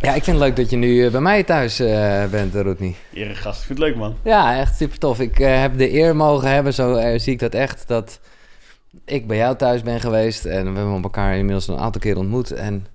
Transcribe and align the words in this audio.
Ja, 0.00 0.14
ik 0.14 0.24
vind 0.24 0.36
het 0.36 0.46
leuk 0.46 0.56
dat 0.56 0.70
je 0.70 0.76
nu 0.76 1.04
eh, 1.04 1.10
bij 1.10 1.20
mij 1.20 1.44
thuis 1.44 1.80
uh, 1.80 2.26
bent, 2.26 2.54
Rodney. 2.54 2.94
Ere 3.12 3.34
gast, 3.34 3.60
ik 3.60 3.66
vind 3.66 3.78
het 3.78 3.88
leuk, 3.88 3.96
man. 3.96 4.16
Ja, 4.22 4.58
echt 4.58 4.76
super 4.76 4.98
tof. 4.98 5.20
Ik 5.20 5.38
uh, 5.38 5.60
heb 5.60 5.78
de 5.78 5.92
eer 5.92 6.16
mogen 6.16 6.50
hebben, 6.50 6.74
zo 6.74 7.18
zie 7.18 7.32
ik 7.32 7.38
dat 7.38 7.54
echt, 7.54 7.88
dat 7.88 8.20
ik 9.04 9.26
bij 9.26 9.36
jou 9.36 9.56
thuis 9.56 9.82
ben 9.82 10.00
geweest. 10.00 10.44
En 10.44 10.72
we 10.72 10.78
hebben 10.78 11.02
elkaar 11.02 11.36
inmiddels 11.36 11.68
een 11.68 11.78
aantal 11.78 12.00
keer 12.00 12.16
ontmoet. 12.16 12.50
En 12.50 12.86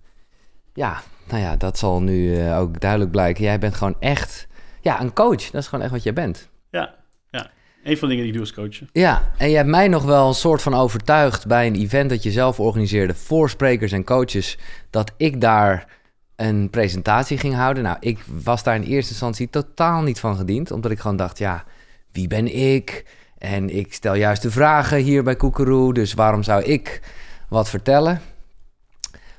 ja, 0.73 1.01
nou 1.27 1.41
ja, 1.41 1.55
dat 1.55 1.77
zal 1.77 2.01
nu 2.01 2.49
ook 2.51 2.79
duidelijk 2.79 3.11
blijken. 3.11 3.43
Jij 3.43 3.59
bent 3.59 3.75
gewoon 3.75 3.95
echt 3.99 4.47
ja, 4.81 5.01
een 5.01 5.13
coach. 5.13 5.49
Dat 5.49 5.61
is 5.61 5.67
gewoon 5.67 5.83
echt 5.83 5.93
wat 5.93 6.03
jij 6.03 6.13
bent. 6.13 6.49
Ja, 6.71 6.95
ja. 7.31 7.51
Een 7.83 7.97
van 7.97 8.09
de 8.09 8.15
dingen 8.15 8.31
die 8.31 8.33
ik 8.33 8.33
doe 8.33 8.41
is 8.41 8.53
coachen. 8.53 8.89
Ja, 8.91 9.31
en 9.37 9.49
je 9.49 9.55
hebt 9.55 9.69
mij 9.69 9.87
nog 9.87 10.03
wel 10.03 10.27
een 10.27 10.33
soort 10.33 10.61
van 10.61 10.73
overtuigd 10.73 11.47
bij 11.47 11.67
een 11.67 11.75
event 11.75 12.09
dat 12.09 12.23
je 12.23 12.31
zelf 12.31 12.59
organiseerde 12.59 13.13
voor 13.13 13.49
sprekers 13.49 13.91
en 13.91 14.03
coaches, 14.03 14.57
dat 14.89 15.11
ik 15.17 15.41
daar 15.41 15.87
een 16.35 16.69
presentatie 16.69 17.37
ging 17.37 17.55
houden. 17.55 17.83
Nou, 17.83 17.97
ik 17.99 18.19
was 18.43 18.63
daar 18.63 18.75
in 18.75 18.83
eerste 18.83 19.11
instantie 19.11 19.49
totaal 19.49 20.01
niet 20.01 20.19
van 20.19 20.35
gediend, 20.35 20.71
omdat 20.71 20.91
ik 20.91 20.99
gewoon 20.99 21.17
dacht, 21.17 21.37
ja, 21.37 21.63
wie 22.11 22.27
ben 22.27 22.55
ik? 22.55 23.05
En 23.37 23.75
ik 23.75 23.93
stel 23.93 24.13
juist 24.13 24.41
de 24.41 24.51
vragen 24.51 24.97
hier 24.97 25.23
bij 25.23 25.35
Koekeroe, 25.35 25.93
dus 25.93 26.13
waarom 26.13 26.43
zou 26.43 26.63
ik 26.63 27.01
wat 27.49 27.69
vertellen? 27.69 28.21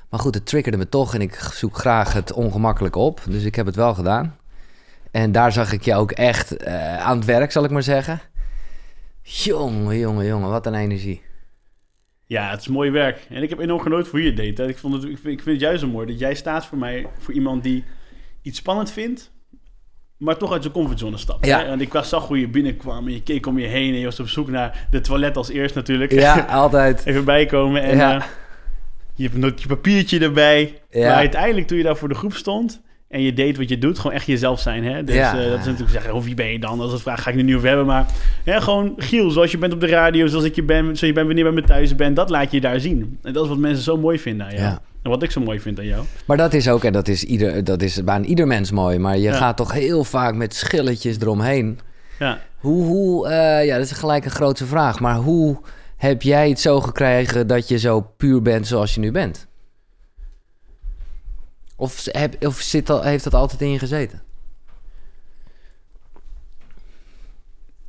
Maar 0.09 0.19
goed, 0.19 0.35
het 0.35 0.45
triggerde 0.45 0.77
me 0.77 0.89
toch 0.89 1.13
en 1.13 1.21
ik 1.21 1.35
zoek 1.53 1.77
graag 1.77 2.13
het 2.13 2.33
ongemakkelijke 2.33 2.99
op, 2.99 3.21
dus 3.29 3.43
ik 3.43 3.55
heb 3.55 3.65
het 3.65 3.75
wel 3.75 3.93
gedaan. 3.93 4.37
En 5.11 5.31
daar 5.31 5.51
zag 5.51 5.71
ik 5.71 5.81
je 5.81 5.95
ook 5.95 6.11
echt 6.11 6.67
uh, 6.67 6.97
aan 6.97 7.17
het 7.17 7.25
werk, 7.25 7.51
zal 7.51 7.63
ik 7.63 7.71
maar 7.71 7.83
zeggen. 7.83 8.21
Jongen, 9.21 9.97
jongen, 9.97 10.25
jongen, 10.25 10.49
wat 10.49 10.65
een 10.65 10.75
energie. 10.75 11.21
Ja, 12.27 12.49
het 12.49 12.59
is 12.59 12.67
mooi 12.67 12.91
werk. 12.91 13.25
En 13.29 13.43
ik 13.43 13.49
heb 13.49 13.59
enorm 13.59 13.79
genoten 13.79 14.07
voor 14.07 14.21
je 14.21 14.33
deed. 14.33 14.59
Ik, 14.59 14.77
vond 14.77 14.93
het, 14.93 15.03
ik, 15.03 15.17
vind, 15.17 15.33
ik 15.33 15.41
vind 15.43 15.45
het 15.45 15.59
juist 15.59 15.81
zo 15.81 15.87
mooi 15.87 16.07
dat 16.07 16.19
jij 16.19 16.35
staat 16.35 16.65
voor 16.65 16.77
mij, 16.77 17.07
voor 17.19 17.33
iemand 17.33 17.63
die 17.63 17.83
iets 18.41 18.57
spannend 18.57 18.91
vindt, 18.91 19.31
maar 20.17 20.37
toch 20.37 20.51
uit 20.51 20.61
zijn 20.61 20.73
comfortzone 20.73 21.17
stapt. 21.17 21.45
Ja. 21.45 21.65
En 21.65 21.81
ik 21.81 21.99
zag 22.03 22.27
hoe 22.27 22.39
je 22.39 22.47
binnenkwam 22.47 23.07
en 23.07 23.13
je 23.13 23.23
keek 23.23 23.45
om 23.45 23.59
je 23.59 23.67
heen 23.67 23.93
en 23.93 23.99
je 23.99 24.05
was 24.05 24.19
op 24.19 24.27
zoek 24.27 24.47
naar 24.47 24.87
de 24.91 25.01
toilet 25.01 25.37
als 25.37 25.49
eerst 25.49 25.75
natuurlijk. 25.75 26.11
Ja, 26.11 26.45
altijd. 26.63 27.05
Even 27.05 27.25
bijkomen 27.25 27.81
en 27.81 27.97
ja. 27.97 28.15
uh, 28.15 28.23
je 29.13 29.29
hebt 29.39 29.61
je 29.61 29.67
papiertje 29.67 30.19
erbij. 30.19 30.81
Ja. 30.89 31.07
Maar 31.07 31.17
uiteindelijk 31.17 31.67
toen 31.67 31.77
je 31.77 31.83
daar 31.83 31.97
voor 31.97 32.09
de 32.09 32.15
groep 32.15 32.33
stond, 32.33 32.81
en 33.09 33.21
je 33.21 33.33
deed 33.33 33.57
wat 33.57 33.69
je 33.69 33.77
doet, 33.77 33.99
gewoon 33.99 34.15
echt 34.15 34.25
jezelf 34.25 34.59
zijn. 34.59 34.83
Hè? 34.83 35.03
Dus 35.03 35.15
ja. 35.15 35.35
uh, 35.35 35.49
dat 35.49 35.59
is 35.59 35.65
natuurlijk 35.65 35.91
zeggen, 35.91 36.13
of 36.13 36.23
wie 36.23 36.35
ben 36.35 36.51
je 36.51 36.59
dan? 36.59 36.79
Als 36.79 36.91
het 36.91 37.01
vraag 37.01 37.23
ga 37.23 37.29
ik 37.29 37.35
nu 37.35 37.41
niet 37.41 37.55
over 37.55 37.67
hebben. 37.67 37.85
Maar 37.85 38.05
ja, 38.45 38.59
gewoon 38.59 38.93
Giel, 38.97 39.29
zoals 39.29 39.51
je 39.51 39.57
bent 39.57 39.73
op 39.73 39.79
de 39.79 39.87
radio, 39.87 40.27
zoals 40.27 40.45
ik 40.45 40.55
je 40.55 40.63
ben, 40.63 40.83
zoals 40.83 40.99
je 40.99 41.13
bent 41.13 41.27
wanneer 41.27 41.45
je 41.45 41.51
bij 41.51 41.61
me 41.61 41.67
thuis 41.67 41.95
bent, 41.95 42.15
dat 42.15 42.29
laat 42.29 42.51
je 42.51 42.61
daar 42.61 42.79
zien. 42.79 43.19
En 43.23 43.33
dat 43.33 43.43
is 43.43 43.49
wat 43.49 43.57
mensen 43.57 43.83
zo 43.83 43.97
mooi 43.97 44.19
vinden 44.19 44.45
aan 44.45 44.53
jou. 44.53 44.63
Ja. 44.63 44.81
En 45.03 45.09
wat 45.09 45.23
ik 45.23 45.31
zo 45.31 45.41
mooi 45.41 45.59
vind 45.59 45.79
aan 45.79 45.85
jou. 45.85 46.03
Maar 46.25 46.37
dat 46.37 46.53
is 46.53 46.69
ook, 46.69 46.83
en 46.83 46.93
dat 46.93 47.07
is, 47.07 47.23
ieder, 47.23 47.63
dat 47.63 47.81
is 47.81 48.03
bij 48.03 48.21
ieder 48.21 48.47
mens 48.47 48.71
mooi, 48.71 48.99
maar 48.99 49.17
je 49.17 49.31
gaat 49.31 49.57
toch 49.57 49.71
heel 49.71 50.03
vaak 50.03 50.35
met 50.35 50.55
schilletjes 50.55 51.19
eromheen. 51.19 51.79
Ja. 52.19 52.39
Hoe, 52.57 52.85
hoe 52.85 53.27
uh, 53.27 53.65
ja, 53.65 53.77
dat 53.77 53.85
is 53.85 53.91
gelijk 53.91 54.25
een 54.25 54.31
grote 54.31 54.65
vraag, 54.65 54.99
maar 54.99 55.15
hoe 55.15 55.57
heb 55.97 56.21
jij 56.21 56.49
het 56.49 56.59
zo 56.59 56.81
gekregen 56.81 57.47
dat 57.47 57.67
je 57.67 57.77
zo 57.77 58.01
puur 58.17 58.41
bent 58.41 58.67
zoals 58.67 58.93
je 58.93 58.99
nu 58.99 59.11
bent? 59.11 59.47
Of, 61.79 62.05
heb, 62.11 62.45
of 62.45 62.59
zit 62.59 62.89
al, 62.89 63.01
heeft 63.01 63.23
dat 63.23 63.33
altijd 63.33 63.61
in 63.61 63.69
je 63.69 63.79
gezeten? 63.79 64.21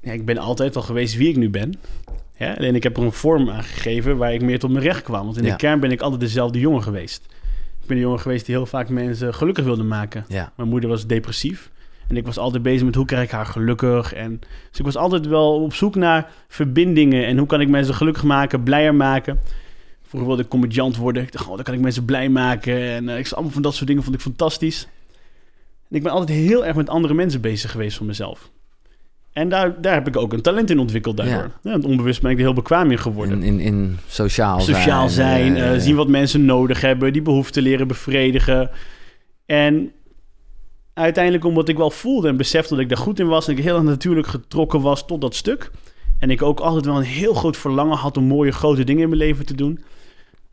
Ja, 0.00 0.12
ik 0.12 0.24
ben 0.24 0.38
altijd 0.38 0.76
al 0.76 0.82
geweest 0.82 1.16
wie 1.16 1.28
ik 1.28 1.36
nu 1.36 1.50
ben. 1.50 1.74
Ja, 2.36 2.54
alleen 2.54 2.74
ik 2.74 2.82
heb 2.82 2.96
er 2.96 3.02
een 3.02 3.12
vorm 3.12 3.50
aan 3.50 3.62
gegeven 3.62 4.16
waar 4.16 4.34
ik 4.34 4.42
meer 4.42 4.58
tot 4.58 4.70
mijn 4.70 4.84
recht 4.84 5.02
kwam. 5.02 5.24
Want 5.24 5.36
in 5.36 5.42
de 5.42 5.56
kern 5.56 5.80
ben 5.80 5.90
ik 5.90 6.00
altijd 6.00 6.20
dezelfde 6.20 6.58
jongen 6.58 6.82
geweest. 6.82 7.22
Ik 7.80 7.86
ben 7.86 7.96
een 7.96 8.02
jongen 8.02 8.20
geweest 8.20 8.46
die 8.46 8.54
heel 8.54 8.66
vaak 8.66 8.88
mensen 8.88 9.34
gelukkig 9.34 9.64
wilde 9.64 9.82
maken. 9.82 10.24
Ja. 10.28 10.52
Mijn 10.56 10.68
moeder 10.68 10.88
was 10.88 11.06
depressief. 11.06 11.70
En 12.08 12.16
ik 12.16 12.26
was 12.26 12.38
altijd 12.38 12.62
bezig 12.62 12.84
met 12.84 12.94
hoe 12.94 13.04
krijg 13.04 13.24
ik 13.24 13.30
haar 13.30 13.46
gelukkig. 13.46 14.12
En, 14.12 14.40
dus 14.70 14.78
ik 14.78 14.84
was 14.84 14.96
altijd 14.96 15.26
wel 15.26 15.62
op 15.62 15.74
zoek 15.74 15.94
naar 15.94 16.30
verbindingen. 16.48 17.26
En 17.26 17.38
hoe 17.38 17.46
kan 17.46 17.60
ik 17.60 17.68
mensen 17.68 17.94
gelukkig 17.94 18.22
maken, 18.22 18.62
blijer 18.62 18.94
maken. 18.94 19.40
Vroeger 20.08 20.28
wilde 20.28 20.42
ik 20.42 20.48
comediant 20.48 20.96
worden. 20.96 21.22
Ik 21.22 21.32
dacht, 21.32 21.46
oh, 21.46 21.54
dan 21.54 21.64
kan 21.64 21.74
ik 21.74 21.80
mensen 21.80 22.04
blij 22.04 22.28
maken. 22.28 22.80
En 22.80 23.04
uh, 23.04 23.18
ik 23.18 23.32
allemaal 23.32 23.52
van 23.52 23.62
dat 23.62 23.74
soort 23.74 23.86
dingen 23.86 24.02
vond 24.02 24.14
ik 24.14 24.20
fantastisch. 24.20 24.88
En 25.90 25.96
ik 25.96 26.02
ben 26.02 26.12
altijd 26.12 26.38
heel 26.38 26.66
erg 26.66 26.76
met 26.76 26.88
andere 26.88 27.14
mensen 27.14 27.40
bezig 27.40 27.70
geweest 27.70 27.96
van 27.96 28.06
mezelf. 28.06 28.50
En 29.32 29.48
daar, 29.48 29.80
daar 29.80 29.94
heb 29.94 30.06
ik 30.06 30.16
ook 30.16 30.32
een 30.32 30.42
talent 30.42 30.70
in 30.70 30.78
ontwikkeld 30.78 31.16
daardoor. 31.16 31.50
Ja. 31.62 31.70
Ja, 31.70 31.78
onbewust 31.78 32.22
ben 32.22 32.30
ik 32.30 32.36
er 32.36 32.42
heel 32.42 32.52
bekwaam 32.52 32.90
in 32.90 32.98
geworden. 32.98 33.42
In, 33.42 33.60
in, 33.60 33.60
in 33.60 33.98
sociaal, 34.06 34.60
sociaal 34.60 35.08
zijn. 35.08 35.56
zijn 35.56 35.74
uh, 35.74 35.80
zien 35.80 35.96
wat 35.96 36.08
mensen 36.08 36.44
nodig 36.44 36.80
hebben. 36.80 37.12
Die 37.12 37.22
behoeften 37.22 37.62
leren 37.62 37.88
bevredigen. 37.88 38.70
En 39.46 39.92
uiteindelijk 40.94 41.44
omdat 41.44 41.68
ik 41.68 41.76
wel 41.76 41.90
voelde 41.90 42.28
en 42.28 42.36
besefte 42.36 42.74
dat 42.74 42.82
ik 42.82 42.88
daar 42.88 42.98
goed 42.98 43.20
in 43.20 43.26
was... 43.26 43.48
en 43.48 43.56
ik 43.56 43.64
heel 43.64 43.82
natuurlijk 43.82 44.26
getrokken 44.26 44.80
was 44.80 45.06
tot 45.06 45.20
dat 45.20 45.34
stuk... 45.34 45.70
en 46.18 46.30
ik 46.30 46.42
ook 46.42 46.60
altijd 46.60 46.84
wel 46.84 46.96
een 46.96 47.02
heel 47.02 47.34
groot 47.34 47.56
verlangen 47.56 47.96
had 47.96 48.16
om 48.16 48.24
mooie 48.24 48.52
grote 48.52 48.84
dingen 48.84 49.02
in 49.02 49.08
mijn 49.08 49.20
leven 49.20 49.46
te 49.46 49.54
doen 49.54 49.84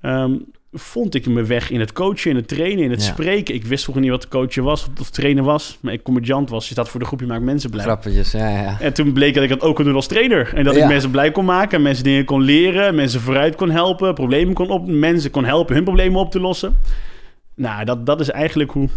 um, 0.06 0.46
vond 0.72 1.16
ik 1.16 1.28
mijn 1.28 1.46
weg 1.46 1.70
in 1.70 1.80
het 1.80 1.94
coachen, 1.94 2.30
in 2.30 2.36
het 2.36 2.48
trainen, 2.48 2.84
in 2.84 2.92
het 2.92 3.02
spreken. 3.02 3.56
Ik 3.56 3.66
wist 3.66 3.84
vroeger 3.84 4.04
niet 4.04 4.12
wat 4.14 4.28
coachen 4.28 4.64
was 4.64 4.88
of 5.00 5.10
trainer 5.10 5.44
was. 5.44 5.78
Maar 5.82 5.94
ik 5.94 6.04
comediant 6.04 6.50
was. 6.50 6.68
Je 6.68 6.74
staat 6.74 6.90
voor 6.90 7.00
de 7.00 7.06
groep, 7.06 7.20
je 7.20 7.26
maakt 7.26 7.44
mensen 7.44 7.70
blij. 7.70 7.84
Grappetjes, 7.84 8.32
ja, 8.32 8.50
ja. 8.50 8.80
En 8.80 8.94
toen 8.94 9.14
bleek 9.14 9.34
dat 9.34 9.44
ik 9.44 9.50
dat 9.50 9.62
ook 9.62 9.76
kon 9.76 9.86
doen 9.86 9.96
als 9.96 10.08
trainer. 10.08 10.54
En 10.54 10.64
dat 10.64 10.76
ik 10.76 10.88
mensen 10.88 11.12
blij 11.12 11.32
kon 11.32 11.46
maken, 11.46 11.82
mensen 11.82 12.04
dingen 12.04 12.26
kon 12.26 12.42
leren, 12.42 12.96
mensen 12.96 13.22
vooruit 13.22 13.56
kon 13.56 13.70
helpen, 13.70 14.14
problemen 14.14 14.54
kon 14.54 14.70
op, 14.70 14.88
mensen 14.88 15.32
kon 15.32 15.46
helpen 15.46 15.76
hun 15.76 15.84
problemen 15.84 16.20
op 16.20 16.32
te 16.32 16.40
lossen. 16.40 16.78
Nou, 17.56 17.86
dat, 17.86 18.06
dat 18.06 18.20
is 18.20 18.30
eigenlijk 18.30 18.72
hoe 18.72 18.90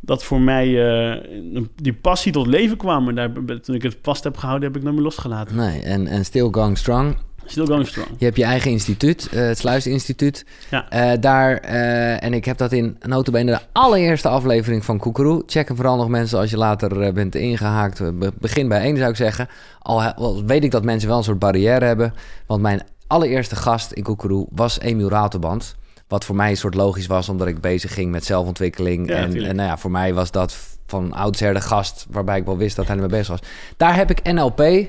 dat 0.00 0.24
voor 0.24 0.40
mij 0.40 0.68
uh, 0.68 1.62
die 1.76 1.92
passie 1.92 2.32
tot 2.32 2.46
leven 2.46 2.76
kwam. 2.76 3.08
En 3.08 3.14
daar, 3.14 3.32
toen 3.60 3.74
ik 3.74 3.82
het 3.82 3.98
vast 4.02 4.24
heb 4.24 4.36
gehouden, 4.36 4.68
heb 4.68 4.76
ik 4.76 4.82
nooit 4.82 4.94
meer 4.94 5.04
losgelaten. 5.04 5.56
Nee, 5.56 5.80
en, 5.80 6.06
en 6.06 6.24
Still 6.24 6.48
Going 6.50 6.78
Strong 6.78 7.16
Still 7.46 7.66
going 7.66 7.86
strong. 7.86 8.08
Je 8.18 8.24
hebt 8.24 8.36
je 8.36 8.44
eigen 8.44 8.70
instituut, 8.70 9.28
uh, 9.34 9.40
het 9.40 9.58
Sluisinstituut. 9.58 10.44
Ja. 10.70 11.12
Uh, 11.12 11.20
daar, 11.20 11.64
uh, 11.64 12.24
en 12.24 12.34
ik 12.34 12.44
heb 12.44 12.58
dat 12.58 12.72
in 12.72 12.96
notabene 13.00 13.50
de 13.50 13.60
allereerste 13.72 14.28
aflevering 14.28 14.84
van 14.84 14.98
Koekeroe. 14.98 15.42
Checken 15.46 15.76
vooral 15.76 15.96
nog 15.96 16.08
mensen 16.08 16.38
als 16.38 16.50
je 16.50 16.56
later 16.56 17.12
bent 17.12 17.34
ingehaakt. 17.34 18.02
begin 18.40 18.68
bij 18.68 18.80
één 18.80 18.96
zou 18.96 19.10
ik 19.10 19.16
zeggen. 19.16 19.48
Al 19.78 20.44
weet 20.46 20.64
ik 20.64 20.70
dat 20.70 20.84
mensen 20.84 21.08
wel 21.08 21.18
een 21.18 21.24
soort 21.24 21.38
barrière 21.38 21.84
hebben. 21.84 22.14
Want 22.46 22.62
mijn 22.62 22.82
allereerste 23.06 23.56
gast 23.56 23.92
in 23.92 24.02
Koekeroe 24.02 24.46
was 24.50 24.80
Emiel 24.80 25.08
Ratelband. 25.08 25.76
Wat 26.08 26.24
voor 26.24 26.36
mij 26.36 26.50
een 26.50 26.56
soort 26.56 26.74
logisch 26.74 27.06
was, 27.06 27.28
omdat 27.28 27.46
ik 27.46 27.60
bezig 27.60 27.94
ging 27.94 28.10
met 28.10 28.24
zelfontwikkeling. 28.24 29.08
Ja, 29.08 29.16
en, 29.16 29.44
en 29.44 29.56
nou 29.56 29.68
ja, 29.68 29.78
voor 29.78 29.90
mij 29.90 30.14
was 30.14 30.30
dat 30.30 30.56
van 30.86 31.12
oudsher 31.12 31.54
de 31.54 31.60
gast 31.60 32.06
waarbij 32.10 32.38
ik 32.38 32.44
wel 32.44 32.56
wist 32.56 32.76
dat 32.76 32.86
hij 32.86 32.94
ermee 32.94 33.10
bezig 33.10 33.28
was. 33.28 33.40
Daar 33.76 33.96
heb 33.96 34.10
ik 34.10 34.32
NLP 34.32 34.88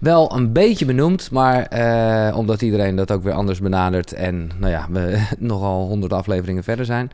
wel 0.00 0.36
een 0.36 0.52
beetje 0.52 0.84
benoemd, 0.84 1.30
maar 1.30 1.72
uh, 1.72 2.36
omdat 2.36 2.62
iedereen 2.62 2.96
dat 2.96 3.10
ook 3.10 3.22
weer 3.22 3.32
anders 3.32 3.60
benadert 3.60 4.12
en 4.12 4.50
nou 4.58 4.72
ja, 4.72 4.86
we 4.90 5.26
nogal 5.38 5.86
honderd 5.86 6.12
afleveringen 6.12 6.64
verder 6.64 6.84
zijn. 6.84 7.10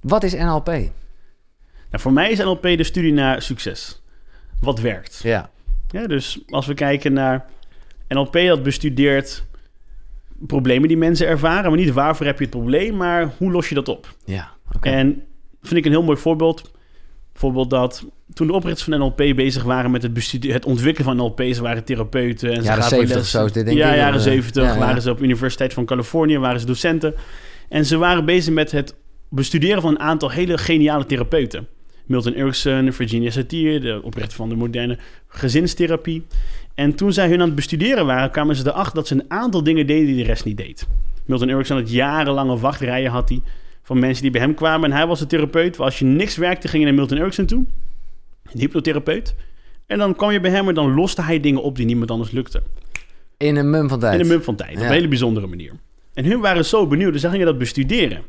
Wat 0.00 0.22
is 0.22 0.34
NLP? 0.34 0.66
Nou, 0.66 2.02
voor 2.02 2.12
mij 2.12 2.30
is 2.30 2.38
NLP 2.38 2.62
de 2.62 2.84
studie 2.84 3.12
naar 3.12 3.42
succes. 3.42 4.02
Wat 4.60 4.80
werkt? 4.80 5.20
Ja. 5.22 5.50
ja 5.90 6.06
dus 6.06 6.40
als 6.48 6.66
we 6.66 6.74
kijken 6.74 7.12
naar 7.12 7.44
NLP, 8.08 8.32
dat 8.32 8.62
bestudeert 8.62 9.44
problemen 10.46 10.88
die 10.88 10.96
mensen 10.96 11.26
ervaren, 11.26 11.70
maar 11.70 11.78
niet 11.78 11.92
waarvoor 11.92 12.26
heb 12.26 12.38
je 12.38 12.44
het 12.44 12.54
probleem, 12.54 12.96
maar 12.96 13.32
hoe 13.36 13.50
los 13.50 13.68
je 13.68 13.74
dat 13.74 13.88
op? 13.88 14.14
Ja. 14.24 14.50
Okay. 14.76 14.92
En 14.92 15.22
vind 15.62 15.76
ik 15.76 15.84
een 15.84 15.90
heel 15.90 16.02
mooi 16.02 16.18
voorbeeld. 16.18 16.70
Bijvoorbeeld 17.32 17.70
dat 17.70 18.06
toen 18.34 18.46
de 18.46 18.52
oprichters 18.52 18.88
van 18.88 18.98
NLP 18.98 19.16
bezig 19.16 19.62
waren 19.62 19.90
met 19.90 20.02
het, 20.02 20.32
het 20.40 20.64
ontwikkelen 20.64 21.08
van 21.08 21.16
NLP, 21.16 21.54
ze 21.54 21.62
waren 21.62 21.84
therapeuten. 21.84 22.52
En 22.52 22.62
jaren 22.62 22.82
ze 22.82 22.88
70 22.88 23.26
zo 23.26 23.44
dit 23.44 23.64
denk 23.64 23.78
ja, 23.78 23.96
jaren 23.96 24.20
70 24.20 24.76
waren 24.76 25.02
ze 25.02 25.10
op 25.10 25.18
de 25.18 25.24
Universiteit 25.24 25.72
van 25.72 25.84
Californië, 25.84 26.38
waren 26.38 26.60
ze 26.60 26.66
docenten. 26.66 27.14
En 27.68 27.86
ze 27.86 27.96
waren 27.96 28.24
bezig 28.24 28.54
met 28.54 28.70
het 28.70 28.94
bestuderen 29.28 29.82
van 29.82 29.90
een 29.90 30.00
aantal 30.00 30.30
hele 30.30 30.58
geniale 30.58 31.06
therapeuten. 31.06 31.66
Milton 32.06 32.34
Erickson, 32.34 32.92
Virginia 32.92 33.30
Satir, 33.30 33.80
de 33.80 34.00
oprichter 34.02 34.36
van 34.36 34.48
de 34.48 34.56
moderne 34.56 34.98
gezinstherapie. 35.28 36.26
En 36.74 36.94
toen 36.94 37.12
zij 37.12 37.28
hun 37.28 37.40
aan 37.40 37.46
het 37.46 37.54
bestuderen 37.54 38.06
waren, 38.06 38.30
kwamen 38.30 38.56
ze 38.56 38.66
erachter 38.66 38.94
dat 38.94 39.06
ze 39.06 39.14
een 39.14 39.24
aantal 39.28 39.62
dingen 39.62 39.86
deden 39.86 40.06
die 40.06 40.16
de 40.16 40.22
rest 40.22 40.44
niet 40.44 40.56
deed. 40.56 40.86
Milton 41.24 41.48
Erickson 41.48 41.76
had 41.76 41.90
jarenlange 41.90 42.58
wachtrijen 42.58 43.10
had 43.10 43.28
hij 43.28 43.40
van 43.82 43.98
mensen 43.98 44.22
die 44.22 44.30
bij 44.30 44.40
hem 44.40 44.54
kwamen. 44.54 44.90
En 44.90 44.96
hij 44.96 45.06
was 45.06 45.18
de 45.18 45.26
therapeut. 45.26 45.80
Als 45.80 45.98
je 45.98 46.04
niks 46.04 46.36
werkte, 46.36 46.68
ging 46.68 46.82
je 46.82 46.88
naar 46.88 46.98
Milton 46.98 47.18
Erickson 47.18 47.46
toe 47.46 47.64
een 48.52 48.60
hypnotherapeut. 48.60 49.34
En 49.86 49.98
dan 49.98 50.14
kwam 50.14 50.30
je 50.30 50.40
bij 50.40 50.50
hem 50.50 50.68
en 50.68 50.74
dan 50.74 50.94
loste 50.94 51.22
hij 51.22 51.40
dingen 51.40 51.62
op 51.62 51.76
die 51.76 51.86
niemand 51.86 52.10
anders 52.10 52.30
lukte. 52.30 52.62
In 53.36 53.56
een 53.56 53.70
mum 53.70 53.88
van 53.88 53.98
tijd? 53.98 54.14
In 54.14 54.20
een 54.20 54.26
mum 54.26 54.42
van 54.42 54.56
tijd, 54.56 54.76
op 54.76 54.82
een 54.82 54.90
hele 54.90 55.08
bijzondere 55.08 55.46
manier. 55.46 55.72
En 56.14 56.24
hun 56.24 56.40
waren 56.40 56.64
zo 56.64 56.86
benieuwd, 56.86 57.12
dus 57.12 57.20
ze 57.20 57.30
gingen 57.30 57.46
dat 57.46 57.58
bestuderen. 57.58 58.22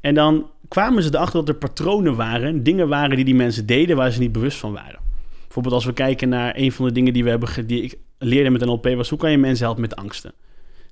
En 0.00 0.14
dan 0.14 0.50
kwamen 0.68 1.02
ze 1.02 1.14
erachter 1.14 1.38
dat 1.38 1.48
er 1.48 1.54
patronen 1.54 2.16
waren, 2.16 2.62
dingen 2.62 2.88
waren 2.88 3.16
die 3.16 3.24
die 3.24 3.34
mensen 3.34 3.66
deden 3.66 3.96
waar 3.96 4.10
ze 4.10 4.20
niet 4.20 4.32
bewust 4.32 4.58
van 4.58 4.72
waren. 4.72 5.00
Bijvoorbeeld 5.42 5.74
als 5.74 5.84
we 5.84 5.92
kijken 5.92 6.28
naar 6.28 6.52
een 6.56 6.72
van 6.72 6.86
de 6.86 6.92
dingen 6.92 7.12
die, 7.12 7.24
we 7.24 7.30
hebben, 7.30 7.66
die 7.66 7.82
ik 7.82 7.98
leerde 8.18 8.50
met 8.50 8.64
NLP 8.64 8.94
was... 8.94 9.08
hoe 9.08 9.18
kan 9.18 9.30
je 9.30 9.38
mensen 9.38 9.64
helpen 9.64 9.82
met 9.82 9.96
angsten? 9.96 10.32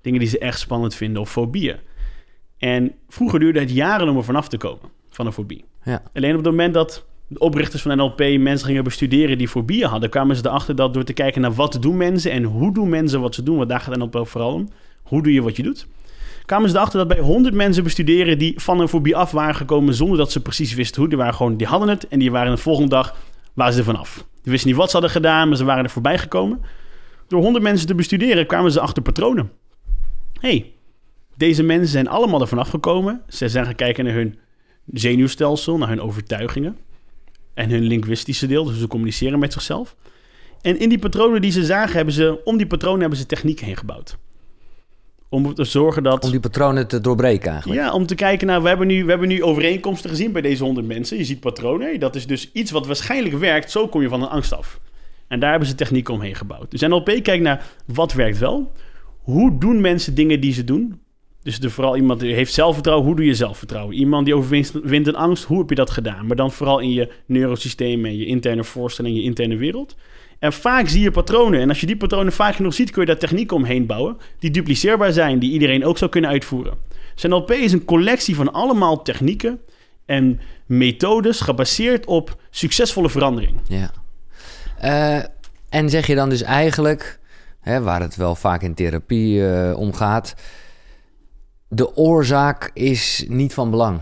Dingen 0.01 0.21
die 0.21 0.29
ze 0.29 0.39
echt 0.39 0.59
spannend 0.59 0.95
vinden 0.95 1.23
of 1.23 1.31
fobieën. 1.31 1.77
En 2.59 2.93
vroeger 3.09 3.39
duurde 3.39 3.61
het 3.61 3.71
jaren 3.71 4.09
om 4.09 4.17
er 4.17 4.25
vanaf 4.25 4.49
te 4.49 4.57
komen. 4.57 4.91
van 5.11 5.27
een 5.27 5.33
fobie. 5.33 5.65
Ja. 5.83 6.03
Alleen 6.15 6.31
op 6.31 6.37
het 6.37 6.47
moment 6.47 6.75
dat 6.75 7.05
de 7.29 7.39
oprichters 7.39 7.83
van 7.83 7.97
NLP 7.97 8.19
mensen 8.19 8.67
gingen 8.67 8.85
bestuderen 8.85 9.39
die 9.39 9.49
fobieën 9.49 9.89
hadden, 9.89 10.11
kwamen 10.11 10.37
ze 10.37 10.47
erachter 10.47 10.77
dat 10.77 10.95
door 10.95 11.05
te 11.05 11.13
kijken 11.13 11.41
naar 11.41 11.53
wat 11.55 11.79
doen 11.81 11.97
mensen 11.97 12.31
en 12.31 12.43
hoe 12.45 12.73
doen 12.73 12.89
mensen 12.89 13.21
wat 13.21 13.35
ze 13.35 13.43
doen, 13.43 13.57
want 13.57 13.69
daar 13.69 13.81
gaat 13.81 13.97
NLP 13.97 14.29
vooral 14.29 14.53
om. 14.53 14.69
Hoe 15.03 15.23
doe 15.23 15.33
je 15.33 15.43
wat 15.43 15.57
je 15.57 15.63
doet? 15.63 15.87
Kwamen 16.45 16.71
ze 16.71 16.77
erachter 16.77 16.99
dat 16.99 17.09
bij 17.09 17.19
100 17.19 17.55
mensen 17.55 17.83
bestuderen 17.83 18.39
die 18.39 18.61
van 18.61 18.81
een 18.81 18.89
fobie 18.89 19.17
af 19.17 19.31
waren 19.31 19.55
gekomen 19.55 19.95
zonder 19.95 20.19
dat 20.19 20.33
ze 20.33 20.43
precies 20.43 20.75
wisten 20.75 21.01
hoe. 21.01 21.09
Die, 21.09 21.19
waren 21.19 21.35
gewoon, 21.35 21.57
die 21.57 21.67
hadden 21.67 21.89
het 21.89 22.09
en 22.09 22.19
die 22.19 22.31
waren 22.31 22.55
de 22.55 22.61
volgende 22.61 22.91
dag 22.91 23.17
waren 23.55 23.73
ze 23.73 23.79
er 23.79 23.85
vanaf. 23.85 24.15
Die 24.43 24.53
wisten 24.53 24.69
niet 24.69 24.79
wat 24.79 24.87
ze 24.87 24.93
hadden 24.93 25.11
gedaan, 25.11 25.49
maar 25.49 25.57
ze 25.57 25.65
waren 25.65 25.85
er 25.85 25.91
voorbij 25.91 26.19
gekomen. 26.19 26.61
Door 27.29 27.43
100 27.43 27.65
mensen 27.65 27.87
te 27.87 27.95
bestuderen 27.95 28.47
kwamen 28.47 28.73
ze 28.73 28.81
achter 28.81 29.03
patronen. 29.03 29.51
hey, 30.41 30.73
deze 31.37 31.63
mensen 31.63 31.89
zijn 31.89 32.09
allemaal 32.09 32.41
ervan 32.41 32.59
afgekomen. 32.59 33.23
Ze 33.29 33.49
zijn 33.49 33.65
gaan 33.65 33.75
kijken 33.75 34.05
naar 34.05 34.15
hun 34.15 34.39
zenuwstelsel, 34.93 35.79
naar 35.79 35.89
hun 35.89 36.01
overtuigingen 36.01 36.77
en 37.57 37.71
hun 37.71 37.83
linguïstische 37.83 38.47
deel, 38.47 38.65
dus 38.65 38.79
ze 38.79 38.87
communiceren 38.87 39.39
met 39.39 39.53
zichzelf. 39.53 39.97
En 40.63 40.79
in 40.79 40.89
die 40.89 40.99
patronen 40.99 41.41
die 41.41 41.51
ze 41.51 41.65
zagen, 41.65 41.97
hebben 41.97 42.15
ze 42.15 42.41
om 42.45 42.57
die 42.57 42.67
patronen 42.67 43.01
hebben 43.01 43.19
ze 43.19 43.27
technieken 43.27 43.67
heen 43.67 43.77
gebouwd. 43.77 44.17
Om 45.29 45.55
te 45.55 45.65
zorgen 45.65 46.03
dat. 46.03 46.25
Om 46.25 46.31
die 46.31 46.41
patronen 46.41 46.87
te 46.89 47.01
doorbreken 47.01 47.51
eigenlijk. 47.51 47.81
Ja, 47.81 47.93
om 47.93 48.07
te 48.07 48.15
kijken 48.15 48.47
naar. 48.47 48.63
We 48.63 48.69
hebben 48.69 48.87
nu, 48.87 49.05
we 49.05 49.11
hebben 49.11 49.29
nu 49.29 49.43
overeenkomsten 49.43 50.11
gezien 50.11 50.33
bij 50.33 50.43
deze 50.43 50.65
honderd 50.65 50.87
mensen. 50.87 51.17
Je 51.17 51.25
ziet 51.25 51.41
patronen. 51.41 52.01
Dat 52.01 52.15
is 52.15 52.27
dus 52.27 52.51
iets 52.53 52.71
wat 52.71 52.87
waarschijnlijk 52.87 53.39
werkt. 53.39 53.71
Zo 53.71 53.89
kom 53.89 54.03
je 54.03 54.09
van 54.09 54.23
een 54.23 54.29
angst 54.29 54.53
af. 54.53 54.81
En 55.29 55.41
daar 55.41 55.51
hebben 55.51 55.69
ze 55.69 55.75
technieken 55.75 56.15
omheen 56.15 56.35
gebouwd. 56.35 56.71
Dus 56.71 56.81
NLP 56.81 57.05
kijkt 57.05 57.43
naar 57.43 57.67
wat 57.87 58.13
werkt 58.13 58.39
wel. 58.39 58.73
Hoe 59.23 59.59
doen 59.59 59.81
mensen 59.81 60.15
dingen 60.15 60.41
die 60.41 60.53
ze 60.53 60.65
doen? 60.65 61.01
Dus 61.47 61.61
er 61.61 61.71
vooral 61.71 61.97
iemand 61.97 62.21
die 62.21 62.35
heeft 62.35 62.55
zelfvertrouwen. 62.55 63.07
Hoe 63.07 63.17
doe 63.17 63.25
je 63.25 63.35
zelfvertrouwen? 63.35 63.97
Iemand 63.97 64.25
die 64.25 64.35
overwint 64.35 65.07
een 65.07 65.17
angst. 65.17 65.45
Hoe 65.45 65.59
heb 65.59 65.69
je 65.69 65.75
dat 65.75 65.91
gedaan? 65.91 66.27
Maar 66.27 66.37
dan 66.37 66.53
vooral 66.53 66.79
in 66.79 66.93
je 66.93 67.13
neurosysteem 67.27 68.05
en 68.05 68.17
je 68.17 68.27
interne 68.27 68.65
voorstelling, 68.65 69.17
je 69.17 69.23
interne 69.23 69.57
wereld. 69.57 69.97
En 70.39 70.53
vaak 70.53 70.89
zie 70.89 71.03
je 71.03 71.11
patronen. 71.11 71.61
En 71.61 71.69
als 71.69 71.81
je 71.81 71.87
die 71.87 71.97
patronen 71.97 72.33
vaak 72.33 72.55
genoeg 72.55 72.75
ziet, 72.75 72.91
kun 72.91 73.01
je 73.01 73.07
daar 73.07 73.19
technieken 73.19 73.57
omheen 73.57 73.87
bouwen. 73.87 74.17
Die 74.39 74.51
dupliceerbaar 74.51 75.13
zijn, 75.13 75.39
die 75.39 75.53
iedereen 75.53 75.85
ook 75.85 75.99
zou 75.99 76.11
kunnen 76.11 76.31
uitvoeren. 76.31 76.75
NLP 77.23 77.51
is 77.51 77.73
een 77.73 77.85
collectie 77.85 78.35
van 78.35 78.53
allemaal 78.53 79.03
technieken 79.03 79.61
en 80.05 80.41
methodes 80.67 81.41
gebaseerd 81.41 82.07
op 82.07 82.41
succesvolle 82.51 83.11
verandering. 83.11 83.57
Ja. 83.69 83.91
Uh, 84.85 85.25
en 85.69 85.91
zeg 85.91 86.07
je 86.07 86.15
dan 86.15 86.29
dus 86.29 86.43
eigenlijk, 86.43 87.19
hè, 87.61 87.81
waar 87.81 88.01
het 88.01 88.17
wel 88.17 88.35
vaak 88.35 88.63
in 88.63 88.75
therapie 88.75 89.41
uh, 89.41 89.79
om 89.79 89.93
gaat, 89.93 90.35
de 91.69 91.97
oorzaak 91.97 92.71
is 92.75 93.25
niet 93.29 93.55
van 93.55 93.71
belang. 93.71 94.01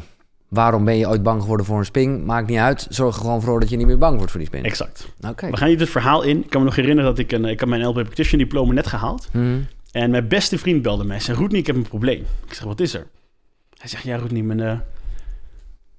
Waarom 0.48 0.84
ben 0.84 0.96
je 0.96 1.08
ooit 1.08 1.22
bang 1.22 1.40
geworden 1.40 1.66
voor 1.66 1.78
een 1.78 1.84
spin? 1.84 2.24
Maakt 2.24 2.48
niet 2.48 2.58
uit. 2.58 2.86
Zorg 2.90 3.14
er 3.14 3.20
gewoon 3.20 3.42
voor 3.42 3.60
dat 3.60 3.68
je 3.68 3.76
niet 3.76 3.86
meer 3.86 3.98
bang 3.98 4.16
wordt 4.16 4.30
voor 4.30 4.40
die 4.40 4.48
spin. 4.48 4.64
Exact. 4.64 5.08
Okay. 5.28 5.50
We 5.50 5.56
gaan 5.56 5.68
hier 5.68 5.78
het 5.78 5.88
verhaal 5.88 6.22
in. 6.22 6.42
Ik 6.44 6.50
kan 6.50 6.60
me 6.60 6.66
nog 6.66 6.76
herinneren 6.76 7.10
dat 7.10 7.18
ik, 7.18 7.32
een, 7.32 7.44
ik 7.44 7.60
heb 7.60 7.68
mijn 7.68 7.84
LP 7.84 7.94
Practitioner 7.94 8.46
diploma 8.46 8.72
net 8.72 8.86
gehaald. 8.86 9.28
Hmm. 9.30 9.66
En 9.90 10.10
mijn 10.10 10.28
beste 10.28 10.58
vriend 10.58 10.82
belde 10.82 11.04
mij. 11.04 11.16
Hij 11.16 11.24
zei, 11.24 11.38
Roetnie, 11.38 11.60
ik 11.60 11.66
heb 11.66 11.76
een 11.76 11.88
probleem. 11.88 12.24
Ik 12.46 12.54
zeg, 12.54 12.64
wat 12.64 12.80
is 12.80 12.94
er? 12.94 13.06
Hij 13.78 13.88
zegt, 13.88 14.02
ja 14.02 14.16
Roetnie, 14.16 14.42
mijn, 14.42 14.58
uh, 14.58 14.78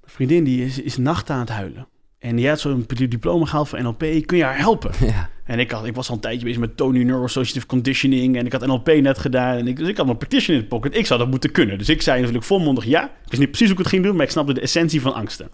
vriendin 0.04 0.44
die 0.44 0.64
is, 0.64 0.80
is 0.80 0.96
nacht 0.96 1.30
aan 1.30 1.40
het 1.40 1.48
huilen. 1.48 1.88
En 2.18 2.36
die 2.36 2.48
had 2.48 2.60
zo'n 2.60 2.84
diploma 2.86 3.46
gehaald 3.46 3.68
voor 3.68 3.82
NLP. 3.82 3.98
Kun 3.98 4.36
je 4.36 4.44
haar 4.44 4.58
helpen? 4.58 4.90
Ja. 5.06 5.30
En 5.44 5.58
ik, 5.58 5.70
had, 5.70 5.86
ik 5.86 5.94
was 5.94 6.08
al 6.08 6.14
een 6.14 6.20
tijdje 6.20 6.44
bezig 6.44 6.60
met 6.60 6.76
Tony 6.76 7.02
Neurosociative 7.02 7.66
Conditioning. 7.66 8.36
En 8.36 8.46
ik 8.46 8.52
had 8.52 8.66
NLP 8.66 8.86
net 8.86 9.18
gedaan. 9.18 9.56
En 9.56 9.66
ik, 9.66 9.76
dus 9.76 9.88
ik 9.88 9.96
had 9.96 10.06
mijn 10.06 10.18
petition 10.18 10.56
in 10.56 10.62
de 10.62 10.68
pocket. 10.68 10.96
Ik 10.96 11.06
zou 11.06 11.20
dat 11.20 11.30
moeten 11.30 11.52
kunnen. 11.52 11.78
Dus 11.78 11.88
ik 11.88 12.02
zei 12.02 12.18
natuurlijk 12.18 12.44
volmondig 12.44 12.84
ja. 12.84 13.04
Ik 13.04 13.28
wist 13.28 13.40
niet 13.40 13.50
precies 13.50 13.66
hoe 13.66 13.76
ik 13.76 13.82
het 13.82 13.92
ging 13.92 14.04
doen, 14.04 14.16
maar 14.16 14.24
ik 14.24 14.30
snapte 14.30 14.54
de 14.54 14.60
essentie 14.60 15.00
van 15.00 15.14
angsten. 15.14 15.50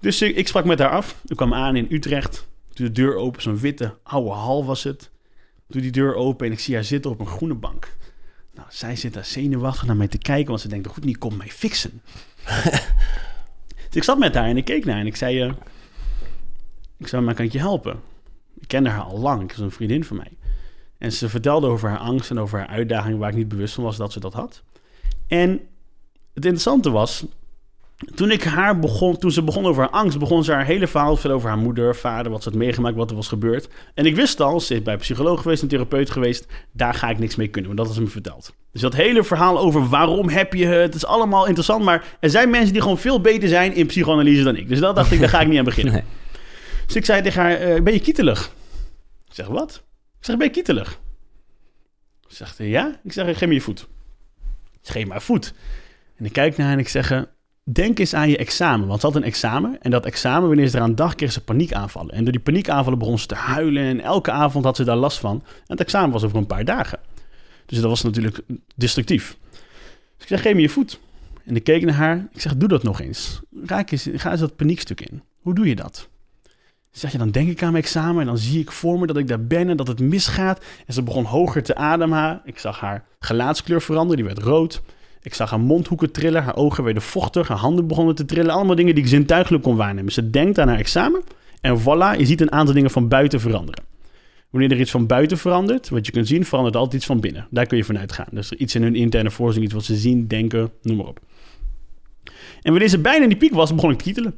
Dus 0.00 0.22
ik, 0.22 0.36
ik 0.36 0.48
sprak 0.48 0.64
met 0.64 0.78
haar 0.78 0.90
af. 0.90 1.16
Ik 1.26 1.36
kwam 1.36 1.54
aan 1.54 1.76
in 1.76 1.86
Utrecht. 1.90 2.48
Doe 2.72 2.86
de 2.86 2.92
deur 2.92 3.16
open. 3.16 3.42
Zo'n 3.42 3.58
witte 3.58 3.94
oude 4.02 4.30
hal 4.30 4.64
was 4.64 4.82
het. 4.82 5.10
Doe 5.68 5.80
die 5.80 5.92
deur 5.92 6.14
open 6.14 6.46
en 6.46 6.52
ik 6.52 6.60
zie 6.60 6.74
haar 6.74 6.84
zitten 6.84 7.10
op 7.10 7.20
een 7.20 7.26
groene 7.26 7.54
bank. 7.54 7.96
Nou, 8.54 8.66
zij 8.70 8.96
zit 8.96 9.14
daar 9.14 9.24
zenuwachtig 9.24 9.86
naar 9.86 9.96
mij 9.96 10.08
te 10.08 10.18
kijken, 10.18 10.48
want 10.48 10.60
ze 10.60 10.68
denkt, 10.68 10.86
goed, 10.86 11.04
niet 11.04 11.18
komt 11.18 11.36
mij 11.36 11.48
fixen. 11.48 12.02
dus 13.92 14.00
ik 14.00 14.04
zat 14.04 14.18
met 14.18 14.34
haar 14.34 14.48
en 14.48 14.56
ik 14.56 14.64
keek 14.64 14.84
naar 14.84 14.94
haar 14.94 15.02
en 15.02 15.08
ik 15.08 15.16
zei, 15.16 15.44
uh, 15.44 15.52
ik 16.98 17.06
zei, 17.06 17.22
maar 17.22 17.34
kan 17.34 17.44
ik 17.44 17.52
je 17.52 17.58
helpen? 17.58 18.00
Ik 18.60 18.68
kende 18.68 18.88
haar 18.88 19.02
al 19.02 19.18
lang. 19.18 19.42
Ik 19.42 19.50
was 19.50 19.58
een 19.58 19.70
vriendin 19.70 20.04
van 20.04 20.16
mij. 20.16 20.32
En 20.98 21.12
ze 21.12 21.28
vertelde 21.28 21.66
over 21.66 21.88
haar 21.88 21.98
angst 21.98 22.30
en 22.30 22.38
over 22.38 22.58
haar 22.58 22.68
uitdaging 22.68 23.18
waar 23.18 23.28
ik 23.28 23.36
niet 23.36 23.48
bewust 23.48 23.74
van 23.74 23.84
was 23.84 23.96
dat 23.96 24.12
ze 24.12 24.20
dat 24.20 24.32
had. 24.32 24.62
En 25.26 25.50
het 26.32 26.44
interessante 26.44 26.90
was, 26.90 27.24
toen 28.14 28.30
ik 28.30 28.44
haar 28.44 28.78
begon, 28.78 29.18
toen 29.18 29.30
ze 29.30 29.42
begon 29.42 29.66
over 29.66 29.82
haar 29.82 29.92
angst, 29.92 30.18
begon 30.18 30.44
ze 30.44 30.52
haar 30.52 30.64
hele 30.64 30.86
verhaal 30.86 31.12
vertellen 31.12 31.36
over 31.36 31.48
haar 31.48 31.58
moeder, 31.58 31.96
vader, 31.96 32.32
wat 32.32 32.42
ze 32.42 32.48
had 32.48 32.58
meegemaakt, 32.58 32.96
wat 32.96 33.10
er 33.10 33.16
was 33.16 33.28
gebeurd. 33.28 33.68
En 33.94 34.06
ik 34.06 34.16
wist 34.16 34.40
al, 34.40 34.60
ze 34.60 34.74
is 34.74 34.82
bij 34.82 34.92
een 34.92 34.98
psycholoog 34.98 35.42
geweest, 35.42 35.62
een 35.62 35.68
therapeut 35.68 36.10
geweest, 36.10 36.46
daar 36.72 36.94
ga 36.94 37.10
ik 37.10 37.18
niks 37.18 37.36
mee 37.36 37.48
kunnen, 37.48 37.74
want 37.74 37.88
dat 37.88 37.96
is 37.96 38.02
me 38.02 38.10
verteld. 38.10 38.54
Dus 38.72 38.80
dat 38.80 38.94
hele 38.94 39.24
verhaal 39.24 39.58
over 39.58 39.88
waarom 39.88 40.28
heb 40.28 40.54
je 40.54 40.66
het, 40.66 40.82
het 40.82 40.94
is 40.94 41.06
allemaal 41.06 41.46
interessant, 41.46 41.84
maar 41.84 42.16
er 42.20 42.30
zijn 42.30 42.50
mensen 42.50 42.72
die 42.72 42.82
gewoon 42.82 42.98
veel 42.98 43.20
beter 43.20 43.48
zijn 43.48 43.74
in 43.74 43.86
psychoanalyse 43.86 44.42
dan 44.42 44.56
ik. 44.56 44.68
Dus 44.68 44.80
dat 44.80 44.96
dacht 44.96 45.12
ik, 45.12 45.20
daar 45.20 45.28
ga 45.28 45.40
ik 45.40 45.48
niet 45.48 45.58
aan 45.58 45.64
beginnen. 45.64 45.92
Nee. 46.02 46.20
Dus 46.86 46.96
ik 46.96 47.04
zei 47.04 47.22
tegen 47.22 47.42
haar, 47.42 47.68
uh, 47.68 47.82
ben 47.82 47.92
je 47.92 48.00
kietelig? 48.00 48.52
Ik 49.28 49.34
zeg, 49.34 49.46
wat? 49.46 49.82
Ik 50.18 50.26
zeg, 50.26 50.36
ben 50.36 50.46
je 50.46 50.52
kietelig? 50.52 51.00
Zegt 52.26 52.58
hij, 52.58 52.68
ja? 52.68 53.00
Ik 53.04 53.12
zeg, 53.12 53.38
geef 53.38 53.48
me 53.48 53.54
je 53.54 53.60
voet. 53.60 53.86
Ik 54.82 54.88
geef 54.88 55.06
maar 55.06 55.22
voet. 55.22 55.54
En 56.16 56.24
ik 56.24 56.32
kijk 56.32 56.56
naar 56.56 56.66
haar 56.66 56.74
en 56.74 56.80
ik 56.80 56.88
zeg, 56.88 57.26
denk 57.62 57.98
eens 57.98 58.14
aan 58.14 58.28
je 58.28 58.36
examen. 58.36 58.88
Want 58.88 59.00
ze 59.00 59.06
had 59.06 59.16
een 59.16 59.22
examen. 59.22 59.76
En 59.80 59.90
dat 59.90 60.06
examen, 60.06 60.48
wanneer 60.48 60.68
ze 60.68 60.76
eraan 60.76 60.94
dacht, 60.94 61.14
kreeg 61.14 61.32
ze 61.32 61.44
paniekaanvallen. 61.44 62.14
En 62.14 62.22
door 62.22 62.32
die 62.32 62.40
paniekaanvallen 62.40 62.98
begon 62.98 63.18
ze 63.18 63.26
te 63.26 63.34
huilen. 63.34 63.82
En 63.82 64.00
elke 64.00 64.30
avond 64.30 64.64
had 64.64 64.76
ze 64.76 64.84
daar 64.84 64.96
last 64.96 65.18
van. 65.18 65.42
En 65.44 65.62
het 65.66 65.80
examen 65.80 66.10
was 66.10 66.24
over 66.24 66.36
een 66.36 66.46
paar 66.46 66.64
dagen. 66.64 66.98
Dus 67.66 67.80
dat 67.80 67.90
was 67.90 68.02
natuurlijk 68.02 68.40
destructief. 68.74 69.36
Dus 69.48 70.22
ik 70.22 70.28
zeg, 70.28 70.42
geef 70.42 70.54
me 70.54 70.60
je 70.60 70.68
voet. 70.68 71.00
En 71.44 71.56
ik 71.56 71.64
keek 71.64 71.84
naar 71.84 71.94
haar. 71.94 72.28
Ik 72.32 72.40
zeg, 72.40 72.56
doe 72.56 72.68
dat 72.68 72.82
nog 72.82 73.00
eens. 73.00 73.40
Raak 73.64 73.90
eens, 73.90 74.08
ga 74.12 74.30
eens 74.30 74.40
dat 74.40 74.56
paniekstuk 74.56 75.00
in. 75.00 75.22
Hoe 75.40 75.54
doe 75.54 75.68
je 75.68 75.74
dat? 75.74 76.08
Zeg 76.90 77.12
je, 77.12 77.18
dan 77.18 77.30
denk 77.30 77.48
ik 77.48 77.62
aan 77.62 77.72
mijn 77.72 77.84
examen 77.84 78.20
en 78.20 78.26
dan 78.26 78.38
zie 78.38 78.60
ik 78.60 78.72
voor 78.72 78.98
me 78.98 79.06
dat 79.06 79.16
ik 79.16 79.28
daar 79.28 79.46
ben 79.46 79.68
en 79.68 79.76
dat 79.76 79.86
het 79.88 80.00
misgaat. 80.00 80.64
En 80.86 80.94
ze 80.94 81.02
begon 81.02 81.24
hoger 81.24 81.62
te 81.62 81.74
ademen. 81.74 82.40
Ik 82.44 82.58
zag 82.58 82.80
haar 82.80 83.04
gelaatskleur 83.18 83.82
veranderen, 83.82 84.24
die 84.24 84.34
werd 84.34 84.46
rood. 84.46 84.82
Ik 85.22 85.34
zag 85.34 85.50
haar 85.50 85.60
mondhoeken 85.60 86.12
trillen, 86.12 86.42
haar 86.42 86.56
ogen 86.56 86.84
werden 86.84 87.02
vochtig, 87.02 87.48
haar 87.48 87.56
handen 87.56 87.86
begonnen 87.86 88.14
te 88.14 88.24
trillen. 88.24 88.54
Allemaal 88.54 88.76
dingen 88.76 88.94
die 88.94 89.04
ik 89.04 89.10
zintuigelijk 89.10 89.62
kon 89.62 89.76
waarnemen. 89.76 90.12
Ze 90.12 90.30
denkt 90.30 90.58
aan 90.58 90.68
haar 90.68 90.78
examen 90.78 91.22
en 91.60 91.80
voilà, 91.80 92.18
je 92.18 92.26
ziet 92.26 92.40
een 92.40 92.52
aantal 92.52 92.74
dingen 92.74 92.90
van 92.90 93.08
buiten 93.08 93.40
veranderen. 93.40 93.84
Wanneer 94.50 94.70
er 94.70 94.80
iets 94.80 94.90
van 94.90 95.06
buiten 95.06 95.38
verandert, 95.38 95.88
wat 95.88 96.06
je 96.06 96.12
kunt 96.12 96.28
zien, 96.28 96.44
verandert 96.44 96.76
altijd 96.76 96.94
iets 96.94 97.06
van 97.06 97.20
binnen. 97.20 97.46
Daar 97.50 97.66
kun 97.66 97.76
je 97.76 97.84
vanuit 97.84 98.12
gaan. 98.12 98.26
Dus 98.30 98.52
iets 98.52 98.74
in 98.74 98.82
hun 98.82 98.94
interne 98.94 99.30
voorziening, 99.30 99.72
iets 99.72 99.74
wat 99.74 99.96
ze 99.96 100.02
zien, 100.02 100.26
denken, 100.26 100.70
noem 100.82 100.96
maar 100.96 101.06
op. 101.06 101.20
En 102.62 102.70
wanneer 102.70 102.88
ze 102.88 102.98
bijna 102.98 103.22
in 103.22 103.28
die 103.28 103.38
piek 103.38 103.54
was, 103.54 103.74
begon 103.74 103.90
ik 103.90 103.98
te 103.98 104.04
kietelen. 104.04 104.34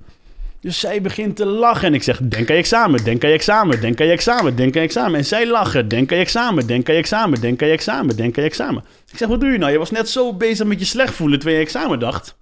Dus 0.65 0.81
zij 0.81 1.01
begint 1.01 1.37
te 1.37 1.47
lachen. 1.47 1.87
En 1.87 1.95
ik 1.95 2.03
zeg, 2.03 2.21
denk 2.23 2.49
aan 2.49 2.55
je 2.55 2.61
examen, 2.61 3.05
denk 3.05 3.25
aan 3.25 3.31
je 3.31 3.37
examen, 3.37 3.81
denk 3.81 4.01
aan 4.01 4.07
je 4.07 4.13
examen, 4.13 4.57
denk 4.57 4.75
aan 4.75 4.81
je 4.81 4.87
examen. 4.87 5.19
En 5.19 5.25
zij 5.25 5.47
lachen, 5.47 5.89
denk 5.89 6.11
aan 6.11 6.17
je 6.17 6.23
examen, 6.23 6.67
denk 6.67 6.89
aan 6.89 6.95
je 6.95 7.01
examen, 7.01 7.41
denk 7.41 7.63
aan 7.63 7.69
je 7.69 7.75
examen, 7.75 8.17
denk 8.17 8.37
aan 8.37 8.43
je 8.43 8.49
examen. 8.49 8.85
Ik 9.13 9.19
zeg, 9.19 9.29
wat 9.29 9.41
doe 9.41 9.51
je 9.51 9.59
nou? 9.59 9.73
Je 9.73 9.79
was 9.79 9.91
net 9.91 10.09
zo 10.09 10.35
bezig 10.35 10.67
met 10.67 10.79
je 10.79 10.85
slecht 10.85 11.15
voelen 11.15 11.39
terwijl 11.39 11.61
je 11.61 11.67
examen 11.67 11.99
dacht. 11.99 12.37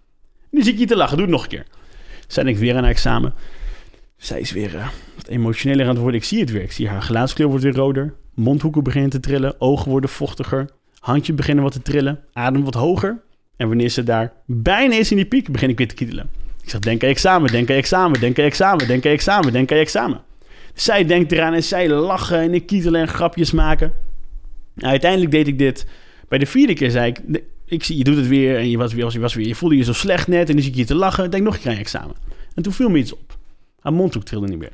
Nu 0.51 0.63
zie 0.63 0.73
ik 0.73 0.79
je 0.79 0.87
te 0.87 0.97
lachen, 0.97 1.17
doe 1.17 1.27
het 1.27 1.35
nog 1.35 1.43
een 1.43 1.49
keer. 1.49 1.67
Zij 2.27 2.45
denkt 2.45 2.61
weer 2.61 2.77
aan 2.77 2.83
haar 2.83 2.91
examen. 2.91 3.35
Zij 4.17 4.41
is 4.41 4.53
weer 4.53 4.75
uh, 4.75 4.89
wat 5.17 5.29
emotioneler 5.29 5.85
aan 5.85 5.91
het 5.91 6.01
worden. 6.01 6.21
Ik 6.21 6.27
zie 6.27 6.41
het 6.41 6.51
weer. 6.51 6.63
Ik 6.63 6.73
zie 6.73 6.89
haar 6.89 7.03
gelaatskleur 7.03 7.49
wordt 7.49 7.65
weer 7.65 7.75
roder. 7.75 8.15
Mondhoeken 8.35 8.83
beginnen 8.83 9.11
te 9.11 9.21
trillen. 9.21 9.61
Ogen 9.61 9.91
worden 9.91 10.11
vochtiger. 10.11 10.71
Handjes 10.99 11.37
beginnen 11.37 11.65
wat 11.65 11.73
te 11.73 11.83
trillen. 11.83 12.21
Adem 12.33 12.65
wat 12.65 12.75
hoger. 12.75 13.23
En 13.57 13.69
wanneer 13.69 13.89
ze 13.89 14.03
daar 14.03 14.33
bijna 14.47 14.95
is 14.95 15.11
in 15.11 15.17
die 15.17 15.27
piek, 15.27 15.53
begin 15.53 15.69
ik 15.69 15.79
weer 15.79 15.89
te 15.89 15.95
kietelen. 15.95 16.42
Ik 16.63 16.71
zeg, 16.71 16.81
denk 16.81 17.03
aan 17.03 17.09
examen, 17.09 17.51
denk 17.51 17.71
aan 17.71 17.77
examen, 17.77 18.21
denk 18.21 18.39
aan 18.39 18.45
examen, 18.45 18.87
denk 18.87 19.07
aan 19.07 19.13
examen, 19.13 19.53
denk 19.53 19.73
aan 19.73 19.79
examen. 19.79 20.21
Zij 20.75 21.05
denkt 21.05 21.33
eraan 21.33 21.55
en 21.55 21.63
zij 21.63 21.89
lachen 21.89 22.39
en 22.39 22.55
ik 22.55 22.67
kietelen 22.67 23.01
en 23.01 23.09
grapjes 23.09 23.53
maken. 23.53 23.93
Nou, 24.75 24.91
uiteindelijk 24.91 25.31
deed 25.31 25.47
ik 25.47 25.59
dit. 25.59 25.87
Bij 26.29 26.39
de 26.39 26.47
vierde 26.47 26.75
keer 26.75 26.91
zei 26.91 27.13
ik, 27.13 27.43
ik 27.65 27.85
zie, 27.85 27.97
je 27.97 28.05
doet 28.05 28.17
het 28.17 28.29
weer 28.29 28.57
en 28.57 28.71
je 28.71 28.77
was, 28.77 28.93
weer, 28.93 29.13
je 29.13 29.21
was 29.21 29.35
weer, 29.35 29.47
je 29.47 29.55
voelde 29.55 29.77
je 29.77 29.85
zo 29.85 29.93
slecht 29.93 30.29
net 30.29 30.49
en 30.49 30.55
dan 30.55 30.63
zie 30.63 30.73
ik 30.73 30.79
je 30.79 30.85
te 30.85 30.95
lachen. 30.95 31.31
Denk 31.31 31.45
nog 31.45 31.55
een 31.55 31.61
keer 31.61 31.71
aan 31.71 31.77
je 31.77 31.83
examen. 31.83 32.17
En 32.55 32.63
toen 32.63 32.73
viel 32.73 32.89
me 32.89 32.99
iets 32.99 33.13
op. 33.13 33.37
Haar 33.81 33.93
mondhoek 33.93 34.25
trilde 34.25 34.47
niet 34.47 34.59
meer. 34.59 34.73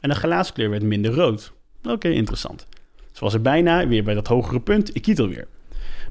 En 0.00 0.08
de 0.08 0.14
gelaatskleur 0.14 0.70
werd 0.70 0.82
minder 0.82 1.14
rood. 1.14 1.52
Oké, 1.82 2.08
interessant. 2.08 2.66
Ze 3.12 3.20
was 3.20 3.34
er 3.34 3.42
bijna, 3.42 3.88
weer 3.88 4.04
bij 4.04 4.14
dat 4.14 4.26
hogere 4.26 4.60
punt. 4.60 4.96
Ik 4.96 5.02
kietel 5.02 5.28
weer. 5.28 5.46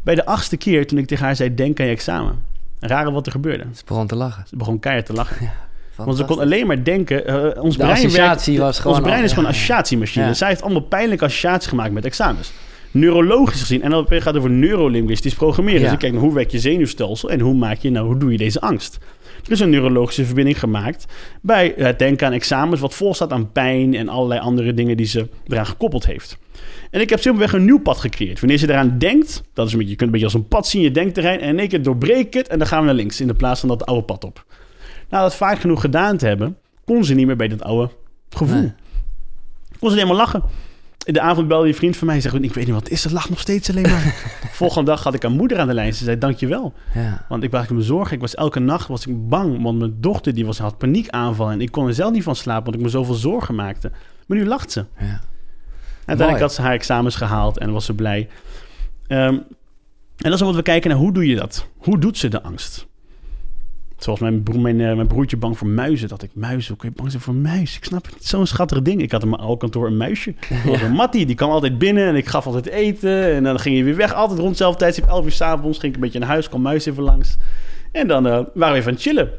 Bij 0.01 0.15
de 0.15 0.25
achtste 0.25 0.58
keer, 0.58 0.88
toen 0.88 0.98
ik 0.98 1.08
tegen 1.08 1.25
haar 1.25 1.36
zei, 1.36 1.56
denk 1.56 1.80
aan 1.80 1.86
je 1.86 1.92
examen 1.92 2.44
rare 2.88 3.12
wat 3.12 3.25
er 3.25 3.32
gebeurde. 3.32 3.63
Ze 3.74 3.84
begon 3.86 4.08
te 4.08 4.16
lachen. 4.16 4.44
Ze 4.48 4.56
begon 4.56 4.80
keihard 4.80 5.06
te 5.06 5.13
lachen. 5.13 5.52
Want 5.96 6.18
ze 6.18 6.25
kon 6.25 6.40
alleen 6.40 6.68
maar 6.68 6.84
denken. 6.84 7.30
Uh, 7.30 7.63
ons 7.63 7.78
brein 7.78 8.12
was 8.58 8.80
gewoon. 8.80 8.98
Ons 8.98 9.06
brein 9.06 9.24
is 9.24 9.30
gewoon 9.30 9.46
een 9.46 9.56
associatiemachine. 9.56 10.34
Zij 10.34 10.48
heeft 10.48 10.62
allemaal 10.62 10.82
pijnlijke 10.82 11.25
associaties 11.25 11.68
gemaakt 11.68 11.92
met 11.92 12.06
examens. 12.06 12.52
Neurologisch 12.93 13.59
gezien. 13.59 13.89
NLP 13.89 14.13
gaat 14.13 14.38
over 14.38 14.50
neurolinguistisch 14.50 15.33
programmeren. 15.33 15.81
Dus 15.81 15.91
ik 15.91 16.00
kijk 16.00 16.13
naar 16.13 16.21
hoe 16.21 16.33
werkt 16.33 16.51
je 16.51 16.59
zenuwstelsel 16.59 17.29
en 17.29 17.39
hoe 17.39 17.53
maak 17.53 17.77
je 17.77 17.89
nou, 17.89 18.05
hoe 18.05 18.17
doe 18.17 18.31
je 18.31 18.38
deze 18.38 18.62
angst? 18.62 19.00
Er 19.45 19.51
is 19.51 19.59
een 19.59 19.69
neurologische 19.69 20.25
verbinding 20.25 20.59
gemaakt 20.59 21.05
bij 21.41 21.73
het 21.77 22.00
denken 22.00 22.27
aan 22.27 22.33
examens, 22.33 22.81
wat 22.81 22.93
vol 22.93 23.13
staat 23.13 23.31
aan 23.31 23.51
pijn 23.51 23.93
en 23.95 24.09
allerlei 24.09 24.39
andere 24.39 24.73
dingen 24.73 24.97
die 24.97 25.05
ze 25.05 25.27
eraan 25.47 25.65
gekoppeld 25.65 26.05
heeft. 26.05 26.38
En 26.91 27.01
ik 27.01 27.09
heb 27.09 27.19
simpelweg 27.19 27.53
een 27.53 27.65
nieuw 27.65 27.79
pad 27.79 27.97
gecreëerd. 27.97 28.39
Wanneer 28.39 28.59
je 28.59 28.69
eraan 28.69 28.97
denkt, 28.97 29.43
dat 29.53 29.67
is 29.67 29.71
een 29.71 29.77
beetje, 29.77 29.91
je 29.91 29.97
kunt 29.97 30.13
een 30.13 30.19
beetje 30.19 30.33
als 30.33 30.43
een 30.43 30.47
pad 30.47 30.67
zien, 30.67 30.81
je 30.81 30.91
denkterrein, 30.91 31.39
en 31.39 31.50
in 31.50 31.59
één 31.59 31.67
keer 31.67 31.81
doorbreek 31.81 32.33
het 32.33 32.47
en 32.47 32.57
dan 32.57 32.67
gaan 32.67 32.79
we 32.79 32.85
naar 32.85 32.95
links 32.95 33.21
in 33.21 33.27
de 33.27 33.33
plaats 33.33 33.59
van 33.59 33.69
dat 33.69 33.85
oude 33.85 34.03
pad 34.03 34.23
op. 34.23 34.45
Nou, 35.09 35.23
dat 35.23 35.35
vaak 35.35 35.59
genoeg 35.59 35.81
gedaan 35.81 36.17
te 36.17 36.25
hebben, 36.25 36.57
kon 36.85 37.05
ze 37.05 37.13
niet 37.13 37.25
meer 37.25 37.35
bij 37.35 37.47
dat 37.47 37.63
oude 37.63 37.91
gevoel. 38.29 38.62
Nee. 38.62 38.73
Kon 39.79 39.89
ze 39.89 39.95
helemaal 39.95 40.17
lachen. 40.17 40.43
In 41.03 41.13
de 41.13 41.22
avond 41.22 41.48
belde 41.48 41.67
een 41.67 41.75
vriend 41.75 41.98
van 41.98 42.07
mij 42.07 42.15
en 42.15 42.22
zei: 42.22 42.38
Ik 42.38 42.53
weet 42.53 42.65
niet 42.65 42.74
wat 42.74 42.89
is, 42.89 43.01
dat 43.01 43.12
lacht 43.12 43.29
nog 43.29 43.39
steeds 43.39 43.69
alleen 43.69 43.89
maar. 43.89 44.15
Volgende 44.51 44.91
dag 44.91 45.03
had 45.03 45.13
ik 45.13 45.24
een 45.24 45.31
moeder 45.31 45.60
aan 45.60 45.67
de 45.67 45.74
lijn. 45.74 45.93
Ze 45.93 46.03
zei: 46.03 46.17
Dankjewel. 46.17 46.74
Ja. 46.93 47.25
Want 47.29 47.43
ik 47.43 47.51
was 47.51 47.67
me 47.67 47.81
zorgen. 47.81 48.15
Ik 48.15 48.22
was 48.22 48.36
elke 48.36 48.60
nacht 48.60 48.88
was 48.88 49.05
ik 49.05 49.27
bang. 49.29 49.62
Want 49.62 49.79
mijn 49.79 49.95
dochter 50.00 50.33
die 50.33 50.45
was, 50.45 50.57
had 50.57 50.77
paniekaanval. 50.77 51.51
En 51.51 51.62
ik 51.62 51.72
kon 51.72 51.88
er 51.88 51.93
zelf 51.93 52.12
niet 52.12 52.24
van 52.24 52.36
slapen, 52.36 52.63
want 52.63 52.75
ik 52.75 52.81
me 52.81 52.89
zoveel 52.89 53.15
zorgen 53.15 53.55
maakte. 53.55 53.91
Maar 54.27 54.38
nu 54.38 54.45
lacht 54.45 54.72
ze. 54.72 54.86
Ja. 55.00 55.22
Uiteindelijk 56.05 56.48
had 56.48 56.53
ze 56.53 56.62
haar 56.62 56.74
examens 56.74 57.15
gehaald 57.15 57.57
en 57.57 57.72
was 57.72 57.86
ze 57.86 57.93
blij. 57.93 58.29
Um, 59.07 59.43
en 60.17 60.29
dat 60.29 60.33
is 60.33 60.41
wat 60.41 60.55
we 60.55 60.62
kijken 60.62 60.89
naar 60.89 61.00
hoe 61.00 61.13
doe 61.13 61.27
je 61.27 61.36
dat? 61.36 61.67
Hoe 61.77 62.00
doet 62.00 62.17
ze 62.17 62.27
de 62.27 62.41
angst? 62.41 62.88
Zoals 64.03 64.19
mijn, 64.19 64.43
broer, 64.43 64.60
mijn, 64.60 64.79
uh, 64.79 64.95
mijn 64.95 65.07
broertje 65.07 65.38
bang 65.38 65.57
voor 65.57 65.67
muizen. 65.67 66.07
Dat 66.07 66.24
ik 66.24 66.29
muizen, 66.33 66.67
hoe 66.67 66.77
kun 66.77 66.89
je 66.89 66.95
bang 66.95 67.12
zijn 67.12 67.24
voor 67.24 67.36
muis? 67.36 67.77
Ik 67.77 67.83
snap 67.83 68.05
het 68.05 68.13
niet. 68.13 68.25
Zo'n 68.25 68.48
schattig 68.48 68.81
ding. 68.81 69.01
Ik 69.01 69.12
had 69.12 69.24
in 69.24 69.29
mijn 69.29 69.41
oude 69.41 69.57
kantoor 69.57 69.88
een 69.88 69.98
muisje. 69.98 70.33
Dat 70.65 70.89
Mattie, 70.89 71.25
die 71.25 71.36
kwam 71.36 71.50
altijd 71.50 71.77
binnen 71.77 72.07
en 72.07 72.15
ik 72.15 72.27
gaf 72.27 72.45
altijd 72.45 72.65
eten. 72.65 73.33
En 73.33 73.43
dan 73.43 73.60
ging 73.60 73.75
hij 73.75 73.83
weer 73.83 73.95
weg. 73.95 74.13
Altijd 74.13 74.38
rond 74.39 74.50
hetzelfde 74.50 74.79
tijdstip, 74.79 75.07
11 75.07 75.25
uur 75.25 75.31
s'avonds. 75.31 75.79
Ging 75.79 75.91
ik 75.91 75.98
een 75.98 76.03
beetje 76.03 76.19
naar 76.19 76.27
huis, 76.27 76.50
kwam 76.50 76.62
muis 76.62 76.86
even 76.86 77.03
langs. 77.03 77.38
En 77.91 78.07
dan 78.07 78.27
uh, 78.27 78.31
waren 78.31 78.53
we 78.53 78.65
even 78.65 78.88
aan 78.88 78.93
het 78.93 79.01
chillen. 79.01 79.29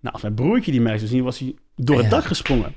Nou, 0.00 0.14
als 0.14 0.22
mijn 0.22 0.34
broertje 0.34 0.70
die 0.70 0.80
muis 0.80 1.04
zien, 1.04 1.22
was 1.22 1.38
hij 1.38 1.54
door 1.76 1.98
het 1.98 2.10
dak 2.10 2.24
gesprongen. 2.24 2.74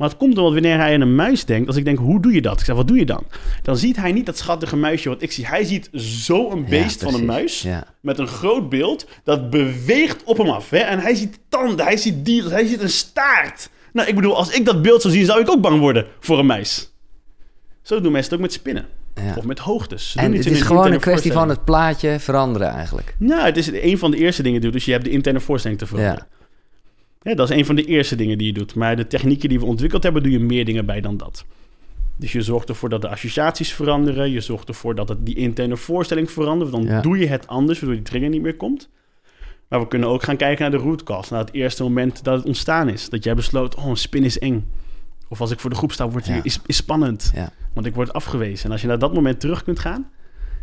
Maar 0.00 0.08
het 0.08 0.18
komt 0.18 0.38
omdat 0.38 0.52
wanneer 0.52 0.76
hij 0.76 0.94
aan 0.94 1.00
een 1.00 1.14
muis 1.14 1.44
denkt, 1.44 1.66
als 1.66 1.76
ik 1.76 1.84
denk, 1.84 1.98
hoe 1.98 2.20
doe 2.20 2.32
je 2.32 2.40
dat? 2.40 2.60
Ik 2.60 2.64
zeg, 2.66 2.76
wat 2.76 2.88
doe 2.88 2.96
je 2.96 3.06
dan? 3.06 3.24
Dan 3.62 3.76
ziet 3.76 3.96
hij 3.96 4.12
niet 4.12 4.26
dat 4.26 4.38
schattige 4.38 4.76
muisje 4.76 5.08
wat 5.08 5.22
ik 5.22 5.32
zie. 5.32 5.46
Hij 5.46 5.64
ziet 5.64 5.88
zo'n 5.92 6.64
beest 6.68 7.02
van 7.02 7.14
een 7.14 7.24
muis 7.24 7.66
met 8.00 8.18
een 8.18 8.26
groot 8.26 8.68
beeld 8.68 9.06
dat 9.24 9.50
beweegt 9.50 10.24
op 10.24 10.38
hem 10.38 10.48
af. 10.48 10.70
Hè? 10.70 10.78
En 10.78 10.98
hij 10.98 11.14
ziet 11.14 11.38
tanden, 11.48 11.84
hij 11.84 11.96
ziet 11.96 12.24
dieren, 12.24 12.50
hij 12.50 12.66
ziet 12.66 12.80
een 12.80 12.90
staart. 12.90 13.70
Nou, 13.92 14.08
ik 14.08 14.14
bedoel, 14.14 14.36
als 14.36 14.50
ik 14.50 14.64
dat 14.64 14.82
beeld 14.82 15.02
zou 15.02 15.14
zien, 15.14 15.24
zou 15.24 15.40
ik 15.40 15.50
ook 15.50 15.60
bang 15.60 15.80
worden 15.80 16.06
voor 16.20 16.38
een 16.38 16.46
muis. 16.46 16.92
Zo 17.82 18.00
doen 18.00 18.12
mensen 18.12 18.30
het 18.30 18.40
ook 18.40 18.46
met 18.46 18.52
spinnen. 18.52 18.86
Of 19.36 19.44
met 19.44 19.58
hoogtes. 19.58 20.14
en 20.16 20.32
het 20.32 20.46
is 20.46 20.60
gewoon 20.60 20.92
een 20.92 21.00
kwestie 21.00 21.32
van 21.32 21.48
het 21.48 21.64
plaatje 21.64 22.20
veranderen 22.20 22.68
eigenlijk. 22.68 23.14
Nou, 23.18 23.44
het 23.44 23.56
is 23.56 23.72
een 23.72 23.98
van 23.98 24.10
de 24.10 24.16
eerste 24.16 24.42
dingen 24.42 24.60
doen. 24.60 24.70
Dus 24.70 24.84
je 24.84 24.92
hebt 24.92 25.04
de 25.04 25.10
interne 25.10 25.40
voorstelling 25.40 25.78
te 25.78 25.86
veranderen. 25.86 26.26
Ja. 26.30 26.38
Ja, 27.22 27.34
dat 27.34 27.50
is 27.50 27.56
een 27.56 27.64
van 27.64 27.74
de 27.74 27.84
eerste 27.84 28.16
dingen 28.16 28.38
die 28.38 28.46
je 28.46 28.52
doet. 28.52 28.74
Maar 28.74 28.96
de 28.96 29.06
technieken 29.06 29.48
die 29.48 29.58
we 29.58 29.64
ontwikkeld 29.64 30.02
hebben, 30.02 30.22
doe 30.22 30.32
je 30.32 30.38
meer 30.38 30.64
dingen 30.64 30.86
bij 30.86 31.00
dan 31.00 31.16
dat. 31.16 31.44
Dus 32.16 32.32
je 32.32 32.42
zorgt 32.42 32.68
ervoor 32.68 32.88
dat 32.88 33.02
de 33.02 33.08
associaties 33.08 33.72
veranderen. 33.72 34.30
Je 34.30 34.40
zorgt 34.40 34.68
ervoor 34.68 34.94
dat 34.94 35.08
het 35.08 35.26
die 35.26 35.34
interne 35.34 35.76
voorstelling 35.76 36.30
verandert. 36.30 36.70
Dan 36.70 37.00
doe 37.02 37.18
je 37.18 37.26
het 37.26 37.46
anders, 37.46 37.78
waardoor 37.78 37.96
die 37.96 38.06
trigger 38.06 38.28
niet 38.28 38.42
meer 38.42 38.56
komt. 38.56 38.88
Maar 39.68 39.80
we 39.80 39.88
kunnen 39.88 40.08
ook 40.08 40.22
gaan 40.22 40.36
kijken 40.36 40.70
naar 40.70 40.80
de 40.80 40.86
root 40.86 41.02
cause. 41.02 41.32
Naar 41.32 41.44
het 41.44 41.54
eerste 41.54 41.82
moment 41.82 42.24
dat 42.24 42.36
het 42.36 42.46
ontstaan 42.46 42.88
is. 42.88 43.08
Dat 43.08 43.24
jij 43.24 43.34
besloot, 43.34 43.74
oh, 43.74 43.86
een 43.86 43.96
spin 43.96 44.24
is 44.24 44.38
eng. 44.38 44.68
Of 45.28 45.40
als 45.40 45.50
ik 45.50 45.60
voor 45.60 45.70
de 45.70 45.76
groep 45.76 45.92
sta, 45.92 46.08
wordt 46.08 46.26
ja. 46.26 46.40
is, 46.42 46.60
is 46.66 46.76
spannend. 46.76 47.30
Ja. 47.34 47.52
Want 47.72 47.86
ik 47.86 47.94
word 47.94 48.12
afgewezen. 48.12 48.64
En 48.64 48.70
als 48.70 48.80
je 48.80 48.86
naar 48.86 48.98
dat 48.98 49.14
moment 49.14 49.40
terug 49.40 49.64
kunt 49.64 49.78
gaan... 49.78 50.10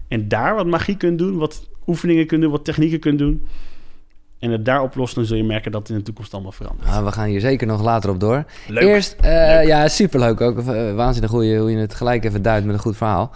en 0.07 0.27
daar 0.27 0.55
wat 0.55 0.65
magie 0.65 0.97
kunt 0.97 1.17
doen, 1.17 1.37
wat 1.37 1.69
oefeningen 1.87 2.27
kunt 2.27 2.41
doen, 2.41 2.51
wat 2.51 2.65
technieken 2.65 2.99
kunt 2.99 3.19
doen 3.19 3.45
en 4.39 4.51
het 4.51 4.65
daar 4.65 4.81
oplost, 4.81 5.15
dan 5.15 5.25
zul 5.25 5.37
je 5.37 5.43
merken 5.43 5.71
dat 5.71 5.81
het 5.81 5.89
in 5.89 5.97
de 5.97 6.03
toekomst 6.03 6.33
allemaal 6.33 6.51
verandert. 6.51 6.89
Ah, 6.89 7.05
we 7.05 7.11
gaan 7.11 7.27
hier 7.27 7.39
zeker 7.39 7.67
nog 7.67 7.81
later 7.81 8.09
op 8.09 8.19
door. 8.19 8.45
Leuk. 8.67 8.83
Eerst, 8.83 9.15
uh, 9.23 9.65
ja, 9.65 9.87
superleuk 9.87 10.41
ook. 10.41 10.57
Uh, 10.57 10.95
waanzinnig 10.95 11.31
hoe 11.31 11.45
je, 11.45 11.59
hoe 11.59 11.71
je 11.71 11.77
het 11.77 11.93
gelijk 11.93 12.23
even 12.23 12.41
duidt 12.41 12.65
met 12.65 12.75
een 12.75 12.81
goed 12.81 12.97
verhaal. 12.97 13.31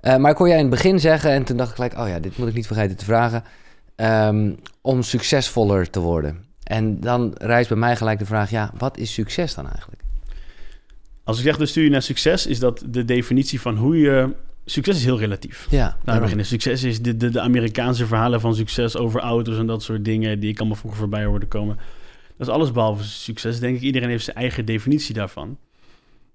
Uh, 0.00 0.16
maar 0.16 0.30
ik 0.30 0.36
hoor 0.36 0.48
jij 0.48 0.56
in 0.56 0.62
het 0.62 0.74
begin 0.74 1.00
zeggen, 1.00 1.30
en 1.30 1.44
toen 1.44 1.56
dacht 1.56 1.68
ik 1.70 1.74
gelijk, 1.74 1.98
oh 1.98 2.08
ja, 2.08 2.18
dit 2.18 2.38
moet 2.38 2.48
ik 2.48 2.54
niet 2.54 2.66
vergeten 2.66 2.96
te 2.96 3.04
vragen, 3.04 3.44
um, 3.96 4.56
om 4.80 5.02
succesvoller 5.02 5.90
te 5.90 6.00
worden. 6.00 6.44
En 6.62 7.00
dan 7.00 7.34
rijst 7.38 7.68
bij 7.68 7.78
mij 7.78 7.96
gelijk 7.96 8.18
de 8.18 8.26
vraag, 8.26 8.50
ja, 8.50 8.70
wat 8.78 8.98
is 8.98 9.12
succes 9.12 9.54
dan 9.54 9.68
eigenlijk? 9.70 10.02
Als 11.24 11.38
ik 11.38 11.44
zeg 11.44 11.56
de 11.56 11.66
studie 11.66 11.90
naar 11.90 12.02
succes, 12.02 12.46
is 12.46 12.58
dat 12.58 12.82
de 12.86 13.04
definitie 13.04 13.60
van 13.60 13.76
hoe 13.76 13.98
je 13.98 14.34
succes 14.64 14.96
is 14.96 15.04
heel 15.04 15.18
relatief. 15.18 15.66
Ja, 15.70 15.96
nou, 16.04 16.20
beginnen. 16.20 16.46
Succes 16.46 16.82
is 16.82 17.02
de, 17.02 17.16
de, 17.16 17.30
de, 17.30 17.40
Amerikaanse 17.40 18.06
verhalen 18.06 18.40
van 18.40 18.54
succes 18.54 18.96
over 18.96 19.20
auto's 19.20 19.58
en 19.58 19.66
dat 19.66 19.82
soort 19.82 20.04
dingen 20.04 20.40
die 20.40 20.50
ik 20.50 20.58
allemaal 20.58 20.76
vroeger 20.76 21.00
voorbij 21.00 21.24
hoorde 21.24 21.46
komen. 21.46 21.76
Dat 22.36 22.46
is 22.46 22.52
alles 22.52 22.72
behalve 22.72 23.04
succes. 23.04 23.60
Denk 23.60 23.76
ik, 23.76 23.82
iedereen 23.82 24.08
heeft 24.08 24.24
zijn 24.24 24.36
eigen 24.36 24.64
definitie 24.64 25.14
daarvan. 25.14 25.58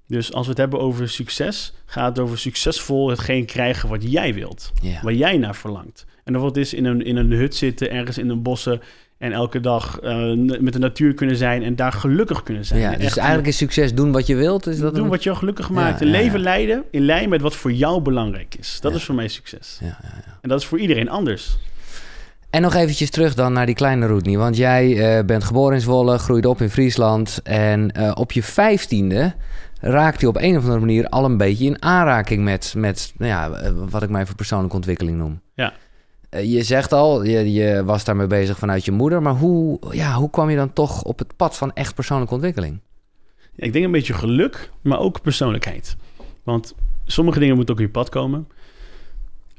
Dus 0.08 0.34
als 0.34 0.44
we 0.44 0.50
het 0.50 0.60
hebben 0.60 0.80
over 0.80 1.10
succes, 1.10 1.74
gaat 1.86 2.16
het 2.16 2.20
over 2.20 2.38
succesvol 2.38 3.10
hetgeen 3.10 3.46
krijgen 3.46 3.90
wat 3.90 4.12
jij 4.12 4.34
wilt. 4.34 4.72
Waar 5.02 5.14
jij 5.14 5.38
naar 5.38 5.56
verlangt. 5.56 6.06
En 6.24 6.38
of 6.38 6.44
het 6.44 6.58
is 6.58 6.74
in 6.74 6.86
een, 6.86 7.02
in 7.02 7.16
een 7.16 7.32
hut 7.32 7.56
zitten, 7.56 7.92
ergens 7.92 8.18
in 8.18 8.28
de 8.28 8.36
bossen, 8.36 8.82
en 9.20 9.32
elke 9.32 9.60
dag 9.60 10.00
uh, 10.04 10.60
met 10.60 10.74
de 10.74 10.80
natuur 10.80 11.14
kunnen 11.14 11.36
zijn 11.36 11.64
en 11.64 11.76
daar 11.76 11.92
gelukkig 11.92 12.44
kunnen 12.44 12.66
zijn. 12.66 12.80
Ja, 12.80 12.96
dus 12.96 13.18
eigenlijk 13.18 13.48
is 13.48 13.58
succes 13.58 13.94
doen 13.94 14.12
wat 14.12 14.28
je 14.28 14.36
wilt. 14.36 14.68
Is 14.68 14.80
dat 14.80 14.96
doen 14.96 15.08
wat 15.08 15.24
je 15.24 15.36
gelukkig 15.36 15.70
maakt. 15.70 16.02
leven 16.02 16.40
leiden 16.40 16.84
in 16.92 17.02
lijn 17.02 17.30
met 17.30 17.42
wat 17.42 17.56
voor 17.56 17.72
jou 17.72 18.02
belangrijk 18.02 18.56
is. 18.60 18.78
Dat 18.82 18.96
is 18.96 19.04
voor 19.04 19.16
mij 19.16 19.28
succes. 19.28 19.80
En 20.42 20.50
dat 20.50 20.60
is 20.60 20.66
voor 20.66 20.80
iedereen 20.80 21.10
anders. 21.10 21.58
En 22.50 22.62
nog 22.62 22.76
eventjes 22.76 23.10
terug 23.10 23.34
dan 23.34 23.54
naar 23.54 23.66
die 23.66 23.76
kleine 23.76 24.06
Roetnie. 24.06 24.38
Want 24.38 24.58
jij 24.58 25.18
uh, 25.18 25.26
bent 25.26 25.44
geboren 25.44 25.76
in 25.76 25.82
Zwolle, 25.82 26.18
groeide 26.18 26.50
op 26.50 26.62
in 26.62 26.70
Friesland. 26.70 27.40
En 27.44 27.94
uh, 27.98 28.12
op 28.14 28.32
je 28.32 28.44
vijftiende 28.44 29.34
raakt 29.82 30.20
hij 30.20 30.30
op 30.30 30.38
een 30.38 30.58
of 30.58 30.62
andere 30.62 30.80
manier 30.80 31.08
al 31.08 31.26
een 31.26 31.38
beetje 31.38 31.66
in 31.66 31.84
aanraking 31.84 32.44
met, 32.44 32.74
met 32.78 33.14
nou 33.18 33.32
ja, 33.32 33.74
wat 33.74 34.04
ik 34.04 34.10
mij 34.10 34.26
voor 34.26 34.36
persoonlijke 34.36 34.76
ontwikkeling 34.76 35.18
noem. 35.18 35.42
Eh, 36.30 36.54
je 36.54 36.64
zegt 36.64 36.94
al, 36.94 37.24
je, 37.24 37.84
was 37.86 38.04
daarmee 38.04 38.28
bezig 38.28 38.58
vanuit 38.58 38.86
je 38.86 38.92
moeder. 38.92 39.22
Maar 39.22 39.36
hoe, 39.36 39.80
ja, 39.92 40.14
hoe 40.14 40.30
kwam 40.30 40.50
je 40.50 40.56
dan 40.56 40.74
toch 40.74 41.04
op 41.04 41.20
het 41.20 41.36
pad 41.36 41.58
van 41.58 41.74
echt 41.74 41.96
persoonlijke 41.96 42.34
ontwikkeling? 42.34 42.80
Ik 43.56 43.74
denk 43.74 43.86
een 43.86 43.92
beetje 43.92 44.14
geluk, 44.14 44.72
maar 44.82 45.00
ook 45.00 45.22
persoonlijkheid. 45.22 45.96
Want 46.44 46.76
sommige 47.06 47.40
dingen 47.40 47.56
moeten 47.56 47.74
ook 47.74 47.80
op 47.80 47.86
je 47.86 47.92
pad 47.92 48.10
komen. 48.10 48.48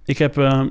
Ik 0.05 0.19
heb 0.19 0.39
uh, 0.39 0.65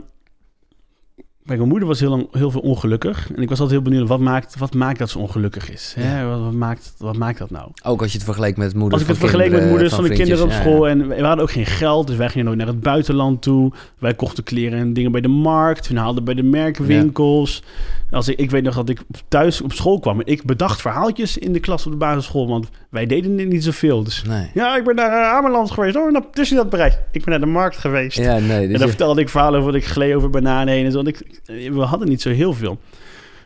mijn 1.58 1.70
moeder 1.70 1.88
was 1.88 2.00
heel, 2.00 2.10
lang, 2.10 2.27
heel 2.32 2.51
veel 2.51 2.62
ongelukkig. 2.62 3.32
En 3.36 3.41
ik 3.41 3.50
was 3.50 3.60
altijd 3.60 3.82
heel 3.82 3.89
benieuwd, 3.89 4.08
wat 4.08 4.20
maakt, 4.20 4.58
wat 4.58 4.74
maakt 4.74 5.00
dat 5.00 5.10
ze 5.10 5.20
ongelukkig 5.20 5.72
is? 5.72 5.94
Hè? 6.00 6.27
Wat, 6.27 6.39
wat, 6.39 6.53
maakt, 6.53 6.94
wat 6.98 7.18
maakt 7.18 7.38
dat 7.38 7.50
nou? 7.50 7.70
Ook 7.84 8.01
als 8.01 8.12
je 8.12 8.18
het 8.18 8.25
vergelijkt 8.25 8.58
met 8.58 8.74
moeders 8.74 8.94
Als 8.94 9.01
ik 9.01 9.08
het 9.08 9.18
vergeleek 9.18 9.51
met 9.51 9.70
moeders 9.70 9.94
van, 9.94 10.03
de 10.03 10.10
kinderen 10.10 10.44
op 10.46 10.51
school. 10.51 10.88
En 10.88 11.08
we 11.08 11.24
hadden 11.24 11.44
ook 11.44 11.51
geen 11.51 11.65
geld, 11.65 12.08
dus 12.08 12.15
wij 12.15 12.29
gingen 12.29 12.46
nooit 12.46 12.58
naar 12.58 12.68
het 12.68 12.79
buitenland 12.79 13.41
toe. 13.41 13.72
Wij 13.98 14.13
kochten 14.13 14.44
kleren 14.44 14.79
en 14.79 14.94
dingen 14.94 15.12
bij 15.12 15.22
de 15.22 15.27
markt. 15.27 15.88
We 15.88 16.00
haalden 16.00 16.24
bij 16.24 16.34
de 16.34 16.44
merkwinkels. 16.44 17.63
Als 18.12 18.27
ik, 18.27 18.39
ik 18.39 18.51
weet 18.51 18.63
nog 18.63 18.75
dat 18.75 18.89
ik 18.89 19.01
thuis 19.27 19.62
op 19.62 19.74
school 19.74 20.00
kwam. 20.00 20.20
En 20.20 20.25
ik 20.25 20.44
bedacht 20.44 20.82
verhaaltjes 20.82 21.38
in 21.38 21.53
de 21.53 21.60
klas 21.60 21.86
op 21.86 21.91
de 21.91 21.98
basisschool. 21.98 22.48
Want 22.48 22.70
wij 22.89 23.06
deden 23.06 23.38
dit 23.38 23.48
niet 23.48 23.63
zoveel. 23.63 24.03
Dus 24.03 24.24
nee. 24.24 24.50
ja, 24.53 24.77
ik 24.77 24.84
ben 24.84 24.96
naar 24.96 25.12
uh, 25.12 25.32
Ameland 25.32 25.72
geweest. 25.72 25.96
Oh, 25.96 26.12
nou, 26.12 26.24
tussen 26.32 26.58
dat 26.58 26.70
bereik. 26.70 27.00
Ik 27.12 27.24
ben 27.24 27.29
naar 27.29 27.39
de 27.39 27.53
markt 27.53 27.77
geweest. 27.77 28.18
Ja, 28.18 28.39
nee, 28.39 28.65
dus 28.65 28.74
en 28.74 28.79
dan 28.79 28.88
vertelde 28.88 29.22
ik 29.22 29.29
verhalen 29.29 29.60
over 29.60 29.72
dat 29.72 29.82
ik 29.82 29.88
gleed 29.88 30.13
over 30.13 30.29
bananen 30.29 30.74
heen 30.74 30.86
en 30.86 30.91
zo. 30.91 31.00
ik, 31.00 31.38
we 31.46 31.81
hadden 31.81 32.08
niet 32.08 32.22
zo 32.22 32.29
heel 32.29 32.53
veel. 32.53 32.79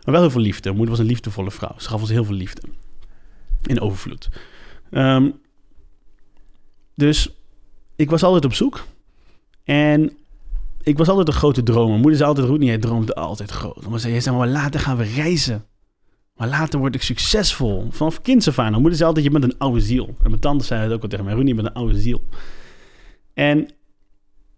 Maar 0.03 0.13
wel 0.13 0.21
heel 0.21 0.31
veel 0.31 0.41
liefde. 0.41 0.63
Mijn 0.63 0.75
moeder 0.75 0.95
was 0.95 1.03
een 1.03 1.11
liefdevolle 1.11 1.51
vrouw. 1.51 1.75
Ze 1.77 1.89
gaf 1.89 2.01
ons 2.01 2.09
heel 2.09 2.25
veel 2.25 2.35
liefde. 2.35 2.61
In 3.65 3.81
overvloed. 3.81 4.29
Ehm, 4.91 5.29
dus 6.95 7.29
ik 7.95 8.09
was 8.09 8.23
altijd 8.23 8.45
op 8.45 8.53
zoek. 8.53 8.85
En 9.63 10.11
ik 10.81 10.97
was 10.97 11.09
altijd 11.09 11.27
een 11.27 11.33
grote 11.33 11.63
dromer. 11.63 11.97
Moeder 11.97 12.15
zei 12.17 12.29
altijd, 12.29 12.47
Roet, 12.47 12.63
jij 12.63 12.77
droomde 12.77 13.15
altijd 13.15 13.51
groot. 13.51 13.89
Maar 13.89 13.99
zei, 13.99 14.21
zei, 14.21 14.37
maar 14.37 14.47
later 14.47 14.79
gaan 14.79 14.97
we 14.97 15.03
reizen. 15.03 15.65
Maar 16.35 16.47
later 16.47 16.79
word 16.79 16.95
ik 16.95 17.01
succesvol. 17.01 17.87
Vanaf 17.91 18.21
kinds 18.21 18.59
aan. 18.59 18.73
Moeder 18.73 18.95
zei 18.95 19.07
altijd, 19.07 19.25
je 19.25 19.31
bent 19.31 19.43
een 19.43 19.57
oude 19.57 19.79
ziel. 19.79 20.05
En 20.07 20.29
mijn 20.29 20.39
tante 20.39 20.65
zei 20.65 20.81
het 20.81 20.91
ook 20.91 21.01
al 21.01 21.07
tegen 21.07 21.25
mij. 21.25 21.33
Roet, 21.33 21.47
je 21.47 21.55
bent 21.55 21.67
een 21.67 21.73
oude 21.73 21.99
ziel. 21.99 22.21
En 23.33 23.69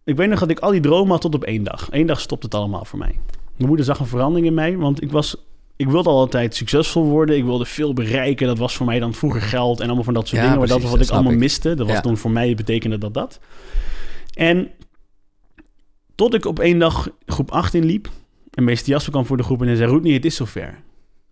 ik 0.05 0.15
weet 0.15 0.29
nog 0.29 0.39
dat 0.39 0.49
ik 0.49 0.59
al 0.59 0.71
die 0.71 0.79
dromen 0.79 1.11
had 1.11 1.21
tot 1.21 1.35
op 1.35 1.43
één 1.43 1.63
dag. 1.63 1.87
Eén 1.91 2.05
dag 2.05 2.19
stopte 2.19 2.45
het 2.45 2.55
allemaal 2.55 2.85
voor 2.85 2.99
mij. 2.99 3.19
Mijn 3.55 3.67
moeder 3.67 3.85
zag 3.85 3.99
een 3.99 4.07
verandering 4.07 4.47
in 4.47 4.53
mij, 4.53 4.77
want 4.77 5.01
ik 5.01 5.11
was... 5.11 5.35
Ik 5.77 5.87
wilde 5.87 6.09
altijd 6.09 6.55
succesvol 6.55 7.03
worden. 7.03 7.37
Ik 7.37 7.43
wilde 7.43 7.65
veel 7.65 7.93
bereiken. 7.93 8.47
Dat 8.47 8.57
was 8.57 8.75
voor 8.75 8.85
mij 8.85 8.99
dan 8.99 9.13
vroeger 9.13 9.41
geld 9.41 9.79
en 9.79 9.85
allemaal 9.85 10.03
van 10.03 10.13
dat 10.13 10.27
soort 10.27 10.41
dingen. 10.41 10.57
Maar 10.57 10.67
dat 10.67 10.81
was 10.81 10.91
wat 10.91 11.01
ik 11.01 11.09
allemaal 11.09 11.33
miste. 11.33 11.73
Dat 11.73 11.87
was 11.87 12.01
toen 12.01 12.17
voor 12.17 12.31
mij 12.31 12.55
betekende 12.55 12.97
dat 12.97 13.13
dat. 13.13 13.39
En 14.33 14.71
tot 16.15 16.33
ik 16.33 16.45
op 16.45 16.59
één 16.59 16.79
dag 16.79 17.09
groep 17.25 17.51
8 17.51 17.73
inliep. 17.73 18.09
En 18.53 18.63
meester 18.63 18.89
Jasper 18.89 19.11
kwam 19.11 19.25
voor 19.25 19.37
de 19.37 19.43
groep 19.43 19.61
en 19.61 19.67
hij 19.67 19.75
zei... 19.75 19.91
Roetnie, 19.91 20.13
het 20.13 20.25
is 20.25 20.35
zover. 20.35 20.79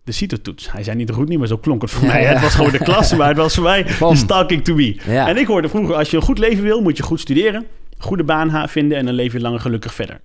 De 0.04 0.12
CITO-toets. 0.12 0.72
Hij 0.72 0.82
zei 0.82 0.96
niet 0.96 1.10
goed 1.10 1.28
niet, 1.28 1.38
maar 1.38 1.48
zo 1.48 1.56
klonk 1.56 1.82
het 1.82 1.90
voor 1.90 2.06
mij. 2.06 2.24
Het 2.24 2.40
was 2.40 2.54
gewoon 2.54 2.72
de 2.72 2.78
klas, 2.78 3.14
maar 3.14 3.28
het 3.28 3.36
was 3.36 3.54
voor 3.54 3.64
mij 3.64 3.82
de 3.98 4.16
stalking 4.16 4.64
to 4.64 4.74
be. 4.74 4.96
En 5.06 5.36
ik 5.36 5.46
hoorde 5.46 5.68
vroeger... 5.68 5.94
als 5.94 6.10
je 6.10 6.16
een 6.16 6.22
goed 6.22 6.38
leven 6.38 6.64
wil, 6.64 6.80
moet 6.80 6.96
je 6.96 7.02
goed 7.02 7.20
studeren 7.20 7.66
goede 8.04 8.24
baan 8.24 8.68
vinden 8.68 8.98
en 8.98 9.04
dan 9.04 9.14
leef 9.14 9.32
je 9.32 9.40
langer 9.40 9.60
gelukkig 9.60 9.94
verder. 9.94 10.20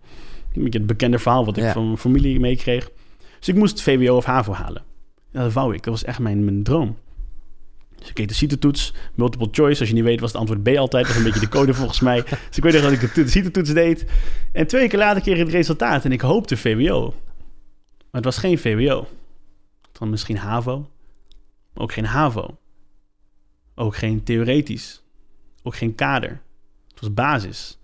Een 0.54 0.64
beetje 0.64 0.80
het 0.80 0.88
bekende 0.88 1.20
verhaal 1.20 1.46
wat 1.46 1.58
ik 1.58 1.70
van 1.70 1.86
mijn 1.86 1.98
familie 1.98 2.40
meekreeg. 2.40 2.90
Dus 3.38 3.48
ik 3.48 3.56
moest 3.56 3.82
VWO 3.82 4.16
of 4.16 4.26
HAVO 4.26 4.54
halen. 4.54 4.84
dat 5.32 5.54
wou 5.54 5.74
ik. 5.74 5.84
Dat 5.84 5.94
was 5.94 6.04
echt 6.04 6.20
mijn, 6.20 6.44
mijn 6.44 6.64
droom. 6.64 6.98
Dus 7.96 8.08
ik 8.08 8.14
keek 8.14 8.28
de 8.28 8.34
CITO-toets, 8.34 8.94
multiple 9.16 9.48
choice. 9.52 9.80
Als 9.80 9.90
je 9.90 9.96
niet 9.96 10.04
weet, 10.04 10.20
was 10.20 10.32
het 10.32 10.40
antwoord 10.40 10.64
B 10.64 10.68
altijd. 10.68 11.06
Dat 11.06 11.12
is 11.12 11.18
een 11.18 11.24
beetje 11.24 11.40
de 11.40 11.50
code 11.50 11.74
volgens 11.74 12.00
mij. 12.00 12.22
Dus 12.24 12.58
ik 12.58 12.64
weet 12.64 12.74
nog 12.74 12.82
dat 12.82 12.92
ik 12.92 13.14
de 13.14 13.28
CITO-toets 13.28 13.74
deed. 13.74 14.06
En 14.52 14.68
twee 14.68 14.88
keer 14.88 15.00
later 15.00 15.22
kreeg 15.22 15.38
ik 15.38 15.44
het 15.46 15.52
resultaat 15.54 16.06
en 16.06 16.12
ik 16.12 16.22
hoopte 16.22 16.58
VWO. 16.58 17.14
Maar 17.98 18.22
het 18.22 18.24
was 18.24 18.38
geen 18.38 18.58
VWO. 18.58 19.08
Was 20.00 20.10
misschien 20.10 20.38
HAVO. 20.38 20.78
Maar 21.74 21.84
ook 21.84 21.94
geen 21.94 22.06
HAVO. 22.06 22.58
Ook 23.76 23.96
geen 23.96 24.24
theoretisch. 24.24 25.04
Ook 25.64 25.76
geen 25.76 25.96
kader. 25.96 26.42
Het 27.00 27.08
was 27.08 27.26
basis. 27.26 27.78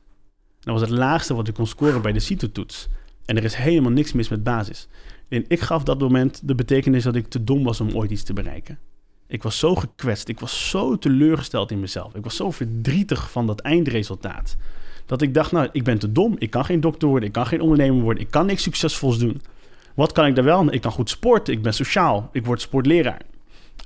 En 0.49 0.71
dat 0.71 0.79
was 0.79 0.89
het 0.89 0.99
laagste 0.99 1.35
wat 1.35 1.47
ik 1.47 1.53
kon 1.53 1.67
scoren 1.67 2.01
bij 2.01 2.11
de 2.11 2.19
CITO-toets. 2.19 2.87
En 3.25 3.37
er 3.37 3.43
is 3.43 3.55
helemaal 3.55 3.91
niks 3.91 4.13
mis 4.13 4.29
met 4.29 4.43
basis. 4.43 4.87
En 5.29 5.45
ik 5.47 5.59
gaf 5.59 5.83
dat 5.83 5.99
moment 5.99 6.47
de 6.47 6.55
betekenis 6.55 7.03
dat 7.03 7.15
ik 7.15 7.27
te 7.27 7.43
dom 7.43 7.63
was 7.63 7.81
om 7.81 7.95
ooit 7.95 8.11
iets 8.11 8.23
te 8.23 8.33
bereiken. 8.33 8.79
Ik 9.27 9.43
was 9.43 9.59
zo 9.59 9.75
gekwetst. 9.75 10.27
Ik 10.27 10.39
was 10.39 10.69
zo 10.69 10.97
teleurgesteld 10.97 11.71
in 11.71 11.79
mezelf. 11.79 12.15
Ik 12.15 12.23
was 12.23 12.35
zo 12.35 12.51
verdrietig 12.51 13.31
van 13.31 13.47
dat 13.47 13.59
eindresultaat. 13.59 14.55
Dat 15.05 15.21
ik 15.21 15.33
dacht, 15.33 15.51
nou, 15.51 15.69
ik 15.71 15.83
ben 15.83 15.99
te 15.99 16.11
dom. 16.11 16.35
Ik 16.37 16.49
kan 16.49 16.65
geen 16.65 16.81
dokter 16.81 17.07
worden. 17.07 17.27
Ik 17.27 17.33
kan 17.33 17.47
geen 17.47 17.61
ondernemer 17.61 18.01
worden. 18.01 18.23
Ik 18.23 18.31
kan 18.31 18.45
niks 18.45 18.63
succesvols 18.63 19.17
doen. 19.17 19.41
Wat 19.93 20.11
kan 20.11 20.25
ik 20.25 20.35
daar 20.35 20.43
wel? 20.43 20.73
Ik 20.73 20.81
kan 20.81 20.91
goed 20.91 21.09
sporten. 21.09 21.53
Ik 21.53 21.61
ben 21.61 21.73
sociaal. 21.73 22.29
Ik 22.31 22.45
word 22.45 22.61
sportleraar. 22.61 23.21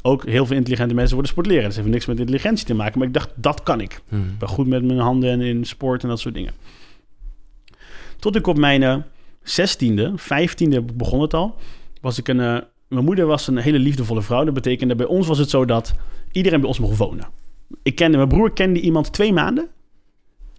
Ook 0.01 0.25
heel 0.25 0.45
veel 0.45 0.55
intelligente 0.55 0.93
mensen 0.93 1.13
worden 1.13 1.31
sportleraar. 1.31 1.63
Dat 1.63 1.75
heeft 1.75 1.87
niks 1.87 2.05
met 2.05 2.19
intelligentie 2.19 2.65
te 2.65 2.73
maken. 2.73 2.99
Maar 2.99 3.07
ik 3.07 3.13
dacht, 3.13 3.29
dat 3.35 3.63
kan 3.63 3.81
ik. 3.81 4.01
Hmm. 4.09 4.27
Ik 4.27 4.37
ben 4.37 4.49
goed 4.49 4.67
met 4.67 4.83
mijn 4.83 4.99
handen 4.99 5.29
en 5.29 5.41
in 5.41 5.65
sport 5.65 6.03
en 6.03 6.09
dat 6.09 6.19
soort 6.19 6.33
dingen. 6.33 6.53
Tot 8.19 8.35
ik 8.35 8.47
op 8.47 8.57
mijn 8.57 8.81
uh, 8.81 8.95
zestiende, 9.43 10.13
vijftiende 10.15 10.81
begon 10.81 11.21
het 11.21 11.33
al. 11.33 11.55
Was 12.01 12.17
ik 12.17 12.27
een, 12.27 12.39
uh, 12.39 12.57
mijn 12.87 13.05
moeder 13.05 13.25
was 13.25 13.47
een 13.47 13.57
hele 13.57 13.79
liefdevolle 13.79 14.21
vrouw. 14.21 14.43
Dat 14.43 14.53
betekende 14.53 14.95
bij 14.95 15.05
ons 15.05 15.27
was 15.27 15.37
het 15.37 15.49
zo 15.49 15.65
dat 15.65 15.95
iedereen 16.31 16.59
bij 16.59 16.67
ons 16.67 16.79
mocht 16.79 16.97
wonen. 16.97 17.27
Ik 17.83 17.95
kende, 17.95 18.17
mijn 18.17 18.29
broer 18.29 18.53
kende 18.53 18.79
iemand 18.79 19.13
twee 19.13 19.33
maanden. 19.33 19.67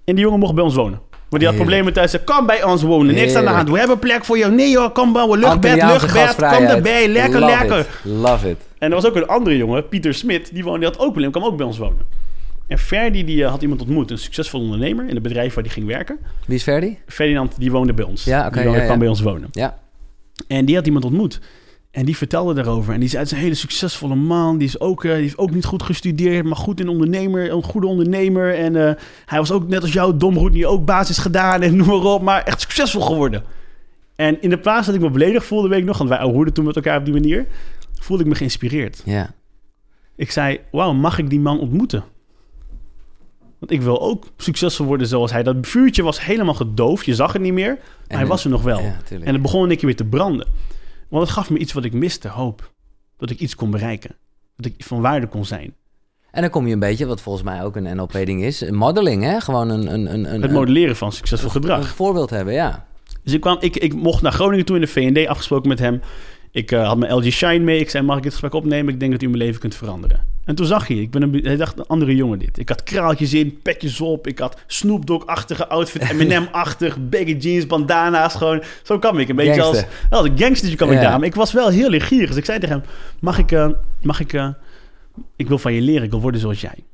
En 0.05 0.15
die 0.15 0.25
jongen 0.25 0.39
mocht 0.41 0.55
bij 0.55 0.65
ons 0.65 0.75
wonen. 0.75 1.01
Maar 1.31 1.39
die 1.39 1.49
had 1.49 1.57
problemen 1.57 1.93
thuis. 1.93 2.17
Kom 2.25 2.47
bij 2.47 2.63
ons 2.63 2.83
wonen. 2.83 3.15
Niks 3.15 3.35
aan 3.35 3.45
de 3.45 3.51
hand. 3.51 3.71
We 3.71 3.79
hebben 3.79 3.99
plek 3.99 4.25
voor 4.25 4.39
jou. 4.39 4.55
Nee 4.55 4.71
joh, 4.71 4.95
kom 4.95 5.13
bouwen. 5.13 5.39
Luchtbed, 5.39 5.83
luchtbed. 5.83 6.35
Kom 6.35 6.65
erbij. 6.65 7.09
Lekker, 7.09 7.41
Love 7.41 7.57
lekker. 7.57 7.79
It. 7.79 7.87
Love 8.03 8.51
it. 8.51 8.57
En 8.79 8.89
er 8.89 8.95
was 8.95 9.07
ook 9.07 9.17
een 9.17 9.27
andere 9.27 9.57
jongen, 9.57 9.89
Pieter 9.89 10.15
Smit. 10.15 10.51
Die, 10.53 10.65
woonde, 10.65 10.79
die 10.79 10.89
had 10.89 10.99
ook 10.99 11.11
probleem. 11.11 11.31
kwam 11.31 11.45
ook 11.45 11.57
bij 11.57 11.67
ons 11.67 11.79
wonen. 11.79 12.07
En 12.67 12.79
Ferdi 12.79 13.25
die 13.25 13.37
uh, 13.37 13.51
had 13.51 13.63
iemand 13.63 13.81
ontmoet. 13.81 14.11
Een 14.11 14.19
succesvol 14.19 14.61
ondernemer 14.61 15.09
in 15.09 15.15
het 15.15 15.23
bedrijf 15.23 15.55
waar 15.55 15.65
hij 15.65 15.73
ging 15.73 15.87
werken. 15.87 16.19
Wie 16.47 16.57
is 16.57 16.63
Ferdi? 16.63 16.99
Ferdinand, 17.07 17.55
die 17.59 17.71
woonde 17.71 17.93
bij 17.93 18.05
ons. 18.05 18.25
Ja, 18.25 18.39
oké. 18.39 18.49
Okay, 18.49 18.63
die 18.63 18.73
ja, 18.73 18.85
kwam 18.85 18.99
bij 18.99 19.09
ons 19.09 19.21
wonen. 19.21 19.49
Ja. 19.51 19.79
En 20.49 20.65
die 20.65 20.75
had 20.75 20.87
iemand 20.87 21.05
ontmoet. 21.05 21.41
En 21.91 22.05
die 22.05 22.17
vertelde 22.17 22.55
daarover. 22.55 22.95
En 22.95 23.01
die 23.01 23.09
zei, 23.09 23.23
het 23.23 23.33
is 23.33 23.37
een 23.37 23.45
hele 23.45 23.55
succesvolle 23.55 24.15
man. 24.15 24.59
Die, 24.59 24.69
is 24.69 24.81
ook, 24.81 25.05
uh, 25.05 25.13
die 25.13 25.21
heeft 25.21 25.39
ook 25.39 25.51
niet 25.51 25.65
goed 25.65 25.83
gestudeerd, 25.83 26.45
maar 26.45 26.57
goed 26.57 26.81
in 26.81 26.89
ondernemer, 26.89 27.51
een 27.51 27.63
goede 27.63 27.87
ondernemer. 27.87 28.55
En 28.55 28.75
uh, 28.75 28.93
hij 29.27 29.39
was 29.39 29.51
ook 29.51 29.69
net 29.69 29.83
als 29.83 29.93
jou, 29.93 30.17
domroet, 30.17 30.53
die 30.53 30.67
ook 30.67 30.85
basis 30.85 31.19
gedaan 31.19 31.63
en 31.63 31.77
noem 31.77 31.87
maar 31.87 31.97
op. 31.97 32.23
Maar 32.23 32.43
echt 32.43 32.61
succesvol 32.61 33.01
geworden. 33.01 33.43
En 34.17 34.43
in 34.43 34.51
de 34.51 34.59
plaats 34.59 34.87
dat 34.87 34.95
ik 34.95 35.01
me 35.01 35.11
beledigd 35.11 35.47
voelde, 35.47 35.69
weet 35.69 35.79
ik 35.79 35.85
nog, 35.85 35.99
want 35.99 36.11
wij 36.11 36.23
hoorden 36.23 36.55
toen 36.55 36.65
met 36.65 36.77
elkaar 36.77 36.99
op 36.99 37.05
die 37.05 37.15
manier, 37.15 37.47
voelde 38.01 38.23
ik 38.23 38.29
me 38.29 38.35
geïnspireerd. 38.35 39.03
Ja. 39.05 39.35
Ik 40.17 40.31
zei, 40.31 40.61
wauw, 40.71 40.93
mag 40.93 41.19
ik 41.19 41.31
die 41.31 41.41
man 41.41 41.61
ontmoeten? 41.61 42.05
Want 43.59 43.73
ik 43.73 43.83
wil 43.83 44.01
ook 44.01 44.25
succesvol 44.37 44.87
worden 44.87 45.07
zoals 45.07 45.33
hij. 45.33 45.43
Dat 45.43 45.57
vuurtje 45.61 46.03
was 46.03 46.25
helemaal 46.25 46.55
gedoofd. 46.55 47.07
Je 47.07 47.15
zag 47.15 47.33
het 47.33 47.43
niet 47.43 47.53
meer. 47.53 47.79
Maar 48.09 48.19
hij 48.19 48.27
was 48.27 48.45
er 48.45 48.51
nog 48.51 48.63
wel. 48.63 48.81
Ja, 48.81 48.97
en 49.09 49.33
het 49.33 49.43
begon 49.43 49.71
een 49.71 49.77
keer 49.77 49.87
weer 49.87 49.97
te 49.97 50.05
branden. 50.05 50.47
Want 51.11 51.23
het 51.23 51.33
gaf 51.33 51.51
me 51.51 51.59
iets 51.59 51.73
wat 51.73 51.85
ik 51.85 51.93
miste, 51.93 52.29
hoop. 52.29 52.73
Dat 53.17 53.31
ik 53.31 53.41
iets 53.41 53.55
kon 53.55 53.71
bereiken. 53.71 54.17
Dat 54.57 54.67
ik 54.67 54.85
van 54.85 55.01
waarde 55.01 55.27
kon 55.27 55.45
zijn. 55.45 55.75
En 56.31 56.41
dan 56.41 56.51
kom 56.51 56.67
je 56.67 56.73
een 56.73 56.79
beetje, 56.79 57.07
wat 57.07 57.21
volgens 57.21 57.45
mij 57.45 57.65
ook 57.65 57.77
een 57.77 57.97
NLP-ding 57.97 58.43
is, 58.43 58.61
een 58.61 58.75
modeling, 58.75 59.23
hè? 59.23 59.41
Gewoon 59.41 59.69
een... 59.71 59.93
een, 59.93 60.13
een, 60.15 60.35
een 60.35 60.43
het 60.43 60.53
modelleren 60.53 60.97
van 60.97 61.13
succesvol 61.13 61.51
gedrag. 61.51 61.79
Een 61.79 61.85
voorbeeld 61.85 62.31
hebben, 62.31 62.55
ja. 62.55 62.87
Dus 63.23 63.33
ik, 63.33 63.41
kwam, 63.41 63.57
ik, 63.61 63.77
ik 63.77 63.95
mocht 63.95 64.23
naar 64.23 64.33
Groningen 64.33 64.65
toe 64.65 64.77
in 64.77 64.83
de 64.83 64.89
V&D, 64.89 65.27
afgesproken 65.29 65.69
met 65.69 65.79
hem. 65.79 66.01
Ik 66.53 66.73
uh, 66.73 66.87
had 66.87 66.99
mijn 66.99 67.13
LG 67.13 67.33
Shine 67.33 67.59
mee. 67.59 67.81
Ik 67.81 67.91
zei, 67.91 68.05
mag 68.05 68.17
ik 68.17 68.23
dit 68.23 68.33
gesprek 68.33 68.55
opnemen? 68.55 68.93
Ik 68.95 69.01
denk 69.01 69.13
dat 69.13 69.23
u 69.23 69.27
mijn 69.27 69.39
leven 69.39 69.61
kunt 69.61 69.75
veranderen. 69.75 70.21
En 70.45 70.55
toen 70.55 70.67
zag 70.67 70.87
hij, 70.87 70.97
ik 70.97 71.11
ben 71.11 71.23
een, 71.23 71.41
hij 71.43 71.57
dacht, 71.57 71.79
een 71.79 71.87
andere 71.87 72.15
jongen 72.15 72.39
dit. 72.39 72.59
Ik 72.59 72.69
had 72.69 72.83
kraaltjes 72.83 73.35
in, 73.35 73.59
petjes 73.63 74.01
op. 74.01 74.27
Ik 74.27 74.39
had 74.39 74.61
Snoop 74.67 75.07
Dogg-achtige 75.07 75.69
outfit, 75.69 76.03
Eminem-achtig, 76.11 77.09
baggy 77.09 77.37
jeans, 77.37 77.67
bandana's. 77.67 78.35
Gewoon, 78.35 78.63
zo 78.83 78.99
kwam 78.99 79.19
ik. 79.19 79.29
Een 79.29 79.37
beetje 79.37 79.61
Gangster. 79.61 79.89
als, 80.11 80.19
als 80.21 80.29
een 80.29 80.39
gangstertje 80.39 80.77
kwam 80.77 80.91
ik 80.91 81.01
daar. 81.01 81.19
Maar 81.19 81.29
ik 81.29 81.35
was 81.35 81.53
wel 81.53 81.69
heel 81.69 81.89
leergierig. 81.89 82.29
Dus 82.29 82.37
ik 82.37 82.45
zei 82.45 82.59
tegen 82.59 82.75
hem, 82.75 82.85
mag 83.21 83.39
ik, 83.39 83.53
uh, 83.53 83.69
mag 84.03 84.21
ik, 84.21 84.33
uh, 84.33 84.49
ik 85.37 85.49
wil 85.49 85.59
van 85.59 85.73
je 85.73 85.81
leren. 85.81 86.03
Ik 86.03 86.11
wil 86.11 86.21
worden 86.21 86.41
zoals 86.41 86.61
jij. 86.61 86.85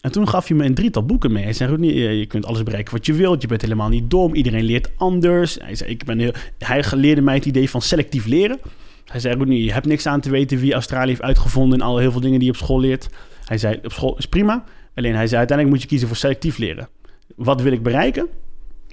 En 0.00 0.12
toen 0.12 0.28
gaf 0.28 0.48
hij 0.48 0.56
me 0.56 0.64
een 0.64 0.74
drietal 0.74 1.04
boeken 1.04 1.32
mee. 1.32 1.44
Hij 1.44 1.52
zei, 1.52 1.76
niet, 1.76 1.94
je 1.94 2.26
kunt 2.26 2.46
alles 2.46 2.62
bereiken 2.62 2.92
wat 2.92 3.06
je 3.06 3.12
wilt. 3.12 3.42
Je 3.42 3.48
bent 3.48 3.62
helemaal 3.62 3.88
niet 3.88 4.10
dom. 4.10 4.34
Iedereen 4.34 4.64
leert 4.64 4.90
anders. 4.96 5.58
Hij, 5.62 5.74
zei, 5.74 5.90
ik 5.90 6.04
ben 6.04 6.18
heel, 6.18 6.32
hij 6.58 6.84
leerde 6.90 7.20
mij 7.20 7.34
het 7.34 7.44
idee 7.44 7.70
van 7.70 7.82
selectief 7.82 8.26
leren. 8.26 8.58
Hij 9.04 9.20
zei, 9.20 9.34
Rodney, 9.34 9.58
je 9.58 9.72
hebt 9.72 9.86
niks 9.86 10.06
aan 10.06 10.20
te 10.20 10.30
weten 10.30 10.58
wie 10.58 10.72
Australië 10.72 11.08
heeft 11.08 11.22
uitgevonden... 11.22 11.80
en 11.80 11.86
al 11.86 11.98
heel 11.98 12.12
veel 12.12 12.20
dingen 12.20 12.38
die 12.38 12.48
je 12.48 12.54
op 12.54 12.60
school 12.60 12.80
leert. 12.80 13.08
Hij 13.44 13.58
zei, 13.58 13.78
op 13.82 13.92
school 13.92 14.16
is 14.16 14.26
prima. 14.26 14.64
Alleen 14.94 15.14
hij 15.14 15.26
zei, 15.26 15.38
uiteindelijk 15.38 15.68
moet 15.68 15.82
je 15.82 15.88
kiezen 15.88 16.08
voor 16.08 16.16
selectief 16.16 16.58
leren. 16.58 16.88
Wat 17.36 17.62
wil 17.62 17.72
ik 17.72 17.82
bereiken? 17.82 18.28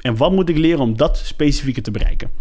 En 0.01 0.17
wat 0.17 0.31
moet 0.31 0.49
ik 0.49 0.57
leren 0.57 0.79
om 0.79 0.97
dat 0.97 1.17
specifieke 1.17 1.81
te 1.81 1.91
bereiken? 1.91 2.31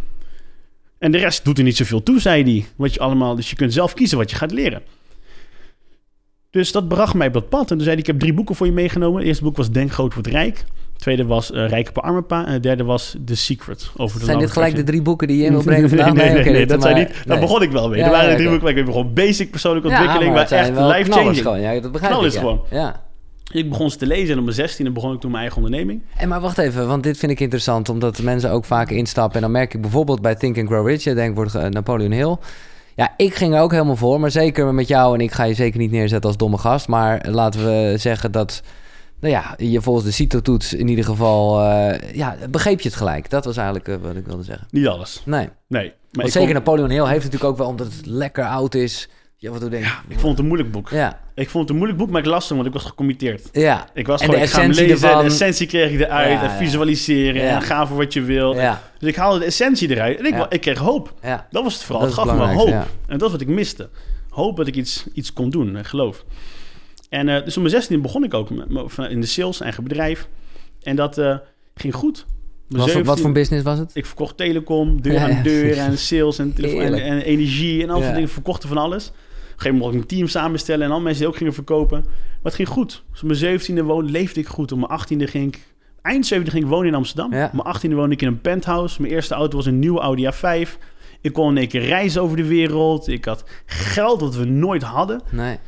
En 0.98 1.12
de 1.12 1.18
rest 1.18 1.44
doet 1.44 1.58
er 1.58 1.64
niet 1.64 1.76
zoveel 1.76 2.02
toe, 2.02 2.20
zei 2.20 2.42
hij. 2.42 2.64
Wat 2.76 2.94
je 2.94 3.00
allemaal, 3.00 3.34
dus 3.34 3.50
je 3.50 3.56
kunt 3.56 3.72
zelf 3.72 3.94
kiezen 3.94 4.18
wat 4.18 4.30
je 4.30 4.36
gaat 4.36 4.50
leren. 4.50 4.82
Dus 6.50 6.72
dat 6.72 6.88
bracht 6.88 7.14
mij 7.14 7.26
op 7.26 7.32
dat 7.32 7.48
pad. 7.48 7.60
En 7.60 7.66
toen 7.66 7.78
zei 7.78 7.90
hij, 7.90 7.98
ik 7.98 8.06
heb 8.06 8.18
drie 8.18 8.32
boeken 8.32 8.54
voor 8.54 8.66
je 8.66 8.72
meegenomen. 8.72 9.18
Het 9.18 9.26
eerste 9.26 9.44
boek 9.44 9.56
was 9.56 9.70
Denk 9.70 9.92
Groot 9.92 10.14
Wordt 10.14 10.28
Rijk 10.28 10.64
tweede 11.00 11.26
was 11.26 11.50
uh, 11.50 11.68
Rijke 11.68 11.92
pa 11.92 12.00
Arme 12.00 12.22
Pa. 12.22 12.46
En 12.46 12.52
het 12.52 12.62
derde 12.62 12.84
was 12.84 13.16
The 13.24 13.36
Secret. 13.36 13.90
Over 13.96 14.18
de 14.18 14.24
zijn 14.24 14.38
dit 14.38 14.50
gelijk 14.50 14.74
de 14.74 14.82
drie 14.82 15.02
boeken 15.02 15.28
die 15.28 15.36
je 15.36 15.44
in 15.44 15.52
wil 15.56 15.62
brengen 15.62 15.88
vandaag? 15.88 16.12
nee, 16.12 16.30
nee, 16.30 16.44
nee, 16.44 16.52
nee, 16.52 16.66
dat 16.66 16.82
zijn 16.82 16.96
niet. 16.96 17.10
Daar 17.26 17.40
begon 17.40 17.62
ik 17.62 17.70
wel 17.70 17.88
mee. 17.88 17.98
Ja, 17.98 18.04
er 18.04 18.10
waren 18.10 18.30
ja, 18.30 18.34
drie 18.36 18.48
boeken 18.48 18.66
waar 18.66 18.76
ik 18.76 18.84
begon. 18.84 19.14
Basic 19.14 19.50
persoonlijke 19.50 19.88
ontwikkeling, 19.88 20.34
maar, 20.34 20.50
echt 20.52 20.70
life-changing. 20.70 21.62
Ja, 21.62 21.80
dat 21.80 21.92
begrijp 21.92 22.14
ik. 22.14 22.22
is 22.22 22.36
gewoon. 22.36 22.60
Ja. 22.70 23.08
Ik 23.52 23.68
begon 23.68 23.90
ze 23.90 23.96
te 23.96 24.06
lezen 24.06 24.30
en 24.30 24.38
op 24.38 24.44
mijn 24.44 24.56
16 24.56 24.92
begon 24.92 25.14
ik 25.14 25.20
toen 25.20 25.30
mijn 25.30 25.42
eigen 25.42 25.62
onderneming. 25.62 26.02
En 26.16 26.28
maar 26.28 26.40
wacht 26.40 26.58
even, 26.58 26.86
want 26.86 27.02
dit 27.02 27.16
vind 27.16 27.32
ik 27.32 27.40
interessant, 27.40 27.88
omdat 27.88 28.22
mensen 28.22 28.50
ook 28.50 28.64
vaak 28.64 28.90
instappen. 28.90 29.34
En 29.34 29.40
dan 29.40 29.50
merk 29.50 29.74
ik 29.74 29.80
bijvoorbeeld 29.80 30.20
bij 30.20 30.34
Think 30.34 30.58
and 30.58 30.68
Grow 30.68 30.86
Rich, 30.86 31.04
je 31.04 31.14
denkt 31.14 31.36
wordt 31.36 31.70
Napoleon 31.70 32.12
Hill. 32.12 32.36
Ja, 32.94 33.14
ik 33.16 33.34
ging 33.34 33.54
er 33.54 33.60
ook 33.60 33.72
helemaal 33.72 33.96
voor, 33.96 34.20
maar 34.20 34.30
zeker 34.30 34.74
met 34.74 34.88
jou 34.88 35.14
en 35.14 35.20
ik 35.20 35.32
ga 35.32 35.44
je 35.44 35.54
zeker 35.54 35.78
niet 35.78 35.90
neerzetten 35.90 36.28
als 36.28 36.38
domme 36.38 36.58
gast. 36.58 36.88
Maar 36.88 37.26
laten 37.28 37.64
we 37.64 37.94
zeggen 37.96 38.32
dat 38.32 38.62
nou 39.20 39.34
ja, 39.34 39.54
je 39.56 39.80
volgens 39.80 40.04
de 40.04 40.10
CITO-toets 40.10 40.74
in 40.74 40.88
ieder 40.88 41.04
geval... 41.04 41.62
Uh, 41.62 42.14
ja, 42.14 42.36
begreep 42.50 42.80
je 42.80 42.88
het 42.88 42.98
gelijk. 42.98 43.30
Dat 43.30 43.44
was 43.44 43.56
eigenlijk 43.56 43.88
uh, 43.88 43.96
wat 44.02 44.16
ik 44.16 44.26
wilde 44.26 44.42
zeggen. 44.42 44.66
Niet 44.70 44.86
alles. 44.86 45.22
Nee. 45.24 45.48
Nee. 45.66 45.92
Maar 46.12 46.28
zeker 46.28 46.46
kom... 46.46 46.56
Napoleon 46.56 46.90
Hill 46.90 47.06
heeft 47.06 47.24
natuurlijk 47.24 47.50
ook 47.50 47.58
wel... 47.58 47.66
omdat 47.66 47.86
het 47.86 48.06
lekker 48.06 48.44
oud 48.44 48.74
is... 48.74 49.08
Ja, 49.36 49.50
wat 49.50 49.60
doe 49.60 49.70
je? 49.70 49.78
Ja, 49.78 50.02
ik 50.08 50.18
vond 50.18 50.30
het 50.30 50.38
een 50.38 50.46
moeilijk 50.46 50.72
boek. 50.72 50.88
Ja. 50.90 51.20
Ik 51.34 51.50
vond 51.50 51.62
het 51.62 51.70
een 51.70 51.76
moeilijk 51.76 51.98
boek, 51.98 52.10
maar 52.10 52.20
ik 52.20 52.26
lastig, 52.26 52.56
want 52.56 52.68
ik 52.68 52.72
was 52.72 52.84
gecommitteerd. 52.84 53.48
Ja. 53.52 53.86
Ik 53.94 54.06
was 54.06 54.20
gewoon, 54.20 54.36
de 54.36 54.42
ik 54.42 54.50
ga 54.50 54.66
lezen, 54.66 54.90
ervan... 54.90 55.24
de 55.24 55.30
essentie 55.30 55.66
kreeg 55.66 55.92
ik 55.92 56.00
eruit, 56.00 56.40
ja, 56.40 56.42
en 56.42 56.50
visualiseren, 56.50 57.42
en 57.42 57.62
ga 57.62 57.86
voor 57.86 57.96
wat 57.96 58.12
je 58.12 58.22
wil. 58.22 58.54
Ja. 58.54 58.82
Dus 58.98 59.08
ik 59.08 59.16
haalde 59.16 59.38
de 59.38 59.44
essentie 59.44 59.90
eruit 59.90 60.18
en 60.18 60.24
ik, 60.24 60.46
ik 60.48 60.60
kreeg 60.60 60.78
hoop. 60.78 61.14
Ja. 61.22 61.46
Dat 61.50 61.62
was 61.62 61.74
het 61.74 61.82
vooral. 61.82 62.06
Dat 62.06 62.16
het 62.16 62.28
gaf 62.28 62.36
me 62.36 62.54
hoop. 62.54 62.86
En 63.06 63.18
dat 63.18 63.22
is 63.22 63.30
wat 63.30 63.40
ik 63.40 63.48
miste. 63.48 63.88
Hoop 64.28 64.56
dat 64.56 64.66
ik 64.66 64.74
iets, 64.74 65.04
iets 65.14 65.32
kon 65.32 65.50
doen, 65.50 65.76
en 65.76 65.84
geloof. 65.84 66.24
En 67.10 67.28
uh, 67.28 67.44
dus 67.44 67.56
op 67.56 67.62
mijn 67.62 67.74
16 67.74 68.02
begon 68.02 68.24
ik 68.24 68.34
ook 68.34 68.50
met, 68.50 68.66
in 69.10 69.20
de 69.20 69.26
sales, 69.26 69.60
eigen 69.60 69.82
bedrijf. 69.82 70.28
En 70.82 70.96
dat 70.96 71.18
uh, 71.18 71.36
ging 71.74 71.94
goed. 71.94 72.26
Wat, 72.68 72.80
17, 72.80 73.04
wat 73.04 73.20
voor 73.20 73.32
business 73.32 73.64
was 73.64 73.78
het? 73.78 73.90
Ik 73.94 74.06
verkocht 74.06 74.36
telecom, 74.36 75.02
deur 75.02 75.18
aan 75.18 75.42
deur 75.42 75.78
en 75.78 75.98
sales 75.98 76.38
en, 76.38 76.54
en, 76.56 76.94
en, 76.94 77.20
energie 77.20 77.82
en 77.82 77.90
al 77.90 78.00
die 78.00 78.12
dingen. 78.12 78.28
Verkochten 78.28 78.68
van 78.68 78.78
alles. 78.78 79.08
Op 79.08 79.14
een 79.14 79.22
gegeven 79.46 79.72
moment 79.72 79.82
mocht 79.82 79.94
ik 79.94 80.00
een 80.00 80.16
team 80.16 80.28
samenstellen 80.28 80.86
en 80.86 80.92
al 80.92 81.00
mensen 81.00 81.18
die 81.18 81.28
ook 81.28 81.36
gingen 81.36 81.54
verkopen. 81.54 82.00
Maar 82.04 82.38
het 82.42 82.54
ging 82.54 82.68
goed. 82.68 83.04
Dus 83.10 83.22
op 83.22 83.28
mijn 83.28 83.60
17e 83.60 83.86
woonde, 83.86 84.10
leefde 84.10 84.40
ik 84.40 84.46
goed. 84.46 84.72
Op 84.72 84.78
mijn 84.78 85.00
18e 85.00 85.30
ging 85.30 85.54
ik, 85.54 85.60
eind 86.02 86.34
17e 86.34 86.50
ging 86.50 86.64
ik 86.64 86.66
wonen 86.66 86.86
in 86.86 86.94
Amsterdam. 86.94 87.32
Ja. 87.34 87.50
Mijn 87.52 87.76
18e 87.76 87.94
woonde 87.94 88.14
ik 88.14 88.22
in 88.22 88.28
een 88.28 88.40
penthouse. 88.40 89.00
Mijn 89.00 89.14
eerste 89.14 89.34
auto 89.34 89.56
was 89.56 89.66
een 89.66 89.78
nieuwe 89.78 90.00
Audi 90.00 90.28
A5. 90.32 90.68
Ik 91.20 91.32
kon 91.32 91.50
in 91.50 91.56
één 91.56 91.68
keer 91.68 91.82
reizen 91.82 92.22
over 92.22 92.36
de 92.36 92.46
wereld. 92.46 93.08
Ik 93.08 93.24
had 93.24 93.44
geld 93.66 94.20
dat 94.20 94.34
we 94.34 94.44
nooit 94.44 94.82
hadden. 94.82 95.20
Nee. 95.30 95.58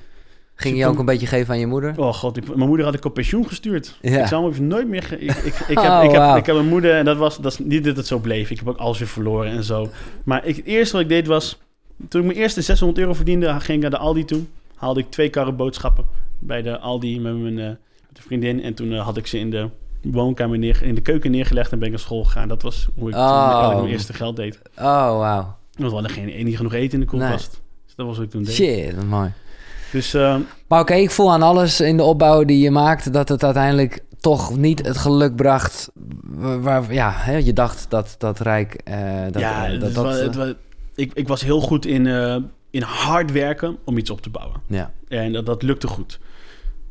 Ging 0.62 0.78
je 0.78 0.86
ook 0.86 0.98
een 0.98 1.04
beetje 1.04 1.26
geven 1.26 1.54
aan 1.54 1.60
je 1.60 1.66
moeder? 1.66 1.94
Oh 1.96 2.14
god, 2.14 2.36
ik, 2.36 2.56
mijn 2.56 2.68
moeder 2.68 2.86
had 2.86 2.94
ik 2.94 3.04
op 3.04 3.14
pensioen 3.14 3.46
gestuurd. 3.46 3.98
Ja. 4.00 4.20
Ik 4.20 4.26
zou 4.26 4.52
hem 4.52 4.66
nooit 4.66 4.88
meer... 4.88 5.12
Ik, 5.12 5.30
ik, 5.30 5.54
ik, 5.68 5.78
oh, 5.78 6.00
heb, 6.00 6.10
ik, 6.10 6.16
heb, 6.16 6.36
ik 6.36 6.46
heb 6.46 6.56
een 6.56 6.68
moeder 6.68 6.94
en 6.94 7.04
dat 7.04 7.16
was 7.16 7.36
dat 7.36 7.52
is 7.52 7.58
niet 7.58 7.84
dat 7.84 7.96
het 7.96 8.06
zo 8.06 8.18
bleef. 8.18 8.50
Ik 8.50 8.58
heb 8.58 8.68
ook 8.68 8.76
alles 8.76 8.98
weer 8.98 9.08
verloren 9.08 9.50
en 9.50 9.64
zo. 9.64 9.88
Maar 10.24 10.46
ik, 10.46 10.56
het 10.56 10.64
eerste 10.64 10.92
wat 10.92 11.02
ik 11.02 11.08
deed 11.08 11.26
was... 11.26 11.60
Toen 12.08 12.20
ik 12.20 12.26
mijn 12.26 12.38
eerste 12.38 12.60
600 12.62 12.98
euro 13.00 13.12
verdiende, 13.12 13.60
ging 13.60 13.76
ik 13.76 13.80
naar 13.80 13.90
de 13.90 13.98
Aldi 13.98 14.24
toe. 14.24 14.42
Haalde 14.74 15.00
ik 15.00 15.10
twee 15.10 15.28
karren 15.28 15.56
boodschappen 15.56 16.04
bij 16.38 16.62
de 16.62 16.78
Aldi 16.78 17.20
met 17.20 17.38
mijn 17.38 17.58
uh, 17.58 17.66
met 18.08 18.20
vriendin. 18.20 18.62
En 18.62 18.74
toen 18.74 18.92
uh, 18.92 19.04
had 19.04 19.16
ik 19.16 19.26
ze 19.26 19.38
in 19.38 19.50
de 19.50 19.68
woonkamer 20.02 20.58
neer, 20.58 20.82
in 20.82 20.94
de 20.94 21.00
keuken 21.00 21.30
neergelegd 21.30 21.72
en 21.72 21.78
ben 21.78 21.86
ik 21.86 21.92
naar 21.94 22.02
school 22.02 22.24
gegaan. 22.24 22.48
Dat 22.48 22.62
was 22.62 22.88
hoe 22.94 23.08
ik, 23.08 23.14
Oh. 23.14 23.70
toen, 23.70 23.80
mijn 23.80 23.92
eerste 23.92 24.12
geld 24.12 24.36
deed. 24.36 24.60
Oh, 24.76 25.18
wauw. 25.18 25.56
Want 25.76 25.88
we 25.88 25.98
hadden 25.98 26.10
geen, 26.10 26.44
niet 26.44 26.56
genoeg 26.56 26.74
eten 26.74 26.92
in 26.92 27.00
de 27.00 27.06
koelkast. 27.06 27.60
Dus 27.86 27.94
dat 27.94 28.06
was 28.06 28.16
wat 28.16 28.24
ik 28.24 28.30
toen 28.30 28.42
deed. 28.42 28.54
Shit, 28.54 28.94
wat 28.94 29.04
mooi. 29.04 29.32
Dus 29.92 30.14
ehm, 30.14 30.40
Maar 30.68 30.80
oké, 30.80 30.94
ik 30.94 31.10
voel 31.10 31.32
aan 31.32 31.42
alles 31.42 31.80
in 31.80 31.96
de 31.96 32.02
opbouw 32.02 32.44
die 32.44 32.58
je 32.58 32.70
maakt... 32.70 33.12
dat 33.12 33.28
het 33.28 33.44
uiteindelijk 33.44 34.04
toch 34.20 34.56
niet 34.56 34.86
het 34.86 34.96
geluk 34.96 35.36
bracht... 35.36 35.90
waar, 36.60 36.92
ja, 36.92 37.12
hè, 37.14 37.36
je 37.36 37.52
dacht 37.52 37.86
dat 37.88 38.14
dat 38.18 38.40
Rijk... 38.40 38.74
eh, 38.74 39.22
dat, 39.30 39.40
ja, 39.42 39.66
eh, 39.72 39.80
dat, 39.80 39.92
was- 39.92 40.04
dat, 40.04 40.20
het 40.22 40.30
eh, 40.32 40.36
was- 40.38 40.54
ik, 40.94 41.12
ik 41.14 41.28
was 41.28 41.42
heel 41.42 41.60
goed 41.60 41.86
in, 41.86 42.06
in 42.70 42.82
hard 42.82 43.32
werken 43.32 43.76
om 43.84 43.98
iets 43.98 44.10
op 44.10 44.20
te 44.20 44.30
bouwen. 44.30 44.60
ja. 44.66 44.92
En 45.08 45.32
dat, 45.32 45.46
dat 45.46 45.62
lukte 45.62 45.86
goed. 45.86 46.20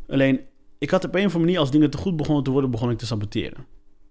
Alleen, 0.09 0.39
ik 0.79 0.89
had 0.89 1.03
op 1.05 1.11
een 1.15 1.19
of 1.19 1.25
andere 1.25 1.43
manier, 1.43 1.59
als 1.59 1.71
dingen 1.71 1.89
te 1.89 1.97
goed 1.97 2.15
begonnen 2.15 2.43
te 2.43 2.51
worden, 2.51 2.71
begon 2.71 2.89
ik 2.91 2.97
te 2.97 3.05
saboteren. 3.05 3.65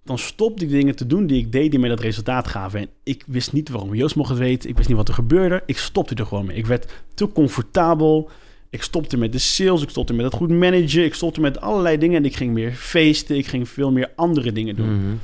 Dan 0.04 0.18
stopte 0.18 0.64
ik 0.64 0.70
dingen 0.70 0.96
te 0.96 1.06
doen 1.06 1.26
die 1.26 1.38
ik 1.44 1.52
deed 1.52 1.70
die 1.70 1.80
mij 1.80 1.88
dat 1.88 2.00
resultaat 2.00 2.48
gaven. 2.48 2.80
En 2.80 2.88
ik 3.04 3.24
wist 3.26 3.52
niet 3.52 3.68
waarom. 3.68 3.94
Joost 3.94 4.16
mocht 4.16 4.28
het 4.28 4.38
weten. 4.38 4.68
Ik 4.70 4.76
wist 4.76 4.88
niet 4.88 4.96
wat 4.96 5.08
er 5.08 5.14
gebeurde. 5.14 5.62
Ik 5.66 5.78
stopte 5.78 6.14
er 6.14 6.26
gewoon 6.26 6.46
mee. 6.46 6.56
Ik 6.56 6.66
werd 6.66 6.92
te 7.14 7.32
comfortabel. 7.32 8.30
Ik 8.70 8.82
stopte 8.82 9.16
met 9.16 9.32
de 9.32 9.38
sales. 9.38 9.82
Ik 9.82 9.88
stopte 9.90 10.12
met 10.12 10.24
het 10.24 10.34
goed 10.34 10.48
managen. 10.50 11.04
Ik 11.04 11.14
stopte 11.14 11.40
met 11.40 11.60
allerlei 11.60 11.98
dingen. 11.98 12.16
En 12.16 12.24
ik 12.24 12.36
ging 12.36 12.52
meer 12.52 12.72
feesten. 12.72 13.36
Ik 13.36 13.46
ging 13.46 13.68
veel 13.68 13.92
meer 13.92 14.10
andere 14.16 14.52
dingen 14.52 14.76
doen. 14.76 14.94
Mhm. 14.96 15.14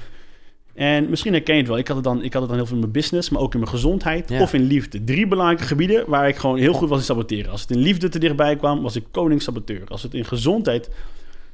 En 0.75 1.09
misschien 1.11 1.33
herken 1.33 1.55
je 1.55 1.61
het 1.61 1.69
wel. 1.69 1.79
Ik 1.79 1.87
had 1.89 1.97
het, 1.97 2.05
dan, 2.05 2.23
ik 2.23 2.33
had 2.33 2.41
het 2.41 2.49
dan 2.51 2.59
heel 2.59 2.67
veel 2.67 2.75
in 2.77 2.81
mijn 2.81 2.93
business, 2.93 3.31
maar 3.31 3.41
ook 3.43 3.53
in 3.55 3.59
mijn 3.61 3.71
gezondheid 3.71 4.29
Ja. 4.29 4.43
of 4.43 4.53
in 4.55 4.63
liefde. 4.63 5.05
Drie 5.05 5.27
belangrijke 5.27 5.65
gebieden 5.65 6.05
waar 6.11 6.29
ik 6.29 6.37
gewoon 6.37 6.59
heel 6.59 6.73
goed 6.73 6.89
was 6.89 6.99
in 6.99 7.05
saboteren. 7.05 7.51
Als 7.51 7.61
het 7.61 7.71
in 7.71 7.79
liefde 7.79 8.09
te 8.09 8.19
dichtbij 8.19 8.57
kwam, 8.57 8.83
was 8.83 8.97
ik 8.97 9.05
koning 9.11 9.43
saboteur. 9.43 9.83
Als 9.89 10.03
het 10.03 10.15
in 10.15 10.25
gezondheid 10.25 10.91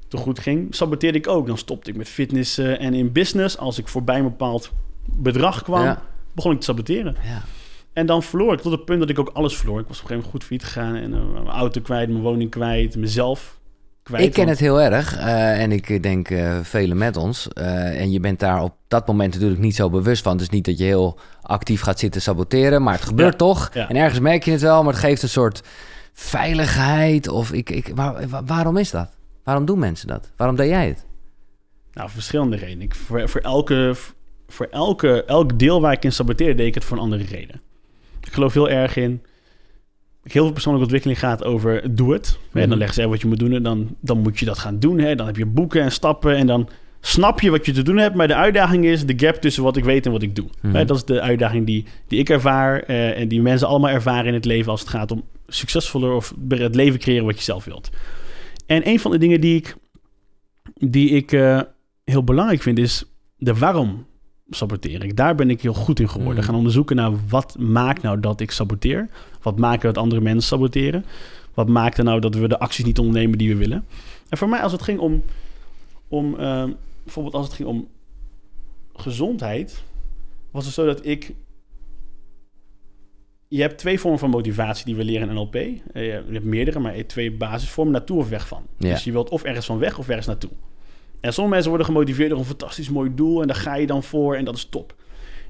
te 0.09 0.17
goed 0.17 0.39
ging, 0.39 0.75
saboteerde 0.75 1.19
ik 1.19 1.29
ook. 1.29 1.47
Dan 1.47 1.59
stopte 1.59 1.91
ik 1.91 1.97
met 1.97 2.09
fitness 2.09 2.59
en 2.59 2.95
in 2.95 3.13
business. 3.13 3.59
Als 3.59 3.79
ik 3.79 3.89
voorbij 3.89 4.17
een 4.17 4.23
bepaald 4.23 4.71
bedrag 5.05 5.63
kwam, 5.63 5.83
Ja. 5.85 6.03
begon 6.35 6.53
ik 6.53 6.59
te 6.59 6.65
saboteren. 6.65 7.17
Ja. 7.25 7.43
En 7.93 8.07
dan 8.07 8.23
verloor 8.23 8.53
ik 8.53 8.61
tot 8.61 8.73
het 8.73 8.85
punt 8.85 9.01
dat 9.01 9.09
ik 9.09 9.19
ook 9.19 9.31
alles 9.33 9.57
verloor. 9.57 9.81
Ik 9.81 9.87
was 9.87 10.03
op 10.03 10.03
een 10.03 10.09
gegeven 10.09 10.31
moment 10.31 10.33
goed 10.33 10.45
failliet 10.45 10.65
gegaan 10.67 10.95
en 10.95 11.37
eh, 11.37 11.43
mijn 11.45 11.57
auto 11.57 11.81
kwijt, 11.81 12.09
mijn 12.09 12.23
woning 12.23 12.51
kwijt, 12.51 12.97
mezelf 12.97 13.61
kwijt. 14.03 14.25
Ik 14.25 14.33
ken 14.33 14.45
Want- 14.45 14.59
het 14.59 14.67
heel 14.69 14.81
erg 14.81 15.17
eh, 15.17 15.63
en 15.63 15.73
ik 15.73 16.03
denk 16.03 16.31
eh 16.31 16.59
velen 16.63 16.97
met 16.99 17.17
ons. 17.17 17.49
Eh, 17.49 18.01
en 18.01 18.11
je 18.11 18.21
bent 18.21 18.41
daar 18.41 18.63
op 18.63 18.75
dat 18.89 19.07
moment 19.07 19.33
natuurlijk 19.35 19.61
niet 19.61 19.75
zo 19.77 19.91
bewust 19.91 20.23
van. 20.23 20.37
Dus 20.37 20.49
niet 20.49 20.65
dat 20.65 20.79
je 20.79 20.85
heel 20.85 21.19
actief 21.43 21.81
gaat 21.81 21.99
zitten 21.99 22.23
saboteren, 22.23 22.83
maar 22.83 22.95
het 22.95 23.03
gebeurt 23.05 23.33
Ja, 23.33 23.39
toch. 23.39 23.71
ja. 23.75 23.89
En 23.89 23.97
ergens 23.97 24.21
merk 24.21 24.45
je 24.45 24.51
het 24.51 24.61
wel, 24.61 24.83
maar 24.83 24.93
het 24.93 25.03
geeft 25.03 25.23
een 25.23 25.29
soort 25.29 25.63
veiligheid. 26.13 27.29
Of 27.29 27.53
ik, 27.53 27.71
ik, 27.71 27.91
waar- 27.95 28.29
wa- 28.29 28.45
waarom 28.45 28.77
is 28.77 28.91
dat? 28.91 29.09
Waarom 29.45 29.65
doen 29.65 29.79
mensen 29.79 30.07
dat? 30.09 30.31
Waarom 30.37 30.57
deed 30.57 30.69
jij 30.69 30.87
het? 30.87 31.07
Nou, 31.93 32.11
verschillende 32.11 32.57
redenen. 32.57 32.83
Ik, 32.85 32.95
voor, 32.95 33.29
voor, 33.29 33.41
elke, 33.41 33.95
voor 34.49 34.67
elke, 34.71 35.25
elk 35.25 35.59
deel 35.59 35.81
waar 35.81 35.93
ik 35.93 36.05
in 36.05 36.13
saboteer, 36.13 36.57
deed 36.57 36.67
ik 36.67 36.75
het 36.75 36.85
voor 36.85 36.97
een 36.97 37.03
andere 37.03 37.25
reden. 37.25 37.61
Ik 38.33 38.39
geloof 38.39 38.55
heel 38.55 38.69
erg 38.71 38.97
in... 38.97 39.23
Heel 40.23 40.43
veel 40.43 40.53
persoonlijke 40.53 40.85
ontwikkeling 40.93 41.19
gaat 41.19 41.45
over 41.45 41.95
doe 41.95 42.13
het. 42.13 42.39
En 42.53 42.61
Mhm. 42.61 42.69
dan 42.69 42.79
leggen 42.79 43.03
ze 43.03 43.09
wat 43.09 43.21
je 43.21 43.27
moet 43.27 43.39
doen 43.39 43.53
en 43.53 43.63
dan, 43.63 43.97
dan 44.01 44.19
moet 44.19 44.39
je 44.39 44.45
dat 44.45 44.59
gaan 44.59 44.79
doen. 44.79 44.99
Hè. 44.99 45.15
Dan 45.15 45.27
heb 45.27 45.37
je 45.37 45.47
boeken 45.47 45.83
en 45.83 45.93
stappen 45.93 46.37
en 46.37 46.47
dan 46.47 46.69
snap 47.01 47.41
je 47.41 47.51
wat 47.51 47.67
je 47.67 47.73
te 47.73 47.83
doen 47.83 47.97
hebt. 47.97 48.15
Maar 48.15 48.27
de 48.29 48.35
uitdaging 48.35 48.85
is 48.85 49.07
de 49.07 49.15
gap 49.17 49.35
tussen 49.35 49.63
wat 49.63 49.77
ik 49.77 49.85
weet 49.85 50.07
en 50.07 50.13
wat 50.13 50.23
ik 50.23 50.37
doe. 50.37 50.47
Mhm. 50.63 50.87
Dat 50.87 50.97
is 50.97 51.05
de 51.05 51.21
uitdaging 51.21 51.67
die, 51.67 51.85
die 52.09 52.19
ik 52.19 52.29
ervaar 52.31 52.83
eh, 52.83 53.21
en 53.21 53.29
die 53.29 53.43
mensen 53.43 53.69
allemaal 53.69 53.91
ervaren 53.91 54.27
in 54.27 54.35
het 54.35 54.45
leven 54.45 54.71
als 54.71 54.81
het 54.81 54.89
gaat 54.89 55.11
om 55.11 55.23
succesvoller 55.47 56.13
of 56.13 56.35
het 56.49 56.75
leven 56.75 57.01
creëren 57.01 57.25
wat 57.25 57.37
je 57.37 57.43
zelf 57.43 57.65
wilt. 57.65 57.91
En 58.67 58.89
een 58.89 59.01
van 59.01 59.11
de 59.11 59.19
dingen 59.19 59.41
die 59.41 59.57
ik, 59.57 59.77
die 60.75 61.11
ik 61.11 61.33
eh, 61.33 61.61
heel 62.05 62.25
belangrijk 62.25 62.63
vind 62.63 62.79
is 62.79 63.05
de 63.37 63.55
waarom 63.55 64.07
saboteer 64.55 65.05
ik. 65.05 65.17
Daar 65.17 65.35
ben 65.35 65.51
ik 65.51 65.63
heel 65.63 65.75
goed 65.75 66.01
in 66.01 66.09
geworden. 66.09 66.37
Mm. 66.37 66.43
Gaan 66.43 66.55
onderzoeken 66.55 66.97
naar 66.97 67.13
wat 67.29 67.59
maakt 67.59 68.03
nou 68.03 68.21
dat 68.21 68.41
ik 68.41 68.51
saboteer. 68.51 69.09
Wat 69.43 69.59
maakt 69.59 69.83
dat 69.83 69.99
andere 69.99 70.21
mensen 70.21 70.49
saboteren. 70.49 71.05
Wat 71.55 71.69
maakt 71.69 71.99
er 71.99 72.05
nou 72.05 72.21
dat 72.21 72.35
we 72.35 72.49
de 72.49 72.59
acties 72.59 72.85
niet 72.85 72.99
ondernemen 72.99 73.39
die 73.39 73.49
we 73.49 73.57
willen. 73.57 73.85
En 74.29 74.39
voor 74.39 74.49
mij 74.49 74.61
als 74.61 74.73
het 74.73 74.83
ging 74.83 74.99
om, 74.99 75.23
om 76.09 76.39
eh, 76.39 76.65
bijvoorbeeld 77.03 77.35
als 77.35 77.47
het 77.47 77.55
ging 77.55 77.69
om 77.69 77.89
gezondheid, 78.95 79.83
was 80.51 80.65
het 80.65 80.75
zo 80.75 80.87
dat 80.87 81.07
ik 81.07 81.35
je 83.49 83.61
hebt 83.61 83.79
twee 83.79 84.01
vormen 84.01 84.19
van 84.19 84.31
motivatie 84.31 84.85
die 84.85 84.97
we 84.97 85.05
leren 85.05 85.29
in 85.29 85.35
NLP. 85.35 85.55
Eh, 85.55 85.71
je 85.93 86.11
hebt 86.31 86.45
meerdere, 86.45 86.79
maar 86.79 87.07
twee 87.07 87.33
basisvormen, 87.33 87.93
naartoe 87.93 88.19
of 88.19 88.29
weg 88.29 88.49
van. 88.49 88.63
Ja. 88.77 88.91
Dus 88.91 89.05
je 89.05 89.13
wilt 89.13 89.31
of 89.31 89.43
ergens 89.43 89.67
van 89.67 89.79
weg 89.79 89.99
of 89.99 90.09
ergens 90.09 90.27
naartoe. 90.27 90.51
En 91.23 91.33
sommige 91.33 91.49
mensen 91.49 91.69
worden 91.69 91.87
gemotiveerd 91.87 92.31
door 92.31 92.39
een 92.39 92.45
fantastisch 92.45 92.91
mooi 92.91 93.15
doel 93.15 93.41
en 93.41 93.47
daar 93.47 93.57
ga 93.57 93.75
je 93.75 93.87
dan 93.87 94.03
voor 94.03 94.37
en 94.37 94.45
dat 94.45 94.57
is 94.57 94.65
top. 94.65 94.95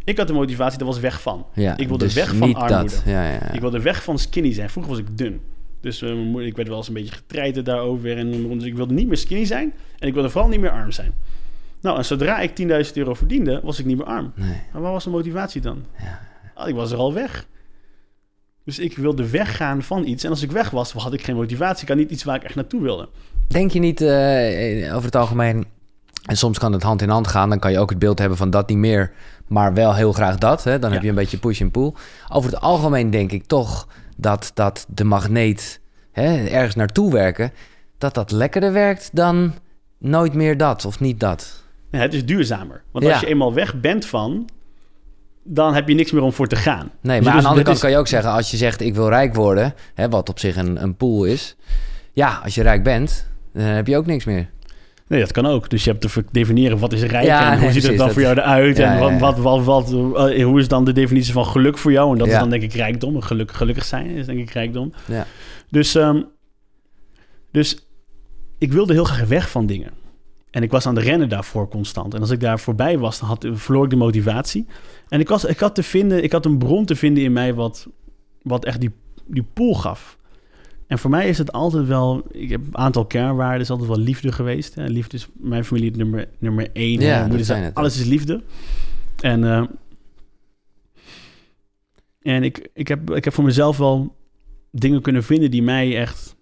Ik 0.04 0.18
had 0.18 0.26
de 0.26 0.32
motivatie, 0.32 0.78
dat 0.78 0.86
was 0.86 1.00
weg 1.00 1.22
van. 1.22 1.46
Ja, 1.54 1.76
Ik 1.76 1.88
wilde 1.88 2.04
dus 2.04 2.14
weg 2.14 2.34
van 2.34 2.48
niet 2.48 2.56
armoede. 2.56 2.94
Dat. 2.94 3.02
Ja. 3.06 3.52
Ik 3.52 3.60
wilde 3.60 3.80
weg 3.80 4.02
van 4.02 4.18
skinny 4.18 4.52
zijn. 4.52 4.70
Vroeger 4.70 4.92
was 4.92 5.00
ik 5.00 5.18
dun. 5.18 5.40
Dus 5.80 6.02
eh, 6.02 6.46
ik 6.46 6.56
werd 6.56 6.68
wel 6.68 6.76
eens 6.76 6.88
een 6.88 6.94
beetje 6.94 7.14
getreiterd 7.14 7.66
daarover. 7.66 8.16
En, 8.16 8.48
dus 8.58 8.64
ik 8.64 8.74
wilde 8.74 8.94
niet 8.94 9.08
meer 9.08 9.16
skinny 9.16 9.44
zijn. 9.44 9.72
En 9.98 10.08
ik 10.08 10.14
wilde 10.14 10.30
vooral 10.30 10.50
niet 10.50 10.60
meer 10.60 10.70
arm 10.70 10.90
zijn. 10.90 11.12
Nou, 11.80 11.98
en 11.98 12.04
zodra 12.04 12.40
ik 12.40 12.50
10.000 12.86 12.92
euro 12.94 13.14
verdiende, 13.14 13.60
was 13.62 13.78
ik 13.78 13.86
niet 13.86 13.96
meer 13.96 14.06
arm. 14.06 14.32
Nee. 14.34 14.60
Maar 14.72 14.82
waar 14.82 14.92
was 14.92 15.04
de 15.04 15.10
motivatie 15.10 15.60
dan? 15.60 15.84
Ah, 16.54 16.68
ik 16.68 16.74
was 16.74 16.92
er 16.92 16.98
al 16.98 17.12
weg. 17.12 17.46
Dus 18.64 18.78
ik 18.78 18.96
wilde 18.96 19.30
weggaan 19.30 19.82
van 19.82 20.04
iets. 20.06 20.24
En 20.24 20.30
als 20.30 20.42
ik 20.42 20.50
weg 20.52 20.70
was, 20.70 20.92
had 20.92 21.12
ik 21.12 21.24
geen 21.24 21.36
motivatie. 21.36 21.82
Ik 21.82 21.88
had 21.88 21.96
niet 21.96 22.10
iets 22.10 22.24
waar 22.24 22.36
ik 22.36 22.42
echt 22.44 22.54
naartoe 22.54 22.82
wilde. 22.82 23.08
Denk 23.48 23.70
je 23.70 23.78
niet 23.78 24.00
eh, 24.00 24.94
over 24.94 25.04
het 25.04 25.16
algemeen... 25.16 25.64
En 26.22 26.36
soms 26.36 26.58
kan 26.58 26.72
het 26.72 26.82
hand 26.82 27.02
in 27.02 27.08
hand 27.08 27.26
gaan. 27.26 27.48
Dan 27.48 27.58
kan 27.58 27.72
je 27.72 27.78
ook 27.78 27.90
het 27.90 27.98
beeld 27.98 28.18
hebben 28.18 28.38
van 28.38 28.50
dat 28.50 28.68
niet 28.68 28.78
meer, 28.78 29.12
maar 29.48 29.74
wel 29.74 29.94
heel 29.94 30.12
graag 30.12 30.38
dat. 30.38 30.64
Hè? 30.64 30.78
Dan 30.78 30.88
Ja. 30.88 30.94
heb 30.94 31.02
je 31.04 31.08
een 31.10 31.14
beetje 31.14 31.38
push 31.38 31.60
en 31.60 31.70
pull. 31.70 31.92
Over 32.32 32.50
het 32.50 32.60
algemeen 32.60 33.10
denk 33.10 33.32
ik 33.32 33.44
toch 33.46 33.88
dat, 34.16 34.50
dat 34.54 34.86
de 34.88 35.04
magneet 35.04 35.80
hè, 36.12 36.44
ergens 36.46 36.74
naartoe 36.74 37.12
werken... 37.12 37.52
dat 37.98 38.14
dat 38.14 38.30
lekkerder 38.30 38.72
werkt 38.72 39.10
dan 39.12 39.52
nooit 39.98 40.34
meer 40.34 40.56
dat 40.56 40.84
of 40.84 41.00
niet 41.00 41.20
dat. 41.20 41.62
Ja, 41.90 41.98
het 41.98 42.14
is 42.14 42.24
duurzamer. 42.26 42.82
Want 42.92 43.04
Ja. 43.04 43.10
als 43.10 43.20
je 43.20 43.26
eenmaal 43.26 43.54
weg 43.54 43.80
bent 43.80 44.06
van, 44.06 44.48
dan 45.44 45.74
heb 45.74 45.88
je 45.88 45.94
niks 45.94 46.12
meer 46.12 46.22
om 46.22 46.32
voor 46.32 46.46
te 46.48 46.56
gaan. 46.56 46.90
Nee, 47.00 47.16
Dus 47.16 47.26
maar 47.26 47.34
aan 47.36 47.40
de 47.42 47.46
andere 47.48 47.64
kant 47.64 47.76
is- 47.76 47.82
kan 47.82 47.90
je 47.90 47.96
ook 47.98 48.06
zeggen... 48.08 48.30
als 48.30 48.50
je 48.50 48.56
zegt 48.56 48.80
ik 48.80 48.94
wil 48.94 49.08
rijk 49.08 49.34
worden, 49.34 49.74
hè, 49.94 50.08
wat 50.08 50.28
op 50.28 50.38
zich 50.38 50.56
een, 50.56 50.82
een 50.82 50.94
pool 50.96 51.24
is... 51.24 51.56
ja, 52.12 52.40
als 52.44 52.54
je 52.54 52.62
rijk 52.62 52.82
bent, 52.82 53.26
dan 53.52 53.62
heb 53.62 53.86
je 53.86 53.96
ook 53.96 54.06
niks 54.06 54.24
meer. 54.24 54.50
Nee, 55.06 55.20
dat 55.20 55.32
kan 55.32 55.46
ook. 55.46 55.70
Dus 55.70 55.84
je 55.84 55.90
hebt 55.90 56.12
te 56.12 56.24
definiëren 56.30 56.78
wat 56.78 56.92
is 56.92 57.02
rijk 57.02 57.24
Ja, 57.24 57.46
en 57.46 57.52
hoe 57.52 57.60
nee, 57.64 57.72
ziet 57.72 57.82
het 57.82 57.96
dan 57.96 58.04
dat- 58.06 58.12
voor 58.12 58.22
jou 58.22 58.36
eruit 58.36 58.76
Ja, 58.76 58.92
en 58.94 58.98
wat, 59.00 59.10
ja. 59.10 59.18
wat, 59.18 59.38
wat, 59.38 59.64
wat, 59.64 59.86
eh, 60.30 60.44
hoe 60.44 60.60
is 60.60 60.68
dan 60.68 60.84
de 60.84 60.92
definitie 60.92 61.32
van 61.32 61.46
geluk 61.46 61.78
voor 61.78 61.92
jou? 61.92 62.12
En 62.12 62.18
dat 62.18 62.26
is 62.26 62.34
dan 62.34 62.50
denk 62.50 62.62
ik 62.62 62.72
rijkdom. 62.72 63.20
Geluk, 63.20 63.52
gelukkig 63.52 63.84
zijn 63.84 64.06
is 64.10 64.26
denk 64.26 64.38
ik 64.38 64.50
rijkdom. 64.50 64.92
Ja. 65.06 65.26
Dus, 65.70 65.94
ehm, 65.94 66.22
dus 67.52 67.86
ik 68.58 68.72
wilde 68.72 68.92
heel 68.92 69.04
graag 69.04 69.28
weg 69.28 69.50
van 69.50 69.66
dingen. 69.66 69.90
En 70.52 70.62
ik 70.62 70.70
was 70.70 70.86
aan 70.86 70.94
de 70.94 71.00
rennen 71.00 71.28
daarvoor 71.28 71.68
constant. 71.68 72.14
En 72.14 72.20
als 72.20 72.30
ik 72.30 72.40
daar 72.40 72.60
voorbij 72.60 72.98
was, 72.98 73.18
dan 73.18 73.28
had, 73.28 73.46
verloor 73.52 73.84
ik 73.84 73.90
de 73.90 73.96
motivatie. 73.96 74.66
En 75.08 75.20
ik, 75.20 75.28
was, 75.28 75.44
ik, 75.44 75.58
had 75.58 75.74
te 75.74 75.82
vinden, 75.82 76.22
ik 76.22 76.32
had 76.32 76.44
een 76.44 76.58
bron 76.58 76.84
te 76.84 76.96
vinden 76.96 77.22
in 77.22 77.32
mij 77.32 77.54
wat, 77.54 77.88
wat 78.42 78.64
echt 78.64 78.80
die, 78.80 78.90
die 79.26 79.42
pool 79.42 79.74
gaf. 79.74 80.18
En 80.86 80.98
voor 80.98 81.10
mij 81.10 81.28
is 81.28 81.38
het 81.38 81.52
altijd 81.52 81.86
wel... 81.86 82.22
Ik 82.30 82.50
heb 82.50 82.60
een 82.66 82.76
aantal 82.76 83.04
kernwaarden. 83.04 83.60
is 83.60 83.70
altijd 83.70 83.88
wel 83.88 83.98
liefde 83.98 84.32
geweest. 84.32 84.74
Hè. 84.74 84.86
Liefde 84.86 85.16
is 85.16 85.28
mijn 85.32 85.64
familie 85.64 85.88
het 85.88 85.98
nummer, 85.98 86.28
nummer 86.38 86.68
één. 86.72 87.00
Ja, 87.00 87.26
Moeder 87.26 87.46
zijn 87.46 87.62
het. 87.62 87.74
alles 87.74 87.98
is 87.98 88.04
liefde. 88.04 88.42
En, 89.20 89.44
eh, 89.44 89.64
en 92.20 92.42
ik, 92.42 92.68
ik, 92.74 92.88
heb, 92.88 93.10
ik 93.10 93.24
heb 93.24 93.34
voor 93.34 93.44
mezelf 93.44 93.76
wel 93.76 94.16
dingen 94.70 95.02
kunnen 95.02 95.24
vinden... 95.24 95.50
die 95.50 95.62
mij 95.62 95.96
echt 95.96 96.36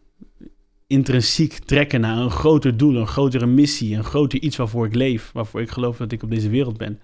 intrinsiek 0.90 1.52
trekken 1.52 2.00
naar 2.00 2.16
een 2.18 2.30
groter 2.30 2.76
doel, 2.76 2.96
een 2.96 3.06
grotere 3.06 3.46
missie, 3.46 3.96
een 3.96 4.04
groter 4.04 4.40
iets 4.40 4.56
waarvoor 4.56 4.86
ik 4.86 4.94
leef, 4.94 5.30
waarvoor 5.32 5.60
ik 5.60 5.70
geloof 5.70 5.96
dat 5.96 6.12
ik 6.12 6.22
op 6.22 6.30
deze 6.30 6.48
wereld 6.48 6.76
ben. 6.76 6.98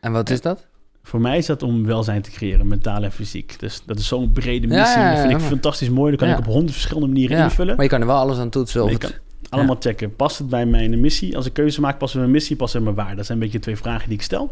En 0.00 0.12
wat 0.12 0.30
is 0.30 0.40
dat? 0.40 0.66
Voor 1.02 1.20
mij 1.20 1.38
is 1.38 1.46
dat 1.46 1.62
om 1.62 1.84
welzijn 1.86 2.22
te 2.22 2.30
creëren, 2.30 2.66
mentaal 2.66 3.02
en 3.02 3.12
fysiek. 3.12 3.58
Dus 3.60 3.82
dat 3.86 3.98
is 3.98 4.06
zo'n 4.06 4.32
brede 4.32 4.66
missie. 4.66 4.98
ja, 4.98 5.02
ja, 5.04 5.10
dat 5.10 5.20
vind 5.20 5.32
ik 5.32 5.38
maar- 5.38 5.48
fantastisch 5.48 5.90
mooi. 5.90 6.10
Dat 6.10 6.20
kan 6.20 6.28
ik 6.30 6.38
op 6.38 6.44
honderd 6.44 6.72
verschillende 6.72 7.06
manieren 7.08 7.36
invullen. 7.44 7.74
Maar 7.74 7.84
je 7.84 7.90
kan 7.90 8.00
er 8.00 8.06
wel 8.06 8.16
alles 8.16 8.38
aan 8.38 8.50
toetsen. 8.50 8.82
Of 8.84 8.90
het- 9.02 9.20
allemaal 9.48 9.76
checken. 9.78 10.16
Past 10.16 10.38
het 10.38 10.48
bij 10.48 10.66
mijn 10.66 11.00
missie? 11.00 11.36
Als 11.36 11.46
ik 11.46 11.52
keuze 11.52 11.80
maak, 11.80 11.98
past 11.98 12.12
het 12.12 12.22
bij 12.22 12.30
mijn 12.30 12.32
missie, 12.32 12.56
past 12.56 12.72
het 12.72 12.82
bij 12.82 12.92
mijn 12.92 13.04
waarde? 13.04 13.16
Dat 13.18 13.26
zijn 13.26 13.38
een 13.38 13.44
beetje 13.44 13.58
twee 13.60 13.76
vragen 13.76 14.08
die 14.08 14.16
ik 14.18 14.22
stel. 14.24 14.40
Als 14.40 14.50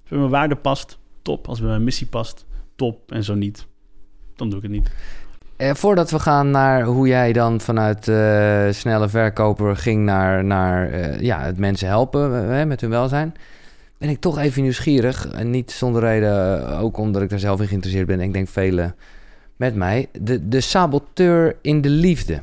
het 0.00 0.08
bij 0.08 0.18
mijn 0.18 0.30
waarde 0.30 0.56
past, 0.56 0.98
top. 1.22 1.46
Als 1.48 1.56
het 1.58 1.62
bij 1.66 1.70
mijn 1.74 1.84
missie 1.84 2.06
past, 2.06 2.44
top. 2.76 3.12
En 3.12 3.24
zo 3.24 3.34
niet, 3.34 3.66
dan 4.36 4.48
doe 4.48 4.56
ik 4.56 4.62
het 4.62 4.72
niet. 4.72 4.90
Eh, 5.56 5.74
voordat 5.74 6.10
we 6.10 6.18
gaan 6.18 6.50
naar 6.50 6.82
hoe 6.82 7.06
jij 7.06 7.32
dan 7.32 7.60
vanuit 7.60 8.08
eh, 8.08 8.66
snelle 8.70 9.08
verkoper 9.08 9.76
ging 9.76 10.04
naar, 10.04 10.44
naar 10.44 10.90
eh, 10.90 11.20
ja, 11.20 11.40
het 11.40 11.58
mensen 11.58 11.88
helpen 11.88 12.68
met 12.68 12.80
hun 12.80 12.90
welzijn, 12.90 13.34
ben 13.98 14.08
ik 14.08 14.20
toch 14.20 14.38
even 14.38 14.62
nieuwsgierig. 14.62 15.28
En 15.28 15.50
niet 15.50 15.70
zonder 15.70 16.02
reden, 16.02 16.68
ook 16.78 16.96
omdat 16.96 17.22
ik 17.22 17.30
daar 17.30 17.38
zelf 17.38 17.60
in 17.60 17.66
geïnteresseerd 17.66 18.06
ben. 18.06 18.20
Ik 18.20 18.32
denk 18.32 18.48
velen 18.48 18.94
met 19.56 19.74
mij. 19.74 20.08
De, 20.20 20.48
de 20.48 20.60
saboteur 20.60 21.56
in 21.60 21.80
de 21.80 21.88
liefde. 21.88 22.40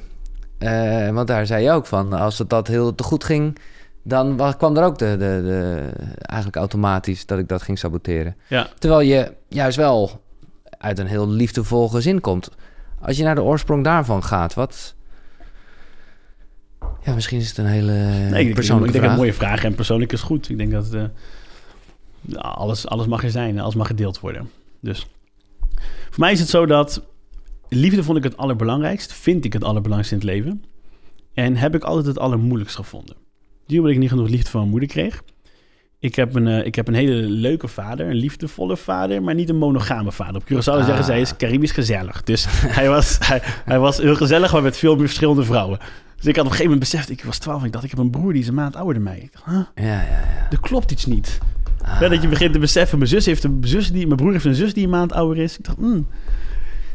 Want 1.14 1.28
daar 1.28 1.46
zei 1.46 1.64
je 1.64 1.72
ook 1.72 1.86
van, 1.86 2.14
als 2.14 2.38
het 2.38 2.50
dat 2.50 2.68
heel 2.68 2.96
te 2.96 3.04
goed 3.04 3.24
ging, 3.24 3.58
dan 4.04 4.56
kwam 4.58 4.78
er 4.78 4.84
ook 4.84 4.98
de, 4.98 5.10
de, 5.10 5.18
de, 5.18 5.90
eigenlijk 6.22 6.56
automatisch 6.56 7.26
dat 7.26 7.40
ik 7.40 7.48
dat 7.48 7.62
ging 7.62 7.80
saboteren. 7.80 8.36
Ja. 8.48 8.68
Terwijl 8.80 9.02
je 9.02 9.34
juist 9.48 9.78
wel 9.78 10.22
uit 10.78 11.00
een 11.00 11.08
heel 11.08 11.30
liefdevol 11.30 11.90
gezin 11.90 12.22
komt. 12.22 12.50
Als 13.02 13.18
je 13.18 13.24
naar 13.24 13.36
de 13.36 13.44
oorsprong 13.44 13.84
daarvan 13.84 14.24
gaat, 14.24 14.54
wat... 14.54 14.96
Ja, 17.04 17.14
misschien 17.14 17.40
is 17.40 17.48
het 17.48 17.58
een 17.58 17.66
hele 17.66 17.92
nee, 17.92 18.48
ik, 18.48 18.54
persoonlijke 18.54 18.96
ik, 18.96 19.02
vraag. 19.02 19.12
een 19.12 19.18
mooie 19.18 19.34
vraag 19.34 19.64
en 19.64 19.76
persoonlijk 19.76 20.12
is 20.12 20.22
goed. 20.22 20.50
Ik 20.50 20.58
denk 20.58 20.72
dat 20.72 20.94
uh, 20.94 21.04
alles, 22.36 22.88
alles 22.88 23.08
mag 23.08 23.24
er 23.24 23.32
zijn, 23.32 23.60
alles 23.60 23.76
mag 23.76 23.88
gedeeld 23.88 24.20
worden. 24.20 24.50
Dus 24.80 25.08
voor 26.10 26.20
mij 26.20 26.32
is 26.32 26.40
het 26.40 26.50
zo 26.50 26.66
dat 26.66 27.04
liefde 27.70 28.04
vond 28.04 28.18
ik 28.18 28.24
het 28.24 28.38
allerbelangrijkst, 28.38 29.14
vind 29.14 29.46
ik 29.46 29.54
het 29.54 29.64
allerbelangrijkste 29.64 30.16
in 30.16 30.22
het 30.22 30.30
leven. 30.30 30.64
En 31.34 31.56
heb 31.56 31.76
ik 31.76 31.84
altijd 31.84 32.06
het 32.06 32.20
allermoeilijkst 32.20 32.76
gevonden. 32.76 33.16
Die 33.66 33.78
omdat 33.78 33.94
ik 33.94 34.00
niet 34.00 34.10
genoeg 34.10 34.30
liefde 34.30 34.50
van 34.50 34.60
mijn 34.60 34.72
moeder 34.72 34.90
kreeg. 34.90 35.24
Ik 36.02 36.16
heb, 36.16 36.36
een, 36.36 36.48
uh, 36.48 36.66
ik 36.66 36.76
heb 36.76 36.88
een 36.88 36.94
hele 36.94 37.14
leuke 37.30 37.68
vader, 37.68 38.10
een 38.10 38.16
liefdevolle 38.16 38.78
vader, 38.78 39.24
maar 39.24 39.36
niet 39.36 39.50
een 39.50 39.58
monogame 39.58 40.12
vader. 40.12 40.36
Op 40.36 40.44
Curaçao 40.44 40.80
ah. 40.80 40.86
zeggen 40.86 41.04
zij 41.04 41.22
is 41.22 41.36
Caribisch 41.38 41.72
gezellig. 41.72 42.24
Dus 42.24 42.46
hij 42.80 42.90
was, 42.90 43.18
hij, 43.20 43.42
hij, 43.44 43.80
was 43.80 43.98
heel 43.98 44.16
gezellig, 44.16 44.54
maar 44.54 44.62
met 44.62 44.78
veel 44.78 44.96
meer 44.96 45.06
verschillende 45.06 45.44
vrouwen. 45.44 45.80
Dus 46.16 46.26
ik 46.26 46.36
had 46.36 46.46
op 46.46 46.52
een 46.52 46.58
gegeven 46.58 46.64
moment 46.64 46.80
beseft, 46.80 47.10
ik 47.10 47.24
was 47.24 47.38
12 47.38 47.60
en 47.60 47.66
ik 47.66 47.72
dacht, 47.72 47.84
ik 47.84 47.90
heb 47.90 48.00
een 48.00 48.10
broer 48.10 48.34
die 48.34 48.42
is 48.42 48.48
een 48.48 48.54
maand 48.54 48.76
ouder 48.76 48.94
dan 48.94 49.04
mij. 49.04 49.20
Ik 49.20 49.32
dacht, 49.34 49.46
huh? 49.46 49.86
ja, 49.86 50.02
ja, 50.02 50.02
ja. 50.02 50.48
er 50.52 50.60
klopt 50.60 50.92
iets 50.92 51.06
niet. 51.06 51.40
Ah. 51.82 52.02
Ja, 52.02 52.10
dat 52.10 52.22
je 52.22 52.28
begint 52.28 52.54
te 52.54 52.60
beseffen, 52.60 52.98
mijn 52.98 53.10
zus 53.10 53.26
heeft 53.26 53.44
een 53.44 53.58
zus 53.62 53.92
die, 53.92 54.06
mijn 54.06 54.18
broer 54.18 54.32
heeft 54.32 54.46
een 54.46 54.56
zus 54.56 54.74
die 54.74 54.84
een 54.84 54.90
maand 54.90 55.14
ouder 55.14 55.44
is. 55.44 55.58
Ik 55.58 55.66
dacht, 55.66 55.78
hmm. 55.78 56.08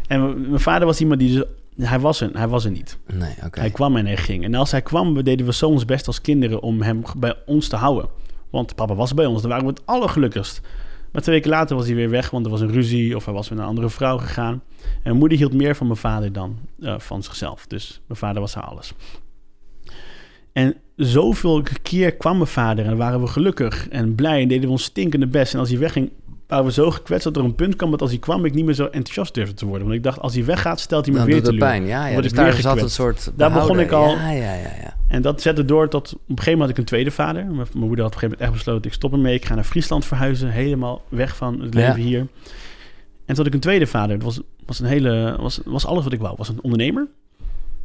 En 0.07 0.49
mijn 0.49 0.61
vader 0.61 0.87
was 0.87 1.01
iemand 1.01 1.21
die 1.21 1.45
hij 1.77 2.01
was 2.01 2.21
er, 2.21 2.31
hij 2.33 2.49
was 2.49 2.65
er 2.65 2.71
niet. 2.71 2.99
Nee, 3.13 3.35
okay. 3.45 3.63
Hij 3.63 3.71
kwam 3.71 3.97
en 3.97 4.07
hij 4.07 4.17
ging. 4.17 4.45
En 4.45 4.55
als 4.55 4.71
hij 4.71 4.83
kwam, 4.83 5.23
deden 5.23 5.47
we 5.47 5.53
zo 5.53 5.69
ons 5.69 5.85
best 5.85 6.07
als 6.07 6.21
kinderen 6.21 6.63
om 6.63 6.83
hem 6.83 7.03
bij 7.17 7.35
ons 7.47 7.69
te 7.69 7.77
houden. 7.77 8.09
Want 8.51 8.75
papa 8.75 8.95
was 8.95 9.15
bij 9.15 9.27
ons, 9.27 9.41
dan 9.41 9.51
waren 9.51 9.67
we 9.67 9.73
het 9.73 9.87
allergelukkigst. 9.87 10.61
Maar 11.13 11.23
twee 11.23 11.35
weken 11.35 11.51
later 11.51 11.77
was 11.77 11.87
hij 11.87 11.95
weer 11.95 12.11
weg, 12.11 12.31
want 12.31 12.45
er 12.45 12.51
was 12.51 12.61
een 12.61 12.73
ruzie 12.73 13.17
of 13.17 13.25
hij 13.25 13.35
was 13.35 13.49
met 13.49 13.59
een 13.59 13.65
andere 13.65 13.91
vrouw 13.91 14.19
gegaan. 14.19 14.63
En 15.03 15.17
moeder 15.17 15.39
hield 15.39 15.53
meer 15.53 15.77
van 15.77 15.87
mijn 15.87 15.99
vader 15.99 16.33
dan 16.33 16.59
uh, 16.79 16.99
van 16.99 17.23
zichzelf. 17.23 17.67
Dus 17.67 18.01
mijn 18.07 18.19
vader 18.19 18.41
was 18.41 18.55
haar 18.55 18.65
alles. 18.65 18.93
En 20.53 20.77
zoveel 20.97 21.63
keer 21.83 22.15
kwam 22.15 22.37
mijn 22.37 22.49
vader 22.49 22.87
en 22.87 22.97
waren 22.97 23.21
we 23.21 23.27
gelukkig 23.27 23.89
en 23.89 24.15
blij 24.15 24.43
en 24.43 24.49
deden 24.49 24.65
we 24.65 24.71
ons 24.71 24.85
stinkende 24.85 25.27
best. 25.27 25.55
En 25.55 25.61
als 25.61 25.69
hij 25.69 25.79
wegging, 25.79 26.11
waren 26.47 26.65
we 26.65 26.73
zo 26.73 26.91
gekwetst 26.91 27.25
dat 27.25 27.37
er 27.37 27.45
een 27.45 27.55
punt 27.55 27.77
kwam 27.77 27.91
dat 27.91 28.01
als 28.01 28.11
hij 28.11 28.19
kwam 28.19 28.45
ik 28.45 28.55
niet 28.55 28.65
meer 28.65 28.75
zo 28.75 28.85
enthousiast 28.85 29.35
durfde 29.35 29.55
te 29.55 29.67
worden. 29.67 29.83
Want 29.87 29.99
ik 29.99 30.05
dacht, 30.05 30.21
als 30.21 30.35
hij 30.35 30.45
weggaat, 30.45 30.81
stelt 30.81 31.05
hij 31.05 31.13
me 31.15 31.21
Dan 31.21 31.29
weer 31.29 31.37
doet 31.37 31.45
teleur. 31.45 31.61
pijn. 31.61 31.87
Ja, 31.87 32.07
ja. 32.07 32.21
Dus 32.21 32.33
daar 32.33 32.53
zat 32.53 32.83
een 32.83 32.91
soort 32.91 33.33
Daar 33.37 33.53
begon 33.53 33.81
ik 33.81 33.91
al. 33.93 34.09
Ja, 34.11 34.31
ja, 34.31 34.55
ja, 34.55 34.73
ja. 34.83 34.95
En 35.09 35.23
dat 35.23 35.43
zette 35.43 35.65
door 35.65 35.89
tot... 35.89 36.13
Op 36.13 36.19
een 36.19 36.25
gegeven 36.27 36.53
moment 36.53 36.61
had 36.61 36.71
ik 36.71 36.79
een 36.79 36.85
tweede 36.85 37.11
vader. 37.11 37.45
Mijn 37.45 37.57
mijn 37.57 37.69
moeder 37.87 38.05
had 38.05 38.15
op 38.15 38.23
een 38.23 38.29
gegeven 38.29 38.29
moment 38.29 38.41
echt 38.41 38.53
besloten... 38.53 38.91
ik 38.91 38.93
stop 38.97 39.13
ermee, 39.13 39.35
ik 39.35 39.45
ga 39.45 39.55
naar 39.55 39.65
Friesland 39.65 40.05
verhuizen. 40.05 40.49
Helemaal 40.51 41.03
weg 41.09 41.37
van 41.37 41.61
het 41.61 41.75
leven 41.75 42.01
Ja. 42.01 42.07
hier. 42.07 42.19
En 42.19 43.35
toen 43.35 43.37
had 43.37 43.47
ik 43.47 43.55
een 43.55 43.61
tweede 43.61 43.87
vader. 43.87 44.17
Dat 44.19 44.25
was, 44.25 44.41
was, 44.67 44.81
een 44.81 44.87
hele, 44.87 45.37
was, 45.41 45.61
was 45.65 45.87
alles 45.87 46.05
wat 46.05 46.13
ik 46.13 46.21
wou. 46.21 46.35
Was 46.37 46.49
een 46.49 46.63
ondernemer. 46.63 47.07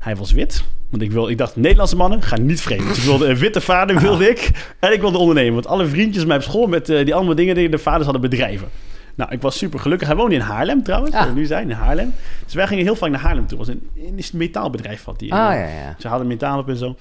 Hij 0.02 0.16
was 0.16 0.32
wit. 0.32 0.64
Want 0.90 1.04
ik, 1.04 1.12
wil, 1.12 1.30
ik 1.30 1.38
dacht, 1.38 1.56
Nederlandse 1.56 1.96
mannen 1.96 2.22
gaan 2.22 2.46
niet 2.46 2.62
vreemd. 2.62 2.88
Dus 2.88 2.98
ik 2.98 3.04
wilde 3.04 3.28
een 3.28 3.38
witte 3.38 3.62
vader, 3.62 4.00
wilde 4.00 4.30
ik. 4.30 4.52
En 4.80 4.94
ik 4.94 5.02
wilde 5.02 5.18
ondernemen. 5.18 5.54
Want 5.54 5.68
alle 5.68 5.88
vriendjes 5.88 6.26
mij 6.26 6.36
op 6.36 6.44
school 6.44 6.68
met 6.68 6.90
eh, 6.90 7.06
die 7.06 7.16
andere 7.16 7.36
dingen... 7.36 7.56
die 7.56 7.70
de 7.70 7.78
vaders 7.78 8.04
hadden 8.04 8.22
bedrijven. 8.22 8.70
Nou, 9.16 9.32
ik 9.32 9.42
was 9.42 9.58
super 9.58 9.80
gelukkig. 9.80 10.08
Hij 10.08 10.18
woonde 10.18 10.36
in 10.36 10.42
Haarlem 10.42 10.84
trouwens. 10.84 11.26
We 11.26 11.32
nu 11.34 11.46
zijn, 11.46 11.70
in 11.70 11.76
Haarlem. 11.76 12.14
Dus 12.46 12.54
wij 12.54 12.68
gingen 12.68 12.84
heel 12.84 12.96
vaak 12.96 13.10
naar 13.10 13.20
Haarlem 13.20 13.48
toe. 13.48 13.58
Het 13.58 13.68
was 13.68 13.76
een, 13.76 13.90
een 14.18 14.38
metaalbedrijf 14.38 15.04
had 15.04 15.20
hij. 15.20 15.30
Ah, 15.30 15.38
ja, 15.38 15.68
ja. 15.68 15.96
Ze 16.00 16.08
hadden 16.08 16.28
metaal 16.28 16.60
op 16.60 16.70
en 16.70 16.78
zo. 16.78 16.96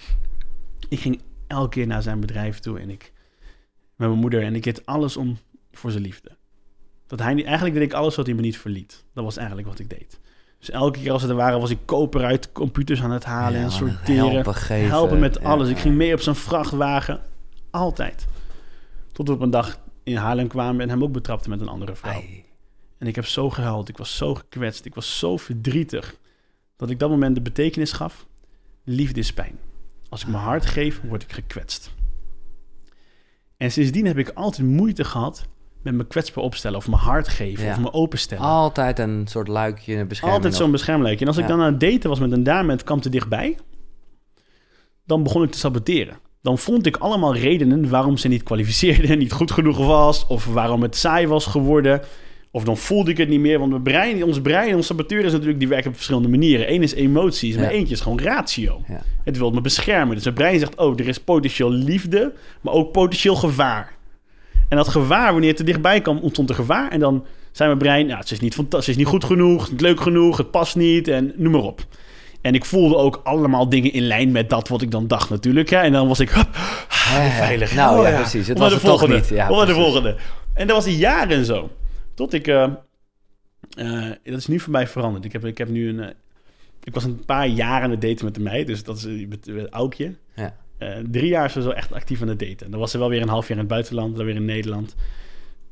Ik 0.89 1.01
ging 1.01 1.21
elke 1.47 1.69
keer 1.69 1.87
naar 1.87 2.03
zijn 2.03 2.21
bedrijf 2.21 2.59
toe 2.59 2.79
en 2.79 2.91
ik 2.91 3.13
met 3.97 4.09
mijn 4.09 4.21
moeder 4.21 4.43
en 4.43 4.55
ik 4.55 4.63
deed 4.63 4.87
alles 4.87 5.17
om 5.17 5.39
voor 5.73 5.91
zijn 5.91 6.03
liefde. 6.03 6.31
Dat 7.07 7.19
hij 7.19 7.45
eigenlijk 7.45 7.75
deed 7.75 7.85
ik 7.85 7.93
alles 7.93 8.17
wat 8.17 8.27
hij 8.27 8.35
me 8.35 8.41
niet 8.41 8.59
verliet. 8.59 9.05
Dat 9.15 9.25
was 9.25 9.37
eigenlijk 9.37 9.69
wat 9.69 9.79
ik 9.79 9.91
deed. 9.91 10.19
Dus 10.61 10.70
elke 10.70 10.99
keer 11.01 11.12
als 11.12 11.23
we 11.23 11.29
er 11.29 11.35
waren, 11.35 11.61
was 11.61 11.70
ik 11.70 11.79
koper 11.85 12.25
uit 12.25 12.53
computers 12.53 13.03
aan 13.03 13.11
het 13.11 13.25
halen 13.25 13.59
Ja, 13.59 13.64
en 13.64 13.70
sorteren. 13.70 14.31
helpen, 14.31 14.55
geven. 14.55 14.88
helpen 14.88 15.18
met 15.18 15.38
Ja, 15.42 15.49
alles. 15.49 15.68
Ik 15.68 15.79
ging 15.79 15.94
mee 15.94 16.14
op 16.14 16.20
zijn 16.20 16.37
vrachtwagen. 16.37 17.20
Altijd. 17.70 18.27
Tot 19.12 19.29
we 19.29 19.35
op 19.35 19.40
een 19.40 19.51
dag 19.51 19.79
in 20.03 20.16
Haarlem 20.16 20.49
kwamen 20.49 20.81
en 20.81 20.88
hem 20.88 21.03
ook 21.03 21.12
betrapte 21.12 21.49
met 21.49 21.61
een 21.61 21.68
andere 21.68 21.94
vrouw. 21.94 22.12
Ai. 22.12 22.44
En 22.99 23.07
ik 23.07 23.14
heb 23.14 23.27
zo 23.27 23.51
gehuild, 23.51 23.88
ik 23.88 23.96
was 23.96 24.16
zo 24.16 24.35
gekwetst, 24.35 24.85
ik 24.85 24.94
was 24.94 25.18
zo 25.18 25.37
verdrietig. 25.37 26.14
Dat 26.77 26.90
ik 26.90 26.99
dat 26.99 27.11
moment 27.11 27.35
de 27.35 27.40
betekenis 27.40 27.92
gaf. 27.92 28.27
Liefde 28.85 29.20
is 29.20 29.33
pijn. 29.33 29.59
Als 30.09 30.23
ik 30.23 30.29
mijn 30.29 30.42
hart 30.42 30.66
geef, 30.66 31.01
word 31.05 31.23
ik 31.23 31.33
gekwetst. 31.33 31.90
En 33.57 33.73
sindsdien 33.73 34.07
heb 34.07 34.18
ik 34.18 34.29
altijd 34.31 34.68
moeite 34.68 35.05
gehad 35.05 35.46
met 35.83 35.95
me 35.95 36.07
kwetsbaar 36.07 36.45
opstellen. 36.45 36.77
Of 36.79 36.88
mijn 36.88 37.03
hart 37.03 37.29
geven, 37.29 37.64
Ja. 37.64 37.71
of 37.73 37.81
me 37.81 37.93
openstellen. 37.93 38.45
Altijd 38.45 38.99
een 38.99 39.27
soort 39.29 39.49
luikje, 39.49 39.97
een 39.97 40.09
bescherming. 40.09 40.37
Altijd 40.43 40.61
zo'n 40.62 40.71
beschermlijkje. 40.71 41.21
En 41.25 41.27
als 41.31 41.37
ik 41.40 41.47
dan 41.47 41.61
aan 41.61 41.73
het 41.73 41.81
daten 41.81 42.09
was 42.09 42.19
met 42.19 42.33
een 42.33 42.43
dame 42.43 42.69
en 42.71 42.77
het 42.77 42.85
kwam 42.85 43.01
te 43.01 43.09
dichtbij... 43.09 43.57
dan 45.07 45.23
begon 45.23 45.43
ik 45.43 45.51
te 45.51 45.59
saboteren. 45.59 46.19
Dan 46.43 46.59
vond 46.59 46.87
ik 46.87 46.97
allemaal 46.97 47.35
redenen 47.37 47.88
waarom 47.88 48.16
ze 48.16 48.29
niet 48.29 48.43
kwalificeerde... 48.43 49.14
niet 49.16 49.33
goed 49.33 49.51
genoeg 49.51 49.77
was, 49.79 50.27
of 50.27 50.47
waarom 50.47 50.83
het 50.83 50.97
saai 50.97 51.27
was 51.27 51.47
geworden... 51.47 52.01
Of 52.53 52.64
dan 52.64 52.77
voelde 52.77 53.11
ik 53.11 53.16
het 53.16 53.29
niet 53.29 53.40
meer, 53.40 53.59
want 53.59 53.71
mijn 53.71 53.83
brein, 53.83 54.25
ons 54.25 54.40
brein, 54.40 54.75
ons 54.75 54.87
saboteur 54.87 55.25
is 55.25 55.33
natuurlijk, 55.33 55.59
die 55.59 55.69
werken 55.69 55.88
op 55.88 55.95
verschillende 55.95 56.29
manieren. 56.29 56.73
Eén 56.73 56.83
is 56.83 56.95
emoties, 56.95 57.55
maar 57.57 57.64
Ja. 57.64 57.71
eentje 57.71 57.95
is 57.95 58.01
gewoon 58.01 58.21
ratio. 58.21 58.83
Het 59.25 59.38
wil 59.38 59.51
me 59.51 59.61
beschermen. 59.61 60.14
Dus 60.14 60.25
mijn 60.25 60.35
brein 60.37 60.59
zegt, 60.59 60.77
oh, 60.77 60.99
er 61.01 61.09
is 61.09 61.19
potentieel 61.21 61.71
liefde, 61.71 62.33
maar 62.61 62.75
ook 62.75 62.93
potentieel 62.93 63.35
gevaar. 63.37 63.93
En 64.70 64.76
dat 64.76 64.88
gevaar, 64.88 65.33
wanneer 65.33 65.50
het 65.50 65.59
er 65.59 65.64
dichtbij 65.64 66.00
kwam, 66.00 66.18
ontstond 66.18 66.48
er 66.48 66.54
gevaar. 66.54 66.90
En 66.90 67.00
dan 67.00 67.24
zei 67.52 67.68
mijn 67.68 67.78
brein, 67.80 68.06
ja, 68.06 68.18
het 68.18 68.30
is 68.30 68.40
niet 68.40 68.54
fantastisch, 68.54 68.87
het 68.87 68.96
is 68.96 69.02
niet 69.02 69.12
goed 69.12 69.24
genoeg, 69.24 69.70
niet 69.70 69.80
leuk 69.80 70.00
genoeg, 70.00 70.37
het 70.37 70.50
past 70.50 70.76
niet 70.76 71.09
en 71.09 71.33
noem 71.37 71.52
maar 71.52 71.61
op. 71.62 71.80
En 72.40 72.54
ik 72.54 72.64
voelde 72.64 72.96
ook 72.96 73.20
allemaal 73.24 73.68
dingen 73.68 73.92
in 73.92 74.02
lijn 74.02 74.30
met 74.30 74.50
dat 74.50 74.68
wat 74.68 74.83
ik 74.83 74.90
dan 74.90 75.06
dacht 75.06 75.30
natuurlijk. 75.30 75.70
Hè? 75.70 75.76
En 75.76 75.92
dan 75.92 76.09
was 76.09 76.20
ik, 76.20 76.30
hup, 76.30 76.48
Ja, 76.54 77.22
ja. 77.24 77.30
veilig. 77.30 77.74
Nou 77.74 77.98
Oh, 77.98 78.09
ja, 78.09 78.16
precies. 78.16 78.46
Het 78.48 78.59
was 78.59 78.66
naar 78.68 78.70
het 78.76 78.80
de 78.80 78.87
toch 78.87 78.98
volgende. 78.98 79.14
niet. 79.20 79.28
Ja, 79.28 79.64
de 79.64 79.72
volgende. 79.74 80.16
En 80.54 80.66
dat 80.66 80.76
was 80.76 80.87
een 80.87 80.96
jaar 80.98 81.30
en 81.30 81.44
zo. 81.44 81.70
Tot 82.14 82.33
ik... 82.33 82.46
eh, 82.46 82.62
eh, 83.76 84.11
dat 84.24 84.38
is 84.38 84.46
nu 84.46 84.61
voor 84.61 84.72
mij 84.72 84.87
veranderd. 84.87 85.24
Ik 85.24 85.33
heb, 85.33 85.44
ik 85.44 85.59
heb 85.59 85.68
nu 85.68 85.88
een... 85.88 86.00
eh, 86.00 86.09
ik 86.85 86.94
was 86.94 87.04
een 87.04 87.24
paar 87.24 87.46
jaar 87.46 87.83
aan 87.83 87.90
het 87.90 88.00
daten 88.00 88.24
met 88.24 88.37
een 88.37 88.42
meid. 88.42 88.66
Dus 88.66 88.85
dat 88.85 88.96
is 88.96 89.04
met, 89.28 89.46
met 89.46 89.68
Aukje. 89.70 90.14
Ja. 90.35 90.54
Eh, 90.81 90.88
drie 91.11 91.29
jaar 91.29 91.45
is 91.45 91.53
ze 91.53 91.62
zo 91.62 91.71
echt 91.71 91.93
actief 91.93 92.23
aan 92.23 92.29
het 92.29 92.38
daten. 92.38 92.71
Dan 92.71 92.81
was 92.81 92.90
ze 92.90 92.99
wel 92.99 93.09
weer 93.09 93.23
een 93.23 93.29
half 93.29 93.43
jaar 93.49 93.57
in 93.57 93.59
het 93.64 93.69
buitenland. 93.73 94.16
Dan 94.16 94.25
weer 94.27 94.35
in 94.35 94.45
Nederland. 94.45 94.95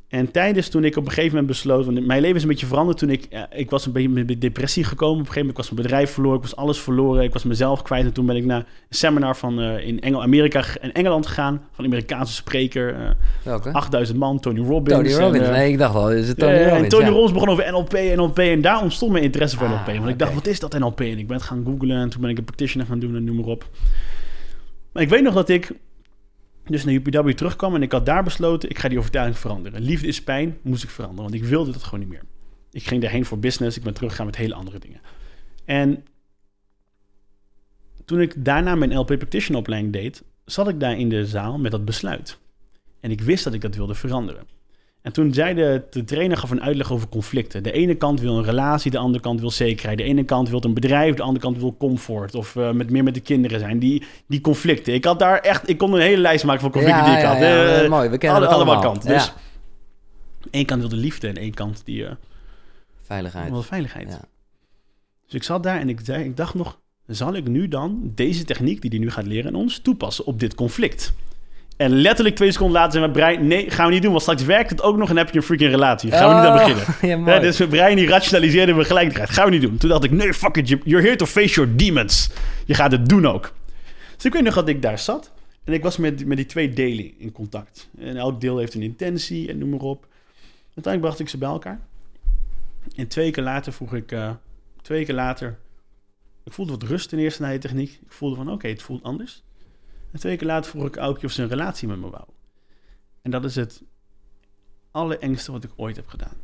En 0.08 0.30
tijdens 0.30 0.68
toen 0.68 0.84
ik 0.84 0.96
op 0.96 1.04
een 1.04 1.08
gegeven 1.12 1.30
moment 1.30 1.46
besloot... 1.46 1.84
Want 1.84 2.06
mijn 2.06 2.20
leven 2.20 2.36
is 2.36 2.42
een 2.42 2.48
beetje 2.48 2.66
veranderd 2.66 2.98
toen 2.98 3.10
ik... 3.10 3.24
eh, 3.30 3.42
ik 3.50 3.70
was 3.70 3.86
een 3.86 3.92
beetje 3.92 4.08
met 4.08 4.40
depressie 4.40 4.84
gekomen. 4.84 5.14
Op 5.20 5.26
een 5.26 5.32
gegeven 5.32 5.46
moment 5.46 5.58
ik 5.58 5.64
was 5.64 5.70
mijn 5.70 5.88
bedrijf 5.88 6.10
verloren. 6.14 6.36
Ik 6.36 6.42
was 6.42 6.56
alles 6.56 6.78
verloren. 6.80 7.22
Ik 7.22 7.32
was 7.32 7.44
mezelf 7.44 7.82
kwijt. 7.82 8.04
En 8.04 8.12
toen 8.12 8.26
ben 8.26 8.36
ik 8.36 8.44
naar 8.44 8.58
een 8.58 8.64
seminar 8.88 9.36
van 9.36 9.60
eh, 9.60 9.86
in 9.86 10.00
Engel, 10.00 10.22
Amerika 10.22 10.64
en 10.80 10.92
Engeland 10.92 11.26
gegaan. 11.26 11.62
Van 11.72 11.84
een 11.84 11.90
Amerikaanse 11.90 12.32
spreker. 12.34 13.16
Welke? 13.42 13.72
8000 13.72 14.18
man, 14.18 14.40
Tony 14.40 14.60
Robbins. 14.60 14.96
Tony 14.96 15.12
Robbins. 15.24 15.48
nee, 15.48 15.70
ik 15.72 15.78
dacht 15.78 15.94
al, 15.94 16.12
is 16.12 16.28
het 16.28 16.38
Tony 16.38 16.52
Robbins? 16.62 16.82
En 16.82 16.88
Tony 16.88 17.04
ja. 17.04 17.10
Robbins 17.10 17.32
begon 17.32 17.48
over 17.48 17.72
NLP, 17.72 17.92
NLP. 18.16 18.38
En 18.38 18.60
daar 18.60 18.82
ontstond 18.82 19.12
mijn 19.12 19.24
interesse 19.24 19.56
voor 19.56 19.66
Ah, 19.66 19.72
NLP. 19.86 19.96
Want 19.96 20.08
ik 20.08 20.18
dacht, 20.18 20.34
wat 20.34 20.46
is 20.46 20.60
dat 20.60 20.78
NLP? 20.78 21.00
En 21.00 21.18
ik 21.18 21.26
ben 21.26 21.36
het 21.36 21.46
gaan 21.46 21.62
googlen. 21.64 21.96
En 21.96 22.08
toen 22.08 22.20
ben 22.20 22.30
ik 22.30 22.38
een 22.38 22.44
practitioner 22.44 22.86
gaan 22.86 22.98
doen 22.98 23.16
en 23.16 23.24
noem 23.24 23.36
maar 23.36 23.46
op. 23.46 23.66
Ik 24.98 25.08
weet 25.08 25.22
nog 25.22 25.34
dat 25.34 25.48
ik 25.48 25.70
dus 26.64 26.84
naar 26.84 26.94
UPW 26.94 27.28
terugkwam. 27.28 27.74
En 27.74 27.82
ik 27.82 27.92
had 27.92 28.06
daar 28.06 28.24
besloten, 28.24 28.70
ik 28.70 28.78
ga 28.78 28.88
die 28.88 28.98
overtuiging 28.98 29.38
veranderen. 29.38 29.80
Liefde 29.82 30.06
is 30.06 30.22
pijn, 30.22 30.58
moest 30.62 30.82
ik 30.82 30.90
veranderen. 30.90 31.30
Want 31.30 31.42
ik 31.42 31.48
wilde 31.48 31.72
dat 31.72 31.82
gewoon 31.82 32.00
niet 32.00 32.08
meer. 32.08 32.22
Ik 32.70 32.86
ging 32.86 33.02
daarheen 33.02 33.24
voor 33.24 33.38
business. 33.38 33.76
Ik 33.76 33.82
ben 33.82 33.94
teruggegaan 33.94 34.26
met 34.26 34.36
hele 34.36 34.54
andere 34.54 34.78
dingen. 34.78 35.00
En 35.64 36.04
toen 38.04 38.20
ik 38.20 38.44
daarna 38.44 38.74
mijn 38.74 38.96
LP 38.96 39.06
Practitioner 39.06 39.60
opleiding 39.60 39.92
deed... 39.92 40.24
zat 40.44 40.68
ik 40.68 40.80
daar 40.80 40.98
in 40.98 41.08
de 41.08 41.26
zaal 41.26 41.58
met 41.58 41.70
dat 41.70 41.84
besluit. 41.84 42.38
En 43.00 43.10
ik 43.10 43.20
wist 43.20 43.44
dat 43.44 43.54
ik 43.54 43.60
dat 43.60 43.74
wilde 43.74 43.94
veranderen. 43.94 44.46
En 45.08 45.14
toen 45.14 45.32
zei 45.34 45.54
de, 45.54 45.82
de 45.90 46.04
trainer 46.04 46.36
gaf 46.36 46.50
een 46.50 46.62
uitleg 46.62 46.92
over 46.92 47.08
conflicten. 47.08 47.62
De 47.62 47.72
ene 47.72 47.94
kant 47.94 48.20
wil 48.20 48.36
een 48.38 48.44
relatie, 48.44 48.90
de 48.90 48.98
andere 48.98 49.22
kant 49.22 49.40
wil 49.40 49.50
zekerheid. 49.50 49.98
De 49.98 50.04
ene 50.04 50.24
kant 50.24 50.48
wil 50.48 50.64
een 50.64 50.74
bedrijf, 50.74 51.14
de 51.14 51.22
andere 51.22 51.44
kant 51.44 51.58
wil 51.58 51.76
comfort. 51.76 52.34
Of 52.34 52.56
eh, 52.56 52.70
met, 52.70 52.90
meer 52.90 53.02
met 53.04 53.14
de 53.14 53.20
kinderen 53.20 53.58
zijn. 53.60 53.78
Die, 53.78 54.02
die 54.26 54.40
conflicten. 54.40 54.94
Ik 54.94 55.04
had 55.04 55.18
daar 55.18 55.38
echt, 55.38 55.68
ik 55.68 55.78
kon 55.78 55.92
een 55.94 56.00
hele 56.00 56.20
lijst 56.20 56.44
maken 56.44 56.60
van 56.60 56.70
conflicten 56.70 57.04
Ja, 57.04 57.08
die 57.10 57.16
ik 57.18 57.22
ja, 57.22 57.28
had. 57.32 57.38
ja, 57.38 57.82
Eh, 57.82 57.88
mooi, 57.88 58.08
we 58.08 58.18
kennen 58.18 58.38
alle, 58.38 58.46
het 58.46 58.54
allemaal 58.56 58.74
allemaal. 58.74 58.92
kanten. 58.92 59.10
Dus 59.10 59.32
één 60.50 60.66
kant 60.66 60.80
wilde 60.80 60.96
liefde 60.96 61.28
en 61.28 61.36
één 61.36 61.54
kant 61.54 61.82
die 61.84 62.04
eh 62.06 62.12
Veiligheid. 63.02 63.48
wilde 63.50 63.66
veiligheid. 63.66 64.08
Dus 65.24 65.34
ik 65.34 65.42
zat 65.42 65.62
daar 65.62 65.80
en 65.80 65.88
ik, 65.88 66.00
zei, 66.04 66.24
ik 66.24 66.36
dacht 66.36 66.54
nog... 66.54 66.78
zal 67.06 67.34
ik 67.34 67.48
nu 67.48 67.68
dan 67.68 68.12
deze 68.14 68.44
techniek 68.44 68.80
die 68.80 68.90
hij 68.90 68.98
nu 68.98 69.10
gaat 69.10 69.26
leren 69.26 69.46
aan 69.54 69.60
ons 69.60 69.78
toepassen 69.78 70.26
op 70.26 70.40
dit 70.40 70.54
conflict? 70.54 71.12
En 71.78 71.90
letterlijk 71.90 72.36
twee 72.36 72.52
seconden 72.52 72.76
later 72.76 72.92
zei 72.92 73.02
mijn 73.04 73.16
brein... 73.16 73.46
nee, 73.46 73.70
gaan 73.70 73.86
we 73.86 73.92
niet 73.92 74.02
doen, 74.02 74.10
want 74.10 74.22
straks 74.22 74.44
werkt 74.44 74.70
het 74.70 74.82
ook 74.82 74.96
nog... 74.96 75.10
en 75.10 75.16
heb 75.16 75.30
je 75.30 75.36
een 75.36 75.42
freaking 75.42 75.70
relatie. 75.70 76.10
Gaan 76.10 76.28
we 76.28 76.34
niet 76.34 76.44
aan 76.44 76.58
Oh, 76.58 76.76
beginnen. 76.76 77.26
Ja, 77.34 77.38
dus 77.38 77.58
mijn 77.58 77.70
brein 77.70 77.96
die 77.96 78.08
rationaliseerde 78.08 78.74
me 78.74 78.84
gelijk. 78.84 79.16
Dat 79.16 79.30
gaan 79.30 79.44
we 79.44 79.50
niet 79.50 79.60
doen. 79.60 79.76
Toen 79.76 79.88
dacht 79.88 80.04
ik, 80.04 80.10
nee, 80.10 80.34
fuck 80.34 80.56
it. 80.56 80.68
you- 80.68 80.80
You're 80.84 81.04
here 81.04 81.16
to 81.16 81.26
face 81.26 81.54
your 81.54 81.76
demons. 81.76 82.30
Je 82.66 82.74
gaat 82.74 82.92
het 82.92 83.08
doen 83.08 83.26
ook. 83.26 83.52
Dus 84.16 84.24
ik 84.24 84.32
weet 84.32 84.42
nog 84.42 84.54
dat 84.54 84.68
ik 84.68 84.82
daar 84.82 84.98
zat. 84.98 85.32
En 85.64 85.72
ik 85.72 85.82
was 85.82 85.96
met, 85.96 86.26
met 86.26 86.36
die 86.36 86.46
twee 86.46 86.68
delen 86.72 87.18
in 87.18 87.32
contact. 87.32 87.88
En 87.98 88.16
elk 88.16 88.40
deel 88.40 88.58
heeft 88.58 88.74
een 88.74 88.82
intentie 88.82 89.48
en 89.48 89.58
noem 89.58 89.68
maar 89.70 89.80
op. 89.80 90.06
Uiteindelijk 90.64 91.00
bracht 91.00 91.18
ik 91.20 91.28
ze 91.28 91.38
bij 91.38 91.48
elkaar. 91.48 91.80
En 92.96 93.08
twee 93.08 93.24
weken 93.24 93.42
later 93.42 93.72
vroeg 93.72 93.94
ik... 93.94 94.12
Uh, 94.12 94.30
twee 94.82 94.98
weken 94.98 95.14
later... 95.14 95.58
Ik 96.44 96.52
voelde 96.52 96.72
wat 96.72 96.82
rust 96.82 97.12
in 97.12 97.18
eerste 97.18 97.42
na 97.42 97.48
je 97.48 97.58
techniek. 97.58 97.90
Ik 97.90 98.12
voelde 98.12 98.36
van, 98.36 98.50
oké, 98.52 98.68
het 98.68 98.82
voelt 98.82 99.02
anders. 99.02 99.42
En 100.12 100.18
twee 100.18 100.32
weken 100.32 100.46
later 100.46 100.70
vroeg 100.70 100.86
ik 100.86 100.96
Aukje 100.96 101.26
of 101.26 101.32
ze 101.32 101.42
een 101.42 101.48
relatie 101.48 101.88
met 101.88 101.98
me 101.98 102.10
wou. 102.10 102.24
En 103.22 103.30
dat 103.30 103.44
is 103.44 103.54
het 103.54 103.82
allerengste 104.90 105.52
wat 105.52 105.64
ik 105.64 105.70
ooit 105.76 105.96
heb 105.96 106.06
gedaan. 106.06 106.36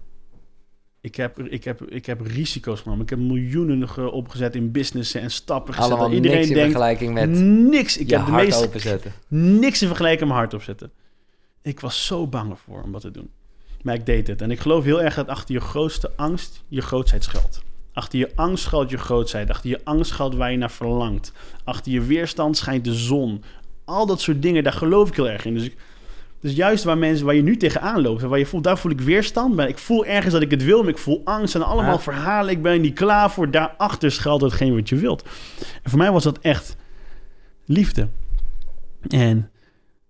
Ik 1.01 1.15
heb, 1.15 1.39
ik, 1.39 1.65
heb, 1.65 1.83
ik 1.83 2.07
heb 2.07 2.21
risico's 2.21 2.81
genomen. 2.81 3.03
Ik 3.03 3.11
heb 3.11 3.19
miljoenen 3.19 4.13
opgezet 4.13 4.55
in 4.55 4.71
businessen 4.71 5.21
en 5.21 5.31
stappen 5.31 5.75
gezet. 5.75 5.91
Allemaal 5.91 6.13
Iedereen 6.13 6.37
niks 6.37 6.49
in 6.49 6.55
denkt, 6.55 6.71
vergelijking 6.71 7.15
met 7.15 7.29
niks. 7.71 7.97
Ik 7.97 8.11
heb 8.11 8.27
de 8.27 8.33
meeste, 8.33 8.65
openzetten. 8.65 9.13
Niks 9.29 9.83
in 9.83 9.89
vergelijking 9.89 10.21
met 10.21 10.29
mijn 10.29 10.41
hart 10.41 10.55
opzetten. 10.55 10.93
Ik 11.63 11.81
was 11.81 12.07
zo 12.07 12.27
bang 12.27 12.51
ervoor 12.51 12.83
om 12.83 12.93
wat 12.93 13.01
te 13.01 13.11
doen. 13.11 13.31
Maar 13.83 13.95
ik 13.95 14.07
deed 14.07 14.27
het. 14.27 14.43
En 14.43 14.51
ik 14.51 14.61
geloof 14.61 14.85
heel 14.85 15.03
erg 15.03 15.15
dat 15.15 15.29
achter 15.29 15.55
je 15.55 15.61
grootste 15.61 16.11
angst 16.17 16.63
je 16.69 16.81
grootheid 16.81 17.25
schuilt. 17.25 17.63
Achter 17.95 18.19
je 18.19 18.31
angst 18.35 18.65
schuilt 18.65 18.91
je 18.91 18.99
grootheid. 18.99 19.51
Achter 19.51 19.71
je 19.71 19.81
angst 19.85 20.11
schuilt 20.11 20.35
waar 20.35 20.51
je 20.51 20.57
naar 20.57 20.71
verlangt. 20.71 21.33
Achter 21.65 21.93
je 21.93 22.01
weerstand 22.01 22.57
schijnt 22.57 22.85
de 22.85 22.95
zon. 22.95 23.43
Al 23.85 24.07
dat 24.07 24.21
soort 24.21 24.43
dingen, 24.43 24.65
daar 24.65 24.73
geloof 24.73 25.09
ik 25.09 25.17
heel 25.17 25.29
erg 25.29 25.45
in. 25.45 25.55
Dus 25.55 25.65
ik, 25.65 25.77
dus 26.41 26.55
juist 26.55 26.85
waar 26.85 26.99
mensen, 26.99 27.27
waar 27.27 27.35
je 27.35 27.43
nu 27.43 27.57
tegenaan 27.57 28.03
loopt, 28.03 28.23
waar 28.23 28.39
je 28.39 28.47
voelt, 28.47 28.65
daar 28.65 28.79
voel 28.79 28.93
ik 28.93 29.01
weerstand. 29.01 29.55
Maar 29.55 29.69
ik 29.69 29.79
voel 29.79 30.07
ergens 30.07 30.33
dat 30.33 30.43
ik 30.43 30.51
het 30.51 30.65
wil, 30.65 30.81
maar 30.81 30.91
ik 30.91 30.99
voel 30.99 31.21
angst 31.25 31.55
en 31.55 31.63
allemaal 31.63 31.99
verhalen. 31.99 32.51
Ik 32.51 32.63
ben 32.63 32.81
niet 32.81 32.95
klaar 32.95 33.31
voor. 33.31 33.51
Daarachter 33.51 34.13
schuilt 34.13 34.41
hetgeen 34.41 34.75
wat 34.75 34.89
je 34.89 34.97
wilt. 34.97 35.23
En 35.83 35.91
voor 35.91 35.99
mij 35.99 36.13
was 36.13 36.23
dat 36.23 36.39
echt 36.39 36.77
liefde. 37.65 38.09
En 39.09 39.51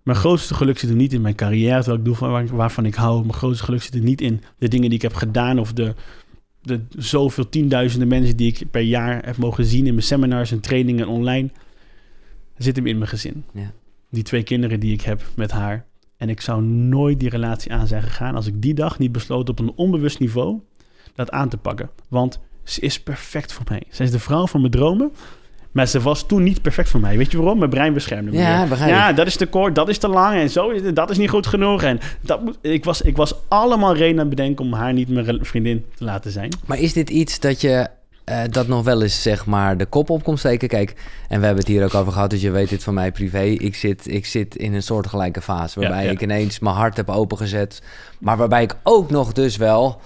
mijn 0.03 0.17
grootste 0.19 0.55
geluk 0.55 0.79
zit 0.79 0.91
er 0.91 0.97
niet 0.97 1.13
in 1.13 1.21
mijn 1.21 1.35
carrière, 1.35 1.77
terwijl 1.77 1.99
ik 1.99 2.05
doe 2.05 2.15
van, 2.15 2.47
waarvan 2.49 2.87
ik 2.87 2.95
hou. 2.95 3.21
Mijn 3.21 3.33
grootste 3.33 3.65
geluk 3.65 3.83
zit 3.83 3.95
er 3.95 4.01
niet 4.01 4.21
in 4.21 4.43
de 4.59 4.69
dingen 4.69 4.89
die 4.89 4.99
ik 4.99 5.03
heb 5.03 5.15
gedaan 5.15 5.59
of 5.59 5.73
de, 5.73 5.95
de 6.65 6.81
zoveel 6.97 7.49
tienduizenden 7.49 8.09
mensen 8.09 8.37
die 8.37 8.49
ik 8.49 8.71
per 8.71 8.81
jaar 8.81 9.25
heb 9.25 9.37
mogen 9.37 9.65
zien 9.65 9.87
in 9.87 9.95
mijn 9.95 10.07
seminars 10.07 10.51
en 10.51 10.61
trainingen 10.61 11.09
online. 11.09 11.51
zit 12.57 12.77
hem 12.77 12.87
in 12.87 12.99
mijn 12.99 13.11
gezin. 13.11 13.45
Ja. 13.53 13.73
Die 14.11 14.23
twee 14.23 14.43
kinderen 14.43 14.81
die 14.81 14.93
ik 14.93 15.01
heb 15.01 15.23
met 15.37 15.51
haar. 15.51 15.87
En 16.17 16.29
ik 16.29 16.41
zou 16.41 16.63
nooit 16.63 17.21
die 17.21 17.29
relatie 17.29 17.73
aan 17.73 17.87
zijn 17.87 18.03
gegaan 18.03 18.35
als 18.35 18.47
ik 18.47 18.63
die 18.63 18.75
dag 18.75 18.99
niet 18.99 19.13
besloot 19.13 19.49
op 19.49 19.59
een 19.59 19.73
onbewust 19.75 20.19
niveau 20.19 20.61
dat 21.15 21.31
aan 21.31 21.49
te 21.49 21.57
pakken. 21.57 21.91
Want 22.09 22.41
ze 22.63 22.81
is 22.81 23.01
perfect 23.01 23.53
voor 23.53 23.65
mij. 23.69 23.83
Ze 23.91 24.03
is 24.03 24.11
de 24.11 24.19
vrouw 24.19 24.47
van 24.47 24.61
mijn 24.61 24.73
dromen. 24.73 25.13
Maar 25.75 25.87
ze 25.87 26.01
was 26.01 26.27
toen 26.27 26.43
niet 26.43 26.63
perfect 26.63 26.89
voor 26.89 27.01
mij. 27.01 27.17
Weet 27.17 27.31
je 27.31 27.37
waarom? 27.37 27.59
Mijn 27.59 27.71
brein 27.71 27.93
beschermde 27.93 28.31
me. 28.31 28.37
Ja, 28.37 28.87
ja 28.87 29.13
dat 29.13 29.27
is 29.27 29.37
te 29.37 29.47
kort, 29.47 29.75
dat 29.75 29.89
is 29.89 29.99
te 29.99 30.09
lang 30.09 30.35
en 30.35 30.51
zo. 30.51 30.93
Dat 30.93 31.11
is 31.11 31.19
niet 31.19 31.31
goed 31.31 31.47
genoeg. 31.47 31.83
En 31.83 32.01
dat 32.21 32.45
moet, 32.45 32.59
ik, 32.61 32.85
was, 32.85 33.01
ik 33.01 33.17
was 33.17 33.35
allemaal 33.49 33.95
reden 33.95 34.13
aan 34.13 34.19
het 34.27 34.29
bedenken 34.29 34.65
om 34.65 34.73
haar 34.73 34.93
niet 34.93 35.09
mijn 35.09 35.45
vriendin 35.45 35.85
te 35.95 36.05
laten 36.05 36.31
zijn. 36.31 36.53
Maar 36.67 36.79
is 36.79 36.93
dit 36.93 37.11
iets 37.11 37.41
dat 37.41 37.61
je 37.61 37.89
uh, 38.29 38.41
dat 38.51 38.67
nog 38.67 38.85
wel 38.85 39.03
eens 39.03 39.23
zeg 39.23 39.47
maar 39.47 39.77
de 39.77 39.87
kop 39.87 40.11
op 40.11 40.23
komt 40.23 40.39
steken. 40.39 40.69
Kijk, 40.69 40.95
en 41.29 41.41
we 41.41 41.47
hebben 41.47 41.65
het 41.65 41.73
hier 41.73 41.85
ook 41.85 41.95
over 41.95 42.13
gehad, 42.13 42.31
dus 42.31 42.41
je 42.41 42.51
weet 42.51 42.69
dit 42.69 42.83
van 42.83 42.95
mij 42.95 43.13
privé. 43.13 43.43
Ik 43.43 43.75
zit, 43.75 44.09
ik 44.09 44.27
zit 44.27 44.57
in 44.57 44.75
een 44.75 44.83
soortgelijke 44.83 45.43
fase 45.43 45.81
waarbij 45.81 46.07
ik 46.07 46.23
ineens 46.23 46.59
mijn 46.59 46.77
hart 46.77 46.97
heb 46.97 47.09
opengezet. 47.09 47.83
Maar 48.19 48.37
waarbij 48.37 48.63
ik 48.63 48.77
ook 48.83 49.11
nog 49.11 49.33
dus 49.33 49.57
wel... 49.57 50.01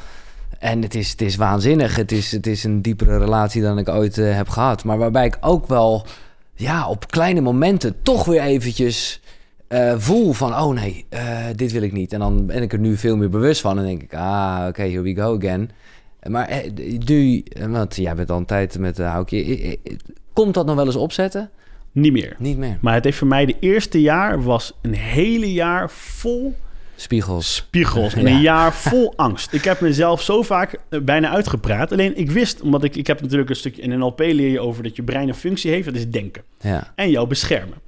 En 0.59 0.83
het 0.83 0.95
is, 0.95 1.11
het 1.11 1.21
is 1.21 1.37
waanzinnig. 1.37 1.97
Het 1.97 2.13
is, 2.13 2.33
het 2.33 2.47
is 2.47 2.65
een 2.65 2.83
diepere 2.83 3.19
relatie 3.19 3.63
dan 3.63 3.79
ik 3.79 3.89
ooit 3.89 4.17
uh, 4.17 4.35
heb 4.35 4.49
gehad. 4.49 4.85
Maar 4.85 4.99
waarbij 4.99 5.27
ik 5.27 5.39
ook 5.41 5.67
wel 5.67 6.07
ja, 6.55 6.89
op 6.89 7.11
kleine 7.11 7.41
momenten 7.41 8.03
toch 8.03 8.25
weer 8.25 8.41
eventjes... 8.41 9.21
Uh, 9.69 9.95
voel 9.97 10.33
van, 10.33 10.55
oh 10.55 10.75
nee, 10.75 11.07
uh, 11.11 11.47
dit 11.55 11.73
wil 11.73 11.83
ik 11.83 11.93
niet. 11.93 12.13
En 12.13 12.19
dan 12.19 12.47
ben 12.47 12.63
ik 12.63 12.73
er 12.73 12.79
nu 12.79 12.97
veel 12.97 13.17
meer 13.17 13.29
bewust 13.29 13.61
van. 13.61 13.79
En 13.79 13.85
denk 13.85 14.03
ik, 14.03 14.15
ah, 14.15 14.57
oké, 14.59 14.69
okay, 14.69 14.91
here 14.91 15.03
we 15.03 15.15
go 15.15 15.37
again. 15.37 15.71
Maar 16.29 16.49
eh, 16.49 16.71
nu, 17.05 17.41
eh, 17.41 17.67
want 17.67 17.97
jij 17.97 18.15
bent 18.15 18.31
al 18.31 18.37
een 18.37 18.45
tijd 18.45 18.79
met 18.79 18.97
de 18.97 19.03
houkje. 19.03 19.79
Komt 20.33 20.55
dat 20.55 20.67
nog 20.67 20.77
wel 20.77 20.87
eens 20.87 20.97
opzetten? 20.97 21.51
Niet 21.93 22.13
meer. 22.13 22.37
Niet 22.39 22.59
meer. 22.59 22.79
Maar 22.81 22.95
het 22.95 23.05
heeft 23.05 23.19
voor 23.19 23.27
mij 23.27 23.47
de 23.47 23.57
eerste 23.61 24.01
jaar 24.01 24.43
was 24.43 24.73
een 24.83 24.95
hele 24.95 25.53
jaar 25.53 25.91
vol 25.91 26.55
Spiegels. 27.01 27.55
Spiegels. 27.55 28.15
En 28.15 28.27
een 28.27 28.41
jaar 28.41 28.75
vol 28.75 29.13
angst. 29.17 29.53
Ik 29.53 29.65
heb 29.65 29.81
mezelf 29.81 30.23
zo 30.23 30.43
vaak 30.43 30.79
eh, 30.89 31.01
bijna 31.01 31.31
uitgepraat. 31.31 31.93
Alleen 31.93 32.17
ik 32.17 32.31
wist, 32.31 32.61
omdat 32.61 32.85
ik, 32.85 32.97
ik 32.97 33.07
heb 33.07 33.21
natuurlijk 33.21 33.51
een 33.51 33.57
stukje 33.57 33.83
in 33.83 33.99
NLP 33.99 34.19
leer 34.19 34.51
je 34.51 34.61
over 34.61 34.83
dat 34.83 34.97
je 34.97 35.03
brein 35.03 35.29
een 35.29 35.35
functie 35.35 35.71
heeft, 35.71 35.85
dat 35.85 35.95
is 35.95 36.09
denken. 36.09 36.43
Ja. 36.61 36.93
En 36.95 37.11
jou 37.11 37.27
beschermen. 37.27 37.79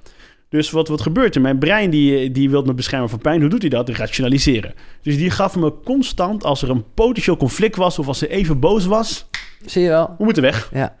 Dus 0.49 0.71
wat, 0.71 0.87
wat 0.87 1.01
gebeurt 1.01 1.35
er? 1.35 1.41
Mijn 1.41 1.59
brein 1.59 1.89
die, 1.89 2.31
die 2.31 2.49
wil 2.49 2.63
me 2.63 2.73
beschermen 2.73 3.09
van 3.09 3.19
pijn. 3.19 3.41
Hoe 3.41 3.49
doet 3.49 3.61
hij 3.61 3.69
dat? 3.69 3.89
Rationaliseren. 3.89 4.73
Dus 5.01 5.17
die 5.17 5.29
gaf 5.29 5.55
me 5.55 5.73
constant, 5.83 6.43
als 6.43 6.61
er 6.61 6.69
een 6.69 6.85
potentieel 6.93 7.37
conflict 7.37 7.75
was... 7.75 7.99
of 7.99 8.07
als 8.07 8.17
ze 8.17 8.27
even 8.27 8.59
boos 8.59 8.85
was... 8.85 9.25
Zie 9.65 9.81
je 9.81 9.89
wel. 9.89 10.15
We 10.17 10.23
moeten 10.23 10.43
weg. 10.43 10.69
Ja. 10.73 10.95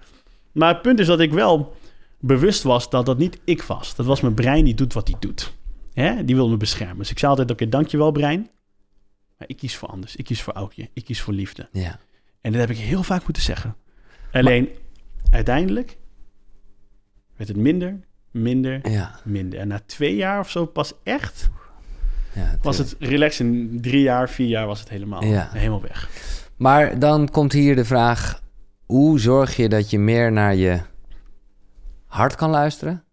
Maar 0.51 0.73
het 0.73 0.81
punt 0.81 0.99
is 0.99 1.07
dat 1.07 1.19
ik 1.19 1.33
wel 1.33 1.75
bewust 2.19 2.63
was 2.63 2.89
dat 2.89 3.05
dat 3.05 3.17
niet 3.17 3.39
ik 3.43 3.61
was. 3.61 3.95
Dat 3.95 4.05
was 4.05 4.21
mijn 4.21 4.33
brein 4.33 4.65
die 4.65 4.73
doet 4.73 4.93
wat 4.93 5.07
hij 5.07 5.17
doet. 5.19 5.51
Hè? 5.93 6.25
Die 6.25 6.35
wil 6.35 6.49
me 6.49 6.57
beschermen. 6.57 6.97
Dus 6.97 7.11
ik 7.11 7.19
zei 7.19 7.31
altijd, 7.31 7.51
oké, 7.51 7.63
okay, 7.63 7.73
dankjewel 7.79 8.11
brein. 8.11 8.49
Maar 9.37 9.47
ik 9.49 9.57
kies 9.57 9.75
voor 9.75 9.87
anders. 9.87 10.15
Ik 10.15 10.25
kies 10.25 10.41
voor 10.41 10.53
Aukje. 10.53 10.89
Ik 10.93 11.05
kies 11.05 11.21
voor 11.21 11.33
liefde. 11.33 11.69
Ja. 11.71 11.99
En 12.41 12.51
dat 12.51 12.61
heb 12.61 12.69
ik 12.69 12.77
heel 12.77 13.03
vaak 13.03 13.23
moeten 13.23 13.43
zeggen. 13.43 13.75
Alleen, 14.31 14.69
uiteindelijk 15.31 15.97
werd 17.35 17.49
het 17.49 17.57
minder 17.57 17.99
minder, 18.31 18.89
ja. 18.89 19.19
minder. 19.23 19.59
En 19.59 19.67
na 19.67 19.79
twee 19.85 20.15
jaar 20.15 20.39
of 20.39 20.49
zo 20.49 20.65
pas 20.65 20.93
echt 21.03 21.49
ja, 22.33 22.57
was 22.61 22.77
het 22.77 22.95
relaxed. 22.99 23.47
In 23.47 23.81
drie 23.81 24.01
jaar, 24.01 24.29
vier 24.29 24.47
jaar 24.47 24.67
was 24.67 24.79
het 24.79 24.89
helemaal, 24.89 25.23
ja. 25.23 25.49
helemaal 25.51 25.81
weg. 25.81 26.09
Maar 26.55 26.99
dan 26.99 27.29
komt 27.29 27.51
hier 27.51 27.75
de 27.75 27.85
vraag: 27.85 28.41
hoe 28.85 29.19
zorg 29.19 29.55
je 29.55 29.69
dat 29.69 29.89
je 29.89 29.99
meer 29.99 30.31
naar 30.31 30.55
je 30.55 30.79
hart 32.05 32.35
kan 32.35 32.49
luisteren 32.49 33.03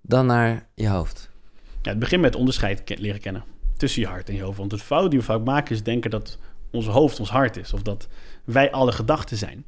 dan 0.00 0.26
naar 0.26 0.68
je 0.74 0.88
hoofd? 0.88 1.25
Ja, 1.86 1.92
het 1.92 2.00
begint 2.00 2.22
met 2.22 2.36
onderscheid 2.36 2.98
leren 2.98 3.20
kennen 3.20 3.44
tussen 3.76 4.02
je 4.02 4.08
hart 4.08 4.28
en 4.28 4.34
je 4.34 4.42
hoofd. 4.42 4.58
Want 4.58 4.72
het 4.72 4.82
fout 4.82 5.10
die 5.10 5.18
we 5.18 5.24
vaak 5.24 5.44
maken 5.44 5.74
is 5.74 5.82
denken 5.82 6.10
dat 6.10 6.38
ons 6.70 6.86
hoofd 6.86 7.20
ons 7.20 7.30
hart 7.30 7.56
is. 7.56 7.72
Of 7.72 7.82
dat 7.82 8.08
wij 8.44 8.70
alle 8.70 8.92
gedachten 8.92 9.36
zijn. 9.36 9.64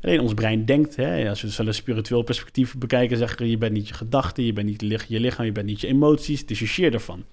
Alleen 0.00 0.20
ons 0.20 0.34
brein 0.34 0.64
denkt, 0.64 0.96
hè, 0.96 1.28
als 1.28 1.42
we 1.42 1.48
het 1.48 1.58
een 1.58 1.74
spiritueel 1.74 2.22
perspectief 2.22 2.78
bekijken, 2.78 3.16
zeggen 3.16 3.48
je 3.48 3.58
bent 3.58 3.72
niet 3.72 3.88
je 3.88 3.94
gedachten, 3.94 4.44
je 4.44 4.52
bent 4.52 4.66
niet 4.66 5.04
je 5.08 5.20
lichaam, 5.20 5.44
je 5.44 5.52
bent 5.52 5.66
niet 5.66 5.80
je 5.80 5.86
emoties, 5.86 6.46
dissocieer 6.46 6.92
ervan. 6.92 7.24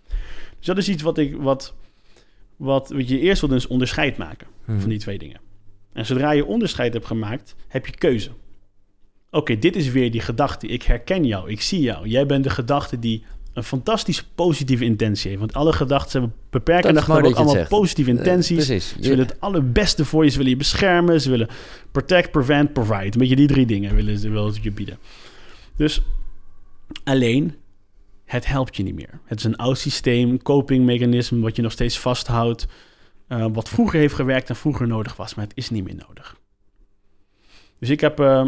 Dus 0.57 0.65
dat 0.65 0.77
is 0.77 0.89
iets 0.89 1.03
wat, 1.03 1.17
ik, 1.17 1.35
wat, 1.35 1.73
wat, 2.55 2.89
wat 2.89 3.09
je 3.09 3.19
eerst 3.19 3.41
wil 3.41 3.49
dus 3.49 3.67
onderscheid 3.67 4.17
maken 4.17 4.47
van 4.65 4.75
mhm. 4.75 4.87
die 4.87 4.99
twee 4.99 5.17
dingen. 5.17 5.39
En 5.93 6.05
zodra 6.05 6.31
je 6.31 6.45
onderscheid 6.45 6.93
hebt 6.93 7.05
gemaakt, 7.05 7.55
heb 7.67 7.85
je 7.85 7.97
keuze. 7.97 8.29
Oké, 9.31 9.57
dit 9.57 9.75
is 9.75 9.91
weer 9.91 10.11
die 10.11 10.21
gedachte. 10.21 10.67
Ik 10.67 10.83
herken 10.83 11.25
jou, 11.25 11.49
ik 11.49 11.61
zie 11.61 11.81
jou. 11.81 12.07
Jij 12.07 12.25
bent 12.25 12.43
de 12.43 12.49
gedachte 12.49 12.99
die 12.99 13.23
een 13.53 13.63
fantastisch 13.63 14.23
positieve 14.23 14.85
intentie 14.85 15.27
heeft. 15.27 15.39
Want 15.39 15.53
alle 15.53 15.73
gedachten 15.73 16.21
hebben 16.21 16.37
beperkende 16.49 17.01
gedachten, 17.01 17.25
ook 17.25 17.35
allemaal 17.35 17.65
positieve 17.67 18.11
eh, 18.11 18.17
intenties. 18.17 18.69
Uh, 18.69 18.79
ze 18.79 19.09
willen 19.09 19.25
het 19.25 19.39
allerbeste 19.39 20.05
voor 20.05 20.23
je. 20.23 20.29
Ze 20.29 20.37
willen 20.37 20.51
je 20.51 20.57
beschermen. 20.57 21.21
Ze 21.21 21.29
willen 21.29 21.47
protect, 21.91 22.31
prevent, 22.31 22.73
provide. 22.73 23.03
Een 23.03 23.19
beetje 23.19 23.35
die 23.35 23.47
drie 23.47 23.65
dingen 23.65 23.95
willen 23.95 24.19
ze 24.19 24.59
je 24.61 24.71
bieden. 24.71 24.97
Dus 25.75 26.01
alleen, 27.03 27.55
het 28.25 28.47
helpt 28.47 28.75
je 28.75 28.83
niet 28.83 28.95
meer. 28.95 29.19
Het 29.25 29.39
is 29.39 29.45
een 29.45 29.57
oud 29.57 29.77
systeem, 29.77 30.41
copingmechanisme, 30.41 31.39
wat 31.39 31.55
je 31.55 31.61
nog 31.61 31.71
steeds 31.71 31.99
vasthoudt. 31.99 32.67
Uh, 33.29 33.45
wat 33.51 33.69
vroeger 33.69 33.99
heeft 33.99 34.15
gewerkt 34.15 34.49
en 34.49 34.55
vroeger 34.55 34.87
nodig 34.87 35.15
was, 35.15 35.35
maar 35.35 35.45
het 35.45 35.57
is 35.57 35.69
niet 35.69 35.83
meer 35.83 35.95
nodig. 36.07 36.37
Dus 37.79 37.89
ik 37.89 38.01
heb 38.01 38.19
uh, 38.19 38.47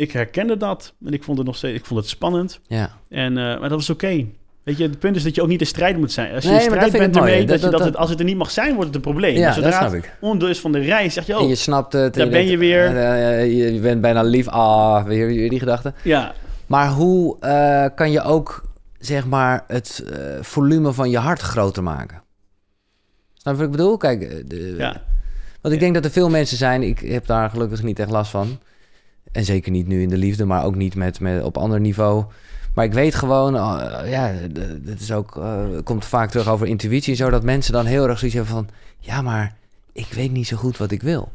ik 0.00 0.12
herkende 0.12 0.56
dat 0.56 0.94
en 1.04 1.12
ik 1.12 1.22
vond 1.22 1.38
het 1.38 1.46
nog 1.46 1.56
steeds 1.56 1.78
ik 1.78 1.84
vond 1.84 2.00
het 2.00 2.08
spannend. 2.08 2.60
Ja. 2.66 2.90
En, 3.08 3.30
uh, 3.30 3.36
maar 3.36 3.68
dat 3.68 3.70
was 3.70 3.90
oké. 3.90 4.26
Weet 4.62 4.76
je, 4.76 4.82
het 4.82 4.98
punt 4.98 5.16
is 5.16 5.22
dat 5.22 5.34
je 5.34 5.42
ook 5.42 5.48
niet 5.48 5.60
in 5.60 5.66
strijd 5.66 5.96
moet 5.96 6.12
zijn. 6.12 6.34
Als 6.34 6.44
je 6.44 6.50
nee, 6.50 6.58
in 6.58 6.64
strijd 6.64 6.92
bent 6.92 7.16
ermee, 7.16 7.46
dat, 7.46 7.60
dat, 7.60 7.72
dat, 7.72 7.84
het, 7.84 7.96
als 7.96 8.10
het 8.10 8.18
er 8.18 8.24
niet 8.24 8.36
mag 8.36 8.50
zijn, 8.50 8.74
wordt 8.74 8.86
het 8.86 8.94
een 8.94 9.02
probleem. 9.02 9.36
Ja, 9.36 9.52
Zodra 9.52 9.70
dat 9.70 9.78
snap 9.78 9.94
ik. 9.94 10.58
van 10.58 10.72
de 10.72 10.78
reis, 10.78 11.14
zeg 11.14 11.26
je 11.26 11.34
ook. 11.34 11.40
En 11.40 11.48
je 11.48 11.54
snapt 11.54 11.92
het. 11.92 12.14
Daar 12.14 12.28
ben 12.28 12.46
je 12.46 12.58
weer. 12.58 12.94
Uh, 12.94 13.72
je 13.72 13.80
bent 13.80 14.00
bijna 14.00 14.22
lief. 14.22 14.48
Ah, 14.48 15.04
weer, 15.04 15.26
weer 15.26 15.50
die 15.50 15.58
gedachte. 15.58 15.92
Ja. 16.02 16.32
Maar 16.66 16.88
hoe 16.88 17.36
uh, 17.40 17.86
kan 17.94 18.10
je 18.10 18.22
ook, 18.22 18.62
zeg 18.98 19.26
maar, 19.26 19.64
het 19.66 20.04
uh, 20.04 20.18
volume 20.40 20.92
van 20.92 21.10
je 21.10 21.18
hart 21.18 21.40
groter 21.40 21.82
maken? 21.82 22.22
Snap 23.34 23.54
je 23.54 23.60
wat 23.60 23.70
ik 23.70 23.76
bedoel? 23.76 23.96
Kijk, 23.96 24.48
de, 24.50 24.74
ja. 24.78 25.02
Want 25.60 25.74
ik 25.74 25.80
denk 25.80 25.94
dat 25.94 26.04
er 26.04 26.10
veel 26.10 26.30
mensen 26.30 26.56
zijn, 26.56 26.82
ik 26.82 26.98
heb 26.98 27.26
daar 27.26 27.50
gelukkig 27.50 27.82
niet 27.82 27.98
echt 27.98 28.10
last 28.10 28.30
van 28.30 28.58
en 29.32 29.44
zeker 29.44 29.70
niet 29.70 29.86
nu 29.86 30.02
in 30.02 30.08
de 30.08 30.16
liefde, 30.16 30.44
maar 30.44 30.64
ook 30.64 30.74
niet 30.74 30.94
met, 30.94 31.20
met 31.20 31.42
op 31.42 31.58
ander 31.58 31.80
niveau. 31.80 32.24
Maar 32.74 32.84
ik 32.84 32.92
weet 32.92 33.14
gewoon, 33.14 33.54
uh, 33.54 34.10
ja, 34.10 34.32
het 34.84 35.00
is 35.00 35.12
ook, 35.12 35.36
uh, 35.36 35.64
komt 35.84 36.04
vaak 36.04 36.30
terug 36.30 36.48
over 36.48 36.66
intuïtie 36.66 37.10
en 37.10 37.16
zo, 37.16 37.30
dat 37.30 37.42
mensen 37.42 37.72
dan 37.72 37.86
heel 37.86 38.08
erg 38.08 38.18
zoiets 38.18 38.36
hebben 38.36 38.54
van, 38.54 38.68
ja, 38.98 39.22
maar 39.22 39.56
ik 39.92 40.06
weet 40.06 40.32
niet 40.32 40.46
zo 40.46 40.56
goed 40.56 40.76
wat 40.76 40.90
ik 40.90 41.02
wil. 41.02 41.32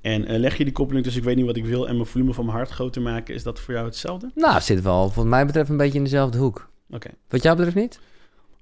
En 0.00 0.32
uh, 0.32 0.38
leg 0.38 0.56
je 0.56 0.64
die 0.64 0.72
koppeling 0.72 1.04
tussen 1.04 1.22
ik 1.22 1.28
weet 1.28 1.36
niet 1.36 1.46
wat 1.46 1.56
ik 1.56 1.64
wil 1.64 1.88
en 1.88 1.94
mijn 1.94 2.06
volume 2.06 2.34
van 2.34 2.44
mijn 2.44 2.56
hart 2.56 2.70
groter 2.70 3.02
maken, 3.02 3.34
is 3.34 3.42
dat 3.42 3.60
voor 3.60 3.74
jou 3.74 3.86
hetzelfde? 3.86 4.30
Nou, 4.34 4.54
het 4.54 4.64
zit 4.64 4.82
wel, 4.82 5.12
wat 5.14 5.24
mij 5.24 5.46
betreft, 5.46 5.68
een 5.68 5.76
beetje 5.76 5.98
in 5.98 6.04
dezelfde 6.04 6.38
hoek. 6.38 6.70
Oké. 6.90 7.08
Wat 7.28 7.42
jou 7.42 7.56
betreft 7.56 7.76
niet? 7.76 8.00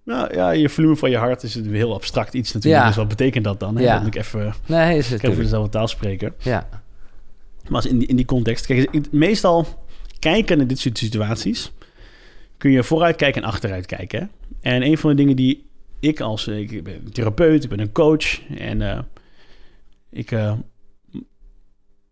Nou 0.03 0.35
ja, 0.35 0.51
je 0.51 0.69
volume 0.69 0.97
van 0.97 1.11
je 1.11 1.17
hart 1.17 1.43
is 1.43 1.55
een 1.55 1.75
heel 1.75 1.95
abstract 1.95 2.35
iets 2.35 2.53
natuurlijk. 2.53 2.83
Ja. 2.83 2.89
Dus 2.89 2.97
wat 2.97 3.09
betekent 3.09 3.45
dat 3.45 3.61
dan? 3.61 3.77
Hè? 3.77 3.83
Ja. 3.83 3.99
Dat 3.99 4.07
ik 4.07 4.15
even, 4.15 4.55
nee, 4.67 4.99
is 4.99 5.11
het 5.11 5.23
even 5.23 5.43
dezelfde 5.43 5.71
taal 5.71 5.89
spreken. 5.89 6.35
Ja. 6.39 6.69
Maar 7.69 7.83
als 7.83 7.91
in, 7.91 7.99
die, 7.99 8.09
in 8.09 8.17
die 8.17 8.25
context, 8.25 8.67
kijk, 8.67 9.13
meestal 9.13 9.67
kijken 10.19 10.59
naar 10.59 10.67
dit 10.67 10.79
soort 10.79 10.99
situaties, 10.99 11.73
kun 12.57 12.71
je 12.71 12.83
vooruit 12.83 13.17
kijken 13.17 13.43
en 13.43 13.49
achteruit 13.49 13.87
kijken. 13.87 14.31
En 14.61 14.83
een 14.83 14.99
van 14.99 15.11
de 15.11 15.17
dingen 15.17 15.37
die 15.37 15.67
ik 16.01 16.21
als 16.21 16.49
ik 16.49 16.85
ben 16.85 16.95
een 16.95 17.13
therapeut, 17.13 17.65
ik 17.65 17.71
ben 17.71 17.81
een 17.81 17.93
coach 17.93 18.49
en 18.49 18.81
uh, 18.81 18.99
ik, 20.11 20.31
uh, 20.31 20.53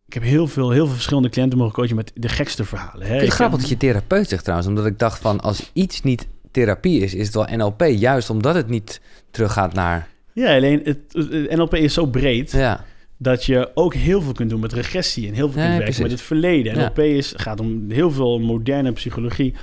ik 0.07 0.15
heb 0.15 0.23
heel 0.23 0.47
veel, 0.47 0.71
heel 0.71 0.85
veel 0.85 0.95
verschillende 0.95 1.29
cliënten 1.29 1.59
mogen 1.59 1.75
coachen 1.75 1.97
met 1.97 2.13
de 2.15 2.29
gekste 2.29 2.65
verhalen. 2.65 3.07
Hè? 3.07 3.15
Het 3.15 3.23
is 3.23 3.35
grappig 3.35 3.61
dat 3.61 3.69
je 3.69 3.77
therapeut 3.77 4.29
zegt 4.29 4.43
trouwens, 4.43 4.69
omdat 4.69 4.87
ik 4.87 4.99
dacht 4.99 5.21
van 5.21 5.41
als 5.41 5.71
iets 5.73 6.03
niet 6.03 6.27
therapie 6.51 7.01
is, 7.01 7.15
is 7.15 7.27
het 7.27 7.35
wel 7.35 7.57
NLP, 7.57 7.83
juist 7.83 8.31
omdat 8.31 8.55
het 8.55 8.69
niet 8.69 9.01
teruggaat 9.31 9.75
naar. 9.75 10.09
Ja, 10.33 10.55
alleen 10.55 10.81
het, 10.85 10.99
het 11.13 11.57
NLP 11.57 11.75
is 11.75 11.95
zo 11.95 12.07
breed. 12.07 12.53
Ja 12.53 12.85
dat 13.17 13.45
je 13.45 13.71
ook 13.75 13.95
heel 13.95 14.23
veel 14.23 14.33
kunt 14.33 14.51
doen 14.51 14.61
met 14.61 14.73
regressie 14.73 15.29
en 15.29 15.35
heel 15.35 15.51
veel 15.51 15.63
kunt 15.63 15.79
werken 15.79 16.03
met 16.03 16.11
het 16.11 16.21
verleden. 16.21 16.79
NLP 16.79 16.99
is, 16.99 17.33
gaat 17.37 17.61
om 17.61 17.85
heel 17.89 18.11
veel 18.11 18.39
moderne 18.39 18.93
psychologie. 18.93 19.55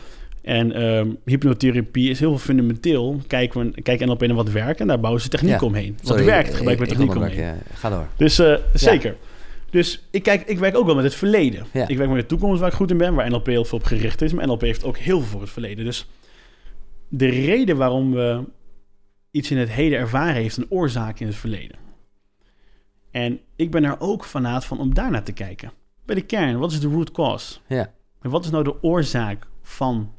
En 0.42 0.84
um, 0.84 1.18
hypnotherapie 1.26 2.10
is 2.10 2.20
heel 2.20 2.30
veel 2.30 2.40
fundamenteel. 2.40 3.22
Kijken 3.28 3.72
we, 3.72 3.82
kijk 3.82 4.06
NLP 4.06 4.22
naar 4.22 4.36
wat 4.36 4.52
werkt 4.52 4.80
en 4.80 4.88
daar 4.88 5.00
bouwen 5.00 5.22
ze 5.22 5.30
techniek 5.30 5.62
omheen. 5.62 5.96
Wat 5.98 6.08
Sorry, 6.08 6.26
werkt, 6.26 6.54
gebruiken 6.54 6.86
we 6.86 6.92
techniek 6.92 7.16
omheen. 7.16 7.56
ga 7.74 7.90
door. 7.90 8.08
Dus 8.18 8.40
uh, 8.40 8.56
zeker. 8.74 9.16
Dus 9.70 10.08
ik, 10.12 10.24
kijk, 10.24 10.48
ik 10.48 10.60
werk 10.60 10.78
ook 10.78 10.86
wel 10.86 10.96
met 10.96 11.04
het 11.04 11.16
verleden. 11.16 11.66
Ik 11.88 11.98
werk 11.98 12.10
met 12.10 12.20
de 12.20 12.26
toekomst 12.26 12.60
waar 12.60 12.70
ik 12.70 12.76
goed 12.76 12.92
in 12.92 12.98
ben, 12.98 13.14
waar 13.14 13.30
NLP 13.30 13.46
heel 13.46 13.66
veel 13.66 13.78
op 13.78 13.84
gericht 13.84 14.22
is. 14.22 14.34
Maar 14.34 14.48
NLP 14.48 14.62
heeft 14.62 14.84
ook 14.84 14.98
heel 14.98 15.20
veel 15.20 15.28
voor 15.30 15.42
het 15.42 15.50
verleden. 15.50 15.86
Dus 15.86 16.08
de 17.08 17.30
reden 17.30 17.78
waarom 17.78 18.12
we 18.12 18.44
iets 19.32 19.52
in 19.52 19.58
het 19.58 19.70
heden 19.70 20.00
ervaren 20.00 20.42
heeft 20.42 20.58
een 20.58 20.66
oorzaak 20.70 21.20
in 21.20 21.28
het 21.28 21.36
verleden. 21.36 21.78
En 23.12 23.40
ik 23.56 23.72
ben 23.72 23.84
er 23.84 24.00
ook 24.00 24.24
vanuit 24.24 24.66
van 24.66 24.80
om 24.80 24.94
daarnaar 24.94 25.24
te 25.24 25.32
kijken. 25.32 25.72
Bij 26.06 26.16
de 26.16 26.22
kern, 26.22 26.58
wat 26.58 26.72
is 26.72 26.80
de 26.80 26.88
root 26.88 27.12
cause? 27.12 27.60
Ja. 27.68 27.94
En 28.22 28.30
wat 28.30 28.44
is 28.46 28.52
nou 28.52 28.64
de 28.64 28.84
oorzaak 28.84 29.48
van 29.62 30.12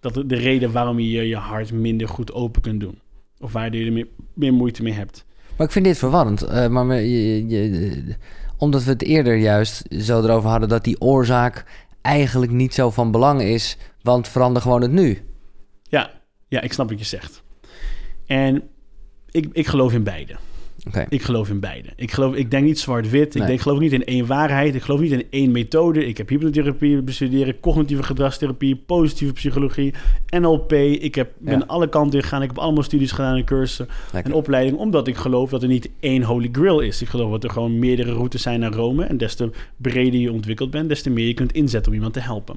dat 0.00 0.14
de, 0.14 0.26
de 0.26 0.36
reden 0.36 0.72
waarom 0.72 0.98
je 0.98 1.28
je 1.28 1.36
hart 1.36 1.72
minder 1.72 2.08
goed 2.08 2.32
open 2.32 2.62
kunt 2.62 2.80
doen? 2.80 3.00
Of 3.38 3.52
waar 3.52 3.74
je 3.74 3.84
er 3.84 3.92
meer, 3.92 4.08
meer 4.34 4.52
moeite 4.52 4.82
mee 4.82 4.92
hebt? 4.92 5.24
Maar 5.56 5.66
ik 5.66 5.72
vind 5.72 5.84
dit 5.84 5.98
verwarrend. 5.98 6.44
Uh, 6.44 6.68
maar 6.68 6.94
je, 6.94 7.46
je, 7.48 8.16
omdat 8.56 8.84
we 8.84 8.90
het 8.90 9.02
eerder 9.02 9.36
juist 9.36 9.82
zo 10.00 10.22
erover 10.22 10.50
hadden 10.50 10.68
dat 10.68 10.84
die 10.84 11.00
oorzaak 11.00 11.64
eigenlijk 12.02 12.52
niet 12.52 12.74
zo 12.74 12.90
van 12.90 13.10
belang 13.10 13.42
is, 13.42 13.76
want 14.02 14.28
verander 14.28 14.62
gewoon 14.62 14.82
het 14.82 14.92
nu. 14.92 15.22
Ja, 15.82 16.10
ja 16.48 16.60
ik 16.60 16.72
snap 16.72 16.88
wat 16.88 16.98
je 16.98 17.04
zegt. 17.04 17.42
En 18.26 18.62
ik, 19.30 19.48
ik 19.52 19.66
geloof 19.66 19.92
in 19.92 20.02
beide. 20.02 20.36
Ik 21.08 21.22
geloof 21.22 21.48
in 21.48 21.60
beide. 21.60 21.88
Ik, 21.96 22.12
geloof, 22.12 22.34
ik 22.34 22.50
denk 22.50 22.64
niet 22.64 22.78
zwart-wit. 22.78 23.34
Ik 23.34 23.46
denk, 23.46 23.60
geloof 23.60 23.78
niet 23.78 23.92
in 23.92 24.04
één 24.04 24.26
waarheid. 24.26 24.74
Ik 24.74 24.82
geloof 24.82 25.00
niet 25.00 25.12
in 25.12 25.26
één 25.30 25.50
methode. 25.50 26.06
Ik 26.06 26.16
heb 26.16 26.28
hypnotherapie 26.28 27.02
bestuderen, 27.02 27.60
cognitieve 27.60 28.02
gedragstherapie, 28.02 28.76
positieve 28.76 29.32
psychologie, 29.32 29.94
NLP. 30.38 30.72
Ik 30.72 31.14
heb, 31.14 31.32
ben 31.38 31.66
alle 31.66 31.88
kanten 31.88 32.22
gegaan. 32.22 32.42
Ik 32.42 32.48
heb 32.48 32.58
allemaal 32.58 32.82
studies 32.82 33.12
gedaan 33.12 33.36
en 33.36 33.44
cursussen 33.44 33.88
en 34.12 34.32
opleiding. 34.32 34.76
Omdat 34.76 35.08
ik 35.08 35.16
geloof 35.16 35.50
dat 35.50 35.62
er 35.62 35.68
niet 35.68 35.90
één 36.00 36.22
holy 36.22 36.48
grail 36.52 36.80
is. 36.80 37.02
Ik 37.02 37.08
geloof 37.08 37.30
dat 37.30 37.44
er 37.44 37.50
gewoon 37.50 37.78
meerdere 37.78 38.12
routes 38.12 38.42
zijn 38.42 38.60
naar 38.60 38.72
Rome. 38.72 39.04
En 39.04 39.16
des 39.16 39.34
te 39.34 39.50
breder 39.76 40.20
je 40.20 40.32
ontwikkeld 40.32 40.70
bent, 40.70 40.88
des 40.88 41.02
te 41.02 41.10
meer 41.10 41.26
je 41.26 41.34
kunt 41.34 41.52
inzetten 41.52 41.90
om 41.90 41.96
iemand 41.96 42.14
te 42.14 42.20
helpen. 42.20 42.56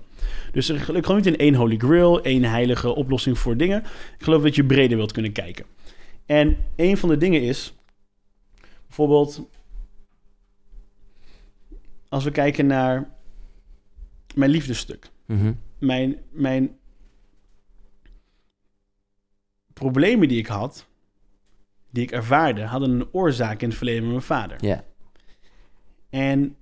Dus 0.52 0.70
ik 0.70 0.82
geloof 0.82 1.16
niet 1.16 1.26
in 1.26 1.38
één 1.38 1.56
holy 1.56 1.78
grail, 1.78 2.22
één 2.22 2.44
heilige 2.44 2.96
oplossing 2.96 3.38
voor 3.38 3.58
dingen. 3.58 3.80
Ik 4.18 4.24
geloof 4.24 4.44
dat 4.44 4.56
je 4.56 4.64
breder 4.64 4.98
wilt 4.98 5.12
kunnen 5.12 5.32
kijken. 5.32 5.66
En 6.26 6.58
een 6.76 6.98
van 6.98 7.10
de 7.10 7.18
dingen 7.18 7.42
is 7.42 7.74
Bijvoorbeeld, 9.00 9.50
als 12.10 12.24
we 12.24 12.32
kijken 12.32 12.68
naar 12.68 13.10
mijn 14.36 14.52
liefdesstuk. 14.52 15.10
Mm 15.26 15.60
Mijn, 15.78 16.18
mijn 16.32 16.78
problemen 19.74 20.28
die 20.28 20.38
ik 20.38 20.48
had, 20.48 20.88
die 21.90 22.04
ik 22.04 22.12
ervaarde, 22.12 22.64
hadden 22.64 22.90
een 22.90 23.14
oorzaak 23.14 23.62
in 23.62 23.68
het 23.68 23.78
verleden 23.78 24.02
met 24.02 24.12
mijn 24.12 24.22
vader. 24.22 24.66
Ja. 24.66 24.84
En 26.10 26.56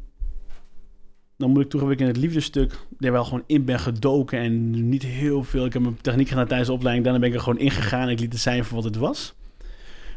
dan 1.37 1.49
moet 1.49 1.63
ik 1.63 1.69
toegeven, 1.69 1.97
in 1.97 2.07
het 2.07 2.17
liefdesstuk 2.17 2.87
er 2.99 3.11
wel 3.11 3.23
gewoon 3.23 3.43
in 3.47 3.65
ben 3.65 3.79
gedoken 3.79 4.39
en 4.39 4.89
niet 4.89 5.03
heel 5.03 5.43
veel. 5.43 5.65
Ik 5.65 5.73
heb 5.73 5.81
mijn 5.81 6.01
techniek 6.01 6.27
gedaan 6.27 6.47
tijdens 6.47 6.69
de 6.69 6.75
opleiding, 6.75 7.05
daarna 7.05 7.21
ben 7.21 7.29
ik 7.29 7.35
er 7.35 7.43
gewoon 7.43 7.59
ingegaan. 7.59 8.09
Ik 8.09 8.19
liet 8.19 8.33
het 8.33 8.41
zijn 8.41 8.65
voor 8.65 8.75
wat 8.75 8.83
het 8.83 8.95
was. 8.95 9.35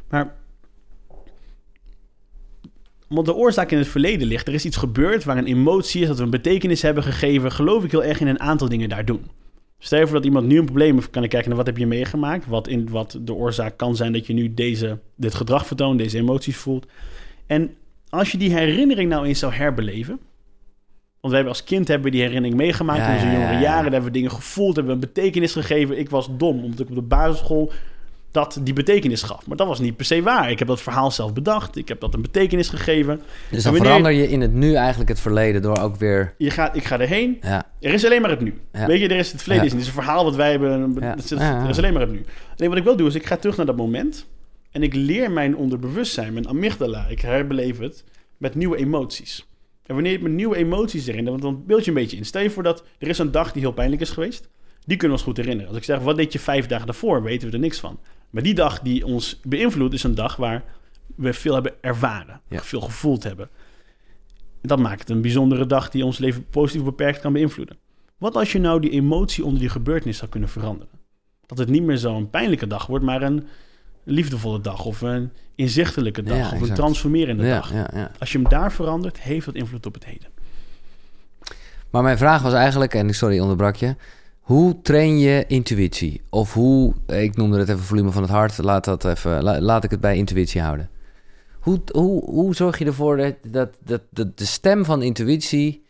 Maar 0.08 0.39
omdat 3.10 3.24
de 3.24 3.34
oorzaak 3.34 3.70
in 3.70 3.78
het 3.78 3.88
verleden 3.88 4.28
ligt. 4.28 4.48
Er 4.48 4.54
is 4.54 4.64
iets 4.64 4.76
gebeurd 4.76 5.24
waar 5.24 5.36
een 5.36 5.46
emotie 5.46 6.00
is, 6.02 6.08
dat 6.08 6.16
we 6.16 6.22
een 6.22 6.30
betekenis 6.30 6.82
hebben 6.82 7.02
gegeven. 7.02 7.52
Geloof 7.52 7.84
ik 7.84 7.90
heel 7.90 8.04
erg 8.04 8.20
in 8.20 8.26
een 8.26 8.40
aantal 8.40 8.68
dingen 8.68 8.88
daar 8.88 9.04
doen. 9.04 9.26
Stel 9.78 9.98
je 9.98 10.04
voor 10.04 10.16
dat 10.16 10.24
iemand 10.24 10.46
nu 10.46 10.58
een 10.58 10.64
probleem 10.64 10.94
heeft, 10.94 11.10
kan 11.10 11.22
ik 11.22 11.30
kijken 11.30 11.48
naar 11.48 11.58
wat 11.58 11.66
heb 11.66 11.76
je 11.76 11.86
meegemaakt. 11.86 12.46
Wat, 12.46 12.68
in, 12.68 12.88
wat 12.90 13.18
de 13.20 13.34
oorzaak 13.34 13.76
kan 13.76 13.96
zijn 13.96 14.12
dat 14.12 14.26
je 14.26 14.32
nu 14.32 14.54
deze, 14.54 14.98
dit 15.16 15.34
gedrag 15.34 15.66
vertoont, 15.66 15.98
deze 15.98 16.18
emoties 16.18 16.56
voelt. 16.56 16.86
En 17.46 17.74
als 18.08 18.32
je 18.32 18.38
die 18.38 18.54
herinnering 18.54 19.08
nou 19.08 19.26
eens 19.26 19.38
zou 19.38 19.52
herbeleven. 19.52 20.18
Want 21.20 21.32
we 21.32 21.34
hebben 21.34 21.52
als 21.52 21.64
kind 21.64 21.88
hebben 21.88 22.06
we 22.06 22.16
die 22.16 22.26
herinnering 22.26 22.56
meegemaakt 22.58 23.06
in 23.06 23.14
onze 23.14 23.26
jongere 23.26 23.58
jaren. 23.60 23.82
Daar 23.82 23.82
hebben 23.82 24.02
we 24.02 24.10
dingen 24.10 24.30
gevoeld, 24.30 24.76
hebben 24.76 24.96
we 24.96 25.02
een 25.02 25.12
betekenis 25.12 25.52
gegeven. 25.52 25.98
Ik 25.98 26.10
was 26.10 26.28
dom, 26.36 26.64
omdat 26.64 26.80
ik 26.80 26.88
op 26.88 26.94
de 26.94 27.02
basisschool 27.02 27.72
dat 28.30 28.60
die 28.62 28.74
betekenis 28.74 29.22
gaf. 29.22 29.46
Maar 29.46 29.56
dat 29.56 29.66
was 29.66 29.78
niet 29.78 29.96
per 29.96 30.04
se 30.04 30.22
waar. 30.22 30.50
Ik 30.50 30.58
heb 30.58 30.68
dat 30.68 30.80
verhaal 30.80 31.10
zelf 31.10 31.32
bedacht. 31.32 31.76
Ik 31.76 31.88
heb 31.88 32.00
dat 32.00 32.14
een 32.14 32.22
betekenis 32.22 32.68
gegeven. 32.68 33.22
Dus 33.50 33.62
dan 33.62 33.76
verander 33.76 34.12
je 34.12 34.28
in 34.28 34.40
het 34.40 34.52
nu 34.52 34.74
eigenlijk 34.74 35.08
het 35.08 35.20
verleden 35.20 35.62
door 35.62 35.78
ook 35.78 35.96
weer... 35.96 36.34
Je 36.38 36.50
gaat, 36.50 36.76
ik 36.76 36.84
ga 36.84 37.00
erheen. 37.00 37.38
Ja. 37.42 37.66
Er 37.80 37.92
is 37.92 38.04
alleen 38.04 38.20
maar 38.20 38.30
het 38.30 38.40
nu. 38.40 38.60
Weet 38.70 39.00
je, 39.00 39.08
er 39.08 39.16
is 39.16 39.32
het 39.32 39.42
verleden. 39.42 39.64
Ja. 39.64 39.70
Het 39.70 39.80
is 39.80 39.86
een 39.86 39.92
verhaal 39.92 40.24
wat 40.24 40.36
wij 40.36 40.50
hebben. 40.50 40.96
Is, 41.16 41.30
er 41.30 41.68
is 41.68 41.78
alleen 41.78 41.92
maar 41.92 42.02
het 42.02 42.12
nu. 42.12 42.24
Alleen 42.56 42.68
wat 42.68 42.78
ik 42.78 42.84
wil 42.84 42.96
doen 42.96 43.06
is, 43.06 43.14
ik 43.14 43.26
ga 43.26 43.36
terug 43.36 43.56
naar 43.56 43.66
dat 43.66 43.76
moment. 43.76 44.26
En 44.70 44.82
ik 44.82 44.94
leer 44.94 45.30
mijn 45.30 45.56
onderbewustzijn, 45.56 46.32
mijn 46.32 46.48
amygdala. 46.48 47.06
Ik 47.06 47.20
herbeleef 47.20 47.78
het 47.78 48.04
met 48.36 48.54
nieuwe 48.54 48.76
emoties. 48.76 49.48
En 49.86 49.94
wanneer 49.94 50.12
je 50.12 50.22
met 50.22 50.32
nieuwe 50.32 50.56
emoties 50.56 51.06
erin, 51.06 51.24
dan, 51.24 51.40
dan 51.40 51.66
beeld 51.66 51.84
je 51.84 51.90
een 51.90 51.96
beetje 51.96 52.16
in. 52.16 52.24
Stel 52.24 52.42
je 52.42 52.50
voor 52.50 52.62
dat 52.62 52.84
er 52.98 53.08
is 53.08 53.18
een 53.18 53.30
dag 53.30 53.52
die 53.52 53.62
heel 53.62 53.72
pijnlijk 53.72 54.02
is 54.02 54.10
geweest. 54.10 54.48
Die 54.84 54.96
kunnen 54.96 55.16
we 55.16 55.22
ons 55.22 55.22
goed 55.22 55.36
herinneren. 55.36 55.68
Als 55.68 55.76
ik 55.76 55.84
zeg, 55.84 55.98
wat 55.98 56.16
deed 56.16 56.32
je 56.32 56.38
vijf 56.38 56.66
dagen 56.66 56.86
daarvoor, 56.86 57.22
weten 57.22 57.48
we 57.48 57.54
er 57.54 57.60
niks 57.60 57.80
van. 57.80 57.98
Maar 58.30 58.42
die 58.42 58.54
dag 58.54 58.80
die 58.80 59.06
ons 59.06 59.40
beïnvloedt, 59.42 59.94
is 59.94 60.02
een 60.02 60.14
dag 60.14 60.36
waar 60.36 60.64
we 61.16 61.32
veel 61.32 61.54
hebben 61.54 61.72
ervaren, 61.80 62.40
veel 62.48 62.80
gevoeld 62.80 63.22
hebben. 63.22 63.48
Dat 64.62 64.78
maakt 64.78 65.00
het 65.00 65.10
een 65.10 65.20
bijzondere 65.20 65.66
dag 65.66 65.90
die 65.90 66.04
ons 66.04 66.18
leven 66.18 66.46
positief 66.50 66.84
beperkt 66.84 67.20
kan 67.20 67.32
beïnvloeden. 67.32 67.76
Wat 68.18 68.36
als 68.36 68.52
je 68.52 68.58
nou 68.58 68.80
die 68.80 68.90
emotie 68.90 69.44
onder 69.44 69.60
die 69.60 69.68
gebeurtenis 69.68 70.18
zou 70.18 70.30
kunnen 70.30 70.48
veranderen? 70.48 70.98
Dat 71.46 71.58
het 71.58 71.68
niet 71.68 71.82
meer 71.82 71.98
zo'n 71.98 72.30
pijnlijke 72.30 72.66
dag 72.66 72.86
wordt, 72.86 73.04
maar 73.04 73.22
een 73.22 73.46
liefdevolle 74.04 74.60
dag 74.60 74.84
of 74.84 75.00
een 75.00 75.30
inzichtelijke 75.54 76.22
dag 76.22 76.52
of 76.52 76.60
een 76.60 76.74
transformerende 76.74 77.48
dag. 77.48 77.72
Als 78.18 78.32
je 78.32 78.38
hem 78.38 78.48
daar 78.48 78.72
verandert, 78.72 79.20
heeft 79.20 79.46
dat 79.46 79.54
invloed 79.54 79.86
op 79.86 79.94
het 79.94 80.04
heden. 80.04 80.28
Maar 81.90 82.02
mijn 82.02 82.18
vraag 82.18 82.42
was 82.42 82.52
eigenlijk, 82.52 82.94
en 82.94 83.14
sorry 83.14 83.38
onderbrak 83.38 83.76
je, 83.76 83.96
hoe 84.50 84.82
train 84.82 85.18
je 85.18 85.44
intuïtie? 85.46 86.20
Of 86.28 86.54
hoe, 86.54 86.94
ik 87.06 87.36
noemde 87.36 87.58
het 87.58 87.68
even 87.68 87.82
volume 87.82 88.10
van 88.10 88.22
het 88.22 88.30
hart, 88.30 88.58
laat, 88.58 88.84
dat 88.84 89.04
even, 89.04 89.42
laat 89.62 89.84
ik 89.84 89.90
het 89.90 90.00
bij 90.00 90.16
intuïtie 90.16 90.60
houden. 90.60 90.90
Hoe, 91.60 91.80
hoe, 91.92 92.24
hoe 92.24 92.54
zorg 92.54 92.78
je 92.78 92.84
ervoor 92.84 93.34
dat, 93.42 93.70
dat, 93.84 94.02
de 94.10 94.44
stem 94.44 94.84
van 94.84 95.02
intuïtie 95.02 95.84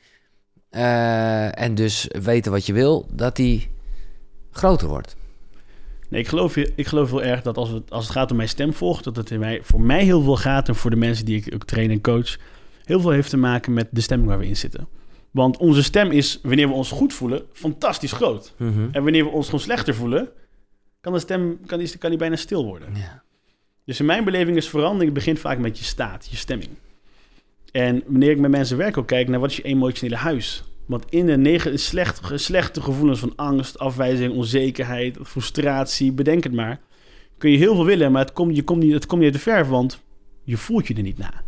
uh, 0.70 1.60
en 1.60 1.74
dus 1.74 2.08
weten 2.22 2.52
wat 2.52 2.66
je 2.66 2.72
wil, 2.72 3.06
dat 3.12 3.36
die 3.36 3.70
groter 4.50 4.88
wordt? 4.88 5.16
Nee, 6.08 6.20
ik 6.20 6.28
geloof, 6.28 6.56
ik 6.56 6.86
geloof 6.86 7.10
heel 7.10 7.22
erg 7.22 7.42
dat 7.42 7.56
als, 7.56 7.68
het, 7.68 7.90
als 7.90 8.04
het 8.04 8.12
gaat 8.12 8.30
om 8.30 8.36
mijn 8.36 8.48
stemvolg, 8.48 9.02
dat 9.02 9.16
het 9.16 9.30
in 9.30 9.38
mij, 9.38 9.60
voor 9.62 9.80
mij 9.80 10.04
heel 10.04 10.22
veel 10.22 10.36
gaat 10.36 10.68
en 10.68 10.74
voor 10.74 10.90
de 10.90 10.96
mensen 10.96 11.24
die 11.24 11.36
ik 11.44 11.54
ook 11.54 11.64
train 11.64 11.90
en 11.90 12.00
coach, 12.00 12.36
heel 12.84 13.00
veel 13.00 13.10
heeft 13.10 13.30
te 13.30 13.36
maken 13.36 13.72
met 13.72 13.88
de 13.90 14.00
stemming 14.00 14.28
waar 14.28 14.38
we 14.38 14.46
in 14.46 14.56
zitten. 14.56 14.99
Want 15.30 15.56
onze 15.56 15.82
stem 15.82 16.10
is, 16.10 16.38
wanneer 16.42 16.68
we 16.68 16.74
ons 16.74 16.90
goed 16.90 17.12
voelen, 17.12 17.42
fantastisch 17.52 18.12
groot. 18.12 18.54
Mhm. 18.56 18.88
En 18.92 19.02
wanneer 19.02 19.24
we 19.24 19.30
ons 19.30 19.44
gewoon 19.44 19.60
slechter 19.60 19.94
voelen, 19.94 20.28
kan 21.00 21.12
de 21.12 21.18
stem 21.18 21.60
kan 21.66 21.78
die, 21.78 21.98
kan 21.98 22.10
die 22.10 22.18
bijna 22.18 22.36
stil 22.36 22.64
worden. 22.64 22.88
Ja. 22.94 23.22
Dus 23.84 24.00
in 24.00 24.06
mijn 24.06 24.24
beleving 24.24 24.56
is 24.56 24.68
verandering 24.68 25.12
begint 25.12 25.38
vaak 25.38 25.58
met 25.58 25.78
je 25.78 25.84
staat, 25.84 26.28
je 26.30 26.36
stemming. 26.36 26.70
En 27.72 28.02
wanneer 28.06 28.30
ik 28.30 28.38
met 28.38 28.50
mensen 28.50 28.76
werk, 28.76 28.96
ook 28.96 29.06
kijk 29.06 29.28
naar 29.28 29.40
wat 29.40 29.50
is 29.50 29.56
je 29.56 29.62
emotionele 29.62 30.16
huis. 30.16 30.64
Want 30.86 31.04
in 31.08 31.26
de 31.26 31.36
negen, 31.36 31.78
slecht, 31.78 32.20
slechte 32.34 32.82
gevoelens 32.82 33.18
van 33.18 33.32
angst, 33.36 33.78
afwijzing, 33.78 34.34
onzekerheid, 34.34 35.18
frustratie, 35.22 36.12
bedenk 36.12 36.44
het 36.44 36.52
maar. 36.52 36.80
Kun 37.38 37.50
je 37.50 37.56
heel 37.56 37.74
veel 37.74 37.84
willen, 37.84 38.12
maar 38.12 38.24
het 38.24 38.32
komt, 38.32 38.56
je 38.56 38.62
komt 38.62 38.82
niet, 38.82 38.92
het 38.92 39.06
komt 39.06 39.20
niet 39.20 39.32
uit 39.32 39.44
de 39.44 39.50
verf, 39.50 39.68
want 39.68 40.00
je 40.44 40.56
voelt 40.56 40.86
je 40.86 40.94
er 40.94 41.02
niet 41.02 41.18
na. 41.18 41.44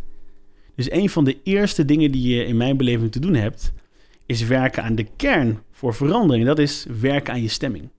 Dus 0.75 0.91
een 0.91 1.09
van 1.09 1.23
de 1.23 1.37
eerste 1.43 1.85
dingen 1.85 2.11
die 2.11 2.35
je 2.35 2.45
in 2.45 2.57
mijn 2.57 2.77
beleving 2.77 3.11
te 3.11 3.19
doen 3.19 3.33
hebt, 3.33 3.73
is 4.25 4.47
werken 4.47 4.83
aan 4.83 4.95
de 4.95 5.07
kern 5.15 5.59
voor 5.71 5.93
verandering. 5.93 6.45
Dat 6.45 6.59
is 6.59 6.85
werken 6.99 7.33
aan 7.33 7.41
je 7.41 7.47
stemming. 7.47 7.89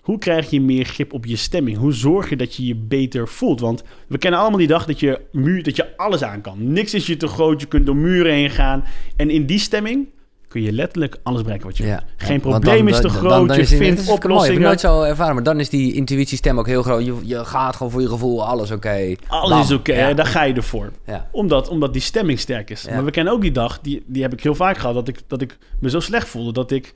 Hoe 0.00 0.18
krijg 0.18 0.50
je 0.50 0.60
meer 0.60 0.84
grip 0.84 1.12
op 1.12 1.24
je 1.24 1.36
stemming? 1.36 1.76
Hoe 1.76 1.92
zorg 1.92 2.28
je 2.28 2.36
dat 2.36 2.54
je 2.54 2.66
je 2.66 2.74
beter 2.74 3.28
voelt? 3.28 3.60
Want 3.60 3.82
we 4.08 4.18
kennen 4.18 4.40
allemaal 4.40 4.58
die 4.58 4.68
dag 4.68 4.86
dat 4.86 5.00
je, 5.00 5.20
muur, 5.32 5.62
dat 5.62 5.76
je 5.76 5.96
alles 5.96 6.22
aan 6.22 6.40
kan. 6.40 6.72
Niks 6.72 6.94
is 6.94 7.06
je 7.06 7.16
te 7.16 7.26
groot, 7.26 7.60
je 7.60 7.66
kunt 7.66 7.86
door 7.86 7.96
muren 7.96 8.32
heen 8.32 8.50
gaan. 8.50 8.84
En 9.16 9.30
in 9.30 9.46
die 9.46 9.58
stemming 9.58 10.08
kun 10.56 10.64
je 10.64 10.72
letterlijk 10.72 11.16
alles 11.22 11.42
bereiken 11.42 11.68
wat 11.68 11.76
je 11.76 11.86
ja. 11.86 12.02
Geen 12.16 12.40
probleem 12.40 12.88
is 12.88 13.00
te 13.00 13.08
groot, 13.08 13.54
je 13.54 13.66
vindt 13.66 14.08
oplossingen. 14.08 14.60
Ik 14.60 14.66
nooit 14.66 14.80
zo 14.80 15.02
ervaren, 15.02 15.34
maar 15.34 15.42
dan 15.42 15.60
is 15.60 15.68
die 15.68 15.92
intuïtiestem 15.92 16.58
ook 16.58 16.66
heel 16.66 16.82
groot. 16.82 17.04
Je, 17.04 17.14
je 17.22 17.44
gaat 17.44 17.76
gewoon 17.76 17.92
voor 17.92 18.00
je 18.00 18.08
gevoel, 18.08 18.46
alles 18.46 18.70
oké. 18.70 19.14
Alles 19.26 19.64
is 19.64 19.72
oké, 19.72 19.90
okay, 19.90 20.14
daar 20.14 20.26
ga 20.26 20.42
je 20.42 20.54
ervoor. 20.54 20.90
Omdat, 21.30 21.68
omdat 21.68 21.92
die 21.92 22.02
stemming 22.02 22.38
sterk 22.38 22.70
is. 22.70 22.88
Maar 22.88 23.04
we 23.04 23.10
kennen 23.10 23.32
ook 23.32 23.40
die 23.40 23.52
dag, 23.52 23.78
die, 23.80 24.04
die 24.06 24.22
heb 24.22 24.32
ik 24.32 24.42
heel 24.42 24.54
vaak 24.54 24.78
gehad, 24.78 24.94
dat 24.94 25.08
ik, 25.08 25.20
dat 25.26 25.40
ik 25.40 25.58
me 25.80 25.90
zo 25.90 26.00
slecht 26.00 26.28
voelde 26.28 26.52
dat 26.52 26.70
ik 26.70 26.94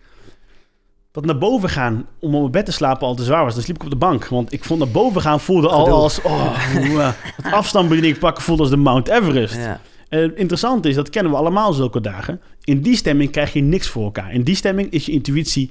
dat 1.13 1.25
naar 1.25 1.39
boven 1.39 1.69
gaan 1.69 2.07
om 2.21 2.35
op 2.35 2.41
mijn 2.41 2.53
bed 2.53 2.65
te 2.65 2.73
slapen 2.73 3.07
al 3.07 3.15
te 3.15 3.25
zwaar 3.25 3.45
was. 3.45 3.55
Dan 3.55 3.63
sliep 3.63 3.77
ik 3.77 3.83
op 3.83 3.91
de 3.91 3.97
bank. 3.97 4.27
Want 4.27 4.53
ik 4.53 4.65
vond 4.65 4.79
naar 4.81 4.89
boven 4.89 5.21
gaan 5.21 5.41
voelde 5.41 5.69
al 5.69 5.89
als... 5.89 6.23
Oh, 6.23 6.57
het 7.43 7.53
afstandsbediening 7.53 8.19
pakken 8.19 8.45
voelde 8.45 8.63
als 8.63 8.71
de 8.71 8.77
Mount 8.77 9.09
Everest. 9.09 9.57
Ja. 9.57 9.81
Uh, 10.11 10.31
interessant 10.35 10.85
is, 10.85 10.95
dat 10.95 11.11
kennen 11.11 11.33
we 11.33 11.39
allemaal 11.39 11.73
zulke 11.73 12.01
dagen. 12.01 12.41
In 12.65 12.81
die 12.81 12.97
stemming 12.97 13.31
krijg 13.31 13.53
je 13.53 13.61
niks 13.61 13.89
voor 13.89 14.05
elkaar. 14.05 14.33
In 14.33 14.43
die 14.43 14.55
stemming 14.55 14.91
is 14.91 15.07
je 15.07 15.13
intuïtie 15.13 15.71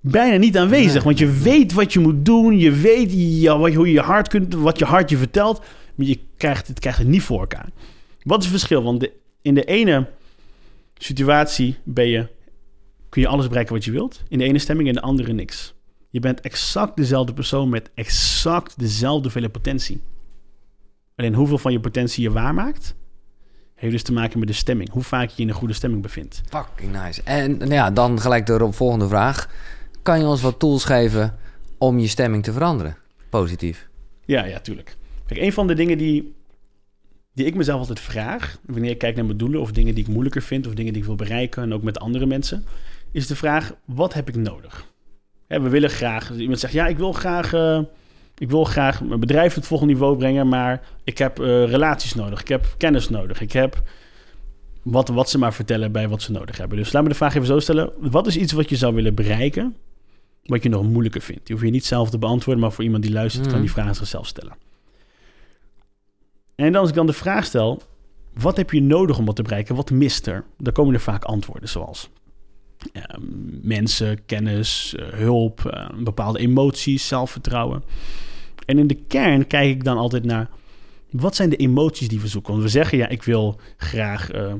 bijna 0.00 0.36
niet 0.36 0.56
aanwezig. 0.56 1.02
want 1.02 1.18
je 1.18 1.30
weet 1.30 1.72
wat 1.72 1.92
je 1.92 1.98
moet 1.98 2.24
doen. 2.24 2.58
Je 2.58 2.70
weet 2.70 3.12
ja, 3.12 3.58
wat, 3.58 3.74
hoe 3.74 3.92
je 3.92 4.00
hart 4.00 4.28
kunt, 4.28 4.54
wat 4.54 4.78
je 4.78 4.84
hart 4.84 5.10
je 5.10 5.16
vertelt. 5.16 5.62
Maar 5.94 6.06
je 6.06 6.18
krijgt 6.36 6.68
het, 6.68 6.78
krijgt 6.78 6.98
het 6.98 7.08
niet 7.08 7.22
voor 7.22 7.40
elkaar. 7.40 7.68
Wat 8.22 8.38
is 8.38 8.44
het 8.44 8.54
verschil? 8.54 8.82
Want 8.82 9.00
de, 9.00 9.12
in 9.42 9.54
de 9.54 9.64
ene 9.64 10.08
situatie 10.94 11.76
ben 11.84 12.06
je, 12.06 12.28
kun 13.08 13.22
je 13.22 13.28
alles 13.28 13.48
bereiken 13.48 13.74
wat 13.74 13.84
je 13.84 13.90
wilt. 13.90 14.22
In 14.28 14.38
de 14.38 14.44
ene 14.44 14.58
stemming, 14.58 14.88
in 14.88 14.94
de 14.94 15.00
andere 15.00 15.32
niks. 15.32 15.74
Je 16.10 16.20
bent 16.20 16.40
exact 16.40 16.96
dezelfde 16.96 17.32
persoon 17.32 17.68
met 17.68 17.90
exact 17.94 18.78
dezelfde 18.78 19.30
vele 19.30 19.48
potentie. 19.48 20.00
Alleen 21.16 21.34
hoeveel 21.34 21.58
van 21.58 21.72
je 21.72 21.80
potentie 21.80 22.22
je 22.22 22.30
waarmaakt, 22.30 22.94
heeft 23.82 23.94
dus 23.94 24.02
te 24.02 24.12
maken 24.12 24.38
met 24.38 24.48
de 24.48 24.54
stemming. 24.54 24.90
Hoe 24.90 25.02
vaak 25.02 25.28
je 25.28 25.32
je 25.36 25.42
in 25.42 25.48
een 25.48 25.54
goede 25.54 25.74
stemming 25.74 26.02
bevindt. 26.02 26.42
Fucking 26.48 26.92
nice. 27.02 27.22
En 27.24 27.56
nou 27.56 27.72
ja, 27.72 27.90
dan 27.90 28.20
gelijk 28.20 28.46
de 28.46 28.72
volgende 28.72 29.08
vraag. 29.08 29.48
Kan 30.02 30.18
je 30.18 30.26
ons 30.26 30.40
wat 30.40 30.58
tools 30.58 30.84
geven 30.84 31.36
om 31.78 31.98
je 31.98 32.06
stemming 32.06 32.42
te 32.42 32.52
veranderen? 32.52 32.96
Positief. 33.30 33.88
Ja, 34.24 34.44
ja, 34.44 34.58
tuurlijk. 34.58 34.96
Kijk, 35.26 35.40
een 35.40 35.52
van 35.52 35.66
de 35.66 35.74
dingen 35.74 35.98
die, 35.98 36.34
die 37.34 37.46
ik 37.46 37.54
mezelf 37.54 37.78
altijd 37.78 38.00
vraag... 38.00 38.58
wanneer 38.66 38.90
ik 38.90 38.98
kijk 38.98 39.16
naar 39.16 39.24
mijn 39.24 39.36
doelen 39.36 39.60
of 39.60 39.72
dingen 39.72 39.94
die 39.94 40.04
ik 40.04 40.10
moeilijker 40.10 40.42
vind... 40.42 40.66
of 40.66 40.74
dingen 40.74 40.92
die 40.92 41.02
ik 41.02 41.08
wil 41.08 41.16
bereiken 41.16 41.62
en 41.62 41.74
ook 41.74 41.82
met 41.82 41.98
andere 41.98 42.26
mensen... 42.26 42.64
is 43.12 43.26
de 43.26 43.36
vraag, 43.36 43.74
wat 43.84 44.14
heb 44.14 44.28
ik 44.28 44.36
nodig? 44.36 44.86
we 45.46 45.68
willen 45.68 45.90
graag... 45.90 46.32
Iemand 46.32 46.60
zegt, 46.60 46.72
ja, 46.72 46.86
ik 46.86 46.98
wil 46.98 47.12
graag... 47.12 47.52
Uh, 47.54 47.80
ik 48.42 48.50
wil 48.50 48.64
graag 48.64 49.02
mijn 49.02 49.20
bedrijf 49.20 49.50
op 49.50 49.54
het 49.54 49.66
volgende 49.66 49.92
niveau 49.92 50.16
brengen, 50.16 50.48
maar 50.48 50.82
ik 51.04 51.18
heb 51.18 51.40
uh, 51.40 51.46
relaties 51.64 52.14
nodig. 52.14 52.40
Ik 52.40 52.48
heb 52.48 52.74
kennis 52.76 53.08
nodig. 53.08 53.40
Ik 53.40 53.52
heb 53.52 53.82
wat, 54.82 55.08
wat 55.08 55.30
ze 55.30 55.38
maar 55.38 55.54
vertellen 55.54 55.92
bij 55.92 56.08
wat 56.08 56.22
ze 56.22 56.32
nodig 56.32 56.56
hebben. 56.56 56.78
Dus 56.78 56.92
laat 56.92 57.02
me 57.02 57.08
de 57.08 57.14
vraag 57.14 57.34
even 57.34 57.46
zo 57.46 57.58
stellen. 57.58 57.92
Wat 57.98 58.26
is 58.26 58.36
iets 58.36 58.52
wat 58.52 58.68
je 58.68 58.76
zou 58.76 58.94
willen 58.94 59.14
bereiken, 59.14 59.76
wat 60.44 60.62
je 60.62 60.68
nog 60.68 60.82
moeilijker 60.82 61.20
vindt? 61.20 61.46
Die 61.46 61.56
hoef 61.56 61.64
je 61.64 61.70
niet 61.70 61.84
zelf 61.84 62.10
te 62.10 62.18
beantwoorden, 62.18 62.62
maar 62.62 62.72
voor 62.72 62.84
iemand 62.84 63.02
die 63.02 63.12
luistert, 63.12 63.46
kan 63.46 63.60
die 63.60 63.70
mhm. 63.70 63.80
vraag 63.80 63.96
zichzelf 63.96 64.26
stellen. 64.26 64.56
En 66.54 66.72
dan 66.72 66.80
als 66.80 66.88
ik 66.88 66.94
dan 66.94 67.06
de 67.06 67.12
vraag 67.12 67.44
stel, 67.44 67.82
wat 68.32 68.56
heb 68.56 68.70
je 68.70 68.82
nodig 68.82 69.18
om 69.18 69.24
wat 69.24 69.36
te 69.36 69.42
bereiken? 69.42 69.74
Wat 69.74 69.90
mist 69.90 70.26
er? 70.26 70.44
Dan 70.58 70.72
komen 70.72 70.94
er 70.94 71.00
vaak 71.00 71.24
antwoorden 71.24 71.68
zoals 71.68 72.08
ehm, 72.92 73.20
mensen, 73.62 74.24
kennis, 74.26 74.94
uh, 74.98 75.06
hulp, 75.06 75.72
uh, 75.74 75.88
bepaalde 76.04 76.38
emoties, 76.38 77.08
zelfvertrouwen. 77.08 77.82
En 78.64 78.78
in 78.78 78.86
de 78.86 78.98
kern 79.08 79.46
kijk 79.46 79.70
ik 79.70 79.84
dan 79.84 79.96
altijd 79.96 80.24
naar 80.24 80.48
wat 81.10 81.36
zijn 81.36 81.48
de 81.50 81.56
emoties 81.56 82.08
die 82.08 82.20
we 82.20 82.28
zoeken. 82.28 82.52
Want 82.52 82.64
we 82.64 82.70
zeggen 82.70 82.98
ja, 82.98 83.08
ik 83.08 83.22
wil 83.22 83.60
graag, 83.76 84.34
uh, 84.34 84.52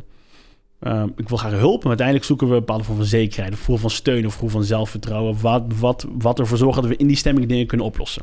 uh, 0.82 1.04
ik 1.16 1.28
wil 1.28 1.38
graag 1.38 1.52
hulp. 1.52 1.78
Maar 1.78 1.88
uiteindelijk 1.88 2.26
zoeken 2.26 2.46
we 2.46 2.52
een 2.52 2.58
bepaalde 2.58 2.84
vorm 2.84 2.96
van 2.96 3.06
zekerheid, 3.06 3.52
een 3.52 3.58
gevoel 3.58 3.76
van 3.76 3.90
steun 3.90 4.26
of 4.26 4.32
gevoel 4.32 4.48
van 4.48 4.64
zelfvertrouwen. 4.64 5.40
Wat, 5.40 5.62
wat, 5.78 6.06
wat 6.18 6.38
ervoor 6.38 6.58
zorgt 6.58 6.80
dat 6.80 6.88
we 6.88 6.96
in 6.96 7.06
die 7.06 7.16
stemming 7.16 7.48
dingen 7.48 7.66
kunnen 7.66 7.86
oplossen. 7.86 8.22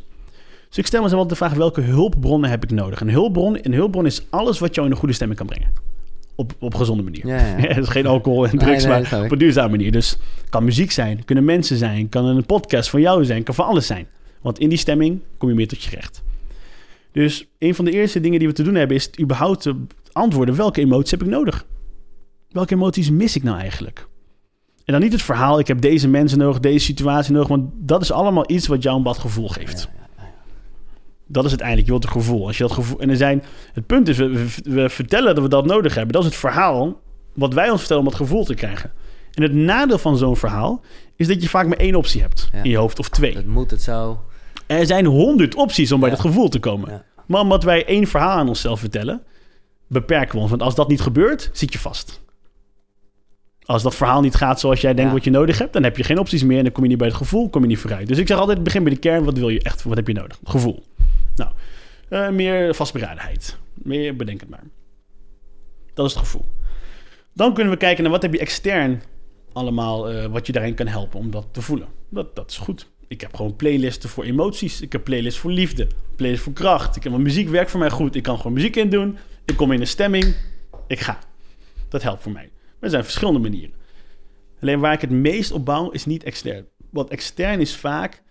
Dus 0.68 0.78
ik 0.78 0.86
stel 0.86 1.02
mezelf 1.02 1.22
altijd 1.22 1.40
de 1.40 1.46
vraag: 1.46 1.58
welke 1.58 1.82
hulpbronnen 1.82 2.50
heb 2.50 2.64
ik 2.64 2.72
nodig? 2.72 3.02
Een 3.02 3.10
hulpbron, 3.10 3.58
een 3.62 3.74
hulpbron 3.74 4.06
is 4.06 4.26
alles 4.30 4.60
wat 4.60 4.76
jou 4.76 4.88
in 4.88 4.94
een 4.94 5.00
goede 5.00 5.14
stemming 5.14 5.40
kan 5.40 5.48
brengen. 5.48 5.72
Op, 6.36 6.54
op 6.60 6.76
gezonde 6.76 7.04
manier. 7.04 7.28
Ja, 7.28 7.58
ja. 7.58 7.84
Geen 7.84 8.06
alcohol 8.06 8.48
en 8.48 8.58
drugs, 8.58 8.88
maar 8.88 9.22
op 9.24 9.32
een 9.32 9.38
duurzame 9.38 9.70
manier. 9.70 9.92
Dus 9.92 10.18
kan 10.50 10.64
muziek 10.64 10.92
zijn, 10.92 11.26
kunnen 11.26 11.46
mensen 11.46 11.78
zijn, 11.78 12.10
kan 12.10 12.26
een 12.26 12.46
podcast 12.46 12.90
van 12.90 13.02
jou 13.02 13.26
zijn, 13.26 13.44
kan 13.44 13.56
van 13.56 13.66
alles 13.66 13.88
zijn. 13.88 14.08
Want 14.42 14.60
in 14.60 14.70
die 14.70 14.78
stemming 14.78 15.20
kom 15.38 15.50
je 15.50 15.56
meer 15.56 15.68
tot 15.68 15.84
je 15.84 15.90
recht. 15.90 16.24
Dus 17.12 17.48
een 17.58 17.76
van 17.76 17.86
de 17.86 17.92
eerste 17.92 18.20
dingen 18.20 18.40
die 18.40 18.48
we 18.48 18.54
te 18.54 18.64
doen 18.64 18.76
hebben 18.76 18.98
is 18.98 19.10
überhaupt 19.20 19.62
te 19.62 19.76
antwoorden 20.12 20.56
welke 20.56 20.82
emoties 20.82 21.12
heb 21.12 21.24
ik 21.24 21.28
nodig? 21.28 21.66
Welke 22.50 22.74
emoties 22.74 23.10
mis 23.10 23.36
ik 23.36 23.44
nou 23.44 23.60
eigenlijk? 23.60 24.08
En 24.86 24.94
dan 24.94 25.04
niet 25.04 25.12
het 25.12 25.22
verhaal, 25.22 25.60
ik 25.60 25.68
heb 25.68 25.82
deze 25.82 26.08
mensen 26.08 26.38
nodig, 26.38 26.60
deze 26.60 26.86
situatie 26.86 27.34
nodig, 27.34 27.48
want 27.48 27.70
dat 27.76 28.02
is 28.02 28.12
allemaal 28.12 28.52
iets 28.52 28.68
wat 28.68 28.84
jou 28.84 28.98
een 28.98 29.04
bad 29.04 29.18
gevoel 29.18 29.48
geeft. 29.48 29.90
Dat 31.26 31.46
is 31.46 31.52
het 31.52 31.60
eigenlijk, 31.60 31.92
je 31.92 32.00
wilt 32.00 32.16
een 32.16 32.22
gevoel. 32.22 32.48
Als 32.48 32.58
je 32.58 32.64
dat 32.64 32.72
gevoel 32.72 33.00
en 33.00 33.10
er 33.10 33.18
zijn, 33.18 33.44
het 33.74 33.86
punt 33.86 34.08
is, 34.08 34.18
we, 34.18 34.48
we, 34.64 34.90
vertellen 34.90 35.36
dat 35.36 35.44
we 35.44 35.50
dat 35.50 35.66
nodig 35.66 35.96
hebben. 35.96 36.14
Dat 36.14 36.22
is 36.22 36.30
het 36.30 36.38
verhaal 36.38 37.00
wat 37.34 37.54
wij 37.54 37.70
ons 37.70 37.80
vertellen 37.80 38.04
om 38.04 38.10
dat 38.10 38.20
gevoel 38.20 38.44
te 38.44 38.54
krijgen. 38.54 38.92
En 39.34 39.44
het 39.44 39.54
nadeel 39.54 39.98
van 39.98 40.18
zo'n 40.18 40.38
verhaal 40.38 40.82
is 41.16 41.28
dat 41.28 41.42
je 41.42 41.50
vaak 41.50 41.68
maar 41.68 41.78
één 41.78 41.96
optie 41.96 42.22
hebt 42.22 42.50
in 42.64 42.70
je 42.70 42.78
hoofd 42.78 43.00
of 43.00 43.10
twee. 43.10 43.36
Het 43.36 43.48
moet 43.48 43.72
het 43.72 43.82
zo. 43.82 44.24
Er 44.70 44.86
zijn 44.86 45.06
honderd 45.06 45.56
opties 45.56 45.92
om 45.92 46.00
bij 46.00 46.10
dat 46.10 46.20
gevoel 46.20 46.50
te 46.50 46.60
komen. 46.60 47.04
Maar 47.26 47.42
omdat 47.42 47.64
wij 47.64 47.86
één 47.86 48.08
verhaal 48.08 48.38
aan 48.38 48.48
onszelf 48.48 48.80
vertellen, 48.80 49.24
beperken 49.88 50.36
we 50.36 50.42
ons. 50.42 50.50
Want 50.50 50.62
als 50.62 50.76
dat 50.76 50.88
niet 50.88 51.02
gebeurt, 51.02 51.50
zit 51.54 51.74
je 51.74 51.80
vast. 51.80 52.22
Als 53.66 53.84
dat 53.84 53.96
verhaal 53.96 54.22
niet 54.22 54.36
gaat 54.36 54.60
zoals 54.60 54.82
jij 54.82 54.94
denkt 54.94 55.12
wat 55.12 55.24
je 55.24 55.30
nodig 55.30 55.58
hebt, 55.58 55.74
dan 55.74 55.84
heb 55.84 55.98
je 55.98 56.04
geen 56.04 56.20
opties 56.20 56.44
meer 56.44 56.58
en 56.58 56.64
dan 56.64 56.72
kom 56.72 56.84
je 56.84 56.90
niet 56.90 56.98
bij 56.98 57.08
het 57.08 57.16
gevoel, 57.16 57.50
kom 57.50 57.62
je 57.62 57.68
niet 57.68 57.78
vooruit. 57.78 58.08
Dus 58.08 58.18
ik 58.18 58.28
zeg 58.28 58.38
altijd, 58.38 58.64
begin 58.64 58.84
bij 58.84 58.94
de 58.94 59.00
kern. 59.00 59.24
Wat 59.24 59.38
wil 59.38 59.50
je 59.50 59.62
echt? 59.62 59.84
Wat 59.84 59.98
heb 59.98 60.08
je 60.08 60.14
nodig? 60.14 60.40
Gevoel. 60.44 60.84
Nou, 61.36 61.52
uh, 62.10 62.30
meer 62.30 62.76
vastberadenheid. 62.76 63.58
Meer 63.74 64.16
bedenk 64.16 64.40
het 64.40 64.50
maar. 64.50 64.64
Dat 65.94 66.06
is 66.06 66.14
het 66.14 66.22
gevoel. 66.22 66.46
Dan 67.34 67.54
kunnen 67.54 67.74
we 67.74 67.80
kijken 67.80 68.04
naar 68.04 68.12
wat 68.12 68.22
heb 68.22 68.34
je 68.34 68.40
extern 68.40 69.02
allemaal, 69.54 70.14
uh, 70.14 70.26
wat 70.26 70.48
je 70.48 70.52
daarin 70.52 70.74
kan 70.74 70.88
helpen 70.88 71.20
om 71.20 71.32
dat 71.32 71.48
te 71.52 71.62
voelen. 71.62 71.88
Dat, 72.10 72.36
dat 72.36 72.50
is 72.50 72.58
goed. 72.58 72.88
Ik 73.10 73.22
heb 73.22 73.36
gewoon 73.36 73.56
playlisten 73.56 74.10
voor 74.10 74.24
emoties. 74.24 74.82
Ik 74.82 74.92
heb 74.92 75.04
playlists 75.04 75.40
voor 75.40 75.52
liefde. 75.52 75.88
Playlist 76.16 76.44
voor 76.44 76.54
kracht. 76.54 76.96
Ik 76.96 77.04
heb 77.04 77.12
mijn 77.12 77.24
muziek 77.24 77.50
werkt 77.50 77.72
voor 77.72 77.80
mij 77.80 77.90
goed. 77.90 78.16
Ik 78.16 78.24
kan 78.24 78.38
gewoon 78.38 78.54
muziek 78.54 78.76
in 78.76 78.90
doen. 78.90 79.18
Ik 79.46 79.58
kom 79.58 79.72
in 79.72 79.80
een 79.80 79.88
stemming. 79.88 80.36
Ik 80.88 81.00
ga. 81.00 81.20
Dat 81.90 82.02
helpt 82.02 82.22
voor 82.22 82.32
mij. 82.32 82.52
er 82.80 82.90
zijn 82.90 83.04
verschillende 83.04 83.40
manieren. 83.40 83.76
Alleen 84.62 84.80
waar 84.80 84.94
ik 84.94 85.02
het 85.02 85.10
meest 85.10 85.52
op 85.52 85.66
bouw 85.66 85.90
is 85.90 86.06
niet 86.06 86.24
extern. 86.24 86.66
Want 86.92 87.10
extern 87.10 87.60
is 87.60 87.76
vaak... 87.76 88.24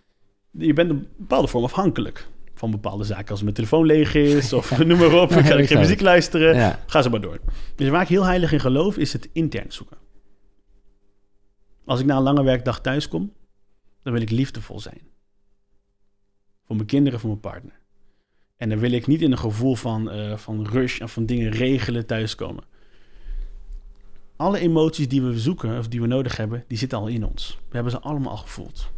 Je 0.51 0.73
bent 0.73 0.91
een 0.91 1.07
bepaalde 1.17 1.49
vorm 1.49 1.65
afhankelijk 1.65 2.27
van 2.55 2.71
bepaalde 2.71 3.05
zaken. 3.05 3.31
Als 3.31 3.43
mijn 3.43 3.55
telefoon 3.55 3.87
leeg 3.87 4.15
is 4.15 4.53
of 4.53 4.79
noem 4.85 4.99
maar 4.99 5.21
op. 5.21 5.31
Ga 5.31 5.55
ik 5.55 5.67
geen 5.67 5.79
muziek 5.79 6.01
luisteren. 6.01 6.79
Ga 6.87 7.03
ze 7.03 7.11
maar 7.11 7.21
door. 7.21 7.41
Dus 7.75 7.89
waar 7.89 8.03
ik 8.03 8.09
heel 8.09 8.25
heilig 8.25 8.53
in 8.53 8.61
geloof 8.61 8.97
is 8.97 9.13
het 9.13 9.29
intern 9.33 9.73
zoeken. 9.73 9.97
Als 11.85 12.01
ik 12.01 12.07
na 12.07 12.17
een 12.17 12.23
lange 12.23 12.43
werkdag 12.43 12.81
thuis 12.81 13.09
kom 13.09 13.33
dan 14.09 14.17
wil 14.17 14.27
ik 14.27 14.37
liefdevol 14.39 14.81
zijn. 14.81 15.01
Voor 16.65 16.77
mijn 16.77 16.89
kinderen, 16.89 17.21
voor 17.21 17.29
mijn 17.29 17.41
partner. 17.41 17.81
En 18.57 18.69
dan 18.69 18.79
wil 18.79 18.93
ik 18.93 19.07
niet 19.07 19.23
in 19.23 19.33
een 19.33 19.39
gevoel 19.39 19.75
van, 19.75 20.15
uh, 20.15 20.37
van 20.37 20.67
rush 20.67 21.01
en 21.01 21.09
van 21.09 21.27
dingen 21.27 21.51
regelen 21.51 22.07
thuiskomen. 22.07 22.65
Alle 24.37 24.59
emoties 24.59 25.09
die 25.09 25.23
we 25.23 25.39
zoeken 25.39 25.79
of 25.79 25.89
die 25.89 26.01
we 26.01 26.07
nodig 26.07 26.37
hebben, 26.37 26.65
die 26.69 26.79
zitten 26.79 26.99
al 26.99 27.07
in 27.07 27.25
ons. 27.25 27.59
We 27.69 27.75
hebben 27.75 27.93
ze 27.93 28.01
allemaal 28.01 28.31
al 28.31 28.37
gevoeld. 28.37 28.91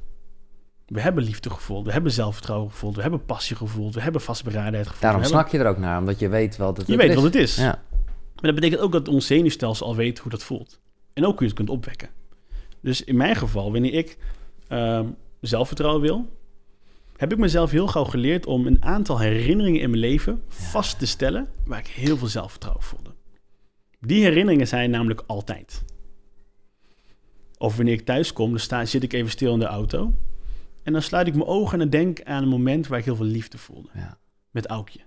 We 0.86 1.00
hebben 1.00 1.24
liefde 1.24 1.50
gevoeld, 1.50 1.86
we 1.86 1.92
hebben 1.92 2.12
zelfvertrouwen 2.12 2.70
gevoeld, 2.70 2.96
we 2.96 3.02
hebben 3.02 3.24
passie 3.24 3.56
gevoeld, 3.56 3.94
we 3.94 4.00
hebben 4.00 4.20
vastberadenheid 4.20 4.86
gevoeld. 4.86 5.02
Daarom 5.02 5.24
snak 5.24 5.48
je 5.48 5.58
er 5.58 5.66
ook 5.66 5.78
naar, 5.78 5.98
omdat 5.98 6.18
je 6.18 6.28
weet 6.28 6.56
wat 6.56 6.76
het, 6.76 6.86
je 6.86 6.96
weet 6.96 7.14
wat 7.14 7.24
het 7.24 7.34
is. 7.34 7.56
Ja. 7.56 7.82
Maar 8.34 8.52
dat 8.52 8.54
betekent 8.54 8.80
ook 8.80 8.92
dat 8.92 9.08
ons 9.08 9.26
zenuwstelsel 9.26 9.86
al 9.86 9.96
weet 9.96 10.18
hoe 10.18 10.30
dat 10.30 10.42
voelt. 10.42 10.80
En 11.12 11.24
ook 11.24 11.32
hoe 11.32 11.40
je 11.40 11.46
het 11.46 11.54
kunt 11.54 11.70
opwekken. 11.70 12.08
Dus 12.80 13.04
in 13.04 13.16
mijn 13.16 13.36
geval, 13.36 13.72
wanneer 13.72 13.94
ik 13.94 14.18
uh, 14.72 15.00
zelfvertrouwen 15.40 16.02
wil, 16.02 16.38
heb 17.16 17.32
ik 17.32 17.38
mezelf 17.38 17.70
heel 17.70 17.86
gauw 17.86 18.04
geleerd 18.04 18.46
om 18.46 18.66
een 18.66 18.84
aantal 18.84 19.18
herinneringen 19.18 19.80
in 19.80 19.90
mijn 19.90 20.02
leven 20.02 20.42
vast 20.48 20.98
te 20.98 21.06
stellen 21.06 21.48
waar 21.64 21.78
ik 21.78 21.86
heel 21.86 22.16
veel 22.16 22.28
zelfvertrouwen 22.28 22.82
voelde. 22.82 23.14
Die 24.00 24.22
herinneringen 24.22 24.66
zijn 24.66 24.90
namelijk 24.90 25.22
altijd. 25.26 25.84
Of 27.58 27.76
wanneer 27.76 27.94
ik 27.94 28.04
thuis 28.04 28.32
kom, 28.32 28.50
dan 28.50 28.58
sta, 28.58 28.84
zit 28.84 29.02
ik 29.02 29.12
even 29.12 29.30
stil 29.30 29.52
in 29.52 29.58
de 29.58 29.64
auto. 29.64 30.14
En 30.82 30.92
dan 30.92 31.02
sluit 31.02 31.26
ik 31.26 31.34
mijn 31.34 31.48
ogen 31.48 31.80
en 31.80 31.90
denk 31.90 32.22
aan 32.22 32.42
een 32.42 32.48
moment 32.48 32.86
waar 32.86 32.98
ik 32.98 33.04
heel 33.04 33.16
veel 33.16 33.24
liefde 33.24 33.58
voelde. 33.58 33.88
Ja. 33.94 34.18
Met 34.50 34.66
Aukje. 34.66 35.00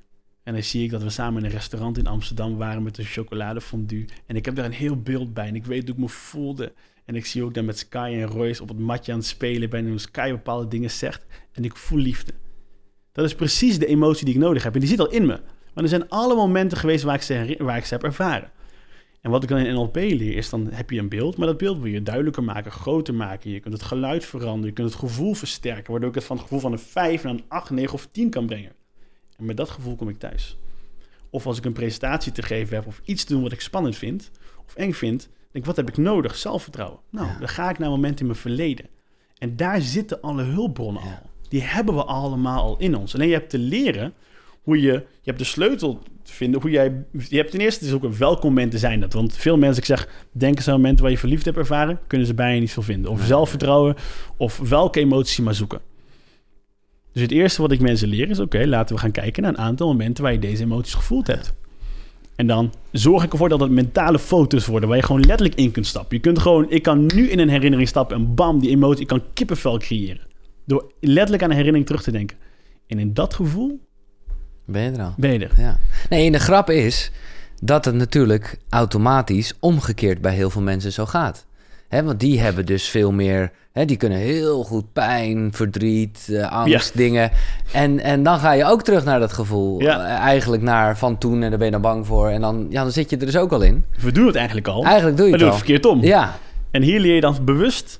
En 0.44 0.54
dan 0.54 0.64
zie 0.64 0.84
ik 0.84 0.90
dat 0.90 1.04
we 1.04 1.10
samen 1.10 1.40
in 1.40 1.46
een 1.46 1.56
restaurant 1.56 1.98
in 1.98 2.08
Amsterdam 2.08 2.58
waren 2.58 2.84
met 2.84 2.98
een 2.98 3.06
chocoladefondue. 3.06 4.06
En 4.26 4.36
ik 4.36 4.46
heb 4.46 4.56
daar 4.56 4.66
een 4.66 4.72
heel 4.72 5.02
beeld 5.02 5.34
bij. 5.34 5.48
En 5.48 5.56
ik 5.56 5.66
weet 5.66 5.82
hoe 5.82 5.92
ik 5.92 6.02
me 6.02 6.10
voelde. 6.10 6.74
En 7.06 7.16
ik 7.16 7.26
zie 7.26 7.44
ook 7.44 7.54
dan 7.54 7.66
met 7.66 7.78
Sky 7.78 8.12
en 8.14 8.28
Royce 8.28 8.62
op 8.62 8.68
het 8.68 8.80
matje 8.80 9.12
aan 9.12 9.18
het 9.18 9.28
spelen 9.28 9.70
ben. 9.70 9.84
En 9.84 9.90
hoe 9.90 10.00
Sky 10.00 10.30
bepaalde 10.32 10.68
dingen 10.68 10.92
zegt. 10.92 11.26
En 11.52 11.64
ik 11.64 11.76
voel 11.76 12.00
liefde. 12.00 12.34
Dat 13.12 13.26
is 13.26 13.36
precies 13.36 13.80
de 13.80 13.86
emotie 13.86 14.26
die 14.26 14.34
ik 14.34 14.40
nodig 14.40 14.64
heb. 14.64 14.74
En 14.74 14.80
die 14.80 14.90
zit 14.90 15.00
al 15.00 15.12
in 15.12 15.26
me. 15.26 15.40
Maar 15.74 15.84
er 15.84 15.90
zijn 15.90 16.10
alle 16.10 16.36
momenten 16.36 16.78
geweest 16.78 17.04
waar 17.04 17.16
ik 17.16 17.22
ze, 17.22 17.56
waar 17.60 17.78
ik 17.78 17.86
ze 17.86 17.94
heb 17.94 18.04
ervaren. 18.04 18.52
En 19.22 19.32
wat 19.32 19.44
ik 19.44 19.50
dan 19.50 19.58
in 19.58 19.74
NLP 19.74 19.96
leer, 19.96 20.36
is 20.36 20.50
dan 20.50 20.68
heb 20.72 20.90
je 20.90 21.00
een 21.00 21.10
beeld, 21.10 21.38
maar 21.38 21.48
dat 21.48 21.58
beeld 21.58 21.78
wil 21.78 21.92
je 21.92 22.04
duidelijker 22.04 22.44
maken, 22.44 22.72
groter 22.72 23.14
maken. 23.14 23.52
Je 23.52 23.60
kunt 23.60 23.74
het 23.74 23.84
geluid 23.84 24.26
veranderen, 24.26 24.68
je 24.68 24.74
kunt 24.74 24.90
het 24.90 25.00
gevoel 25.00 25.34
versterken, 25.34 25.92
waardoor 25.92 26.10
ik 26.10 26.16
het 26.16 26.24
van 26.24 26.36
het 26.36 26.46
gevoel 26.46 26.60
van 26.60 26.72
een 26.72 26.80
5 26.80 27.24
naar 27.24 27.34
een 27.34 27.44
8, 27.48 27.70
9 27.70 27.94
of 27.94 28.08
10 28.12 28.30
kan 28.30 28.46
brengen. 28.46 28.72
En 29.38 29.46
met 29.46 29.58
dat 29.58 29.70
gevoel 29.70 29.96
kom 29.96 30.10
ik 30.10 30.20
thuis. 30.20 30.58
Of 31.30 31.46
als 31.46 31.58
ik 31.58 31.66
een 31.66 31.74
presentatie 31.74 32.32
te 32.32 32.42
geven 32.42 32.76
heb, 32.76 32.88
of 32.88 33.02
iets 33.06 33.24
te 33.24 33.34
doen 33.34 33.44
wat 33.44 33.52
ik 33.52 33.62
spannend 33.62 33.96
vind, 33.96 34.32
of 34.66 34.76
eng 34.76 34.94
vind, 34.94 35.20
denk 35.20 35.30
ik, 35.52 35.66
wat 35.66 35.76
heb 35.76 35.90
ik 35.90 35.98
nodig? 35.98 36.36
Zelfvertrouwen. 36.36 37.00
Nou, 37.10 37.40
dan 37.40 37.48
ga 37.48 37.70
ik 37.70 37.78
naar 37.78 37.88
een 37.88 37.94
moment 37.94 38.20
in 38.20 38.26
mijn 38.26 38.38
verleden. 38.38 38.86
En 39.38 39.56
daar 39.56 39.82
zitten 39.82 40.22
alle 40.22 40.44
hulpbronnen 40.44 41.02
al. 41.02 41.30
Die 41.50 41.62
hebben 41.62 41.96
we 41.96 42.04
allemaal 42.04 42.64
al 42.64 42.78
in 42.78 42.96
ons. 42.96 43.14
Alleen 43.14 43.28
je 43.28 43.34
hebt 43.34 43.50
te 43.50 43.58
leren 43.58 44.14
hoe 44.62 44.82
je, 44.82 44.92
je 44.92 45.04
hebt 45.24 45.40
de 45.40 45.44
sleutel 45.44 46.02
te 46.24 46.34
vinden, 46.34 46.62
hoe 46.62 46.70
jij, 46.72 47.06
je 47.12 47.38
hebt 47.38 47.52
ten 47.52 47.60
eerste, 47.60 47.80
het 47.80 47.90
is 47.90 47.96
ook 48.00 48.04
een 48.04 48.18
welkom 48.18 48.50
moment 48.50 48.72
te 48.72 48.78
zijn 48.78 49.00
dat. 49.00 49.14
Want 49.14 49.36
veel 49.36 49.58
mensen, 49.58 49.78
ik 49.78 49.88
zeg, 49.88 50.08
denken 50.32 50.68
aan 50.68 50.74
momenten 50.74 51.04
waar 51.04 51.12
je 51.12 51.18
verliefd 51.18 51.46
hebt 51.46 51.58
ervaren, 51.58 52.00
kunnen 52.08 52.28
ze 52.28 52.34
bijna 52.34 52.60
niet 52.60 52.72
veel 52.72 52.84
vinden. 52.84 53.12
Of 53.12 53.22
zelfvertrouwen, 53.24 53.96
of 54.38 54.58
welke 54.58 55.00
emotie 55.00 55.44
maar 55.44 55.56
zoeken. 55.56 55.82
Dus 57.14 57.22
het 57.22 57.32
eerste 57.32 57.62
wat 57.62 57.72
ik 57.72 57.80
mensen 57.80 58.08
leer 58.08 58.30
is, 58.30 58.40
oké, 58.40 58.66
laten 58.66 58.96
we 58.96 59.02
gaan 59.02 59.12
kijken 59.12 59.44
naar 59.44 59.52
een 59.52 59.58
aantal 59.58 59.88
momenten 59.88 60.24
waar 60.24 60.34
je 60.34 60.40
deze 60.40 60.64
emoties 60.64 60.94
gevoeld 60.94 61.28
hebt. 61.28 61.54
En 62.36 62.48
dan 62.48 62.74
zorg 62.92 63.24
ik 63.24 63.32
ervoor 63.32 63.50
dat 63.50 63.60
het 63.60 63.72
mentale 63.72 64.20
foto's 64.20 64.66
worden 64.66 64.90
waar 64.90 64.98
je 64.98 65.04
gewoon 65.04 65.26
letterlijk 65.26 65.60
in 65.60 65.72
kunt 65.72 65.88
stappen. 65.88 66.16
Je 66.16 66.22
kunt 66.22 66.40
gewoon, 66.40 66.66
ik 66.70 66.84
kan 66.84 67.06
nu 67.16 67.30
in 67.30 67.40
een 67.40 67.50
herinnering 67.50 67.88
stappen 67.88 68.18
en 68.18 68.36
bam, 68.36 68.60
die 68.60 68.70
emotie, 68.70 69.02
ik 69.02 69.08
kan 69.08 69.24
kippenvel 69.34 69.78
creëren. 69.78 70.22
Door 70.66 70.92
letterlijk 71.00 71.44
aan 71.44 71.50
een 71.50 71.56
herinnering 71.56 71.86
terug 71.86 72.04
te 72.04 72.12
denken. 72.12 72.38
En 72.88 73.00
in 73.00 73.14
dat 73.14 73.34
gevoel 73.34 73.80
ben 74.66 74.82
je 74.82 74.92
er 74.92 75.04
al? 75.04 75.14
Ben 75.18 75.34
je 75.34 75.40
er. 75.40 75.52
Ja. 75.58 75.80
Nee, 76.10 76.26
en 76.26 76.32
de 76.32 76.40
grap 76.40 76.70
is 76.70 77.12
dat 77.62 77.86
het 77.86 77.96
natuurlijk 77.96 78.58
automatisch 78.70 79.54
omgekeerd 79.60 80.22
bij 80.22 80.34
heel 80.34 80.50
veel 80.50 80.62
mensen 80.62 80.92
zo 80.92 81.06
gaat. 81.06 81.46
He, 81.94 82.04
want 82.04 82.20
die 82.20 82.40
hebben 82.40 82.66
dus 82.66 82.88
veel 82.88 83.12
meer... 83.12 83.52
He, 83.72 83.86
die 83.86 83.98
kunnen 83.98 84.18
heel 84.18 84.64
goed 84.64 84.94
pijn, 84.94 85.50
verdriet, 85.54 86.28
uh, 86.30 86.52
angst, 86.52 86.98
dingen. 86.98 87.32
En, 87.72 88.00
en 88.00 88.24
dan 88.24 88.40
ga 88.40 88.52
je 88.52 88.66
ook 88.66 88.84
terug 88.84 89.06
naar 89.06 89.20
dat 89.20 89.34
gevoel. 89.34 89.82
Ja. 89.82 90.00
Uh, 90.00 90.06
eigenlijk 90.06 90.64
naar 90.64 90.98
van 90.98 91.18
toen 91.18 91.44
en 91.44 91.50
daar 91.50 91.58
ben 91.58 91.66
je 91.66 91.72
dan 91.72 91.82
bang 91.82 92.06
voor. 92.06 92.30
En 92.30 92.42
dan, 92.42 92.68
ja, 92.70 92.82
dan 92.82 92.92
zit 92.92 93.10
je 93.10 93.18
er 93.18 93.26
dus 93.26 93.38
ook 93.38 93.52
al 93.52 93.62
in. 93.62 93.86
We 94.00 94.12
doen 94.12 94.26
het 94.26 94.36
eigenlijk 94.36 94.68
al. 94.68 94.86
Eigenlijk 94.86 95.18
doe 95.18 95.26
je 95.26 95.32
het 95.32 95.42
al. 95.42 95.48
het 95.48 95.58
verkeerd 95.58 95.86
om. 95.86 96.04
Ja. 96.04 96.40
En 96.72 96.82
hier 96.82 97.00
leer 97.00 97.16
je 97.16 97.22
dan 97.22 97.38
bewust 97.42 98.00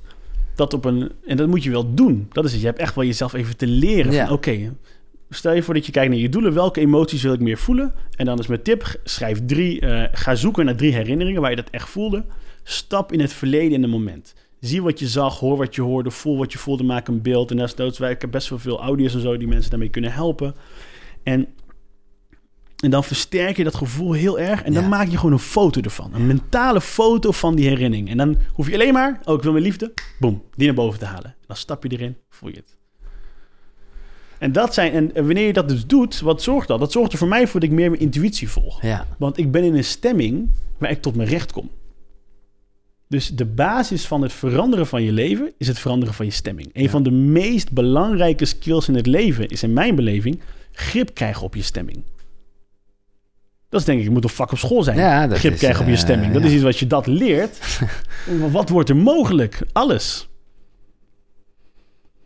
dat 0.54 0.74
op 0.74 0.84
een... 0.84 1.12
En 1.26 1.36
dat 1.36 1.48
moet 1.48 1.64
je 1.64 1.70
wel 1.70 1.94
doen. 1.94 2.28
Dat 2.32 2.44
is 2.44 2.52
het. 2.52 2.60
Je 2.60 2.66
hebt 2.66 2.78
echt 2.78 2.94
wel 2.94 3.04
jezelf 3.04 3.32
even 3.32 3.56
te 3.56 3.66
leren 3.66 4.12
ja. 4.12 4.30
Oké, 4.30 4.72
Stel 5.30 5.52
je 5.52 5.62
voor 5.62 5.74
dat 5.74 5.86
je 5.86 5.92
kijkt 5.92 6.10
naar 6.10 6.20
je 6.20 6.28
doelen. 6.28 6.54
Welke 6.54 6.80
emoties 6.80 7.22
wil 7.22 7.32
ik 7.32 7.40
meer 7.40 7.58
voelen? 7.58 7.92
En 8.16 8.26
dan 8.26 8.38
is 8.38 8.46
mijn 8.46 8.62
tip: 8.62 9.00
schrijf 9.04 9.40
drie. 9.46 9.80
Uh, 9.80 10.02
ga 10.12 10.34
zoeken 10.34 10.64
naar 10.64 10.76
drie 10.76 10.92
herinneringen 10.92 11.40
waar 11.40 11.50
je 11.50 11.56
dat 11.56 11.70
echt 11.70 11.88
voelde. 11.88 12.24
Stap 12.64 13.12
in 13.12 13.20
het 13.20 13.32
verleden 13.32 13.72
in 13.72 13.82
het 13.82 13.90
moment. 13.90 14.34
Zie 14.60 14.82
wat 14.82 14.98
je 14.98 15.08
zag, 15.08 15.38
hoor 15.38 15.56
wat 15.56 15.74
je 15.74 15.82
hoorde, 15.82 16.10
voel 16.10 16.38
wat 16.38 16.52
je 16.52 16.58
voelde, 16.58 16.84
maak 16.84 17.08
een 17.08 17.22
beeld. 17.22 17.50
En 17.50 17.58
ik 18.10 18.20
heb 18.20 18.30
best 18.30 18.48
wel 18.48 18.58
veel 18.58 18.80
audio's 18.80 19.14
en 19.14 19.20
zo 19.20 19.36
die 19.36 19.48
mensen 19.48 19.70
daarmee 19.70 19.88
kunnen 19.88 20.12
helpen. 20.12 20.54
En, 21.22 21.46
en 22.78 22.90
dan 22.90 23.04
versterk 23.04 23.56
je 23.56 23.64
dat 23.64 23.74
gevoel 23.74 24.12
heel 24.12 24.38
erg. 24.38 24.62
En 24.62 24.72
dan 24.72 24.88
maak 24.88 25.08
je 25.08 25.16
gewoon 25.16 25.32
een 25.32 25.38
foto 25.38 25.80
ervan. 25.80 26.14
Een 26.14 26.26
mentale 26.26 26.80
foto 26.80 27.30
van 27.30 27.54
die 27.54 27.68
herinnering. 27.68 28.08
En 28.10 28.16
dan 28.16 28.36
hoef 28.52 28.68
je 28.68 28.74
alleen 28.74 28.92
maar, 28.92 29.20
oh 29.24 29.34
ik 29.34 29.42
wil 29.42 29.52
mijn 29.52 29.64
liefde, 29.64 29.92
boom, 30.20 30.42
die 30.54 30.66
naar 30.66 30.74
boven 30.74 30.98
te 30.98 31.04
halen. 31.04 31.34
Dan 31.46 31.56
stap 31.56 31.82
je 31.82 31.88
erin, 31.88 32.16
voel 32.28 32.50
je 32.50 32.56
het. 32.56 32.76
En, 34.38 34.52
dat 34.52 34.74
zijn, 34.74 34.92
en 35.14 35.26
wanneer 35.26 35.46
je 35.46 35.52
dat 35.52 35.68
dus 35.68 35.86
doet, 35.86 36.20
wat 36.20 36.42
zorgt 36.42 36.68
dat? 36.68 36.78
Dat 36.78 36.92
zorgt 36.92 37.12
er 37.12 37.18
voor 37.18 37.28
mij 37.28 37.46
voor 37.46 37.60
dat 37.60 37.68
ik 37.68 37.74
meer 37.74 37.90
mijn 37.90 38.02
intuïtie 38.02 38.48
volg. 38.48 38.82
Ja. 38.82 39.06
Want 39.18 39.38
ik 39.38 39.50
ben 39.50 39.64
in 39.64 39.74
een 39.74 39.84
stemming 39.84 40.50
waar 40.78 40.90
ik 40.90 41.02
tot 41.02 41.16
mijn 41.16 41.28
recht 41.28 41.52
kom. 41.52 41.70
Dus 43.14 43.28
de 43.28 43.44
basis 43.44 44.06
van 44.06 44.22
het 44.22 44.32
veranderen 44.32 44.86
van 44.86 45.02
je 45.02 45.12
leven 45.12 45.52
is 45.58 45.68
het 45.68 45.78
veranderen 45.78 46.14
van 46.14 46.26
je 46.26 46.32
stemming. 46.32 46.70
Een 46.72 46.90
van 46.90 47.02
de 47.02 47.10
meest 47.10 47.72
belangrijke 47.72 48.44
skills 48.44 48.88
in 48.88 48.94
het 48.94 49.06
leven 49.06 49.48
is 49.48 49.62
in 49.62 49.72
mijn 49.72 49.94
beleving 49.94 50.40
grip 50.72 51.14
krijgen 51.14 51.42
op 51.42 51.54
je 51.54 51.62
stemming. 51.62 52.02
Dat 53.68 53.80
is 53.80 53.86
denk 53.86 53.98
ik, 53.98 54.04
je 54.04 54.10
moet 54.10 54.24
een 54.24 54.30
vak 54.30 54.52
op 54.52 54.58
school 54.58 54.82
zijn. 54.82 54.96
Ja, 54.96 55.28
grip 55.28 55.56
krijgen 55.56 55.80
op 55.80 55.86
je 55.86 55.92
eh, 55.92 55.98
stemming. 55.98 56.32
Dat 56.32 56.44
is 56.44 56.52
iets 56.52 56.62
wat 56.62 56.78
je 56.78 56.86
dat 56.86 57.06
leert. 57.06 57.80
wat 58.50 58.68
wordt 58.68 58.88
er 58.88 58.96
mogelijk? 58.96 59.58
Alles. 59.72 60.28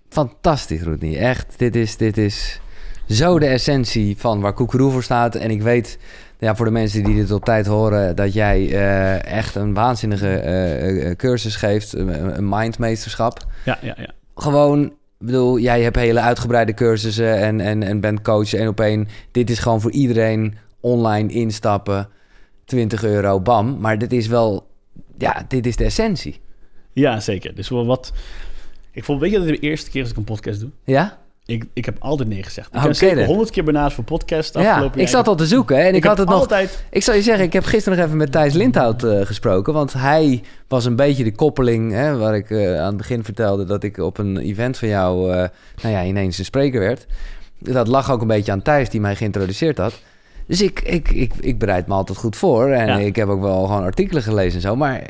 Fantastisch, 0.08 0.82
Rodney. 0.82 1.18
Echt, 1.18 1.54
dit 1.56 1.76
is, 1.76 1.96
dit 1.96 2.16
is 2.16 2.60
zo 3.08 3.38
de 3.38 3.46
essentie 3.46 4.16
van 4.18 4.40
waar 4.40 4.52
Koekeroe 4.52 4.90
voor 4.90 5.02
staat. 5.02 5.34
En 5.34 5.50
ik 5.50 5.62
weet, 5.62 5.98
ja, 6.38 6.56
voor 6.56 6.66
de 6.66 6.72
mensen 6.72 7.04
die 7.04 7.14
dit 7.14 7.30
op 7.30 7.44
tijd 7.44 7.66
horen... 7.66 8.16
dat 8.16 8.32
jij 8.32 8.60
uh, 8.60 9.24
echt 9.24 9.54
een 9.54 9.74
waanzinnige 9.74 10.42
uh, 10.44 11.10
cursus 11.10 11.56
geeft. 11.56 11.92
Een 11.92 12.48
mindmeesterschap. 12.48 13.46
Ja, 13.64 13.78
ja, 13.82 13.94
ja. 13.96 14.10
Gewoon, 14.34 14.84
ik 14.84 15.26
bedoel, 15.26 15.58
jij 15.58 15.82
hebt 15.82 15.96
hele 15.96 16.20
uitgebreide 16.20 16.74
cursussen... 16.74 17.38
en, 17.38 17.60
en, 17.60 17.82
en 17.82 18.00
bent 18.00 18.22
coach 18.22 18.54
één 18.54 18.68
op 18.68 18.80
één. 18.80 19.08
Dit 19.30 19.50
is 19.50 19.58
gewoon 19.58 19.80
voor 19.80 19.90
iedereen 19.90 20.54
online 20.80 21.32
instappen. 21.32 22.08
20 22.64 23.04
euro, 23.04 23.40
bam. 23.40 23.80
Maar 23.80 23.98
dit 23.98 24.12
is 24.12 24.26
wel... 24.26 24.66
Ja, 25.18 25.44
dit 25.48 25.66
is 25.66 25.76
de 25.76 25.84
essentie. 25.84 26.40
Ja, 26.92 27.20
zeker. 27.20 27.54
Dus 27.54 27.68
wel 27.68 27.86
wat... 27.86 28.12
Ik 28.92 29.04
vond, 29.04 29.20
weet 29.20 29.30
je 29.30 29.38
dat 29.38 29.48
de 29.48 29.58
eerste 29.58 29.90
keer 29.90 30.02
als 30.02 30.10
ik 30.10 30.16
een 30.16 30.24
podcast 30.24 30.60
doe? 30.60 30.70
Ja? 30.84 31.18
Ik, 31.48 31.64
ik 31.72 31.84
heb 31.84 31.96
altijd 31.98 32.28
nee 32.28 32.42
gezegd. 32.42 32.68
Ik 32.74 32.84
okay, 32.84 33.08
heb 33.08 33.26
honderd 33.26 33.50
keer 33.50 33.64
benaderd 33.64 33.92
voor 33.92 34.04
podcast 34.04 34.56
afgelopen 34.56 34.98
ja, 34.98 35.02
Ik 35.02 35.08
zat 35.08 35.28
al 35.28 35.34
te 35.34 35.46
zoeken 35.46 35.78
en 35.78 35.94
ik, 35.94 36.04
had 36.04 36.18
het 36.18 36.28
altijd... 36.28 36.70
nog... 36.70 36.80
Ik 36.90 37.02
zal 37.02 37.14
je 37.14 37.22
zeggen, 37.22 37.44
ik 37.44 37.52
heb 37.52 37.64
gisteren 37.64 37.98
nog 37.98 38.06
even 38.06 38.18
met 38.18 38.32
Thijs 38.32 38.52
Lindhout 38.52 39.04
uh, 39.04 39.26
gesproken. 39.26 39.72
Want 39.72 39.92
hij 39.92 40.42
was 40.66 40.84
een 40.84 40.96
beetje 40.96 41.24
de 41.24 41.34
koppeling... 41.34 41.92
Hè, 41.92 42.16
waar 42.16 42.36
ik 42.36 42.50
uh, 42.50 42.80
aan 42.80 42.86
het 42.86 42.96
begin 42.96 43.24
vertelde 43.24 43.64
dat 43.64 43.82
ik 43.82 43.98
op 43.98 44.18
een 44.18 44.38
event 44.38 44.78
van 44.78 44.88
jou... 44.88 45.30
Uh, 45.30 45.36
nou 45.82 45.94
ja, 45.94 46.04
ineens 46.04 46.38
een 46.38 46.44
spreker 46.44 46.80
werd. 46.80 47.06
Dat 47.58 47.88
lag 47.88 48.10
ook 48.10 48.20
een 48.20 48.26
beetje 48.26 48.52
aan 48.52 48.62
Thijs 48.62 48.90
die 48.90 49.00
mij 49.00 49.16
geïntroduceerd 49.16 49.78
had. 49.78 50.00
Dus 50.46 50.62
ik, 50.62 50.80
ik, 50.80 51.08
ik, 51.08 51.32
ik 51.40 51.58
bereid 51.58 51.86
me 51.86 51.94
altijd 51.94 52.18
goed 52.18 52.36
voor. 52.36 52.70
En 52.70 52.86
ja. 52.86 52.98
ik 52.98 53.16
heb 53.16 53.28
ook 53.28 53.42
wel 53.42 53.66
gewoon 53.66 53.82
artikelen 53.82 54.22
gelezen 54.22 54.54
en 54.54 54.60
zo. 54.60 54.76
Maar 54.76 55.02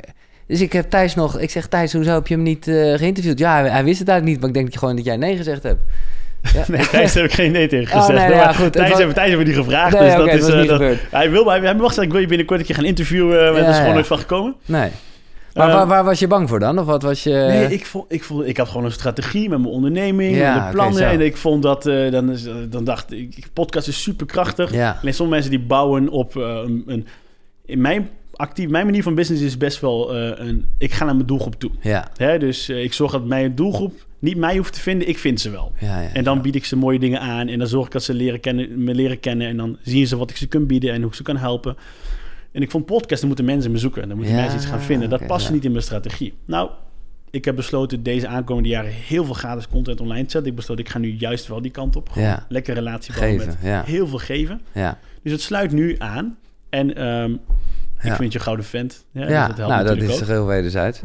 dus 0.46 0.60
ik 0.60 0.72
heb 0.72 0.90
Thijs 0.90 1.14
nog... 1.14 1.38
Ik 1.38 1.50
zeg, 1.50 1.66
Thijs, 1.66 1.92
hoezo 1.92 2.12
heb 2.12 2.26
je 2.26 2.34
hem 2.34 2.42
niet 2.42 2.64
geïnterviewd? 2.94 3.38
Ja, 3.38 3.60
hij, 3.60 3.70
hij, 3.70 3.84
wist 3.84 3.98
het 3.98 4.08
eigenlijk 4.08 4.24
niet. 4.24 4.40
Maar 4.40 4.48
ik 4.48 4.66
denk 4.66 4.80
gewoon 4.80 4.96
dat 4.96 5.04
jij 5.04 5.16
nee 5.16 5.36
gezegd 5.36 5.62
hebt. 5.62 5.82
Ja. 6.52 6.64
nee, 6.68 6.88
Thijs 6.88 7.14
heb 7.14 7.24
ik 7.24 7.32
geen 7.32 7.52
nee 7.52 7.68
tegen 7.68 7.86
gezegd. 7.86 8.18
Oh, 8.18 8.26
nee, 8.26 8.34
ja, 8.34 8.52
goed, 8.52 8.72
Thijs, 8.72 8.90
was... 8.90 8.98
heeft, 8.98 9.14
Thijs 9.14 9.44
die 9.44 9.54
gevraagd. 9.54 9.98
Nee, 9.98 10.02
dus 10.02 10.20
okay, 10.20 10.38
dat 10.38 10.48
is, 10.48 10.54
uh, 10.54 10.78
dat, 10.78 10.96
hij 11.10 11.30
wil 11.30 11.46
hij, 11.50 11.60
hij 11.60 11.76
wacht, 11.76 12.00
ik 12.00 12.10
wil 12.10 12.20
je 12.20 12.26
binnenkort 12.26 12.60
een 12.60 12.66
keer 12.66 12.74
gaan 12.74 12.84
interviewen. 12.84 13.44
Uh, 13.44 13.52
maar 13.52 13.62
ja, 13.62 13.68
is 13.68 13.76
gewoon 13.76 13.94
nooit 13.94 14.06
van 14.06 14.18
gekomen. 14.18 14.54
Nee. 14.66 14.90
Maar 15.54 15.72
waar, 15.72 15.86
waar, 15.86 16.04
was 16.04 16.18
je 16.18 16.26
bang 16.26 16.48
voor 16.48 16.58
dan? 16.58 16.78
Of 16.78 16.86
wat 16.86 17.02
was 17.02 17.22
je... 17.22 17.30
Nee, 17.30 17.72
ik, 17.72 17.86
vond, 17.86 18.04
ik, 18.08 18.24
vond, 18.24 18.46
ik 18.46 18.56
had 18.56 18.68
gewoon 18.68 18.84
een 18.84 18.92
strategie 18.92 19.48
met 19.48 19.58
mijn 19.58 19.72
onderneming, 19.72 20.36
ja, 20.36 20.66
de 20.66 20.72
plannen. 20.72 21.02
Okay, 21.02 21.14
en 21.14 21.20
ik 21.20 21.36
vond 21.36 21.62
dat, 21.62 21.86
uh, 21.86 22.10
dan, 22.10 22.36
dan 22.70 22.84
dacht 22.84 23.12
ik, 23.12 23.46
podcast 23.52 23.88
is 23.88 24.02
superkrachtig. 24.02 24.72
Ja. 24.72 24.98
Alleen 25.00 25.14
sommige 25.14 25.40
mensen 25.40 25.50
die 25.50 25.68
bouwen 25.68 26.08
op 26.08 26.34
een, 26.34 26.82
een... 26.86 27.06
In 27.64 27.80
mijn 27.80 28.08
actief, 28.38 28.68
mijn 28.68 28.84
manier 28.84 29.02
van 29.02 29.14
business 29.14 29.44
is 29.44 29.56
best 29.56 29.80
wel 29.80 30.16
uh, 30.16 30.30
een. 30.36 30.66
Ik 30.78 30.92
ga 30.92 31.04
naar 31.04 31.14
mijn 31.14 31.26
doelgroep 31.26 31.54
toe. 31.54 31.70
Ja. 31.80 32.08
Hè, 32.16 32.38
dus 32.38 32.68
uh, 32.68 32.82
ik 32.82 32.92
zorg 32.92 33.12
dat 33.12 33.24
mijn 33.24 33.54
doelgroep 33.54 34.06
niet 34.18 34.36
mij 34.36 34.56
hoeft 34.56 34.72
te 34.72 34.80
vinden, 34.80 35.08
ik 35.08 35.18
vind 35.18 35.40
ze 35.40 35.50
wel. 35.50 35.72
Ja, 35.80 36.00
ja, 36.00 36.08
en 36.12 36.24
dan 36.24 36.42
bied 36.42 36.54
ik 36.54 36.64
ze 36.64 36.76
mooie 36.76 36.98
dingen 36.98 37.20
aan 37.20 37.48
en 37.48 37.58
dan 37.58 37.68
zorg 37.68 37.86
ik 37.86 37.92
dat 37.92 38.02
ze 38.02 38.14
leren 38.14 38.40
kennen, 38.40 38.84
me 38.84 38.94
leren 38.94 39.20
kennen 39.20 39.48
en 39.48 39.56
dan 39.56 39.78
zien 39.82 40.06
ze 40.06 40.16
wat 40.16 40.30
ik 40.30 40.36
ze 40.36 40.46
kan 40.46 40.66
bieden 40.66 40.92
en 40.92 41.00
hoe 41.00 41.10
ik 41.10 41.16
ze 41.16 41.22
kan 41.22 41.36
helpen. 41.36 41.76
En 42.52 42.62
ik 42.62 42.70
vond 42.70 42.86
podcasten 42.86 43.26
moeten 43.26 43.44
mensen 43.44 43.70
me 43.70 43.78
zoeken. 43.78 44.08
Dan 44.08 44.16
moeten 44.16 44.34
mensen 44.34 44.56
iets 44.56 44.66
gaan 44.66 44.80
vinden. 44.80 45.10
Dat 45.10 45.26
past 45.26 45.50
niet 45.50 45.64
in 45.64 45.70
mijn 45.70 45.82
strategie. 45.82 46.34
Nou, 46.44 46.70
ik 47.30 47.44
heb 47.44 47.56
besloten 47.56 48.02
deze 48.02 48.26
aankomende 48.26 48.68
jaren 48.68 48.90
heel 48.90 49.24
veel 49.24 49.34
gratis 49.34 49.68
content 49.68 50.00
online 50.00 50.24
te 50.24 50.30
zetten. 50.30 50.50
Ik 50.50 50.56
besloot, 50.56 50.78
ik 50.78 50.88
ga 50.88 50.98
nu 50.98 51.08
juist 51.08 51.46
wel 51.46 51.62
die 51.62 51.70
kant 51.70 51.96
op. 51.96 52.08
Gewoon 52.08 52.36
lekker 52.48 52.74
relatie 52.74 53.14
bouwen 53.14 53.36
met 53.36 53.56
heel 53.86 54.06
veel 54.06 54.18
geven. 54.18 54.60
Dus 55.22 55.32
het 55.32 55.40
sluit 55.40 55.72
nu 55.72 55.94
aan. 55.98 56.36
En 56.68 57.06
um, 57.06 57.40
ik 58.02 58.12
vind 58.12 58.32
je 58.32 58.38
gouden 58.38 58.64
vent. 58.64 59.04
Ja, 59.12 59.46
dus 59.46 59.56
dat 59.56 59.68
nou, 59.68 59.84
dat 59.84 59.96
is 59.96 60.20
heel 60.20 60.46
wederzijds. 60.46 61.02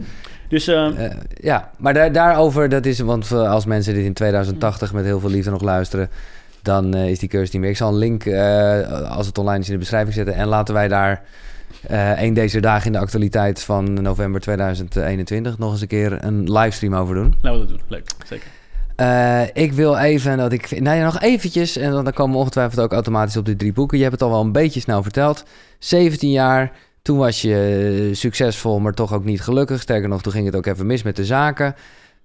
Dus, 0.54 0.68
uh, 0.68 0.88
uh, 0.98 1.06
ja, 1.42 1.72
maar 1.78 1.94
daar, 1.94 2.12
daarover, 2.12 2.70
dat 2.70 2.86
is, 2.86 3.00
want 3.00 3.32
als 3.32 3.66
mensen 3.66 3.94
dit 3.94 4.06
in 4.06 4.14
2080 4.14 4.94
met 4.94 5.06
heel 5.06 5.20
veel 5.20 5.30
liefde 5.30 5.52
nog 5.52 5.62
luisteren, 5.62 6.10
dan 6.62 6.96
uh, 6.96 7.10
is 7.10 7.20
die 7.20 7.30
cursus 7.30 7.52
niet 7.52 7.62
meer. 7.62 7.70
Ik 7.70 7.78
zal 7.78 7.90
een 7.90 7.98
link, 7.98 8.28
als 9.08 9.28
het 9.28 9.38
online 9.38 9.60
is, 9.60 9.68
in 9.68 9.74
de 9.74 9.80
beschrijving 9.80 10.14
zetten. 10.14 10.36
En 10.36 10.48
laten 10.48 10.74
wij 10.74 10.88
daar 10.88 11.22
een 12.16 12.34
deze 12.34 12.60
dagen 12.60 12.86
in 12.86 12.92
de 12.92 13.00
actualiteit 13.00 13.62
van 13.64 13.94
november 13.94 14.42
2021 14.42 15.58
nog 15.58 15.72
eens 15.72 15.82
een 15.82 15.88
keer 15.88 16.24
een 16.26 16.52
livestream 16.52 16.96
over 16.96 17.16
doen. 17.16 17.36
Laten 17.42 17.60
we 17.60 17.68
dat 17.68 17.78
doen, 17.78 17.88
leuk, 17.88 18.06
zeker. 18.26 18.48
Uh, 18.98 19.42
ik 19.54 19.74
wil 19.74 19.98
even 19.98 20.38
dat 20.38 20.52
ik. 20.52 20.82
Nou 20.82 20.98
ja, 20.98 21.04
nog 21.04 21.20
eventjes. 21.20 21.78
En 21.78 21.92
dan 21.92 22.14
komen 22.14 22.34
we 22.34 22.40
ongetwijfeld 22.40 22.80
ook 22.80 22.94
automatisch 22.94 23.38
op 23.38 23.46
die 23.46 23.56
drie 23.56 23.74
boeken. 23.74 23.98
Je 23.98 24.04
hebt 24.04 24.16
het 24.16 24.24
al 24.24 24.30
wel 24.30 24.42
een 24.42 24.52
beetje 24.52 24.80
snel 24.80 25.04
verteld. 25.04 25.44
17 25.80 26.32
jaar. 26.32 26.72
Toen 27.04 27.18
was 27.18 27.42
je 27.42 28.10
succesvol, 28.14 28.80
maar 28.80 28.94
toch 28.94 29.14
ook 29.14 29.24
niet 29.24 29.42
gelukkig. 29.42 29.82
Sterker 29.82 30.10
nog, 30.10 30.22
toen 30.22 30.32
ging 30.32 30.46
het 30.46 30.56
ook 30.56 30.66
even 30.66 30.86
mis 30.86 31.04
met 31.04 31.16
de 31.16 31.26
zaken. 31.26 31.76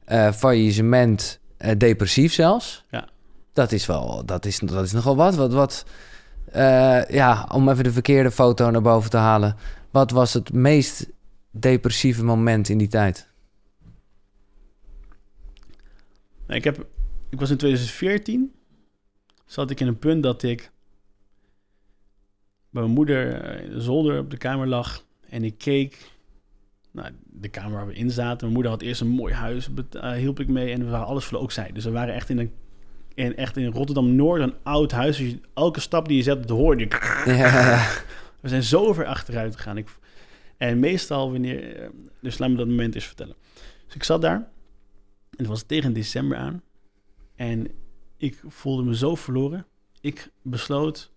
Uh, 0.08 0.32
faillissement, 0.32 1.40
uh, 1.58 1.70
depressief 1.78 2.32
zelfs. 2.32 2.84
Ja. 2.90 3.08
Dat 3.52 3.72
is 3.72 3.86
wel, 3.86 4.24
dat 4.24 4.44
is, 4.44 4.58
dat 4.58 4.84
is 4.84 4.92
nogal 4.92 5.16
wat. 5.16 5.34
Wat, 5.34 5.52
wat 5.52 5.84
ja, 7.08 7.48
om 7.52 7.68
even 7.68 7.84
de 7.84 7.92
verkeerde 7.92 8.30
foto 8.30 8.70
naar 8.70 8.82
boven 8.82 9.10
te 9.10 9.16
halen. 9.16 9.56
Wat 9.90 10.10
was 10.10 10.34
het 10.34 10.52
meest 10.52 11.06
depressieve 11.50 12.24
moment 12.24 12.68
in 12.68 12.78
die 12.78 12.88
tijd? 12.88 13.28
ik, 16.46 16.64
heb, 16.64 16.86
ik 17.30 17.40
was 17.40 17.50
in 17.50 17.56
2014, 17.56 18.52
zat 19.46 19.70
ik 19.70 19.80
in 19.80 19.86
een 19.86 19.98
punt 19.98 20.22
dat 20.22 20.42
ik 20.42 20.70
mijn 22.80 22.94
moeder 22.94 23.44
in 23.62 23.70
de 23.70 23.80
zolder 23.80 24.18
op 24.18 24.30
de 24.30 24.36
kamer 24.36 24.66
lag 24.66 25.04
en 25.28 25.44
ik 25.44 25.58
keek 25.58 26.10
naar 26.90 27.12
de 27.24 27.48
kamer 27.48 27.72
waar 27.72 27.86
we 27.86 27.94
in 27.94 28.10
zaten. 28.10 28.38
Mijn 28.40 28.52
moeder 28.52 28.70
had 28.70 28.82
eerst 28.82 29.00
een 29.00 29.08
mooi 29.08 29.34
huis, 29.34 29.68
uh, 29.92 30.12
hielp 30.12 30.40
ik 30.40 30.48
mee 30.48 30.72
en 30.72 30.84
we 30.84 30.90
waren 30.90 31.06
alles 31.06 31.24
voor 31.24 31.38
ook 31.38 31.52
zij. 31.52 31.70
Dus 31.72 31.84
we 31.84 31.90
waren 31.90 32.14
echt 32.14 32.30
in 32.30 32.38
een 32.38 32.52
echt 33.36 33.56
in 33.56 33.72
Rotterdam-Noord, 33.72 34.40
een 34.40 34.54
oud 34.62 34.92
huis. 34.92 35.16
Dus 35.16 35.34
elke 35.54 35.80
stap 35.80 36.08
die 36.08 36.16
je 36.16 36.22
zet, 36.22 36.48
dat 36.48 36.56
hoorde 36.56 36.82
je. 36.82 36.88
Ja. 37.36 37.86
We 38.40 38.48
zijn 38.48 38.62
zo 38.62 38.92
ver 38.92 39.06
achteruit 39.06 39.56
gegaan. 39.56 39.76
Ik, 39.76 39.88
en 40.56 40.78
meestal 40.78 41.30
wanneer... 41.30 41.76
Eh, 41.76 41.88
dus 42.20 42.38
laat 42.38 42.50
me 42.50 42.56
dat 42.56 42.66
moment 42.66 42.94
eens 42.94 43.06
vertellen. 43.06 43.34
Dus 43.86 43.94
ik 43.94 44.04
zat 44.04 44.22
daar. 44.22 44.36
En 44.36 45.36
het 45.36 45.46
was 45.46 45.62
tegen 45.62 45.92
december 45.92 46.36
aan. 46.36 46.62
En 47.34 47.70
ik 48.16 48.42
voelde 48.46 48.82
me 48.82 48.96
zo 48.96 49.14
verloren. 49.14 49.66
Ik 50.00 50.30
besloot 50.42 51.12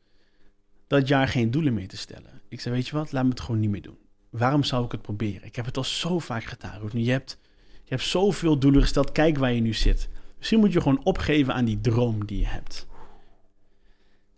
dat 0.92 1.08
jaar 1.08 1.28
geen 1.28 1.52
doelen 1.52 1.74
meer 1.74 1.88
te 1.88 1.98
stellen. 1.98 2.42
Ik 2.50 2.60
zei, 2.60 2.76
weet 2.76 2.88
je 2.88 2.96
wat, 2.96 3.12
laat 3.12 3.24
me 3.24 3.30
het 3.30 3.40
gewoon 3.40 3.60
niet 3.60 3.70
meer 3.70 3.82
doen. 3.82 3.98
Waarom 4.30 4.64
zou 4.64 4.86
ik 4.86 4.92
het 4.92 5.02
proberen? 5.02 5.44
Ik 5.44 5.56
heb 5.56 5.66
het 5.66 5.78
al 5.78 5.84
zo 5.84 6.20
vaak 6.20 6.44
gedaan. 6.44 6.82
Je 6.94 7.12
hebt, 7.12 7.38
je 7.84 7.90
hebt 7.90 8.02
zoveel 8.02 8.60
doelen 8.60 8.82
gesteld. 8.82 9.12
Kijk 9.12 9.38
waar 9.38 9.54
je 9.54 9.62
nu 9.62 9.74
zit. 9.74 10.10
Misschien 10.38 10.60
moet 10.60 10.74
je 10.74 10.82
gewoon 10.82 11.04
opgeven 11.04 11.54
aan 11.54 11.66
die 11.66 11.82
droom 11.82 12.26
die 12.26 12.40
je 12.40 12.46
hebt. 12.46 12.88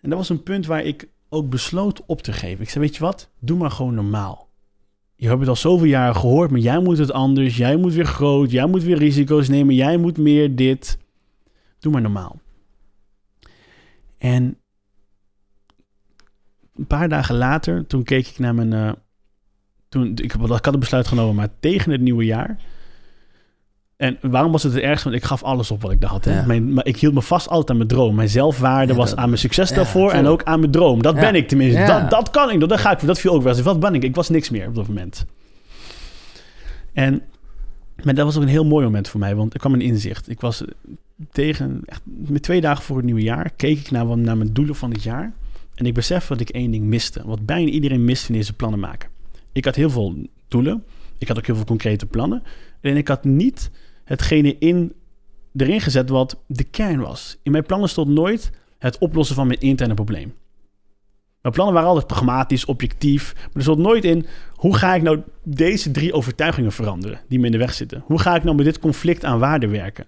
En 0.01 0.10
dat 0.10 0.18
was 0.18 0.30
een 0.30 0.43
punt 0.43 0.66
waar 0.66 0.84
ik 0.84 1.08
ook 1.30 1.49
besloot 1.49 2.06
op 2.06 2.22
te 2.22 2.34
geven. 2.34 2.64
Ik 2.64 2.70
zei, 2.70 2.86
weet 2.86 2.95
je 2.95 3.01
wat, 3.01 3.30
doe 3.39 3.58
maar 3.58 3.72
gewoon 3.72 3.95
normaal. 3.95 4.49
Je 5.16 5.28
hebt 5.28 5.39
het 5.39 5.49
al 5.49 5.56
zoveel 5.56 5.88
jaren 5.88 6.16
gehoord, 6.16 6.51
maar 6.51 6.60
jij 6.60 6.80
moet 6.80 6.97
het 6.97 7.12
anders. 7.12 7.58
Jij 7.58 7.76
moet 7.76 7.93
weer 7.93 8.06
groot, 8.06 8.51
jij 8.51 8.66
moet 8.66 8.84
weer 8.84 8.97
risico's 8.97 9.47
nemen, 9.47 9.76
jij 9.76 9.97
moet 9.97 10.18
meer 10.18 10.56
dit. 10.56 10.97
Doe 11.80 11.91
maar 11.91 12.01
normaal. 12.01 12.41
En 14.18 14.58
een 16.78 16.88
paar 16.88 17.09
dagen 17.09 17.36
later, 17.36 17.88
toen 17.88 18.03
keek 18.03 18.28
ik 18.28 18.39
naar 18.39 18.55
mijn... 18.55 18.71
Uh, 18.71 18.91
toen, 19.89 20.07
ik, 20.07 20.19
ik 20.19 20.32
had 20.32 20.65
het 20.65 20.80
besluit 20.80 21.07
genomen, 21.07 21.36
maar 21.36 21.49
tegen 21.59 21.91
het 21.91 22.01
nieuwe 22.01 22.26
jaar 22.26 22.57
en 24.03 24.17
waarom 24.21 24.51
was 24.51 24.63
het 24.63 24.74
het 24.74 24.84
ergste? 24.84 25.09
Want 25.09 25.21
ik 25.21 25.28
gaf 25.28 25.43
alles 25.43 25.71
op 25.71 25.82
wat 25.82 25.91
ik 25.91 26.01
daar 26.01 26.09
had. 26.09 26.26
Hè? 26.26 26.45
Mijn, 26.45 26.74
maar 26.74 26.86
ik 26.86 26.97
hield 26.97 27.13
me 27.13 27.21
vast 27.21 27.47
altijd 27.47 27.69
aan 27.69 27.78
mijn 27.78 27.88
droom. 27.88 28.15
Mijn 28.15 28.30
zelfwaarde 28.30 28.93
was 28.93 29.15
aan 29.15 29.28
mijn 29.28 29.39
succes 29.39 29.69
daarvoor 29.69 30.11
en 30.11 30.26
ook 30.26 30.43
aan 30.43 30.59
mijn 30.59 30.71
droom. 30.71 31.01
Dat 31.01 31.15
ben 31.15 31.36
ik 31.36 31.47
tenminste. 31.47 31.86
Dat, 31.86 32.09
dat 32.09 32.30
kan 32.30 32.51
ik. 32.51 32.59
Dat, 32.59 32.80
ga 32.80 32.91
ik. 32.91 33.05
Dat 33.05 33.19
viel 33.19 33.34
ook 33.34 33.43
wel 33.43 33.53
eens. 33.53 33.61
Wat 33.61 33.80
ben 33.80 33.95
ik? 33.95 34.03
Ik 34.03 34.15
was 34.15 34.30
niks 34.30 34.49
meer 34.49 34.67
op 34.67 34.76
dat 34.76 34.88
moment. 34.88 35.26
En 36.93 37.21
maar 38.03 38.13
dat 38.13 38.26
was 38.26 38.36
ook 38.36 38.41
een 38.41 38.47
heel 38.47 38.65
mooi 38.65 38.86
moment 38.86 39.07
voor 39.07 39.19
mij, 39.19 39.36
want 39.36 39.53
er 39.53 39.59
kwam 39.59 39.74
een 39.74 39.82
inzicht. 39.82 40.30
Ik 40.30 40.41
was 40.41 40.63
tegen, 41.32 41.82
echt, 41.86 42.01
met 42.05 42.43
twee 42.43 42.61
dagen 42.61 42.84
voor 42.84 42.95
het 42.95 43.05
nieuwe 43.05 43.21
jaar, 43.21 43.51
keek 43.55 43.80
ik 43.80 43.91
naar, 43.91 44.17
naar 44.17 44.38
mijn 44.38 44.53
doelen 44.53 44.76
van 44.76 44.89
dit 44.89 45.03
jaar. 45.03 45.32
En 45.76 45.86
ik 45.86 45.93
besef 45.93 46.28
dat 46.28 46.39
ik 46.39 46.49
één 46.49 46.71
ding 46.71 46.86
miste. 46.86 47.21
Wat 47.26 47.45
bijna 47.45 47.69
iedereen 47.69 48.05
mist 48.05 48.28
wanneer 48.28 48.45
ze 48.45 48.53
plannen 48.53 48.80
maken. 48.80 49.09
Ik 49.51 49.65
had 49.65 49.76
heel 49.76 49.89
veel 49.89 50.15
doelen. 50.47 50.84
Ik 51.17 51.28
had 51.28 51.38
ook 51.38 51.45
heel 51.45 51.55
veel 51.55 51.65
concrete 51.65 52.05
plannen. 52.05 52.43
En 52.82 52.97
ik 52.97 53.07
had 53.07 53.24
niet 53.24 53.71
hetgene 54.03 54.57
in, 54.57 54.93
erin 55.55 55.82
gezet 55.82 56.09
wat 56.09 56.43
de 56.47 56.63
kern 56.63 56.99
was. 56.99 57.38
In 57.43 57.51
mijn 57.51 57.65
plannen 57.65 57.89
stond 57.89 58.09
nooit 58.09 58.51
het 58.78 58.97
oplossen 58.97 59.36
van 59.36 59.47
mijn 59.47 59.59
interne 59.59 59.93
probleem. 59.93 60.34
Mijn 61.41 61.55
plannen 61.55 61.74
waren 61.74 61.89
altijd 61.89 62.07
pragmatisch, 62.07 62.65
objectief. 62.65 63.34
Maar 63.34 63.51
er 63.53 63.61
stond 63.61 63.80
nooit 63.80 64.03
in 64.03 64.26
hoe 64.51 64.76
ga 64.76 64.95
ik 64.95 65.01
nou 65.01 65.21
deze 65.43 65.91
drie 65.91 66.13
overtuigingen 66.13 66.71
veranderen 66.71 67.19
die 67.28 67.39
me 67.39 67.45
in 67.45 67.51
de 67.51 67.57
weg 67.57 67.74
zitten. 67.74 68.03
Hoe 68.05 68.19
ga 68.19 68.36
ik 68.36 68.43
nou 68.43 68.55
met 68.55 68.65
dit 68.65 68.80
conflict 68.80 69.26
aan 69.26 69.39
waarde 69.39 69.67
werken? 69.67 70.05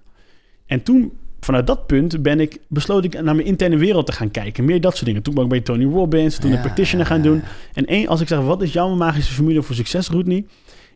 En 0.66 0.84
toen, 0.84 1.14
vanuit 1.46 1.68
dat 1.68 1.88
punt, 1.88 2.22
ben 2.22 2.40
ik, 2.40 2.60
besloot 2.68 3.04
ik 3.04 3.22
naar 3.22 3.36
mijn 3.36 3.48
interne 3.48 3.78
wereld 3.78 4.06
te 4.06 4.12
gaan 4.12 4.32
kijken. 4.32 4.66
Meer 4.66 4.82
dat 4.82 4.94
soort 4.94 5.06
dingen. 5.06 5.22
Toen 5.22 5.34
ben 5.34 5.44
ik 5.44 5.50
bij 5.50 5.62
Tony 5.62 5.86
Robbins, 5.86 6.38
toen 6.38 6.50
ja, 6.50 6.56
een 6.56 6.62
practitioner 6.62 7.06
gaan 7.06 7.22
doen. 7.22 7.44
En 7.74 7.86
één, 7.86 8.08
als 8.08 8.22
ik 8.22 8.28
zeg, 8.28 8.40
wat 8.40 8.62
is 8.62 8.74
jouw 8.74 8.96
magische 8.96 9.34
formule 9.34 9.64
voor 9.64 9.76
succes, 9.76 10.08
Rodney? 10.08 10.46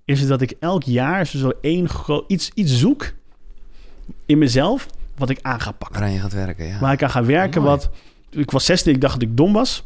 is 0.06 0.28
dat 0.28 0.42
ik 0.42 0.54
elk 0.60 0.84
jaar 0.84 1.28
zo 1.28 1.52
één 1.62 1.88
iets, 2.28 2.52
iets 2.54 2.78
zoek 2.78 3.14
in 4.26 4.38
mezelf 4.38 4.88
wat 5.18 5.30
ik 5.30 5.40
aan 5.42 5.62
ga 5.62 5.72
pakken. 5.72 6.00
Waar 6.00 6.10
je 6.10 6.20
gaat 6.20 6.34
werken, 6.34 6.66
ja. 6.66 6.80
Waar 6.80 6.94
ik 6.94 7.04
aan 7.04 7.10
ga 7.10 7.24
werken, 7.24 7.62
wat... 7.62 7.90
Ik 8.30 8.52
was 8.52 8.66
16, 8.66 8.94
ik 8.94 9.02
dacht 9.02 9.14
dat 9.14 9.30
ik 9.30 9.38
dom 9.38 9.54
was. 9.54 9.84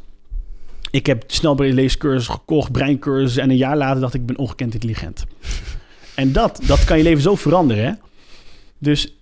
Ik 0.92 1.06
heb 1.06 1.24
snel 1.28 1.56
bij 1.56 1.72
leescursus 1.72 2.28
gekocht, 2.28 2.72
breincursus... 2.72 3.38
en 3.38 3.50
een 3.50 3.58
jaar 3.58 3.78
later 3.78 4.02
dacht 4.02 4.14
ik, 4.14 4.22
ik 4.22 4.28
ben 4.28 4.38
ongekend 4.38 4.74
intelligent. 4.74 5.26
en 6.16 6.32
dat, 6.32 6.60
dat 6.66 6.84
kan 6.84 6.98
je 6.98 7.04
leven 7.04 7.22
zo 7.22 7.36
veranderen, 7.36 7.86
hè? 7.86 7.92
Dus 8.78 9.16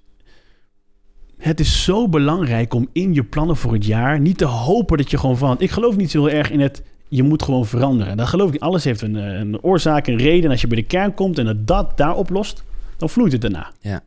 het 1.41 1.59
is 1.59 1.83
zo 1.83 2.09
belangrijk 2.09 2.73
om 2.73 2.87
in 2.91 3.13
je 3.13 3.23
plannen 3.23 3.55
voor 3.55 3.73
het 3.73 3.85
jaar 3.85 4.19
niet 4.19 4.37
te 4.37 4.45
hopen 4.45 4.97
dat 4.97 5.11
je 5.11 5.17
gewoon 5.17 5.37
van. 5.37 5.55
Ik 5.59 5.71
geloof 5.71 5.95
niet 5.95 6.11
zo 6.11 6.25
heel 6.25 6.37
erg 6.37 6.51
in 6.51 6.59
het 6.59 6.83
je 7.07 7.23
moet 7.23 7.43
gewoon 7.43 7.65
veranderen. 7.65 8.17
Dat 8.17 8.27
geloof 8.27 8.53
ik 8.53 8.61
Alles 8.61 8.83
heeft 8.83 9.01
een, 9.01 9.15
eh, 9.15 9.39
een 9.39 9.63
oorzaak, 9.63 10.07
een 10.07 10.17
reden. 10.17 10.43
En 10.43 10.51
als 10.51 10.61
je 10.61 10.67
bij 10.67 10.77
de 10.77 10.83
kern 10.83 11.13
komt 11.13 11.37
en 11.37 11.45
het 11.45 11.67
dat 11.67 11.97
daar 11.97 12.15
oplost, 12.15 12.63
dan 12.97 13.09
vloeit 13.09 13.31
het 13.31 13.41
daarna. 13.41 13.71
Ja. 13.79 14.03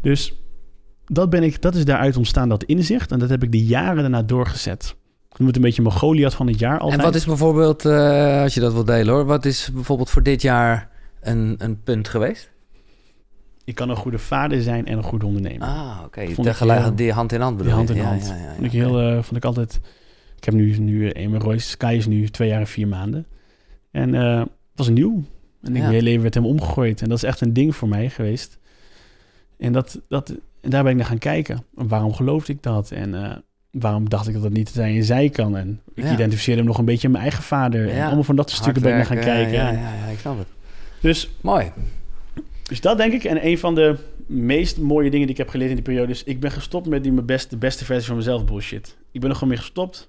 Dus 0.00 0.34
dat, 1.06 1.30
ben 1.30 1.42
ik, 1.42 1.62
dat 1.62 1.74
is 1.74 1.84
daaruit 1.84 2.16
ontstaan, 2.16 2.48
dat 2.48 2.64
inzicht. 2.64 3.12
En 3.12 3.18
dat 3.18 3.28
heb 3.28 3.42
ik 3.42 3.52
de 3.52 3.64
jaren 3.64 4.02
daarna 4.02 4.22
doorgezet. 4.22 4.96
Ik 5.30 5.38
noem 5.38 5.46
het 5.46 5.56
een 5.56 5.62
beetje 5.62 5.82
mijn 5.82 5.94
Goliath 5.94 6.34
van 6.34 6.46
het 6.46 6.58
jaar 6.58 6.78
altijd. 6.78 7.00
En 7.00 7.06
wat 7.06 7.14
is 7.14 7.26
bijvoorbeeld, 7.26 7.84
uh, 7.84 8.42
als 8.42 8.54
je 8.54 8.60
dat 8.60 8.72
wilt 8.72 8.86
delen 8.86 9.14
hoor... 9.14 9.24
wat 9.24 9.44
is 9.44 9.70
bijvoorbeeld 9.72 10.10
voor 10.10 10.22
dit 10.22 10.42
jaar 10.42 10.90
een, 11.20 11.54
een 11.58 11.82
punt 11.82 12.08
geweest? 12.08 12.51
Ik 13.64 13.74
kan 13.74 13.88
een 13.88 13.96
goede 13.96 14.18
vader 14.18 14.62
zijn 14.62 14.86
en 14.86 14.96
een 14.96 15.02
goede 15.02 15.26
ondernemer. 15.26 15.68
Ah, 15.68 16.00
oké. 16.04 16.20
Okay. 16.20 16.44
Tegelijk 16.44 16.96
die 16.96 17.12
hand 17.12 17.32
in 17.32 17.40
hand 17.40 17.56
bedoel 17.56 17.72
Die 17.72 17.78
hand 17.78 17.98
in 17.98 18.04
hand. 18.04 18.26
Ja, 18.26 18.34
ja, 18.34 18.42
ja, 18.42 18.54
vond, 18.54 18.66
ik 18.66 18.72
heel, 18.72 19.02
uh, 19.02 19.22
vond 19.22 19.36
ik 19.36 19.44
altijd 19.44 19.80
ik 20.42 20.48
heb 20.48 20.54
nu, 20.54 20.78
nu 20.78 21.08
Emma 21.08 21.38
Royce, 21.38 21.68
Sky 21.68 21.94
is 21.98 22.06
nu 22.06 22.28
twee 22.28 22.48
jaar 22.48 22.60
en 22.60 22.66
vier 22.66 22.88
maanden. 22.88 23.26
En 23.90 24.14
uh, 24.14 24.38
het 24.38 24.48
was 24.74 24.88
nieuw. 24.88 25.24
En 25.62 25.74
ik, 25.74 25.80
mijn 25.80 25.84
hele 25.84 26.02
leven 26.02 26.22
werd 26.22 26.34
hem 26.34 26.46
omgegooid. 26.46 27.02
En 27.02 27.08
dat 27.08 27.16
is 27.16 27.24
echt 27.24 27.40
een 27.40 27.52
ding 27.52 27.76
voor 27.76 27.88
mij 27.88 28.10
geweest. 28.10 28.58
En, 29.58 29.72
dat, 29.72 30.00
dat, 30.08 30.34
en 30.60 30.70
daar 30.70 30.82
ben 30.82 30.92
ik 30.92 30.98
naar 30.98 31.06
gaan 31.06 31.18
kijken. 31.18 31.64
waarom 31.74 32.14
geloofde 32.14 32.52
ik 32.52 32.62
dat? 32.62 32.90
En 32.90 33.14
uh, 33.14 33.32
waarom 33.70 34.08
dacht 34.08 34.28
ik 34.28 34.34
dat 34.34 34.42
het 34.42 34.52
niet 34.52 34.68
zijn 34.68 34.96
en 34.96 35.04
zij 35.04 35.28
kan? 35.28 35.56
En 35.56 35.80
ik 35.94 36.04
identificeerde 36.04 36.60
hem 36.60 36.68
nog 36.68 36.78
een 36.78 36.84
beetje 36.84 37.08
met 37.08 37.16
mijn 37.16 37.30
eigen 37.30 37.44
vader. 37.44 37.88
En 37.88 38.04
allemaal 38.04 38.24
van 38.24 38.36
dat 38.36 38.50
soort 38.50 38.62
stukken 38.62 38.82
ben 38.82 38.92
ik 38.92 38.96
naar 38.96 39.06
gaan 39.06 39.34
kijken. 39.34 39.52
Ja, 39.52 39.70
ja, 39.70 39.94
ja, 39.94 40.06
ik 40.12 40.18
snap 40.18 40.38
het. 40.38 40.48
Dus, 41.00 41.30
Mooi. 41.40 41.72
Dus 42.72 42.80
dat 42.80 42.96
denk 42.96 43.12
ik. 43.12 43.24
En 43.24 43.46
een 43.46 43.58
van 43.58 43.74
de 43.74 43.94
meest 44.26 44.78
mooie 44.78 45.10
dingen 45.10 45.26
die 45.26 45.34
ik 45.34 45.36
heb 45.36 45.48
geleerd 45.48 45.70
in 45.70 45.76
die 45.76 45.84
periode 45.84 46.12
is... 46.12 46.24
ik 46.24 46.40
ben 46.40 46.50
gestopt 46.50 46.88
met 46.88 47.02
die 47.02 47.12
mijn 47.12 47.26
beste, 47.26 47.56
beste 47.56 47.84
versie 47.84 48.06
van 48.06 48.16
mezelf 48.16 48.44
bullshit. 48.44 48.96
Ik 49.10 49.20
ben 49.20 49.28
er 49.28 49.34
gewoon 49.34 49.48
mee 49.48 49.58
gestopt. 49.58 50.08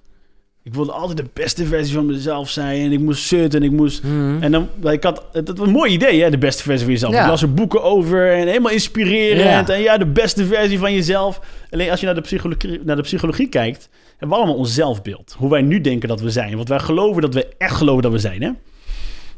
Ik 0.64 0.74
wilde 0.74 0.92
altijd 0.92 1.18
de 1.18 1.26
beste 1.34 1.66
versie 1.66 1.94
van 1.94 2.06
mezelf 2.06 2.50
zijn. 2.50 2.82
En 2.82 2.92
ik 2.92 3.00
moest 3.00 3.24
zitten 3.24 3.60
en 3.60 3.66
ik 3.66 3.72
moest... 3.72 4.04
Mhm. 4.04 4.44
En 4.44 4.52
dan, 4.52 4.70
ik 4.92 5.04
had... 5.04 5.26
Het 5.32 5.58
was 5.58 5.68
een 5.68 5.74
mooi 5.74 5.92
idee, 5.92 6.22
hè? 6.22 6.30
De 6.30 6.38
beste 6.38 6.64
versie 6.64 6.84
van 6.84 6.94
jezelf. 6.94 7.14
Ja. 7.14 7.22
Ik 7.22 7.28
las 7.28 7.42
er 7.42 7.54
boeken 7.54 7.84
over 7.84 8.32
en 8.32 8.48
helemaal 8.48 8.72
inspirerend. 8.72 9.70
En 9.70 9.82
ja, 9.82 9.98
de 9.98 10.06
beste 10.06 10.46
versie 10.46 10.80
van 10.80 10.94
jezelf. 10.94 11.42
Alleen 11.70 11.90
als 11.90 12.00
je 12.00 12.06
naar 12.06 12.16
de 12.16 12.22
psychologie, 12.22 12.80
naar 12.84 12.96
de 12.96 13.02
psychologie 13.02 13.50
kijkt... 13.50 13.90
hebben 14.10 14.30
we 14.30 14.36
allemaal 14.36 14.56
ons 14.56 14.74
zelfbeeld. 14.74 15.36
Hoe 15.38 15.50
wij 15.50 15.62
nu 15.62 15.82
denken 15.82 16.10
dat 16.10 16.22
we 16.22 16.30
zijn. 16.30 16.58
Wat 16.58 16.68
wij 16.68 16.80
geloven 16.80 17.22
dat 17.22 17.34
we 17.34 17.48
echt 17.58 17.76
geloven 17.76 18.04
dat 18.04 18.12
we 18.12 18.20
zijn, 18.20 18.42
hè? 18.42 18.52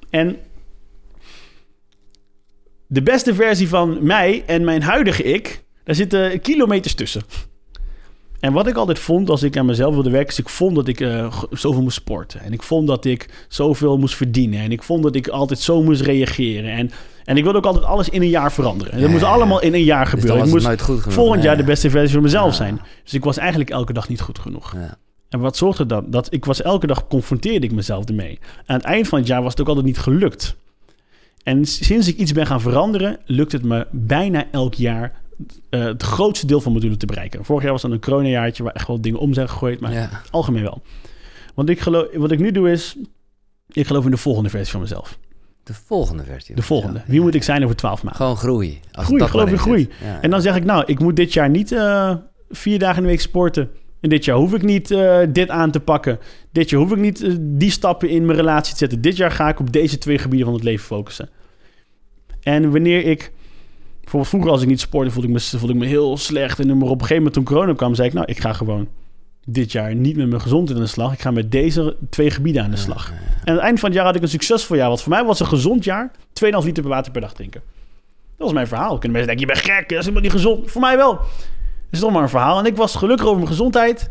En... 0.10 0.38
De 2.96 3.04
beste 3.04 3.36
versie 3.36 3.70
van 3.70 3.98
mij 4.02 4.44
en 4.46 4.64
mijn 4.64 4.82
huidige 4.82 5.24
ik... 5.24 5.64
Daar 5.84 5.96
zitten 5.96 6.42
kilometers 6.42 6.94
tussen. 6.94 7.22
En 8.40 8.54
wat 8.54 8.68
ik 8.68 8.76
altijd 8.76 9.00
vond 9.00 9.30
als 9.30 9.44
ik 9.44 9.58
aan 9.58 9.66
mezelf 9.66 9.94
wilde 9.94 10.10
werken, 10.10 10.32
is 10.32 10.40
ik 10.40 10.50
vond 10.50 10.76
dat 10.76 10.88
ik 10.88 11.00
uh, 11.00 11.34
zoveel 11.52 11.82
moest 11.82 11.96
sporten. 11.96 12.42
En 12.42 12.54
ik 12.54 12.64
vond 12.64 12.88
dat 12.88 13.06
ik 13.06 13.46
zoveel 13.48 13.98
moest 13.98 14.16
verdienen. 14.16 14.60
En 14.60 14.72
ik 14.72 14.84
vond 14.84 15.04
dat 15.04 15.16
ik 15.16 15.28
altijd 15.28 15.60
zo 15.60 15.84
moest 15.84 16.02
reageren. 16.02 16.72
En, 16.72 16.92
en 17.24 17.38
ik 17.38 17.44
wilde 17.44 17.58
ook 17.58 17.66
altijd 17.66 17.86
alles 17.86 18.10
in 18.10 18.22
een 18.22 18.30
jaar 18.30 18.52
veranderen. 18.52 18.94
En 18.94 19.02
dat 19.02 19.10
moest 19.10 19.24
allemaal 19.24 19.62
in 19.62 19.74
een 19.74 19.84
jaar 19.84 20.04
dus 20.04 20.10
gebeuren. 20.10 20.52
Dus 20.52 20.64
ik 20.64 20.70
moest 20.70 20.82
goed 20.82 21.14
volgend 21.14 21.44
jaar 21.44 21.58
de 21.58 21.64
beste 21.64 21.90
versie 21.90 22.14
van 22.14 22.24
mezelf 22.24 22.56
zijn. 22.56 22.82
Dus 23.04 23.14
ik 23.14 23.24
was 23.24 23.38
eigenlijk 23.38 23.70
elke 23.70 23.94
dag 23.94 24.10
niet 24.10 24.22
goed 24.22 24.40
genoeg. 24.40 24.76
En 25.30 25.40
wat 25.40 25.58
zorgde 25.58 25.86
dat? 25.86 26.12
Dat 26.12 26.34
ik 26.34 26.46
was 26.46 26.62
elke 26.62 26.88
dag 26.88 27.08
confronteerde 27.08 27.66
ik 27.66 27.72
mezelf 27.72 28.06
ermee. 28.06 28.40
Aan 28.66 28.76
het 28.76 28.86
eind 28.86 29.08
van 29.08 29.20
het 29.20 29.28
jaar 29.28 29.42
was 29.42 29.52
het 29.52 29.62
ook 29.62 29.68
altijd 29.68 29.86
niet 29.86 29.98
gelukt. 29.98 30.56
En 31.46 31.66
sinds 31.66 32.08
ik 32.08 32.18
iets 32.18 32.32
ben 32.32 32.46
gaan 32.46 32.62
veranderen, 32.62 33.18
lukt 33.26 33.52
het 33.52 33.64
me 33.64 33.88
bijna 33.92 34.46
elk 34.52 34.74
jaar 34.74 35.22
uh, 35.70 35.84
het 35.84 36.04
grootste 36.04 36.48
deel 36.48 36.62
van 36.62 36.72
mijn 36.72 36.82
doelen 36.82 37.00
te 37.00 37.06
bereiken. 37.06 37.46
Vorig 37.46 37.64
jaar 37.64 37.72
was 37.72 37.82
dan 37.82 37.92
een 37.92 38.00
coronajaartje 38.00 38.64
waar 38.64 38.74
echt 38.74 38.88
wel 38.88 39.02
dingen 39.02 39.20
om 39.20 39.34
zijn 39.34 39.50
gegooid, 39.50 39.80
maar 39.80 39.94
ja. 39.94 40.10
algemeen 40.32 40.64
wel. 40.64 40.82
Want 41.54 41.70
ik 41.70 41.80
geloof, 41.80 42.08
wat 42.14 42.32
ik 42.32 42.40
nu 42.40 42.52
doe 42.52 42.72
is, 42.72 42.96
ik 43.72 43.88
geloof 43.88 44.06
in 44.06 44.12
de 44.12 44.18
volgende 44.18 44.50
versie 44.50 44.72
van 44.72 44.82
mezelf. 44.82 45.18
De 45.64 45.74
volgende 45.74 46.24
versie? 46.24 46.56
De 46.56 46.62
volgende. 46.62 47.02
Wie 47.08 47.22
moet 47.22 47.36
ik 47.36 47.44
zijn 47.44 47.64
over 47.64 47.76
twaalf 47.76 48.04
maanden? 48.04 48.22
Gewoon 48.22 48.38
groei. 48.38 48.80
Als 48.92 49.06
groei, 49.06 49.28
geloof 49.28 49.50
in 49.50 49.58
groei. 49.58 49.90
En 50.22 50.30
dan 50.30 50.42
zeg 50.42 50.56
ik, 50.56 50.64
nou, 50.64 50.84
ik 50.86 51.00
moet 51.00 51.16
dit 51.16 51.34
jaar 51.34 51.50
niet 51.50 51.72
uh, 51.72 52.16
vier 52.50 52.80
dagen 52.80 52.98
in 52.98 53.04
de 53.04 53.10
week 53.10 53.22
sporten. 53.22 53.70
En 54.06 54.12
dit 54.12 54.26
jaar 54.26 54.38
hoef 54.38 54.54
ik 54.54 54.62
niet 54.62 54.92
uh, 54.92 55.20
dit 55.30 55.50
aan 55.50 55.72
te 55.72 55.80
pakken. 55.80 56.20
Dit 56.52 56.70
jaar 56.70 56.82
hoef 56.82 56.92
ik 56.92 56.98
niet 56.98 57.22
uh, 57.22 57.36
die 57.40 57.72
stappen 57.72 58.10
in 58.10 58.26
mijn 58.26 58.38
relatie 58.38 58.72
te 58.72 58.78
zetten. 58.78 59.02
Dit 59.02 59.18
jaar 59.18 59.32
ga 59.32 59.50
ik 59.50 59.60
op 59.60 59.72
deze 59.72 59.98
twee 59.98 60.18
gebieden 60.18 60.46
van 60.46 60.56
het 60.56 60.64
leven 60.64 60.86
focussen. 60.86 61.30
En 62.42 62.72
wanneer 62.72 63.06
ik... 63.06 63.32
Bijvoorbeeld 64.00 64.32
vroeger 64.32 64.52
als 64.52 64.62
ik 64.62 64.68
niet 64.68 64.80
sportte, 64.80 65.12
voelde 65.12 65.28
ik 65.28 65.34
me, 65.34 65.40
voelde 65.40 65.74
ik 65.74 65.80
me 65.80 65.86
heel 65.86 66.18
slecht. 66.18 66.60
En 66.60 66.72
op 66.72 66.82
een 66.82 66.90
gegeven 66.90 67.16
moment 67.16 67.34
toen 67.34 67.44
corona 67.44 67.74
kwam, 67.74 67.96
zei 67.96 68.08
ik... 68.08 68.14
Nou, 68.14 68.26
ik 68.26 68.40
ga 68.40 68.54
gewoon 68.54 68.88
dit 69.46 69.72
jaar 69.72 69.96
niet 69.96 70.16
met 70.16 70.30
mijn 70.30 70.42
gezondheid 70.42 70.78
aan 70.78 70.84
de 70.84 70.90
slag. 70.90 71.14
Ik 71.14 71.22
ga 71.22 71.32
met 71.32 71.52
deze 71.52 71.96
twee 72.10 72.32
gebieden 72.32 72.64
aan 72.64 72.72
de 72.72 72.78
slag. 72.78 73.10
En 73.10 73.18
aan 73.46 73.56
het 73.56 73.64
eind 73.64 73.80
van 73.80 73.90
het 73.90 73.98
jaar 73.98 74.08
had 74.08 74.16
ik 74.16 74.22
een 74.22 74.28
succesvol 74.28 74.78
jaar. 74.78 74.90
Wat 74.90 75.02
voor 75.02 75.12
mij 75.12 75.26
was 75.26 75.40
een 75.40 75.48
gezond 75.48 75.84
jaar. 75.84 76.12
2,5 76.12 76.18
liter 76.36 76.84
per 76.84 76.88
water 76.88 77.12
per 77.12 77.22
dag 77.22 77.34
drinken. 77.34 77.62
Dat 78.38 78.48
was 78.48 78.54
mijn 78.54 78.68
verhaal. 78.68 78.98
Kunnen 78.98 79.12
mensen 79.12 79.38
denken, 79.38 79.48
je 79.48 79.62
bent 79.62 79.76
gek, 79.76 79.90
dat 79.90 79.98
is 79.98 80.06
helemaal 80.06 80.22
niet 80.22 80.32
gezond. 80.32 80.72
Voor 80.72 80.82
mij 80.82 80.98
wel. 80.98 81.20
Dat 81.96 82.04
is 82.04 82.10
toch 82.10 82.12
maar 82.12 82.24
een 82.24 82.40
verhaal. 82.40 82.60
En 82.60 82.66
ik 82.66 82.76
was 82.76 82.96
gelukkig 82.96 83.26
over 83.26 83.38
mijn 83.38 83.50
gezondheid. 83.50 84.10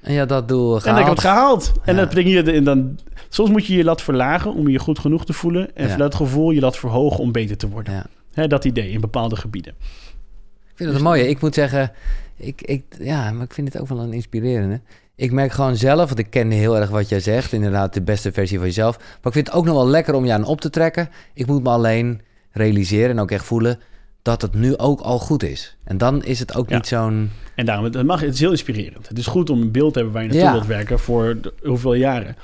En 0.00 0.12
ja, 0.12 0.26
dat 0.26 0.48
doel 0.48 0.80
gehaald. 0.80 0.84
En 0.84 0.96
ik 0.96 1.04
heb 1.04 1.14
het 1.14 1.20
gehaald. 1.20 1.72
En 1.84 1.96
dat 1.96 2.08
betekent 2.08 2.46
je 2.46 2.62
dan... 2.62 2.98
Soms 3.28 3.50
moet 3.50 3.66
je 3.66 3.76
je 3.76 3.84
lat 3.84 4.02
verlagen 4.02 4.54
om 4.54 4.68
je 4.68 4.78
goed 4.78 4.98
genoeg 4.98 5.24
te 5.24 5.32
voelen. 5.32 5.76
En 5.76 5.88
ja. 5.88 5.96
het 5.96 6.14
gevoel 6.14 6.50
je 6.50 6.60
lat 6.60 6.76
verhogen 6.76 7.18
om 7.18 7.32
beter 7.32 7.56
te 7.56 7.68
worden. 7.68 8.06
Ja. 8.32 8.46
dat 8.46 8.64
idee 8.64 8.90
in 8.90 9.00
bepaalde 9.00 9.36
gebieden. 9.36 9.72
Ik 9.72 10.76
vind 10.76 10.88
het 10.88 10.98
een 10.98 11.04
mooie. 11.04 11.28
Ik 11.28 11.40
moet 11.40 11.54
zeggen, 11.54 11.92
ik, 12.36 12.62
ik, 12.62 12.84
ja, 12.98 13.30
maar 13.30 13.44
ik 13.44 13.54
vind 13.54 13.72
het 13.72 13.82
ook 13.82 13.88
wel 13.88 14.00
een 14.00 14.12
inspirerende. 14.12 14.80
Ik 15.14 15.32
merk 15.32 15.52
gewoon 15.52 15.76
zelf, 15.76 16.06
want 16.06 16.18
ik 16.18 16.30
ken 16.30 16.50
heel 16.50 16.76
erg 16.76 16.90
wat 16.90 17.08
jij 17.08 17.20
zegt, 17.20 17.52
inderdaad 17.52 17.94
de 17.94 18.02
beste 18.02 18.32
versie 18.32 18.58
van 18.58 18.66
jezelf. 18.66 18.98
Maar 18.98 19.06
ik 19.22 19.32
vind 19.32 19.46
het 19.46 19.56
ook 19.56 19.64
nog 19.64 19.74
wel 19.74 19.88
lekker 19.88 20.14
om 20.14 20.24
je 20.24 20.32
aan 20.32 20.44
op 20.44 20.60
te 20.60 20.70
trekken. 20.70 21.08
Ik 21.34 21.46
moet 21.46 21.62
me 21.62 21.68
alleen 21.68 22.20
realiseren 22.50 23.10
en 23.10 23.20
ook 23.20 23.30
echt 23.30 23.44
voelen 23.44 23.80
dat 24.22 24.42
het 24.42 24.54
nu 24.54 24.76
ook 24.76 25.00
al 25.00 25.18
goed 25.18 25.42
is. 25.42 25.76
En 25.84 25.98
dan 25.98 26.24
is 26.24 26.38
het 26.38 26.54
ook 26.54 26.68
niet 26.68 26.86
zo'n... 26.86 27.30
En 27.54 27.66
daarom, 27.66 27.84
het, 27.84 28.02
mag, 28.02 28.20
het 28.20 28.34
is 28.34 28.40
heel 28.40 28.50
inspirerend. 28.50 29.08
Het 29.08 29.18
is 29.18 29.26
goed 29.26 29.50
om 29.50 29.60
een 29.60 29.70
beeld 29.70 29.92
te 29.92 29.98
hebben 29.98 30.14
waar 30.16 30.24
je 30.24 30.32
naartoe 30.32 30.52
wilt 30.52 30.66
werken 30.66 30.98
voor 30.98 31.38
hoeveel 31.62 31.94
jaren. 31.94 32.36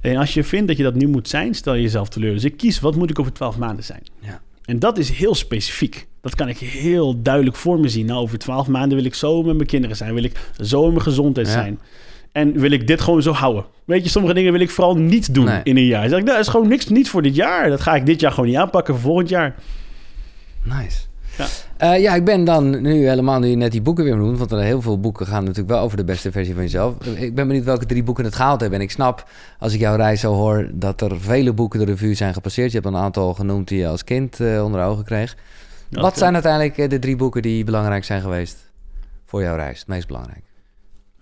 En 0.00 0.16
als 0.16 0.34
je 0.34 0.44
vindt 0.44 0.68
dat 0.68 0.76
je 0.76 0.82
dat 0.82 0.94
nu 0.94 1.08
moet 1.08 1.28
zijn, 1.28 1.54
stel 1.54 1.74
je 1.74 1.82
jezelf 1.82 2.08
teleur. 2.08 2.32
Dus 2.32 2.44
ik 2.44 2.56
kies, 2.56 2.80
wat 2.80 2.96
moet 2.96 3.10
ik 3.10 3.18
over 3.18 3.32
twaalf 3.32 3.58
maanden 3.58 3.84
zijn? 3.84 4.02
Ja. 4.20 4.40
En 4.64 4.78
dat 4.78 4.98
is 4.98 5.10
heel 5.10 5.34
specifiek. 5.34 6.06
Dat 6.20 6.34
kan 6.34 6.48
ik 6.48 6.58
heel 6.58 7.22
duidelijk 7.22 7.56
voor 7.56 7.80
me 7.80 7.88
zien. 7.88 8.06
Nou, 8.06 8.20
over 8.20 8.38
twaalf 8.38 8.66
maanden 8.66 8.96
wil 8.96 9.06
ik 9.06 9.14
zo 9.14 9.42
met 9.42 9.54
mijn 9.54 9.68
kinderen 9.68 9.96
zijn. 9.96 10.14
Wil 10.14 10.24
ik 10.24 10.50
zo 10.60 10.84
in 10.84 10.90
mijn 10.90 11.02
gezondheid 11.02 11.48
zijn. 11.48 11.78
En 12.32 12.60
wil 12.60 12.70
ik 12.70 12.86
dit 12.86 13.00
gewoon 13.00 13.22
zo 13.22 13.32
houden. 13.32 13.64
Weet 13.84 14.04
je, 14.04 14.10
sommige 14.10 14.34
dingen 14.34 14.52
wil 14.52 14.60
ik 14.60 14.70
vooral 14.70 14.96
niet 14.96 15.34
doen 15.34 15.48
in 15.64 15.76
een 15.76 15.86
jaar. 15.86 16.00
Dan 16.00 16.10
zeg 16.10 16.18
ik, 16.18 16.24
nou, 16.24 16.36
dat 16.36 16.46
is 16.46 16.52
gewoon 16.52 16.68
niks 16.68 16.88
niet 16.88 17.08
voor 17.08 17.22
dit 17.22 17.34
jaar. 17.34 17.68
Dat 17.68 17.80
ga 17.80 17.94
ik 17.94 18.06
dit 18.06 18.20
jaar 18.20 18.32
gewoon 18.32 18.48
niet 18.48 18.58
aanpakken 18.58 18.94
voor 18.94 19.02
volgend 19.02 19.28
jaar. 19.28 19.54
Nice. 20.62 21.07
Ja. 21.38 21.46
Uh, 21.82 22.00
ja, 22.00 22.14
ik 22.14 22.24
ben 22.24 22.44
dan 22.44 22.82
nu 22.82 23.08
helemaal 23.08 23.38
nu 23.38 23.54
net 23.54 23.72
die 23.72 23.82
boeken 23.82 24.04
weer 24.04 24.16
noemt, 24.16 24.38
want 24.38 24.52
er 24.52 24.58
heel 24.58 24.82
veel 24.82 25.00
boeken 25.00 25.26
gaan 25.26 25.42
natuurlijk 25.42 25.68
wel 25.68 25.80
over 25.80 25.96
de 25.96 26.04
beste 26.04 26.32
versie 26.32 26.54
van 26.54 26.62
jezelf. 26.62 27.06
Ik 27.06 27.34
ben 27.34 27.46
benieuwd 27.46 27.64
welke 27.64 27.86
drie 27.86 28.02
boeken 28.02 28.24
het 28.24 28.34
gehaald 28.34 28.60
hebben. 28.60 28.78
En 28.78 28.84
ik 28.84 28.90
snap, 28.90 29.28
als 29.58 29.72
ik 29.72 29.80
jouw 29.80 29.96
reis 29.96 30.20
zo 30.20 30.34
hoor, 30.34 30.70
dat 30.72 31.00
er 31.00 31.20
vele 31.20 31.52
boeken 31.52 31.78
de 31.78 31.84
revue 31.84 32.14
zijn 32.14 32.32
gepasseerd. 32.32 32.72
Je 32.72 32.78
hebt 32.78 32.94
een 32.94 33.00
aantal 33.00 33.34
genoemd 33.34 33.68
die 33.68 33.78
je 33.78 33.88
als 33.88 34.04
kind 34.04 34.40
uh, 34.40 34.64
onder 34.64 34.84
ogen 34.84 35.04
kreeg. 35.04 35.36
Wat 35.90 36.18
zijn 36.18 36.34
uiteindelijk 36.34 36.78
eh, 36.78 36.88
de 36.88 36.98
drie 36.98 37.16
boeken 37.16 37.42
die 37.42 37.64
belangrijk 37.64 38.04
zijn 38.04 38.20
geweest 38.20 38.72
voor 39.24 39.42
jouw 39.42 39.56
reis? 39.56 39.78
Het 39.78 39.88
meest 39.88 40.06
belangrijk? 40.06 40.42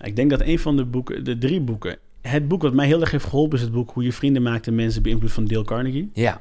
Ik 0.00 0.16
denk 0.16 0.30
dat 0.30 0.40
een 0.40 0.58
van 0.58 0.76
de 0.76 0.84
boeken, 0.84 1.24
de 1.24 1.38
drie 1.38 1.60
boeken, 1.60 1.98
het 2.20 2.48
boek 2.48 2.62
wat 2.62 2.74
mij 2.74 2.86
heel 2.86 3.00
erg 3.00 3.10
heeft 3.10 3.24
geholpen 3.24 3.58
is 3.58 3.64
het 3.64 3.72
boek 3.72 3.90
Hoe 3.90 4.04
je 4.04 4.12
vrienden 4.12 4.42
maakt 4.42 4.66
en 4.66 4.74
mensen 4.74 5.02
beïnvloedt 5.02 5.34
van 5.34 5.44
Dale 5.44 5.64
Carnegie. 5.64 6.10
Ja. 6.12 6.40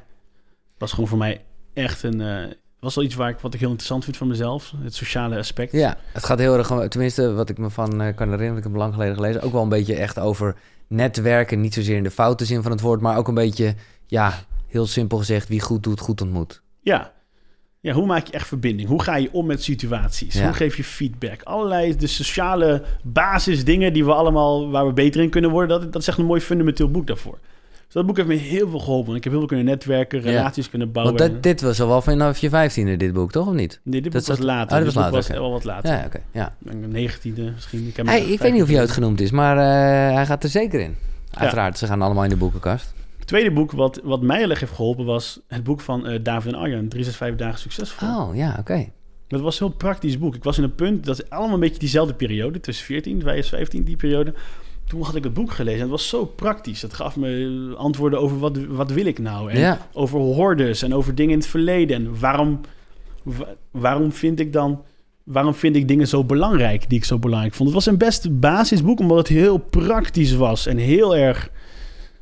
Was 0.77 0.91
gewoon 0.91 1.07
voor 1.07 1.17
mij 1.17 1.43
echt 1.73 2.03
een, 2.03 2.19
uh, 2.19 2.43
was 2.85 2.95
wel 2.95 3.03
iets 3.03 3.15
waar 3.15 3.29
ik, 3.29 3.39
wat 3.39 3.53
ik 3.53 3.59
heel 3.59 3.69
interessant 3.69 4.03
vind 4.03 4.17
van 4.17 4.27
mezelf, 4.27 4.73
het 4.83 4.95
sociale 4.95 5.37
aspect. 5.37 5.71
Ja, 5.71 5.97
het 6.11 6.25
gaat 6.25 6.39
heel 6.39 6.57
erg, 6.57 6.87
tenminste 6.87 7.33
wat 7.33 7.49
ik 7.49 7.57
me 7.57 7.69
van 7.69 8.01
uh, 8.01 8.15
kan 8.15 8.29
herinneren, 8.29 8.57
ik 8.57 8.63
heb 8.63 8.75
lang 8.75 8.93
geleden 8.93 9.15
gelezen, 9.15 9.41
ook 9.41 9.51
wel 9.51 9.61
een 9.61 9.69
beetje 9.69 9.95
echt 9.95 10.19
over 10.19 10.55
netwerken, 10.87 11.61
niet 11.61 11.73
zozeer 11.73 11.97
in 11.97 12.03
de 12.03 12.11
foute 12.11 12.45
zin 12.45 12.61
van 12.61 12.71
het 12.71 12.81
woord, 12.81 13.01
maar 13.01 13.17
ook 13.17 13.27
een 13.27 13.33
beetje, 13.33 13.75
ja, 14.05 14.33
heel 14.67 14.85
simpel 14.85 15.17
gezegd, 15.17 15.47
wie 15.47 15.61
goed 15.61 15.83
doet, 15.83 15.99
goed 15.99 16.21
ontmoet. 16.21 16.61
Ja, 16.81 17.13
ja, 17.79 17.93
hoe 17.93 18.05
maak 18.05 18.27
je 18.27 18.33
echt 18.33 18.47
verbinding? 18.47 18.89
Hoe 18.89 19.03
ga 19.03 19.15
je 19.15 19.29
om 19.31 19.45
met 19.45 19.63
situaties? 19.63 20.41
Hoe 20.41 20.53
geef 20.53 20.77
je 20.77 20.83
feedback? 20.83 21.43
Allerlei 21.43 21.95
de 21.95 22.07
sociale 22.07 22.83
basisdingen 23.03 23.93
die 23.93 24.05
we 24.05 24.13
allemaal, 24.13 24.69
waar 24.69 24.87
we 24.87 24.93
beter 24.93 25.21
in 25.21 25.29
kunnen 25.29 25.51
worden. 25.51 25.81
Dat, 25.81 25.93
dat 25.93 26.01
is 26.01 26.07
echt 26.07 26.17
een 26.17 26.25
mooi 26.25 26.41
fundamenteel 26.41 26.91
boek 26.91 27.07
daarvoor. 27.07 27.39
Dus 27.95 28.03
dat 28.03 28.15
boek 28.15 28.25
heeft 28.27 28.41
me 28.41 28.47
heel 28.49 28.69
veel 28.69 28.79
geholpen. 28.79 29.15
Ik 29.15 29.23
heb 29.23 29.31
heel 29.31 29.41
veel 29.41 29.49
kunnen 29.49 29.65
netwerken, 29.65 30.19
relaties 30.21 30.69
kunnen 30.69 30.91
bouwen. 30.91 31.17
Want 31.17 31.43
dit 31.43 31.61
was 31.61 31.81
al 31.81 31.87
wel 31.87 32.01
vanaf 32.01 32.37
je 32.37 32.49
vijftiende, 32.49 32.97
dit 32.97 33.13
boek, 33.13 33.31
toch? 33.31 33.47
Of 33.47 33.53
niet? 33.53 33.79
Nee, 33.83 34.01
dit 34.01 34.11
boek 34.11 34.25
was 34.25 34.39
later. 34.39 34.77
Oh, 34.77 34.83
dat 34.83 34.93
was 34.93 35.03
later. 35.03 35.15
was 35.15 35.27
wel 35.27 35.51
wat 35.51 35.63
later. 35.63 35.91
Ja, 35.91 36.03
oké. 36.05 36.19
ja. 36.31 36.55
negentiende 36.87 37.51
misschien. 37.51 37.87
Ik, 37.87 38.05
hey, 38.05 38.21
ik 38.21 38.39
weet 38.39 38.53
niet 38.53 38.61
of 38.61 38.67
hij 38.67 38.79
uitgenoemd 38.79 39.21
is, 39.21 39.31
maar 39.31 39.57
uh, 39.57 40.15
hij 40.15 40.25
gaat 40.25 40.43
er 40.43 40.49
zeker 40.49 40.79
in. 40.79 40.95
Uiteraard, 41.33 41.77
ze 41.77 41.85
gaan 41.85 42.01
allemaal 42.01 42.23
in 42.23 42.29
de 42.29 42.37
boekenkast 42.37 42.93
tweede 43.25 43.51
boek 43.51 43.71
wat, 43.71 43.99
wat 44.03 44.21
mij 44.21 44.37
heel 44.37 44.49
erg 44.49 44.59
heeft 44.59 44.71
geholpen 44.71 45.05
was 45.05 45.39
het 45.47 45.63
boek 45.63 45.81
van 45.81 46.09
uh, 46.09 46.19
David 46.23 46.53
en 46.53 46.59
Arjan, 46.59 46.87
365 46.87 47.35
dagen 47.37 47.59
succesvol. 47.59 48.07
Oh, 48.07 48.35
ja, 48.35 48.55
oké. 48.59 48.89
Dat 49.27 49.41
was 49.41 49.59
een 49.59 49.67
heel 49.67 49.75
praktisch 49.75 50.17
boek. 50.17 50.35
Ik 50.35 50.43
was 50.43 50.57
in 50.57 50.63
een 50.63 50.75
punt, 50.75 51.05
dat 51.05 51.19
is 51.19 51.29
allemaal 51.29 51.53
een 51.53 51.59
beetje 51.59 51.79
diezelfde 51.79 52.13
periode, 52.13 52.59
tussen 52.59 52.85
14, 52.85 53.21
15, 53.21 53.83
die 53.83 53.95
periode. 53.95 54.33
Toen 54.87 55.01
had 55.01 55.15
ik 55.15 55.23
het 55.23 55.33
boek 55.33 55.51
gelezen 55.51 55.79
en 55.79 55.81
het 55.81 55.91
was 55.91 56.09
zo 56.09 56.25
praktisch. 56.25 56.81
Het 56.81 56.93
gaf 56.93 57.15
me 57.15 57.73
antwoorden 57.77 58.19
over 58.19 58.39
wat, 58.39 58.57
wat 58.57 58.91
wil 58.91 59.05
ik 59.05 59.19
nou? 59.19 59.51
En 59.51 59.59
ja. 59.59 59.87
over 59.93 60.19
hordes 60.19 60.81
en 60.81 60.93
over 60.93 61.15
dingen 61.15 61.31
in 61.31 61.39
het 61.39 61.47
verleden. 61.47 61.95
En 61.95 62.19
waarom, 62.19 62.61
waarom 63.71 64.11
vind 64.11 64.39
ik 64.39 64.53
dan 64.53 64.81
waarom 65.23 65.53
vind 65.53 65.75
ik 65.75 65.87
dingen 65.87 66.07
zo 66.07 66.23
belangrijk 66.23 66.89
die 66.89 66.97
ik 66.97 67.05
zo 67.05 67.19
belangrijk 67.19 67.53
vond. 67.53 67.69
Het 67.69 67.77
was 67.77 67.85
een 67.85 67.97
best 67.97 68.39
basisboek, 68.39 68.99
omdat 68.99 69.17
het 69.17 69.27
heel 69.27 69.57
praktisch 69.57 70.35
was 70.35 70.65
en 70.65 70.77
heel 70.77 71.15
erg 71.15 71.49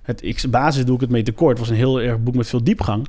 het 0.03 0.45
basis 0.49 0.85
doe 0.85 0.95
ik 0.95 1.01
het 1.01 1.09
mee 1.09 1.23
tekort. 1.23 1.49
Het 1.49 1.59
was 1.59 1.69
een 1.69 1.83
heel 1.83 2.01
erg 2.01 2.19
boek 2.19 2.35
met 2.35 2.47
veel 2.47 2.63
diepgang. 2.63 3.07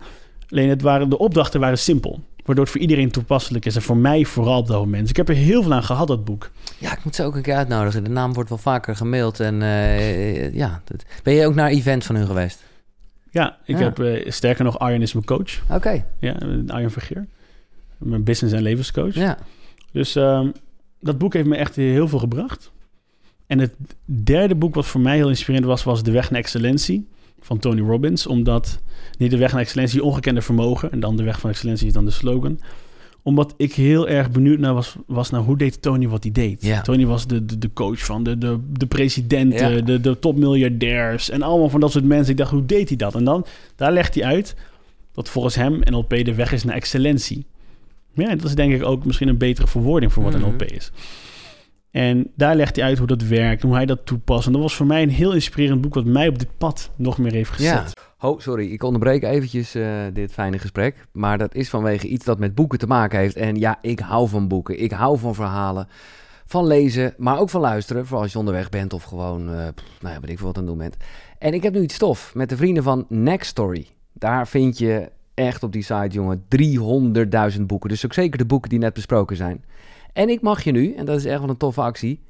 Alleen 0.49 0.69
het 0.69 0.83
waren, 0.83 1.09
de 1.09 1.19
opdrachten 1.19 1.61
waren 1.61 1.79
simpel. 1.79 2.21
Waardoor 2.45 2.65
het 2.65 2.73
voor 2.73 2.83
iedereen 2.83 3.11
toepasselijk 3.11 3.65
is. 3.65 3.77
En 3.77 3.83
voor 3.83 3.97
mij 3.97 4.25
vooral 4.25 4.59
op 4.59 4.67
dat 4.67 4.79
moment. 4.79 5.01
Dus 5.01 5.11
ik 5.11 5.17
heb 5.17 5.29
er 5.29 5.35
heel 5.35 5.63
veel 5.63 5.73
aan 5.73 5.83
gehad, 5.83 6.09
dat 6.09 6.25
boek. 6.25 6.51
Ja, 6.79 6.93
ik 6.93 7.05
moet 7.05 7.15
ze 7.15 7.23
ook 7.23 7.35
een 7.35 7.43
keer 7.43 7.55
uitnodigen. 7.55 8.05
De 8.05 8.11
naam 8.11 8.33
wordt 8.33 8.49
wel 8.49 8.59
vaker 8.59 8.97
gemaild. 8.97 9.41
En 9.41 9.61
uh, 9.61 10.55
ja, 10.55 10.83
ben 11.23 11.35
je 11.35 11.47
ook 11.47 11.55
naar 11.55 11.69
event 11.69 12.05
van 12.05 12.15
hun 12.17 12.27
geweest? 12.27 12.63
Ja, 13.31 13.59
ik 13.65 13.79
heb 13.79 13.99
uh, 13.99 14.31
sterker 14.31 14.65
nog, 14.65 14.79
Arjen 14.79 15.03
is 15.03 15.13
mijn 15.13 15.25
coach. 15.25 15.63
Oké. 15.71 16.05
Ja, 16.19 16.37
Arjen 16.67 16.91
Vergeer. 16.91 17.27
Mijn 17.99 18.25
business- 18.25 18.55
en 18.55 18.63
levenscoach. 18.63 19.15
Ja. 19.15 19.39
Dus 19.93 20.15
um, 20.15 20.53
dat 21.01 21.19
boek 21.19 21.33
heeft 21.33 21.47
me 21.47 21.57
echt 21.57 21.77
heel 21.77 22.09
veel 22.09 22.19
gebracht. 22.19 22.73
En 23.47 23.59
het 23.59 23.75
derde 24.05 24.55
boek 24.55 24.75
wat 24.75 24.87
voor 24.87 25.01
mij 25.01 25.17
heel 25.17 25.29
inspirerend 25.29 25.67
was, 25.67 25.85
was 25.85 26.03
De 26.03 26.11
Weg 26.11 26.31
naar 26.31 26.41
Excellentie 26.41 27.09
van 27.41 27.59
Tony 27.59 27.81
Robbins. 27.81 28.27
Omdat 28.27 28.81
niet 29.19 29.31
De 29.31 29.37
Weg 29.37 29.53
naar 29.53 29.61
Excellentie, 29.61 30.05
ongekende 30.05 30.43
vermogen. 30.43 30.93
En 30.93 31.01
dan 31.01 31.17
De 31.17 31.23
Weg 31.23 31.41
van 31.41 31.51
Excellentie 31.51 31.87
is 31.87 31.93
dan 31.93 32.05
de 32.05 32.11
slogan. 32.11 32.61
Omdat 33.23 33.55
ik 33.57 33.73
heel 33.73 34.09
erg 34.09 34.31
benieuwd 34.31 34.59
naar 34.59 34.75
was, 34.75 34.97
was 35.07 35.31
naar 35.31 35.41
hoe 35.41 35.57
deed 35.57 35.83
Tony 35.83 36.09
wat 36.09 36.23
hij 36.23 36.33
deed. 36.33 36.83
Tony 36.83 37.07
was 37.07 37.27
de, 37.27 37.45
de, 37.45 37.59
de, 37.59 37.73
coach 37.73 38.05
van 38.05 38.23
de, 38.23 38.39
de, 38.39 38.59
de 38.73 38.87
presidenten, 38.87 39.85
de, 39.85 40.01
de 40.01 40.19
topmiljardairs 40.19 41.31
en 41.31 41.43
allemaal 41.43 41.69
van 41.69 41.81
dat 41.81 41.93
soort 41.93 42.05
mensen. 42.05 42.31
Ik 42.31 42.37
dacht, 42.37 42.51
hoe 42.51 42.67
deed 42.67 42.89
hij 42.89 42.97
dat? 42.97 43.15
En 43.15 43.25
dan, 43.25 43.47
daar 43.77 43.93
legt 43.93 44.15
hij 44.15 44.25
uit 44.25 44.55
dat 45.13 45.29
volgens 45.29 45.55
hem 45.55 45.81
NLP 45.81 46.09
de 46.09 46.35
weg 46.35 46.53
is 46.53 46.65
naar 46.65 46.75
excellentie. 46.75 47.47
Ja, 48.15 48.35
dat 48.35 48.45
is 48.45 48.55
denk 48.55 48.75
ik 48.75 48.85
ook 48.85 49.05
misschien 49.05 49.29
een 49.29 49.39
betere 49.39 49.67
verwoording 49.67 50.13
voor 50.13 50.23
wat 50.23 50.33
mm 50.33 50.41
NLP 50.41 50.63
is. 50.63 50.91
En 51.95 52.31
daar 52.37 52.57
legt 52.57 52.77
hij 52.77 52.85
uit 52.85 52.99
hoe 52.99 53.07
dat 53.07 53.23
werkt, 53.23 53.63
hoe 53.63 53.75
hij 53.75 53.87
dat 53.87 54.07
toepast. 54.07 54.47
En 54.47 54.53
dat 54.53 54.61
was 54.61 54.75
voor 54.75 54.87
mij 54.87 55.03
een 55.03 55.11
heel 55.11 55.33
inspirerend 55.33 55.81
boek... 55.81 55.95
wat 55.95 56.05
mij 56.05 56.29
op 56.29 56.39
dit 56.39 56.49
pad 56.59 56.91
nog 56.97 57.19
meer 57.19 57.33
heeft 57.33 57.51
gezet. 57.51 57.93
Ja. 57.95 58.29
Oh, 58.29 58.41
sorry, 58.41 58.73
ik 58.73 58.83
onderbreek 58.83 59.23
eventjes 59.23 59.77
uh, 59.77 59.87
dit 60.13 60.33
fijne 60.33 60.59
gesprek. 60.59 61.07
Maar 61.13 61.39
dat 61.39 61.55
is 61.55 61.69
vanwege 61.69 62.07
iets 62.07 62.25
dat 62.25 62.39
met 62.39 62.55
boeken 62.55 62.79
te 62.79 62.87
maken 62.87 63.19
heeft. 63.19 63.37
En 63.37 63.57
ja, 63.57 63.79
ik 63.81 63.99
hou 63.99 64.29
van 64.29 64.49
boeken. 64.49 64.83
Ik 64.83 64.93
hou 64.93 65.19
van 65.19 65.35
verhalen. 65.35 65.89
Van 66.47 66.67
lezen, 66.67 67.15
maar 67.17 67.39
ook 67.39 67.51
van 67.51 67.61
luisteren. 67.61 68.07
Vooral 68.07 68.23
als 68.23 68.33
je 68.33 68.39
onderweg 68.39 68.69
bent 68.69 68.93
of 68.93 69.03
gewoon, 69.03 69.41
uh, 69.41 69.55
nou 70.01 70.15
ja, 70.15 70.21
weet 70.21 70.31
ik 70.31 70.39
veel 70.39 70.47
wat 70.47 70.57
aan 70.57 70.63
het 70.63 70.71
doen 70.73 70.83
bent. 70.83 70.97
En 71.39 71.55
ik 71.55 71.63
heb 71.63 71.75
nu 71.75 71.81
iets 71.81 71.95
stof 71.95 72.35
met 72.35 72.49
de 72.49 72.57
vrienden 72.57 72.83
van 72.83 73.07
Next 73.09 73.51
Story. 73.51 73.87
Daar 74.13 74.49
vind 74.49 74.79
je 74.79 75.11
echt 75.35 75.63
op 75.63 75.73
die 75.73 75.83
site, 75.83 76.09
jongen, 76.09 76.45
300.000 77.57 77.63
boeken. 77.67 77.89
Dus 77.89 78.05
ook 78.05 78.13
zeker 78.13 78.39
de 78.39 78.47
boeken 78.47 78.71
die 78.71 78.79
net 78.79 78.95
besproken 78.95 79.37
zijn. 79.37 79.65
En 80.15 80.29
ik 80.29 80.41
mag 80.41 80.65
je 80.65 80.73
nu, 80.73 80.95
en 80.95 81.05
dat 81.05 81.17
is 81.17 81.25
echt 81.25 81.41
wel 81.41 81.49
een 81.49 81.57
toffe 81.57 81.81
actie, 81.81 82.23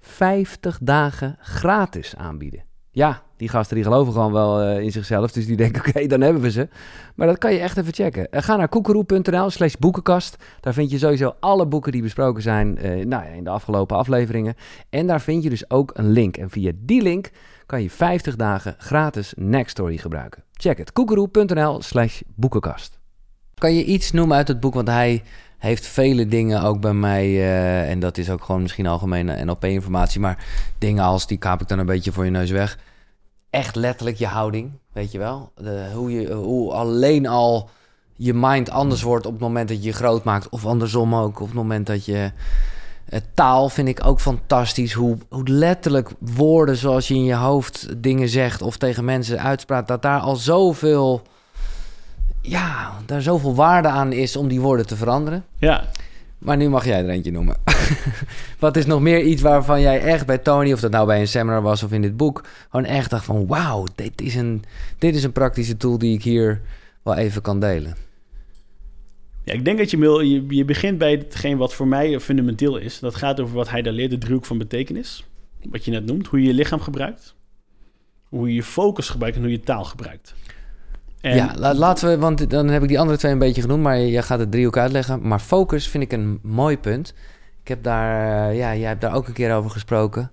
50 0.00 0.78
dagen 0.82 1.36
gratis 1.40 2.16
aanbieden. 2.16 2.64
Ja, 2.90 3.22
die 3.36 3.48
gasten 3.48 3.76
die 3.76 3.84
geloven 3.84 4.12
gewoon 4.12 4.32
wel 4.32 4.60
eh, 4.60 4.82
in 4.82 4.92
zichzelf. 4.92 5.32
Dus 5.32 5.46
die 5.46 5.56
denken, 5.56 5.82
oké, 5.86 6.06
dan 6.06 6.20
hebben 6.20 6.42
we 6.42 6.50
ze. 6.50 6.68
Maar 7.14 7.26
dat 7.26 7.38
kan 7.38 7.52
je 7.52 7.58
echt 7.58 7.76
even 7.76 7.94
checken. 7.94 8.26
Uh, 8.30 8.42
ga 8.42 8.56
naar 8.56 8.68
koekeroe.nl 8.68 9.50
slash 9.50 9.74
boekenkast. 9.78 10.36
Daar 10.60 10.72
vind 10.72 10.90
je 10.90 10.98
sowieso 10.98 11.34
alle 11.40 11.66
boeken 11.66 11.92
die 11.92 12.02
besproken 12.02 12.42
zijn 12.42 12.86
uh, 12.86 13.04
nou, 13.04 13.24
in 13.26 13.44
de 13.44 13.50
afgelopen 13.50 13.96
afleveringen. 13.96 14.54
En 14.90 15.06
daar 15.06 15.20
vind 15.20 15.42
je 15.42 15.50
dus 15.50 15.70
ook 15.70 15.90
een 15.94 16.10
link. 16.10 16.36
En 16.36 16.50
via 16.50 16.72
die 16.76 17.02
link 17.02 17.30
kan 17.66 17.82
je 17.82 17.90
50 17.90 18.36
dagen 18.36 18.74
gratis 18.78 19.32
Nextory 19.36 19.96
gebruiken. 19.96 20.44
Check 20.52 20.78
het, 20.78 20.92
koekeroe.nl 20.92 21.82
slash 21.82 22.20
boekenkast. 22.34 23.00
Kan 23.54 23.74
je 23.74 23.84
iets 23.84 24.12
noemen 24.12 24.36
uit 24.36 24.48
het 24.48 24.60
boek? 24.60 24.74
Want 24.74 24.88
hij 24.88 25.22
heeft 25.62 25.86
vele 25.86 26.26
dingen 26.26 26.62
ook 26.62 26.80
bij 26.80 26.92
mij. 26.92 27.28
Uh, 27.28 27.90
en 27.90 28.00
dat 28.00 28.18
is 28.18 28.30
ook 28.30 28.44
gewoon 28.44 28.62
misschien 28.62 28.86
algemene 28.86 29.44
NLP-informatie. 29.44 30.20
Maar 30.20 30.44
dingen 30.78 31.04
als 31.04 31.26
die 31.26 31.38
kaap 31.38 31.60
ik 31.60 31.68
dan 31.68 31.78
een 31.78 31.86
beetje 31.86 32.12
voor 32.12 32.24
je 32.24 32.30
neus 32.30 32.50
weg. 32.50 32.78
Echt 33.50 33.74
letterlijk 33.74 34.16
je 34.16 34.26
houding, 34.26 34.70
weet 34.92 35.12
je 35.12 35.18
wel. 35.18 35.52
De, 35.56 35.90
hoe, 35.94 36.12
je, 36.12 36.32
hoe 36.32 36.72
alleen 36.72 37.26
al 37.26 37.70
je 38.16 38.34
mind 38.34 38.70
anders 38.70 39.02
wordt 39.02 39.26
op 39.26 39.32
het 39.32 39.40
moment 39.40 39.68
dat 39.68 39.76
je 39.76 39.88
je 39.88 39.92
groot 39.92 40.24
maakt. 40.24 40.48
Of 40.48 40.66
andersom 40.66 41.14
ook 41.14 41.40
op 41.40 41.46
het 41.46 41.56
moment 41.56 41.86
dat 41.86 42.04
je. 42.04 42.30
Het 43.04 43.24
taal 43.34 43.68
vind 43.68 43.88
ik 43.88 44.06
ook 44.06 44.20
fantastisch. 44.20 44.92
Hoe, 44.92 45.16
hoe 45.28 45.48
letterlijk 45.48 46.10
woorden 46.18 46.76
zoals 46.76 47.08
je 47.08 47.14
in 47.14 47.24
je 47.24 47.34
hoofd 47.34 48.02
dingen 48.02 48.28
zegt 48.28 48.62
of 48.62 48.76
tegen 48.76 49.04
mensen 49.04 49.40
uitspraakt, 49.40 49.88
dat 49.88 50.02
daar 50.02 50.20
al 50.20 50.36
zoveel 50.36 51.22
ja, 52.42 52.92
daar 53.06 53.22
zoveel 53.22 53.54
waarde 53.54 53.88
aan 53.88 54.12
is 54.12 54.36
om 54.36 54.48
die 54.48 54.60
woorden 54.60 54.86
te 54.86 54.96
veranderen. 54.96 55.44
Ja. 55.58 55.88
Maar 56.38 56.56
nu 56.56 56.68
mag 56.68 56.84
jij 56.84 57.02
er 57.02 57.08
eentje 57.08 57.32
noemen. 57.32 57.56
Wat 58.58 58.76
is 58.76 58.86
nog 58.86 59.00
meer 59.00 59.20
iets 59.20 59.42
waarvan 59.42 59.80
jij 59.80 60.00
echt 60.00 60.26
bij 60.26 60.38
Tony, 60.38 60.72
of 60.72 60.80
dat 60.80 60.90
nou 60.90 61.06
bij 61.06 61.20
een 61.20 61.28
seminar 61.28 61.62
was 61.62 61.82
of 61.82 61.92
in 61.92 62.02
dit 62.02 62.16
boek, 62.16 62.44
gewoon 62.70 62.86
echt 62.86 63.10
dacht 63.10 63.24
van 63.24 63.46
wauw, 63.46 63.86
dit 63.94 64.20
is 64.20 64.34
een, 64.34 64.64
dit 64.98 65.14
is 65.14 65.24
een 65.24 65.32
praktische 65.32 65.76
tool 65.76 65.98
die 65.98 66.14
ik 66.14 66.22
hier 66.22 66.60
wel 67.02 67.14
even 67.14 67.42
kan 67.42 67.60
delen. 67.60 67.96
Ja, 69.44 69.52
ik 69.52 69.64
denk 69.64 69.78
dat 69.78 69.90
je, 69.90 69.98
je, 69.98 70.44
je 70.56 70.64
begint 70.64 70.98
bij 70.98 71.12
hetgeen 71.12 71.56
wat 71.56 71.74
voor 71.74 71.86
mij 71.86 72.20
fundamenteel 72.20 72.76
is. 72.76 72.98
Dat 72.98 73.14
gaat 73.14 73.40
over 73.40 73.54
wat 73.54 73.70
hij 73.70 73.82
daar 73.82 73.92
leert, 73.92 74.10
de 74.10 74.18
driehoek 74.18 74.44
van 74.44 74.58
betekenis. 74.58 75.24
Wat 75.70 75.84
je 75.84 75.90
net 75.90 76.06
noemt, 76.06 76.26
hoe 76.26 76.40
je 76.40 76.46
je 76.46 76.54
lichaam 76.54 76.80
gebruikt. 76.80 77.34
Hoe 78.28 78.48
je 78.48 78.54
je 78.54 78.62
focus 78.62 79.08
gebruikt 79.08 79.36
en 79.36 79.42
hoe 79.42 79.50
je 79.50 79.60
taal 79.60 79.84
gebruikt. 79.84 80.34
Ja, 81.22 81.74
laten 81.74 82.08
we, 82.08 82.18
want 82.18 82.50
dan 82.50 82.68
heb 82.68 82.82
ik 82.82 82.88
die 82.88 82.98
andere 82.98 83.18
twee 83.18 83.32
een 83.32 83.38
beetje 83.38 83.62
genoemd, 83.62 83.82
maar 83.82 83.98
je 83.98 84.22
gaat 84.22 84.38
het 84.38 84.50
driehoek 84.50 84.76
uitleggen. 84.76 85.28
Maar 85.28 85.38
focus 85.38 85.88
vind 85.88 86.02
ik 86.02 86.12
een 86.12 86.38
mooi 86.42 86.78
punt. 86.78 87.14
Ik 87.62 87.68
heb 87.68 87.82
daar, 87.82 88.50
uh, 88.50 88.58
ja, 88.58 88.76
jij 88.76 88.88
hebt 88.88 89.00
daar 89.00 89.14
ook 89.14 89.28
een 89.28 89.32
keer 89.32 89.54
over 89.54 89.70
gesproken. 89.70 90.32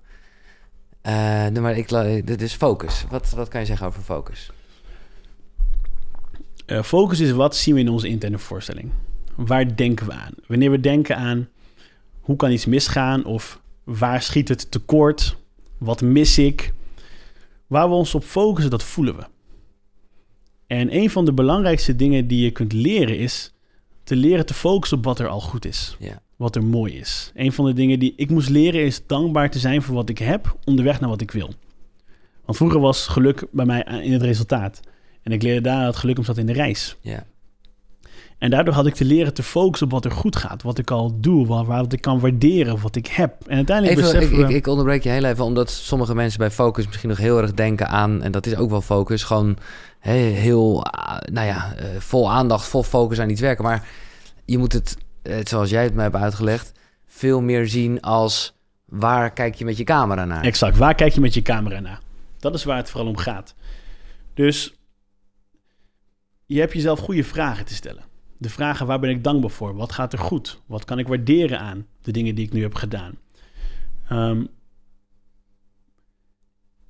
Uh, 1.06 1.48
maar 1.48 1.76
ik, 1.76 1.88
dit 2.26 2.42
is 2.42 2.54
focus. 2.54 3.04
Wat, 3.08 3.30
wat 3.30 3.48
kan 3.48 3.60
je 3.60 3.66
zeggen 3.66 3.86
over 3.86 4.02
focus? 4.02 4.50
Uh, 6.66 6.82
focus 6.82 7.20
is 7.20 7.30
wat 7.30 7.56
zien 7.56 7.74
we 7.74 7.80
in 7.80 7.88
onze 7.88 8.08
interne 8.08 8.38
voorstelling. 8.38 8.90
Waar 9.36 9.76
denken 9.76 10.06
we 10.06 10.12
aan? 10.12 10.32
Wanneer 10.46 10.70
we 10.70 10.80
denken 10.80 11.16
aan 11.16 11.48
hoe 12.20 12.36
kan 12.36 12.50
iets 12.50 12.66
misgaan 12.66 13.24
of 13.24 13.60
waar 13.84 14.22
schiet 14.22 14.48
het 14.48 14.70
tekort? 14.70 15.36
Wat 15.78 16.02
mis 16.02 16.38
ik? 16.38 16.72
Waar 17.66 17.88
we 17.88 17.94
ons 17.94 18.14
op 18.14 18.24
focussen, 18.24 18.70
dat 18.70 18.82
voelen 18.82 19.16
we. 19.16 19.24
En 20.70 20.96
een 20.96 21.10
van 21.10 21.24
de 21.24 21.32
belangrijkste 21.32 21.96
dingen 21.96 22.26
die 22.26 22.44
je 22.44 22.50
kunt 22.50 22.72
leren 22.72 23.18
is 23.18 23.52
te 24.02 24.16
leren 24.16 24.46
te 24.46 24.54
focussen 24.54 24.98
op 24.98 25.04
wat 25.04 25.18
er 25.18 25.28
al 25.28 25.40
goed 25.40 25.64
is. 25.64 25.96
Ja. 25.98 26.22
Wat 26.36 26.56
er 26.56 26.64
mooi 26.64 26.98
is. 26.98 27.32
Een 27.34 27.52
van 27.52 27.64
de 27.64 27.72
dingen 27.72 27.98
die 27.98 28.12
ik 28.16 28.30
moest 28.30 28.48
leren 28.48 28.84
is 28.84 29.06
dankbaar 29.06 29.50
te 29.50 29.58
zijn 29.58 29.82
voor 29.82 29.94
wat 29.94 30.08
ik 30.08 30.18
heb 30.18 30.56
onderweg 30.64 31.00
naar 31.00 31.08
wat 31.08 31.20
ik 31.20 31.30
wil. 31.30 31.50
Want 32.44 32.56
vroeger 32.56 32.80
was 32.80 33.06
geluk 33.06 33.46
bij 33.50 33.64
mij 33.64 33.82
in 34.02 34.12
het 34.12 34.22
resultaat. 34.22 34.80
En 35.22 35.32
ik 35.32 35.42
leerde 35.42 35.60
daar 35.60 35.84
dat 35.84 35.96
geluk 35.96 36.18
om 36.18 36.24
zat 36.24 36.38
in 36.38 36.46
de 36.46 36.52
reis. 36.52 36.96
Ja. 37.00 37.26
En 38.40 38.50
daardoor 38.50 38.74
had 38.74 38.86
ik 38.86 38.94
te 38.94 39.04
leren 39.04 39.34
te 39.34 39.42
focussen 39.42 39.86
op 39.86 39.92
wat 39.92 40.04
er 40.04 40.10
goed 40.10 40.36
gaat. 40.36 40.62
Wat 40.62 40.78
ik 40.78 40.90
al 40.90 41.20
doe, 41.20 41.46
waar, 41.46 41.64
wat 41.64 41.92
ik 41.92 42.00
kan 42.00 42.20
waarderen, 42.20 42.80
wat 42.80 42.96
ik 42.96 43.06
heb. 43.06 43.34
En 43.46 43.56
uiteindelijk 43.56 43.98
even, 43.98 44.12
beseffen 44.12 44.38
ik, 44.38 44.48
ik, 44.48 44.56
ik, 44.56 44.66
onderbreek 44.66 45.02
je 45.02 45.08
heel 45.08 45.24
even, 45.24 45.44
omdat 45.44 45.70
sommige 45.70 46.14
mensen 46.14 46.38
bij 46.38 46.50
focus 46.50 46.86
misschien 46.86 47.08
nog 47.08 47.18
heel 47.18 47.40
erg 47.40 47.54
denken 47.54 47.88
aan... 47.88 48.22
en 48.22 48.32
dat 48.32 48.46
is 48.46 48.56
ook 48.56 48.70
wel 48.70 48.80
focus, 48.80 49.22
gewoon 49.22 49.56
heel, 49.98 50.84
ah, 50.84 51.18
nou 51.32 51.46
ja, 51.46 51.74
eh, 51.74 51.86
vol 51.98 52.30
aandacht, 52.30 52.66
vol 52.66 52.82
focus 52.82 53.20
aan 53.20 53.30
iets 53.30 53.40
werken. 53.40 53.64
Maar 53.64 53.88
je 54.44 54.58
moet 54.58 54.72
het, 54.72 54.96
zoals 55.48 55.70
jij 55.70 55.82
het 55.82 55.94
me 55.94 56.02
hebt 56.02 56.16
uitgelegd, 56.16 56.72
veel 57.06 57.40
meer 57.40 57.68
zien 57.68 58.00
als 58.00 58.54
waar 58.84 59.32
kijk 59.32 59.54
je 59.54 59.64
met 59.64 59.76
je 59.76 59.84
camera 59.84 60.24
naar. 60.24 60.44
Exact, 60.44 60.76
waar 60.76 60.94
kijk 60.94 61.12
je 61.12 61.20
met 61.20 61.34
je 61.34 61.42
camera 61.42 61.80
naar? 61.80 62.00
Dat 62.38 62.54
is 62.54 62.64
waar 62.64 62.76
het 62.76 62.90
vooral 62.90 63.08
om 63.08 63.16
gaat. 63.16 63.54
Dus 64.34 64.74
je 66.46 66.60
hebt 66.60 66.72
jezelf 66.72 66.98
goede 66.98 67.24
vragen 67.24 67.64
te 67.64 67.74
stellen. 67.74 68.09
De 68.40 68.50
vragen 68.50 68.86
waar 68.86 69.00
ben 69.00 69.10
ik 69.10 69.24
dankbaar 69.24 69.50
voor? 69.50 69.74
Wat 69.74 69.92
gaat 69.92 70.12
er 70.12 70.18
goed? 70.18 70.60
Wat 70.66 70.84
kan 70.84 70.98
ik 70.98 71.08
waarderen 71.08 71.58
aan 71.60 71.86
de 72.02 72.12
dingen 72.12 72.34
die 72.34 72.46
ik 72.46 72.52
nu 72.52 72.62
heb 72.62 72.74
gedaan? 72.74 73.14
Um, 74.12 74.48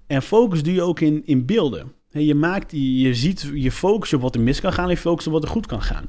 en 0.06 0.22
focus 0.22 0.62
doe 0.62 0.74
je 0.74 0.82
ook 0.82 1.00
in, 1.00 1.26
in 1.26 1.46
beelden. 1.46 1.92
Je, 2.08 2.34
maakt, 2.34 2.72
je 2.72 3.14
ziet, 3.14 3.50
je 3.54 3.72
focus 3.72 4.12
op 4.12 4.20
wat 4.20 4.34
er 4.34 4.40
mis 4.40 4.60
kan 4.60 4.72
gaan 4.72 4.84
en 4.84 4.90
je 4.90 4.96
focus 4.96 5.26
op 5.26 5.32
wat 5.32 5.42
er 5.42 5.48
goed 5.48 5.66
kan 5.66 5.82
gaan. 5.82 6.06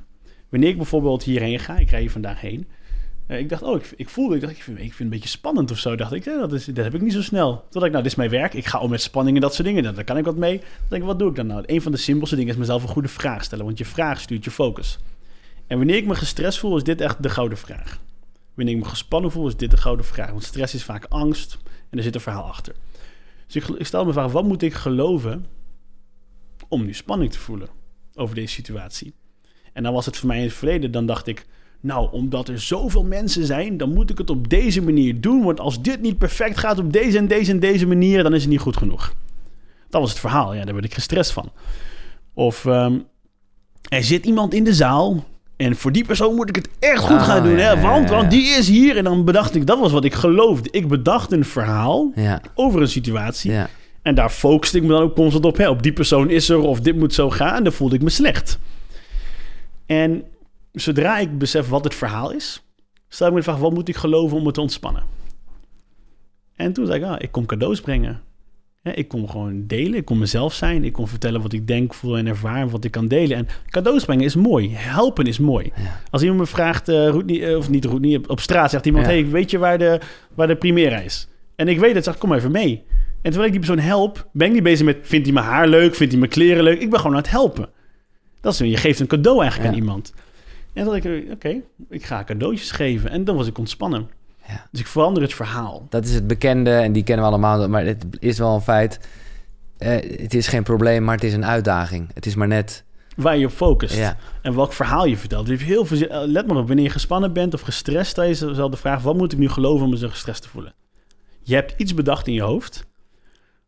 Wanneer 0.49 0.69
ik 0.69 0.77
bijvoorbeeld 0.77 1.23
hierheen 1.23 1.59
ga, 1.59 1.77
ik 1.77 1.89
rij 1.89 1.99
hier 1.99 2.11
vandaag 2.11 2.41
heen. 2.41 2.67
Uh, 3.27 3.39
ik 3.39 3.49
dacht, 3.49 3.61
oh, 3.61 3.75
ik, 3.75 3.93
ik 3.95 4.09
voelde, 4.09 4.35
ik 4.35 4.41
dacht, 4.41 4.53
ik 4.53 4.63
vind, 4.63 4.77
ik 4.77 4.81
vind 4.83 4.93
het 4.93 5.01
een 5.01 5.09
beetje 5.09 5.29
spannend 5.29 5.71
of 5.71 5.77
zo. 5.77 5.95
Dacht 5.95 6.13
ik, 6.13 6.23
dat, 6.23 6.53
is, 6.53 6.65
dat 6.65 6.83
heb 6.83 6.95
ik 6.95 7.01
niet 7.01 7.13
zo 7.13 7.21
snel. 7.21 7.65
Toen 7.69 7.85
ik, 7.85 7.91
nou, 7.91 8.03
dit 8.03 8.11
is 8.11 8.17
mijn 8.17 8.29
werk. 8.29 8.53
Ik 8.53 8.65
ga 8.65 8.79
om 8.79 8.89
met 8.89 9.01
spanning 9.01 9.35
en 9.35 9.41
dat 9.41 9.53
soort 9.53 9.67
dingen. 9.67 9.95
Daar 9.95 10.03
kan 10.03 10.17
ik 10.17 10.25
wat 10.25 10.37
mee. 10.37 10.57
Dan 10.57 10.67
denk 10.89 11.01
ik, 11.01 11.07
wat 11.07 11.19
doe 11.19 11.29
ik 11.29 11.35
dan 11.35 11.47
nou? 11.47 11.63
Een 11.65 11.81
van 11.81 11.91
de 11.91 11.97
simpelste 11.97 12.35
dingen 12.35 12.53
is 12.53 12.59
mezelf 12.59 12.83
een 12.83 12.89
goede 12.89 13.07
vraag 13.07 13.43
stellen. 13.43 13.65
Want 13.65 13.77
je 13.77 13.85
vraag 13.85 14.19
stuurt 14.19 14.43
je 14.43 14.51
focus. 14.51 14.99
En 15.71 15.77
wanneer 15.77 15.95
ik 15.95 16.05
me 16.05 16.15
gestrest 16.15 16.59
voel, 16.59 16.77
is 16.77 16.83
dit 16.83 17.01
echt 17.01 17.23
de 17.23 17.29
gouden 17.29 17.57
vraag. 17.57 17.99
Wanneer 18.53 18.75
ik 18.75 18.81
me 18.81 18.89
gespannen 18.89 19.31
voel, 19.31 19.47
is 19.47 19.55
dit 19.55 19.71
de 19.71 19.77
gouden 19.77 20.05
vraag. 20.05 20.29
Want 20.29 20.43
stress 20.43 20.73
is 20.73 20.83
vaak 20.83 21.05
angst 21.09 21.57
en 21.89 21.97
er 21.97 22.03
zit 22.03 22.15
een 22.15 22.21
verhaal 22.21 22.43
achter. 22.43 22.75
Dus 23.47 23.55
ik, 23.55 23.85
stel 23.85 24.05
me 24.05 24.13
vraag, 24.13 24.31
wat 24.31 24.43
moet 24.43 24.61
ik 24.61 24.73
geloven 24.73 25.45
om 26.67 26.85
nu 26.85 26.93
spanning 26.93 27.31
te 27.31 27.39
voelen 27.39 27.69
over 28.15 28.35
deze 28.35 28.53
situatie. 28.53 29.13
En 29.73 29.83
dan 29.83 29.93
was 29.93 30.05
het 30.05 30.17
voor 30.17 30.27
mij 30.27 30.37
in 30.37 30.43
het 30.43 30.53
verleden, 30.53 30.91
dan 30.91 31.05
dacht 31.05 31.27
ik, 31.27 31.45
nou, 31.79 32.11
omdat 32.11 32.47
er 32.47 32.59
zoveel 32.59 33.03
mensen 33.03 33.45
zijn, 33.45 33.77
dan 33.77 33.93
moet 33.93 34.09
ik 34.09 34.17
het 34.17 34.29
op 34.29 34.49
deze 34.49 34.81
manier 34.81 35.21
doen. 35.21 35.43
Want 35.43 35.59
als 35.59 35.81
dit 35.81 36.01
niet 36.01 36.17
perfect 36.17 36.57
gaat 36.57 36.79
op 36.79 36.93
deze 36.93 37.17
en 37.17 37.27
deze 37.27 37.51
en 37.51 37.59
deze 37.59 37.87
manier, 37.87 38.23
dan 38.23 38.33
is 38.33 38.41
het 38.41 38.51
niet 38.51 38.59
goed 38.59 38.77
genoeg. 38.77 39.13
Dat 39.89 40.01
was 40.01 40.09
het 40.09 40.19
verhaal, 40.19 40.53
ja, 40.53 40.65
daar 40.65 40.73
werd 40.73 40.85
ik 40.85 40.93
gestrest 40.93 41.31
van. 41.31 41.51
Of 42.33 42.65
um, 42.65 43.05
er 43.89 44.03
zit 44.03 44.25
iemand 44.25 44.53
in 44.53 44.63
de 44.63 44.73
zaal 44.73 45.25
en 45.61 45.75
voor 45.75 45.91
die 45.91 46.05
persoon 46.05 46.35
moet 46.35 46.49
ik 46.49 46.55
het 46.55 46.69
echt 46.79 46.99
goed 46.99 47.21
gaan 47.21 47.37
ah, 47.37 47.43
doen. 47.43 47.57
hè? 47.57 47.81
Want, 47.81 48.09
want 48.09 48.31
die 48.31 48.43
is 48.43 48.67
hier. 48.67 48.97
En 48.97 49.03
dan 49.03 49.25
bedacht 49.25 49.55
ik, 49.55 49.67
dat 49.67 49.79
was 49.79 49.91
wat 49.91 50.03
ik 50.03 50.13
geloofde. 50.13 50.69
Ik 50.71 50.87
bedacht 50.87 51.31
een 51.31 51.45
verhaal 51.45 52.13
over 52.55 52.81
een 52.81 52.87
situatie. 52.87 53.53
En 54.01 54.15
daar 54.15 54.29
focuste 54.29 54.77
ik 54.77 54.83
me 54.83 54.89
dan 54.89 55.01
ook 55.01 55.15
constant 55.15 55.45
op. 55.45 55.57
Hè? 55.57 55.69
Op 55.69 55.83
die 55.83 55.93
persoon 55.93 56.29
is 56.29 56.49
er 56.49 56.59
of 56.59 56.79
dit 56.79 56.95
moet 56.95 57.13
zo 57.13 57.29
gaan. 57.29 57.55
En 57.55 57.63
dan 57.63 57.73
voelde 57.73 57.95
ik 57.95 58.01
me 58.01 58.09
slecht. 58.09 58.59
En 59.85 60.23
zodra 60.71 61.17
ik 61.17 61.37
besef 61.37 61.67
wat 61.67 61.83
het 61.83 61.95
verhaal 61.95 62.31
is, 62.31 62.63
stel 63.09 63.27
ik 63.27 63.33
me 63.33 63.39
de 63.39 63.45
vraag: 63.45 63.57
wat 63.57 63.73
moet 63.73 63.89
ik 63.89 63.95
geloven 63.95 64.37
om 64.37 64.43
me 64.43 64.51
te 64.51 64.61
ontspannen? 64.61 65.03
En 66.55 66.73
toen 66.73 66.85
zei 66.85 66.99
ik: 66.99 67.05
ah, 67.05 67.15
ik 67.17 67.31
kom 67.31 67.45
cadeaus 67.45 67.81
brengen. 67.81 68.21
Ik 68.83 69.07
kon 69.07 69.29
gewoon 69.29 69.67
delen, 69.67 69.93
ik 69.93 70.05
kon 70.05 70.17
mezelf 70.17 70.53
zijn, 70.53 70.83
ik 70.83 70.93
kon 70.93 71.07
vertellen 71.07 71.41
wat 71.41 71.53
ik 71.53 71.67
denk, 71.67 71.93
voel 71.93 72.17
en 72.17 72.27
ervaar, 72.27 72.69
wat 72.69 72.83
ik 72.83 72.91
kan 72.91 73.07
delen. 73.07 73.37
En 73.37 73.47
cadeaus 73.69 74.05
brengen 74.05 74.25
is 74.25 74.35
mooi, 74.35 74.69
helpen 74.73 75.25
is 75.25 75.39
mooi. 75.39 75.71
Als 76.09 76.21
iemand 76.21 76.39
me 76.39 76.45
vraagt, 76.45 76.89
uh, 76.89 77.57
of 77.57 77.69
niet 77.69 77.85
Roetnie, 77.85 78.17
op, 78.17 78.29
op 78.29 78.39
straat 78.39 78.69
zegt 78.69 78.85
iemand: 78.85 79.05
hey, 79.05 79.27
weet 79.27 79.51
je 79.51 79.57
waar 79.57 79.77
de, 79.77 79.99
waar 80.33 80.47
de 80.47 80.55
Primera 80.55 80.97
is? 80.97 81.27
En 81.55 81.67
ik 81.67 81.79
weet 81.79 81.95
het, 81.95 82.03
zeg 82.03 82.17
kom 82.17 82.33
even 82.33 82.51
mee. 82.51 82.83
En 83.21 83.31
terwijl 83.31 83.45
ik 83.45 83.51
die 83.51 83.67
persoon 83.67 83.85
help, 83.85 84.29
ben 84.33 84.47
ik 84.47 84.53
niet 84.53 84.63
bezig 84.63 84.85
met... 84.85 84.97
vindt 85.01 85.25
hij 85.25 85.33
mijn 85.33 85.45
haar 85.45 85.67
leuk, 85.67 85.95
vindt 85.95 86.11
hij 86.11 86.21
mijn 86.21 86.31
kleren 86.31 86.63
leuk? 86.63 86.81
Ik 86.81 86.89
ben 86.89 86.99
gewoon 86.99 87.15
aan 87.15 87.21
het 87.21 87.31
helpen. 87.31 87.69
Dat 88.39 88.53
is, 88.53 88.59
je 88.59 88.77
geeft 88.77 88.99
een 88.99 89.07
cadeau 89.07 89.41
eigenlijk 89.41 89.71
aan 89.71 89.77
iemand. 89.77 90.13
En 90.73 90.85
dan 90.85 90.93
dacht 90.93 91.05
ik, 91.05 91.31
oké, 91.31 91.61
ik 91.89 92.05
ga 92.05 92.23
cadeautjes 92.23 92.71
geven. 92.71 93.09
En 93.09 93.23
dan 93.23 93.35
was 93.35 93.47
ik 93.47 93.57
ontspannen. 93.57 94.09
Ja. 94.47 94.67
Dus 94.71 94.79
ik 94.79 94.87
verander 94.87 95.23
het 95.23 95.33
verhaal. 95.33 95.85
Dat 95.89 96.05
is 96.05 96.13
het 96.13 96.27
bekende 96.27 96.71
en 96.71 96.91
die 96.91 97.03
kennen 97.03 97.25
we 97.25 97.31
allemaal. 97.31 97.69
Maar 97.69 97.85
het 97.85 98.05
is 98.19 98.37
wel 98.37 98.55
een 98.55 98.61
feit. 98.61 98.99
Eh, 99.77 100.21
het 100.21 100.33
is 100.33 100.47
geen 100.47 100.63
probleem, 100.63 101.03
maar 101.03 101.15
het 101.15 101.23
is 101.23 101.33
een 101.33 101.45
uitdaging. 101.45 102.09
Het 102.13 102.25
is 102.25 102.35
maar 102.35 102.47
net... 102.47 102.83
Waar 103.15 103.37
je 103.37 103.45
op 103.45 103.51
focust. 103.51 103.95
Ja. 103.95 104.17
En 104.41 104.55
welk 104.55 104.73
verhaal 104.73 105.05
je 105.05 105.17
vertelt. 105.17 105.47
Je 105.47 105.57
heel 105.57 105.85
veel, 105.85 106.07
eh, 106.07 106.21
let 106.25 106.47
maar 106.47 106.57
op, 106.57 106.67
wanneer 106.67 106.85
je 106.85 106.91
gespannen 106.91 107.33
bent 107.33 107.53
of 107.53 107.61
gestrest... 107.61 108.09
stel 108.09 108.23
je 108.23 108.29
jezelf 108.29 108.71
de 108.71 108.77
vraag, 108.77 109.01
wat 109.01 109.17
moet 109.17 109.31
ik 109.31 109.37
nu 109.37 109.49
geloven 109.49 109.83
om 109.85 109.89
me 109.89 109.97
zo 109.97 110.09
gestrest 110.09 110.41
te 110.41 110.49
voelen? 110.49 110.73
Je 111.43 111.55
hebt 111.55 111.73
iets 111.77 111.93
bedacht 111.93 112.27
in 112.27 112.33
je 112.33 112.41
hoofd 112.41 112.85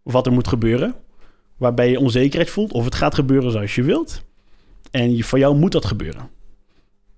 wat 0.04 0.26
er 0.26 0.32
moet 0.32 0.48
gebeuren. 0.48 0.96
Waarbij 1.58 1.90
je 1.90 2.00
onzekerheid 2.00 2.50
voelt 2.50 2.72
of 2.72 2.86
het 2.86 2.96
gaat 2.96 3.16
gebeuren 3.16 3.52
zoals 3.52 3.76
je 3.76 3.84
wilt. 3.84 4.24
En 4.92 5.16
je, 5.16 5.24
voor 5.24 5.40
jou 5.40 5.56
moet 5.56 5.72
dat 5.72 5.86
gebeuren. 5.86 6.30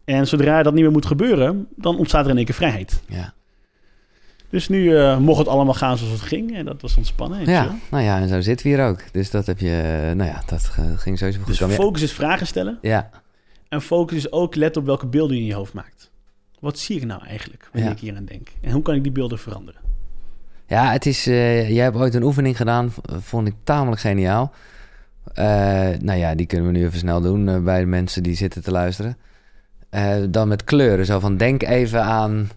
En 0.05 0.27
zodra 0.27 0.63
dat 0.63 0.73
niet 0.73 0.83
meer 0.83 0.91
moet 0.91 1.05
gebeuren, 1.05 1.67
dan 1.75 1.97
ontstaat 1.97 2.25
er 2.25 2.31
in 2.31 2.37
één 2.37 2.45
keer 2.45 2.55
vrijheid. 2.55 3.01
Ja. 3.07 3.33
Dus 4.55 4.67
nu 4.67 4.83
uh, 4.83 5.17
mocht 5.17 5.39
het 5.39 5.47
allemaal 5.47 5.73
gaan 5.73 5.97
zoals 5.97 6.13
het 6.13 6.21
ging. 6.21 6.55
En 6.55 6.65
dat 6.65 6.81
was 6.81 6.97
ontspannen. 6.97 7.45
ja, 7.45 7.75
nou 7.91 8.03
ja, 8.03 8.19
en 8.19 8.27
zo 8.27 8.41
zitten 8.41 8.67
we 8.67 8.73
hier 8.73 8.85
ook. 8.85 9.03
Dus 9.11 9.31
dat 9.31 9.45
heb 9.45 9.59
je, 9.59 10.11
nou 10.15 10.29
ja, 10.29 10.43
dat 10.45 10.61
ging 10.95 11.17
sowieso 11.17 11.39
goed. 11.39 11.57
Dus 11.57 11.75
focus 11.75 12.01
is 12.01 12.11
vragen 12.13 12.47
stellen. 12.47 12.77
Ja. 12.81 13.09
En 13.69 13.81
focus 13.81 14.17
is 14.17 14.31
ook 14.31 14.55
let 14.55 14.77
op 14.77 14.85
welke 14.85 15.07
beelden 15.07 15.35
je 15.35 15.41
in 15.41 15.47
je 15.47 15.53
hoofd 15.53 15.73
maakt. 15.73 16.11
Wat 16.59 16.79
zie 16.79 16.95
ik 16.97 17.05
nou 17.05 17.25
eigenlijk 17.25 17.69
wanneer 17.73 17.91
ik 17.91 17.99
hier 17.99 18.15
aan 18.15 18.25
denk? 18.25 18.47
En 18.61 18.71
hoe 18.71 18.81
kan 18.81 18.95
ik 18.95 19.03
die 19.03 19.11
beelden 19.11 19.39
veranderen? 19.39 19.81
Ja, 20.67 20.91
het 20.91 21.05
is, 21.05 21.27
uh, 21.27 21.69
jij 21.69 21.83
hebt 21.83 21.97
ooit 21.97 22.13
een 22.13 22.23
oefening 22.23 22.57
gedaan, 22.57 22.93
vond 23.19 23.47
ik 23.47 23.55
tamelijk 23.63 24.01
geniaal. 24.01 24.53
Uh, 25.35 25.45
nou 25.99 26.19
ja, 26.19 26.35
die 26.35 26.45
kunnen 26.45 26.67
we 26.67 26.77
nu 26.77 26.85
even 26.85 26.99
snel 26.99 27.21
doen 27.21 27.63
bij 27.63 27.79
de 27.79 27.85
mensen 27.85 28.23
die 28.23 28.35
zitten 28.35 28.63
te 28.63 28.71
luisteren. 28.71 29.17
dan 30.29 30.47
met 30.47 30.63
kleuren, 30.63 31.05
zo 31.05 31.19
van 31.19 31.37
denk 31.37 31.63
even 31.63 32.03
aan 32.03 32.49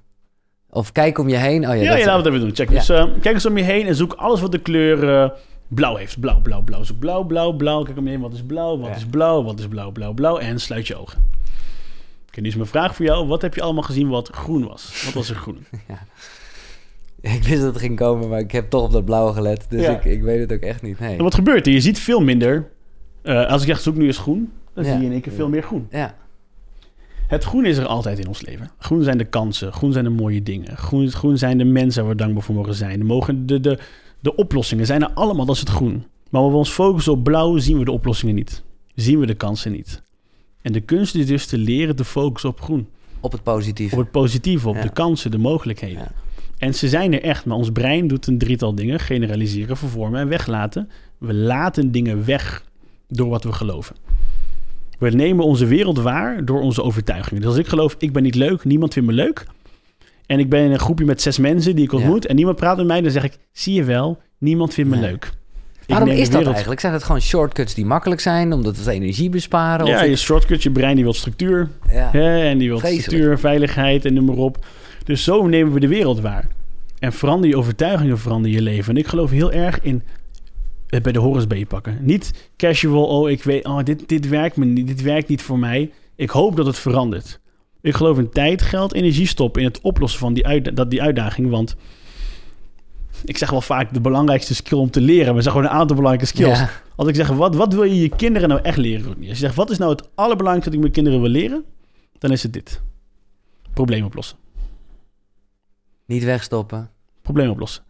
of 0.79 0.93
kijk 0.93 1.19
om 1.19 1.29
je 1.29 1.37
heen. 1.37 1.69
Oh, 1.69 1.75
ja, 1.75 1.83
ja, 1.83 1.97
ja 1.97 2.07
laten 2.07 2.07
we 2.07 2.17
het 2.17 2.27
even 2.27 2.41
doen. 2.41 2.55
Check. 2.55 2.71
Dus 2.71 2.91
uh, 2.91 3.05
kijk 3.21 3.35
eens 3.35 3.47
om 3.47 3.57
je 3.57 3.65
heen 3.65 3.87
en 3.87 3.95
zoek 3.95 4.13
alles 4.13 4.41
wat 4.41 4.53
de 4.53 4.59
kleur 4.59 5.05
uh, 5.05 5.31
blauw 5.69 5.97
heeft. 5.97 6.21
Blauw, 6.21 6.41
blauw, 6.41 6.63
blauw. 6.63 6.83
Zoek 6.83 6.99
blauw, 6.99 7.25
blauw, 7.25 7.53
blauw. 7.53 7.83
Kijk 7.83 7.99
om 7.99 8.05
je 8.05 8.11
heen. 8.11 8.21
Wat 8.21 8.33
is 8.33 8.43
blauw? 8.43 8.79
Wat 8.79 8.97
is 8.97 9.07
blauw? 9.07 9.45
Wat 9.45 9.59
is 9.59 9.69
blauw, 9.69 9.91
blauw, 9.91 10.13
blauw? 10.13 10.39
En 10.39 10.61
sluit 10.61 10.87
je 10.87 10.97
ogen. 10.97 11.19
Oké, 12.29 12.41
nu 12.41 12.49
is 12.49 12.55
mijn 12.57 12.69
vraag 12.69 12.95
voor 12.95 13.05
jou. 13.05 13.27
Wat 13.27 13.43
heb 13.43 13.55
je 13.55 13.63
allemaal 13.63 13.83
gezien 13.83 14.09
wat 14.09 14.29
groen 14.29 14.67
was? 14.67 15.03
Wat 15.05 15.15
was 15.15 15.31
er 15.31 15.37
groen? 15.37 15.67
ja. 15.89 15.99
Ik 17.21 17.43
wist 17.43 17.63
dat 17.63 17.73
het 17.73 17.83
ging 17.83 17.97
komen, 17.97 18.29
maar 18.29 18.41
ik 18.41 18.53
heb 18.53 18.71
toch 18.71 18.83
op 18.83 18.93
dat 18.93 19.05
blauwe 19.05 19.33
gelet. 19.33 19.67
Dus 19.69 19.87
ik, 19.87 20.05
ik 20.05 20.23
weet 20.23 20.41
het 20.41 20.53
ook 20.53 20.61
echt 20.61 20.83
niet. 20.83 20.99
Nee. 20.99 21.17
En 21.17 21.23
wat 21.23 21.35
gebeurt 21.35 21.67
er? 21.67 21.73
Je 21.73 21.81
ziet 21.81 21.99
veel 21.99 22.21
minder. 22.21 22.69
Uh, 23.23 23.47
als 23.47 23.63
ik 23.63 23.69
zeg 23.69 23.81
zoek 23.81 23.95
nu 23.95 24.07
eens 24.07 24.19
groen, 24.19 24.53
dan 24.75 24.85
zie 24.85 24.99
je 24.99 25.05
in 25.05 25.13
één 25.13 25.21
keer 25.21 25.33
veel 25.33 25.49
meer 25.49 25.63
groen. 25.63 25.87
Ja. 25.91 26.15
Het 27.29 27.45
groen 27.45 27.65
is 27.65 27.77
er 27.77 27.87
altijd 27.87 28.19
in 28.19 28.29
ons 28.29 28.41
leven. 28.41 28.71
Groen 28.79 29.03
zijn 29.03 29.19
de 29.19 29.25
kansen, 29.25 29.73
groen 29.73 29.93
zijn 29.93 30.05
de 30.05 30.11
mooie 30.11 30.43
dingen. 30.43 30.77
Groen, 30.77 31.11
groen 31.11 31.39
zijn 31.39 31.59
de 31.59 31.65
mensen 31.65 32.03
waar 32.03 32.13
we 32.13 32.19
dankbaar 32.19 32.43
voor 32.43 32.55
mogen 32.55 32.75
zijn. 32.75 33.07
Mogen 33.07 33.47
de, 33.47 33.61
de, 33.61 33.79
de 34.21 34.35
oplossingen 34.37 34.87
zijn 34.87 35.03
er 35.03 35.11
allemaal, 35.11 35.45
dat 35.45 35.55
is 35.55 35.61
het 35.61 35.71
groen. 35.71 36.05
Maar 36.31 36.41
als 36.41 36.51
we 36.51 36.57
ons 36.57 36.71
focussen 36.71 37.13
op 37.13 37.25
blauw, 37.25 37.59
zien 37.59 37.79
we 37.79 37.85
de 37.85 37.93
oplossingen 37.93 38.35
niet. 38.35 38.63
Zien 38.95 39.21
we 39.21 39.27
de 39.27 39.35
kansen 39.35 39.73
niet. 39.73 40.03
En 40.63 40.73
de 40.73 40.81
kunst 40.81 41.15
is 41.15 41.27
dus 41.27 41.47
te 41.47 41.59
leren 41.59 41.97
te 41.97 42.05
focussen 42.05 42.51
op 42.51 42.61
groen. 42.61 42.89
Op 43.21 43.33
het 43.33 43.43
positieve. 43.43 43.95
Op 43.95 44.01
het 44.01 44.11
positieve, 44.11 44.69
op 44.69 44.83
de 44.83 44.93
kansen, 44.93 45.31
de 45.31 45.39
mogelijkheden. 45.39 46.03
Ja. 46.03 46.13
En 46.59 46.75
ze 46.75 46.89
zijn 46.89 47.13
er 47.13 47.23
echt, 47.23 47.45
maar 47.45 47.57
ons 47.57 47.71
brein 47.71 48.07
doet 48.07 48.27
een 48.27 48.39
drietal 48.39 48.75
dingen: 48.75 49.01
generaliseren, 49.01 49.77
vervormen 49.77 50.21
en 50.21 50.29
weglaten. 50.29 50.91
We 51.19 51.35
laten 51.35 51.93
dingen 51.93 52.25
weg 52.25 52.65
door 53.09 53.29
wat 53.29 53.45
we 53.45 53.53
geloven. 53.53 53.97
We 54.99 55.11
nemen 55.11 55.45
onze 55.45 55.67
wereld 55.67 55.99
waar 55.99 56.45
door 56.45 56.61
onze 56.61 56.83
overtuigingen. 56.83 57.41
Dus 57.41 57.51
als 57.51 57.59
ik 57.59 57.67
geloof, 57.67 57.95
ik 57.99 58.13
ben 58.13 58.23
niet 58.23 58.35
leuk, 58.35 58.65
niemand 58.65 58.93
vindt 58.93 59.09
me 59.09 59.15
leuk. 59.15 59.47
En 60.27 60.39
ik 60.39 60.49
ben 60.49 60.65
in 60.65 60.71
een 60.71 60.79
groepje 60.79 61.05
met 61.05 61.23
zes 61.23 61.39
mensen 61.39 61.75
die 61.75 61.85
ik 61.85 61.93
ontmoet. 61.93 62.27
En 62.27 62.37
niemand 62.37 62.57
praat 62.57 62.77
met 62.77 62.87
mij, 62.87 63.01
dan 63.01 63.11
zeg 63.11 63.25
ik, 63.25 63.39
zie 63.53 63.75
je 63.75 63.85
wel, 63.85 64.19
niemand 64.39 64.75
vindt 64.75 64.91
me 64.91 64.97
leuk. 64.97 65.31
Waarom 65.87 66.09
is 66.09 66.31
dat 66.31 66.47
eigenlijk? 66.47 66.81
Zijn 66.81 66.93
het 66.93 67.03
gewoon 67.03 67.21
shortcuts 67.21 67.75
die 67.75 67.87
makkelijk 67.87 68.21
zijn, 68.21 68.53
omdat 68.53 68.77
het 68.77 68.87
energie 68.87 69.29
besparen? 69.29 69.87
Ja, 69.87 70.03
je 70.03 70.17
shortcuts, 70.17 70.63
je 70.63 70.71
brein 70.71 70.95
die 70.95 71.05
wil 71.05 71.13
structuur. 71.13 71.69
Ja. 71.93 72.09
Hè, 72.13 72.41
en 72.41 72.59
die 72.59 72.69
wil 72.69 72.79
structuur, 72.79 73.39
veiligheid 73.39 74.05
en 74.05 74.15
noem 74.15 74.25
maar 74.25 74.37
op. 74.37 74.67
Dus 75.05 75.25
zo 75.25 75.47
nemen 75.47 75.73
we 75.73 75.81
de 75.81 75.89
wereld 75.89 76.21
waar. 76.21 76.49
En 76.99 77.13
verander 77.13 77.51
je 77.51 77.57
overtuigingen, 77.57 78.19
verander 78.19 78.51
je 78.51 78.63
leven. 78.63 78.95
En 78.95 79.01
ik 79.01 79.07
geloof 79.07 79.31
heel 79.31 79.53
erg 79.53 79.81
in 79.81 80.03
bij 80.89 81.13
de 81.13 81.19
horens 81.19 81.47
pakken. 81.69 81.99
Niet 82.01 82.51
casual, 82.57 83.07
oh, 83.07 83.31
ik 83.31 83.43
weet, 83.43 83.65
oh, 83.65 83.83
dit, 83.83 84.09
dit 84.09 84.29
werkt 84.29 84.57
me 84.57 84.65
niet, 84.65 84.87
dit 84.87 85.03
werkt 85.03 85.29
niet 85.29 85.43
voor 85.43 85.59
mij. 85.59 85.93
Ik 86.15 86.31
hoop 86.31 86.57
dat 86.57 86.67
het 86.67 86.79
verandert. 86.79 87.41
Ik 87.81 87.95
geloof 87.95 88.19
in 88.19 88.31
tijd, 88.31 88.63
geld, 88.63 88.95
energie 88.95 89.27
stoppen 89.27 89.63
in 89.63 89.69
het 89.69 89.81
oplossen 89.81 90.21
van 90.21 90.33
die, 90.33 90.47
uit, 90.47 90.77
dat, 90.77 90.91
die 90.91 91.03
uitdaging. 91.03 91.51
Want 91.51 91.77
ik 93.25 93.39
zeg 93.39 93.51
wel 93.51 93.61
vaak 93.61 93.93
de 93.93 94.01
belangrijkste 94.01 94.55
skill 94.55 94.79
om 94.79 94.91
te 94.91 95.01
leren. 95.01 95.35
We 95.35 95.43
zeggen 95.43 95.53
gewoon 95.53 95.67
een 95.67 95.81
aantal 95.81 95.97
belangrijke 95.97 96.35
skills. 96.35 96.61
Als 96.97 97.09
ik 97.09 97.15
zeg, 97.15 97.29
wat, 97.29 97.55
wat 97.55 97.75
wil 97.75 97.85
je 97.85 98.01
je 98.01 98.09
kinderen 98.09 98.49
nou 98.49 98.61
echt 98.63 98.77
leren? 98.77 99.07
Als 99.07 99.27
je 99.27 99.35
zegt, 99.35 99.55
wat 99.55 99.71
is 99.71 99.79
nou 99.79 99.91
het 99.91 100.09
allerbelangrijkste 100.15 100.71
dat 100.71 100.75
ik 100.75 100.81
mijn 100.81 100.93
kinderen 100.93 101.21
wil 101.21 101.31
leren? 101.31 101.65
Dan 102.19 102.33
is 102.33 102.43
het 102.43 102.53
dit. 102.53 102.81
Probleem 103.75 104.05
oplossen. 104.05 104.37
Niet 106.07 106.25
wegstoppen. 106.25 106.91
Probleem 107.23 107.51
oplossen. 107.51 107.83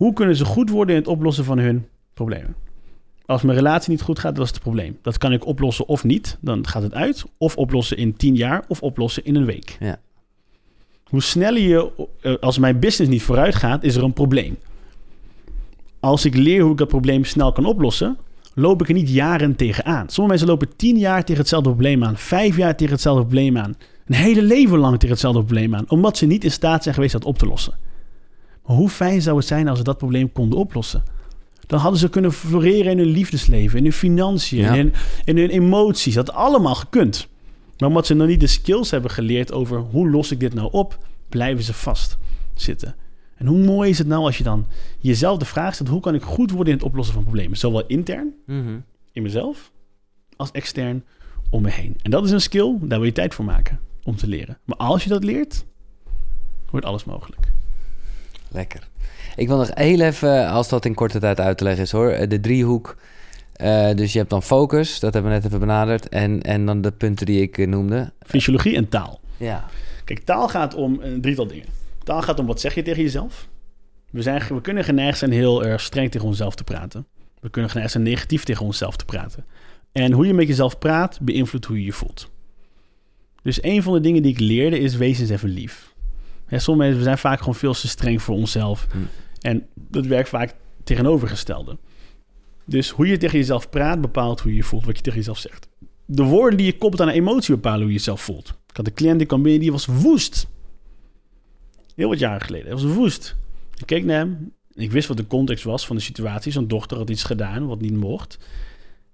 Hoe 0.00 0.12
kunnen 0.12 0.36
ze 0.36 0.44
goed 0.44 0.70
worden 0.70 0.94
in 0.94 1.00
het 1.00 1.10
oplossen 1.10 1.44
van 1.44 1.58
hun 1.58 1.86
problemen? 2.14 2.54
Als 3.26 3.42
mijn 3.42 3.56
relatie 3.56 3.90
niet 3.90 4.02
goed 4.02 4.18
gaat, 4.18 4.34
dat 4.36 4.44
is 4.44 4.50
het 4.50 4.60
probleem. 4.60 4.98
Dat 5.02 5.18
kan 5.18 5.32
ik 5.32 5.46
oplossen 5.46 5.88
of 5.88 6.04
niet, 6.04 6.38
dan 6.40 6.66
gaat 6.66 6.82
het 6.82 6.94
uit. 6.94 7.24
Of 7.38 7.56
oplossen 7.56 7.96
in 7.96 8.16
tien 8.16 8.34
jaar, 8.34 8.64
of 8.68 8.82
oplossen 8.82 9.24
in 9.24 9.34
een 9.34 9.44
week. 9.44 9.76
Ja. 9.80 10.00
Hoe 11.04 11.22
sneller 11.22 11.62
je, 11.62 12.08
eh, 12.20 12.34
als 12.40 12.58
mijn 12.58 12.78
business 12.78 13.12
niet 13.12 13.22
vooruit 13.22 13.54
gaat, 13.54 13.82
is 13.82 13.96
er 13.96 14.02
een 14.02 14.12
probleem. 14.12 14.58
Als 16.00 16.24
ik 16.24 16.36
leer 16.36 16.62
hoe 16.62 16.72
ik 16.72 16.78
dat 16.78 16.88
probleem 16.88 17.24
snel 17.24 17.52
kan 17.52 17.64
oplossen, 17.64 18.18
loop 18.54 18.80
ik 18.80 18.88
er 18.88 18.94
niet 18.94 19.10
jaren 19.10 19.56
tegenaan. 19.56 20.08
Sommige 20.08 20.26
mensen 20.28 20.46
lopen 20.46 20.76
tien 20.76 20.98
jaar 20.98 21.24
tegen 21.24 21.40
hetzelfde 21.40 21.70
probleem 21.70 22.04
aan, 22.04 22.16
vijf 22.16 22.56
jaar 22.56 22.76
tegen 22.76 22.92
hetzelfde 22.92 23.22
probleem 23.22 23.58
aan, 23.58 23.76
een 24.06 24.14
hele 24.14 24.42
leven 24.42 24.78
lang 24.78 24.94
tegen 24.94 25.10
hetzelfde 25.10 25.44
probleem 25.44 25.74
aan, 25.74 25.84
omdat 25.88 26.16
ze 26.16 26.26
niet 26.26 26.44
in 26.44 26.50
staat 26.50 26.82
zijn 26.82 26.94
geweest 26.94 27.12
dat 27.12 27.24
op 27.24 27.38
te 27.38 27.46
lossen 27.46 27.88
hoe 28.70 28.88
fijn 28.88 29.22
zou 29.22 29.36
het 29.36 29.46
zijn 29.46 29.68
als 29.68 29.78
ze 29.78 29.84
dat 29.84 29.98
probleem 29.98 30.32
konden 30.32 30.58
oplossen? 30.58 31.02
Dan 31.66 31.78
hadden 31.78 32.00
ze 32.00 32.08
kunnen 32.08 32.32
floreren 32.32 32.90
in 32.90 32.98
hun 32.98 33.06
liefdesleven, 33.06 33.78
in 33.78 33.84
hun 33.84 33.92
financiën, 33.92 34.74
in, 34.74 34.92
in, 35.24 35.36
hun 35.36 35.50
emoties. 35.50 36.14
Dat 36.14 36.32
allemaal 36.32 36.74
gekund. 36.74 37.28
Maar 37.78 37.88
omdat 37.88 38.06
ze 38.06 38.14
nog 38.14 38.26
niet 38.26 38.40
de 38.40 38.46
skills 38.46 38.90
hebben 38.90 39.10
geleerd 39.10 39.52
over 39.52 39.78
hoe 39.78 40.10
los 40.10 40.30
ik 40.30 40.40
dit 40.40 40.54
nou 40.54 40.72
op, 40.72 40.98
blijven 41.28 41.64
ze 41.64 41.74
vast 41.74 42.18
zitten. 42.54 42.94
En 43.36 43.46
hoe 43.46 43.64
mooi 43.64 43.90
is 43.90 43.98
het 43.98 44.06
nou 44.06 44.24
als 44.24 44.38
je 44.38 44.44
dan 44.44 44.66
jezelf 44.98 45.38
de 45.38 45.44
vraag 45.44 45.74
stelt: 45.74 45.88
hoe 45.88 46.00
kan 46.00 46.14
ik 46.14 46.22
goed 46.22 46.50
worden 46.50 46.72
in 46.72 46.78
het 46.78 46.88
oplossen 46.88 47.14
van 47.14 47.22
problemen? 47.22 47.56
Zowel 47.56 47.86
intern, 47.86 48.34
mhm. 48.46 48.78
in 49.12 49.22
mezelf, 49.22 49.72
als 50.36 50.50
extern 50.50 51.04
om 51.50 51.62
me 51.62 51.70
heen. 51.70 51.96
En 52.02 52.10
dat 52.10 52.24
is 52.24 52.30
een 52.30 52.40
skill, 52.40 52.76
daar 52.80 52.98
wil 52.98 53.08
je 53.08 53.12
tijd 53.12 53.34
voor 53.34 53.44
maken 53.44 53.80
om 54.04 54.16
te 54.16 54.26
leren. 54.26 54.58
Maar 54.64 54.76
als 54.76 55.02
je 55.02 55.08
dat 55.08 55.24
leert, 55.24 55.64
wordt 56.70 56.86
alles 56.86 57.04
mogelijk. 57.04 57.52
Lekker. 58.50 58.88
Ik 59.36 59.48
wil 59.48 59.56
nog 59.56 59.70
heel 59.74 60.00
even, 60.00 60.48
als 60.48 60.68
dat 60.68 60.84
in 60.84 60.94
korte 60.94 61.18
tijd 61.18 61.40
uit 61.40 61.58
te 61.58 61.64
leggen 61.64 61.82
is 61.82 61.92
hoor, 61.92 62.28
de 62.28 62.40
driehoek. 62.40 62.96
Uh, 63.62 63.94
dus 63.94 64.12
je 64.12 64.18
hebt 64.18 64.30
dan 64.30 64.42
focus, 64.42 65.00
dat 65.00 65.12
hebben 65.12 65.32
we 65.32 65.36
net 65.36 65.46
even 65.46 65.60
benaderd. 65.60 66.08
En, 66.08 66.42
en 66.42 66.66
dan 66.66 66.80
de 66.80 66.90
punten 66.90 67.26
die 67.26 67.42
ik 67.42 67.58
eh, 67.58 67.66
noemde. 67.66 68.12
Fysiologie 68.26 68.76
en 68.76 68.88
taal. 68.88 69.20
Ja. 69.36 69.64
Kijk, 70.04 70.20
taal 70.20 70.48
gaat 70.48 70.74
om 70.74 70.98
een 71.00 71.20
drietal 71.20 71.46
dingen. 71.46 71.66
Taal 72.04 72.22
gaat 72.22 72.38
om 72.38 72.46
wat 72.46 72.60
zeg 72.60 72.74
je 72.74 72.82
tegen 72.82 73.02
jezelf. 73.02 73.48
We, 74.10 74.22
zijn, 74.22 74.42
we 74.48 74.60
kunnen 74.60 74.84
geneigd 74.84 75.18
zijn 75.18 75.32
heel 75.32 75.64
erg 75.64 75.80
streng 75.80 76.10
tegen 76.10 76.26
onszelf 76.26 76.54
te 76.54 76.64
praten. 76.64 77.06
We 77.40 77.50
kunnen 77.50 77.70
geneigd 77.70 77.92
zijn 77.92 78.02
negatief 78.02 78.44
tegen 78.44 78.66
onszelf 78.66 78.96
te 78.96 79.04
praten. 79.04 79.44
En 79.92 80.12
hoe 80.12 80.26
je 80.26 80.34
met 80.34 80.48
jezelf 80.48 80.78
praat, 80.78 81.18
beïnvloedt 81.20 81.66
hoe 81.66 81.78
je 81.78 81.84
je 81.84 81.92
voelt. 81.92 82.30
Dus 83.42 83.62
een 83.62 83.82
van 83.82 83.92
de 83.92 84.00
dingen 84.00 84.22
die 84.22 84.32
ik 84.32 84.40
leerde 84.40 84.78
is: 84.78 84.96
wees 84.96 85.20
eens 85.20 85.30
even 85.30 85.48
lief. 85.48 85.89
Ja, 86.50 86.58
sommige 86.58 86.86
mensen 86.86 87.04
zijn 87.04 87.18
vaak 87.18 87.38
gewoon 87.38 87.54
veel 87.54 87.74
te 87.74 87.88
streng 87.88 88.22
voor 88.22 88.34
onszelf. 88.34 88.86
Hm. 88.90 88.98
En 89.40 89.66
dat 89.74 90.06
werkt 90.06 90.28
vaak 90.28 90.54
tegenovergestelde. 90.84 91.78
Dus 92.64 92.90
hoe 92.90 93.06
je 93.06 93.16
tegen 93.16 93.38
jezelf 93.38 93.70
praat 93.70 94.00
bepaalt 94.00 94.40
hoe 94.40 94.50
je 94.50 94.56
je 94.56 94.62
voelt, 94.62 94.84
wat 94.84 94.96
je 94.96 95.02
tegen 95.02 95.18
jezelf 95.18 95.38
zegt. 95.38 95.68
De 96.04 96.22
woorden 96.22 96.56
die 96.56 96.66
je 96.66 96.78
koppelt 96.78 97.02
aan 97.02 97.08
een 97.08 97.14
emotie 97.14 97.54
bepalen 97.54 97.80
hoe 97.80 97.88
je 97.88 97.96
jezelf 97.96 98.20
voelt. 98.20 98.48
Ik 98.48 98.76
had 98.76 98.86
een 98.86 98.94
cliënt 98.94 99.18
die 99.18 99.26
kwam 99.26 99.42
binnen, 99.42 99.60
die 99.60 99.72
was 99.72 99.86
woest. 99.86 100.48
Heel 101.94 102.08
wat 102.08 102.18
jaren 102.18 102.40
geleden. 102.40 102.66
Hij 102.66 102.74
was 102.74 102.94
woest. 102.94 103.36
Ik 103.76 103.86
keek 103.86 104.04
naar 104.04 104.18
hem. 104.18 104.52
Ik 104.72 104.90
wist 104.90 105.08
wat 105.08 105.16
de 105.16 105.26
context 105.26 105.64
was 105.64 105.86
van 105.86 105.96
de 105.96 106.02
situatie. 106.02 106.52
Zijn 106.52 106.68
dochter 106.68 106.96
had 106.96 107.10
iets 107.10 107.24
gedaan 107.24 107.66
wat 107.66 107.80
niet 107.80 107.96
mocht. 107.96 108.38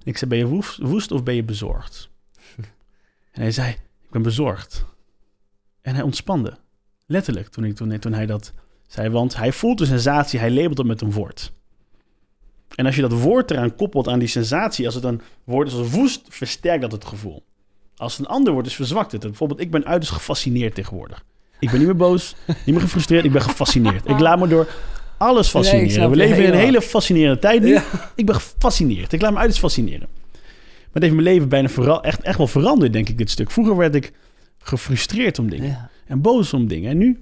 ik 0.02 0.16
zei, 0.16 0.30
ben 0.30 0.38
je 0.38 0.46
woest, 0.46 0.78
woest 0.78 1.10
of 1.10 1.22
ben 1.22 1.34
je 1.34 1.44
bezorgd? 1.44 2.10
en 3.32 3.40
hij 3.40 3.50
zei, 3.50 3.70
ik 4.02 4.10
ben 4.10 4.22
bezorgd. 4.22 4.84
En 5.82 5.94
hij 5.94 6.02
ontspande. 6.02 6.58
Letterlijk, 7.06 7.48
toen, 7.48 7.64
ik, 7.64 7.74
toen, 7.74 7.98
toen 7.98 8.12
hij 8.12 8.26
dat 8.26 8.52
zei. 8.86 9.08
Want 9.08 9.36
hij 9.36 9.52
voelt 9.52 9.78
de 9.78 9.86
sensatie, 9.86 10.38
hij 10.38 10.50
labelt 10.50 10.78
het 10.78 10.86
met 10.86 11.00
een 11.00 11.12
woord. 11.12 11.52
En 12.74 12.86
als 12.86 12.96
je 12.96 13.00
dat 13.00 13.12
woord 13.12 13.50
eraan 13.50 13.74
koppelt 13.74 14.08
aan 14.08 14.18
die 14.18 14.28
sensatie, 14.28 14.86
als 14.86 14.94
het 14.94 15.04
een 15.04 15.20
woord 15.44 15.68
is 15.68 15.74
als 15.74 15.90
woest, 15.90 16.22
versterkt 16.28 16.80
dat 16.80 16.92
het 16.92 17.04
gevoel. 17.04 17.44
Als 17.96 18.16
het 18.16 18.26
een 18.26 18.32
ander 18.32 18.52
woord 18.52 18.66
is, 18.66 18.74
verzwakt 18.74 19.12
het. 19.12 19.20
Bijvoorbeeld, 19.20 19.60
ik 19.60 19.70
ben 19.70 19.84
uiterst 19.84 20.12
gefascineerd 20.12 20.74
tegenwoordig. 20.74 21.24
Ik 21.58 21.70
ben 21.70 21.78
niet 21.78 21.88
meer 21.88 21.96
boos, 21.96 22.34
niet 22.46 22.66
meer 22.66 22.80
gefrustreerd, 22.80 23.24
ik 23.24 23.32
ben 23.32 23.42
gefascineerd. 23.42 24.08
Ik 24.08 24.18
laat 24.18 24.38
me 24.38 24.48
door 24.48 24.68
alles 25.16 25.48
fascineren. 25.48 26.10
We 26.10 26.16
leven 26.16 26.44
in 26.44 26.52
een 26.52 26.58
hele 26.58 26.82
fascinerende 26.82 27.38
tijd 27.38 27.62
nu. 27.62 27.78
Ik 28.14 28.26
ben 28.26 28.34
gefascineerd. 28.34 29.12
Ik 29.12 29.20
laat 29.20 29.30
me 29.30 29.36
uiterst 29.36 29.60
fascineren. 29.60 30.08
Maar 30.32 30.92
het 30.92 31.02
heeft 31.02 31.14
mijn 31.14 31.26
leven 31.26 31.48
bijna 31.48 32.00
echt, 32.00 32.22
echt 32.22 32.38
wel 32.38 32.46
veranderd, 32.46 32.92
denk 32.92 33.08
ik, 33.08 33.18
dit 33.18 33.30
stuk. 33.30 33.50
Vroeger 33.50 33.76
werd 33.76 33.94
ik 33.94 34.12
gefrustreerd 34.58 35.38
om 35.38 35.50
dingen. 35.50 35.68
Ja 35.68 35.90
en 36.06 36.20
boos 36.20 36.52
om 36.52 36.66
dingen. 36.68 36.90
En 36.90 36.98
nu 36.98 37.18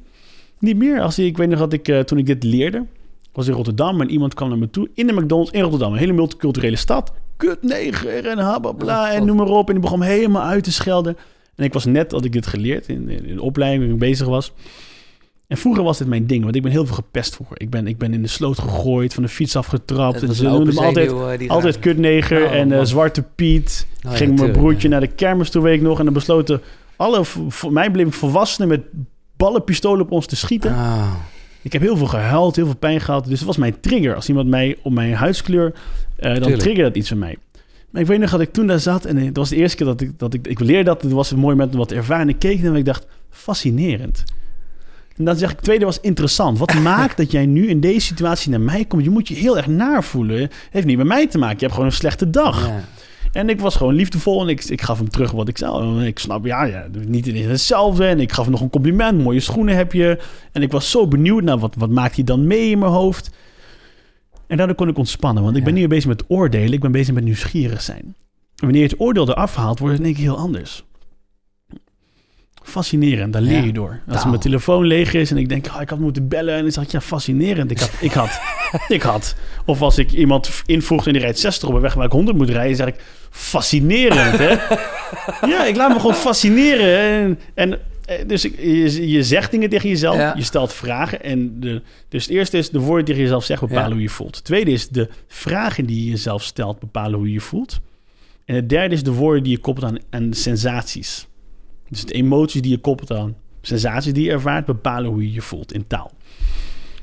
niet 0.58 0.76
meer. 0.76 1.00
Als 1.00 1.18
ik, 1.18 1.26
ik 1.26 1.36
weet 1.36 1.48
nog 1.48 1.58
dat 1.58 1.72
ik, 1.72 1.88
uh, 1.88 2.00
toen 2.00 2.18
ik 2.18 2.26
dit 2.26 2.44
leerde, 2.44 2.86
was 3.32 3.46
in 3.46 3.54
Rotterdam 3.54 4.00
en 4.00 4.10
iemand 4.10 4.34
kwam 4.34 4.48
naar 4.48 4.58
me 4.58 4.70
toe 4.70 4.88
in 4.94 5.06
de 5.06 5.12
McDonald's 5.12 5.50
in 5.50 5.60
Rotterdam. 5.60 5.92
Een 5.92 5.98
hele 5.98 6.12
multiculturele 6.12 6.76
stad. 6.76 7.12
Kut 7.36 7.62
neger 7.62 8.26
en 8.26 8.38
hababla 8.38 9.02
oh, 9.02 9.14
en 9.14 9.24
noem 9.24 9.36
maar 9.36 9.46
op. 9.46 9.66
En 9.66 9.72
die 9.72 9.82
begon 9.82 10.02
helemaal 10.02 10.42
uit 10.42 10.64
te 10.64 10.72
schelden. 10.72 11.16
En 11.54 11.64
ik 11.64 11.72
was 11.72 11.84
net, 11.84 12.12
had 12.12 12.24
ik 12.24 12.32
dit 12.32 12.46
geleerd 12.46 12.88
in, 12.88 13.08
in, 13.08 13.34
de 13.34 13.42
opleiding 13.42 13.82
waar 13.82 13.92
ik 13.92 13.98
bezig 13.98 14.26
was. 14.26 14.52
En 15.46 15.56
vroeger 15.56 15.82
was 15.82 15.98
dit 15.98 16.06
mijn 16.06 16.26
ding, 16.26 16.42
want 16.42 16.56
ik 16.56 16.62
ben 16.62 16.70
heel 16.70 16.86
veel 16.86 16.94
gepest 16.94 17.34
vroeger. 17.34 17.60
Ik 17.60 17.70
ben, 17.70 17.86
ik 17.86 17.98
ben 17.98 18.14
in 18.14 18.22
de 18.22 18.28
sloot 18.28 18.58
gegooid, 18.58 19.14
van 19.14 19.22
de 19.22 19.28
fiets 19.28 19.56
afgetrapt. 19.56 20.22
En 20.22 20.34
ze 20.34 20.42
noemden 20.42 20.74
me 20.74 20.80
altijd, 20.80 21.12
uh, 21.40 21.50
altijd 21.50 21.78
kutneger 21.78 22.44
oh, 22.44 22.54
en 22.54 22.70
uh, 22.70 22.84
Zwarte 22.84 23.22
Piet. 23.34 23.86
Oh, 24.06 24.12
ging 24.12 24.38
mijn 24.38 24.52
broertje 24.52 24.88
naar 24.88 25.00
de 25.00 25.06
kermis 25.06 25.50
toen 25.50 25.62
week 25.62 25.80
nog. 25.80 25.98
En 25.98 26.04
dan 26.04 26.14
besloten 26.14 26.60
alle, 26.96 27.24
voor 27.48 27.72
mij 27.72 27.90
bleef 27.90 28.06
ik 28.06 28.12
volwassenen 28.12 28.68
met 28.68 28.80
ballenpistolen 29.36 30.04
op 30.04 30.10
ons 30.10 30.26
te 30.26 30.36
schieten. 30.36 30.70
Oh. 30.70 31.14
Ik 31.62 31.72
heb 31.72 31.82
heel 31.82 31.96
veel 31.96 32.06
gehuild, 32.06 32.56
heel 32.56 32.64
veel 32.64 32.76
pijn 32.76 33.00
gehad. 33.00 33.24
Dus 33.24 33.38
dat 33.38 33.46
was 33.46 33.56
mijn 33.56 33.80
trigger. 33.80 34.14
Als 34.14 34.28
iemand 34.28 34.48
mij 34.48 34.76
op 34.82 34.92
mijn 34.92 35.14
huidskleur, 35.14 35.74
uh, 36.20 36.34
dan 36.34 36.42
triggerde 36.42 36.82
dat 36.82 36.96
iets 36.96 37.08
van 37.08 37.18
mij. 37.18 37.36
Maar 37.90 38.02
ik 38.02 38.08
weet 38.08 38.18
nog 38.18 38.30
dat 38.30 38.40
ik 38.40 38.52
toen 38.52 38.66
daar 38.66 38.80
zat 38.80 39.04
en 39.04 39.16
het 39.16 39.36
was 39.36 39.48
de 39.48 39.56
eerste 39.56 39.76
keer 39.76 39.86
dat 39.86 40.00
ik, 40.00 40.18
dat 40.18 40.34
ik, 40.34 40.46
ik 40.46 40.60
leerde 40.60 40.84
dat. 40.84 41.02
Het 41.02 41.12
was 41.12 41.30
een 41.30 41.38
mooi 41.38 41.54
moment 41.54 41.72
om 41.72 41.78
wat 41.78 41.88
te 41.88 41.94
ervaren. 41.94 42.22
En 42.22 42.28
ik 42.28 42.38
keek 42.38 42.64
en 42.64 42.74
ik 42.74 42.84
dacht, 42.84 43.06
fascinerend. 43.30 44.24
En 45.16 45.24
dan 45.24 45.36
zeg 45.36 45.50
ik, 45.50 45.60
tweede 45.60 45.84
was 45.84 46.00
interessant. 46.00 46.58
Wat 46.58 46.74
maakt 46.92 47.16
dat 47.16 47.30
jij 47.30 47.46
nu 47.46 47.68
in 47.68 47.80
deze 47.80 48.06
situatie 48.06 48.50
naar 48.50 48.60
mij 48.60 48.84
komt? 48.84 49.04
Je 49.04 49.10
moet 49.10 49.28
je 49.28 49.34
heel 49.34 49.56
erg 49.56 49.66
naar 49.66 50.04
voelen. 50.04 50.40
Het 50.40 50.52
heeft 50.70 50.86
niet 50.86 50.96
met 50.96 51.06
mij 51.06 51.28
te 51.28 51.38
maken. 51.38 51.56
Je 51.56 51.62
hebt 51.62 51.74
gewoon 51.74 51.88
een 51.88 51.96
slechte 51.96 52.30
dag. 52.30 52.66
Ja. 52.66 52.84
En 53.34 53.48
ik 53.48 53.60
was 53.60 53.76
gewoon 53.76 53.94
liefdevol 53.94 54.42
en 54.42 54.48
ik, 54.48 54.64
ik 54.64 54.82
gaf 54.82 54.98
hem 54.98 55.10
terug 55.10 55.30
wat 55.30 55.48
ik 55.48 55.58
zou. 55.58 56.04
Ik 56.04 56.18
snap, 56.18 56.44
ja, 56.44 56.64
ja, 56.64 56.86
niet 57.06 57.26
hetzelfde. 57.26 58.06
En 58.06 58.20
ik 58.20 58.32
gaf 58.32 58.44
hem 58.44 58.52
nog 58.52 58.60
een 58.60 58.70
compliment. 58.70 59.22
Mooie 59.22 59.40
schoenen 59.40 59.76
heb 59.76 59.92
je. 59.92 60.18
En 60.52 60.62
ik 60.62 60.72
was 60.72 60.90
zo 60.90 61.08
benieuwd 61.08 61.42
naar 61.42 61.58
wat, 61.58 61.74
wat 61.78 61.90
maakt 61.90 62.14
hij 62.14 62.24
dan 62.24 62.46
mee 62.46 62.70
in 62.70 62.78
mijn 62.78 62.92
hoofd. 62.92 63.30
En 64.46 64.56
daardoor 64.56 64.76
kon 64.76 64.88
ik 64.88 64.98
ontspannen. 64.98 65.42
Want 65.42 65.56
ik 65.56 65.64
ben 65.64 65.72
niet 65.72 65.82
meer 65.82 65.90
bezig 65.90 66.08
met 66.08 66.24
oordelen. 66.28 66.72
Ik 66.72 66.80
ben 66.80 66.92
bezig 66.92 67.14
met 67.14 67.24
nieuwsgierig 67.24 67.82
zijn. 67.82 68.02
En 68.04 68.14
wanneer 68.56 68.82
je 68.82 68.88
het 68.88 69.00
oordeel 69.00 69.28
eraf 69.28 69.54
haalt, 69.54 69.78
wordt 69.78 69.94
het 69.94 70.02
in 70.02 70.08
één 70.08 70.16
keer 70.16 70.32
heel 70.32 70.42
anders 70.42 70.84
fascinerend. 72.64 73.32
Daar 73.32 73.42
leer 73.42 73.64
je 73.64 73.72
door. 73.72 74.00
Als 74.06 74.16
nou. 74.16 74.28
mijn 74.28 74.40
telefoon 74.40 74.84
leeg 74.86 75.14
is 75.14 75.30
en 75.30 75.36
ik 75.36 75.48
denk, 75.48 75.66
oh, 75.66 75.80
ik 75.80 75.88
had 75.88 75.98
moeten 75.98 76.28
bellen. 76.28 76.54
En 76.54 76.62
dan 76.62 76.72
zeg 76.72 76.84
ik, 76.84 76.90
ja, 76.90 77.00
fascinerend. 77.00 77.70
Ik 77.70 77.78
had, 77.78 77.90
ik 78.00 78.12
had, 78.12 78.40
ik 78.88 79.02
had. 79.02 79.34
Of 79.64 79.82
als 79.82 79.98
ik 79.98 80.12
iemand 80.12 80.62
invoegt 80.66 81.06
en 81.06 81.12
die 81.12 81.22
rijdt 81.22 81.38
60 81.38 81.68
op 81.68 81.74
een 81.74 81.80
weg 81.80 81.94
waar 81.94 82.06
ik 82.06 82.12
100 82.12 82.36
moet 82.36 82.50
rijden, 82.50 82.76
zeg 82.76 82.86
ik, 82.86 83.02
fascinerend, 83.30 84.38
hè? 84.38 84.50
ja, 85.52 85.64
ik 85.64 85.76
laat 85.76 85.92
me 85.92 86.00
gewoon 86.00 86.14
fascineren. 86.14 86.98
En, 86.98 87.38
en 87.54 87.78
eh, 88.04 88.18
dus 88.26 88.42
je, 88.42 89.08
je, 89.08 89.22
zegt 89.22 89.50
dingen 89.50 89.68
tegen 89.68 89.88
jezelf, 89.88 90.36
je 90.36 90.42
stelt 90.42 90.72
vragen. 90.72 91.22
En 91.22 91.60
de, 91.60 91.82
dus 92.08 92.24
het 92.24 92.32
eerste 92.32 92.58
is 92.58 92.70
de 92.70 92.80
woorden 92.80 93.04
die 93.04 93.14
je 93.14 93.20
jezelf 93.20 93.44
zegt 93.44 93.60
bepalen 93.60 93.92
hoe 93.92 94.02
je 94.02 94.08
voelt. 94.08 94.34
Het 94.34 94.44
tweede 94.44 94.70
is 94.70 94.88
de 94.88 95.08
vragen 95.26 95.86
die 95.86 96.04
je 96.04 96.10
jezelf 96.10 96.42
stelt 96.42 96.78
bepalen 96.78 97.18
hoe 97.18 97.26
je 97.26 97.32
je 97.32 97.40
voelt. 97.40 97.80
En 98.44 98.54
het 98.54 98.68
derde 98.68 98.94
is 98.94 99.02
de 99.02 99.12
woorden 99.12 99.42
die 99.42 99.52
je 99.52 99.58
koppelt 99.58 99.86
aan, 99.86 99.98
aan 100.10 100.32
sensaties. 100.32 101.26
Dus 101.94 102.04
de 102.04 102.14
emoties 102.14 102.62
die 102.62 102.70
je 102.70 102.78
koppelt 102.78 103.12
aan 103.12 103.36
sensaties 103.62 104.12
die 104.12 104.24
je 104.24 104.30
ervaart, 104.30 104.66
bepalen 104.66 105.10
hoe 105.10 105.22
je 105.22 105.32
je 105.32 105.42
voelt 105.42 105.72
in 105.72 105.86
taal. 105.86 106.10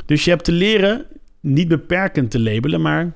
Dus 0.06 0.24
je 0.24 0.30
hebt 0.30 0.44
te 0.44 0.52
leren 0.52 1.06
niet 1.40 1.68
beperkend 1.68 2.32
te 2.32 2.40
labelen, 2.40 2.82
maar 2.82 3.14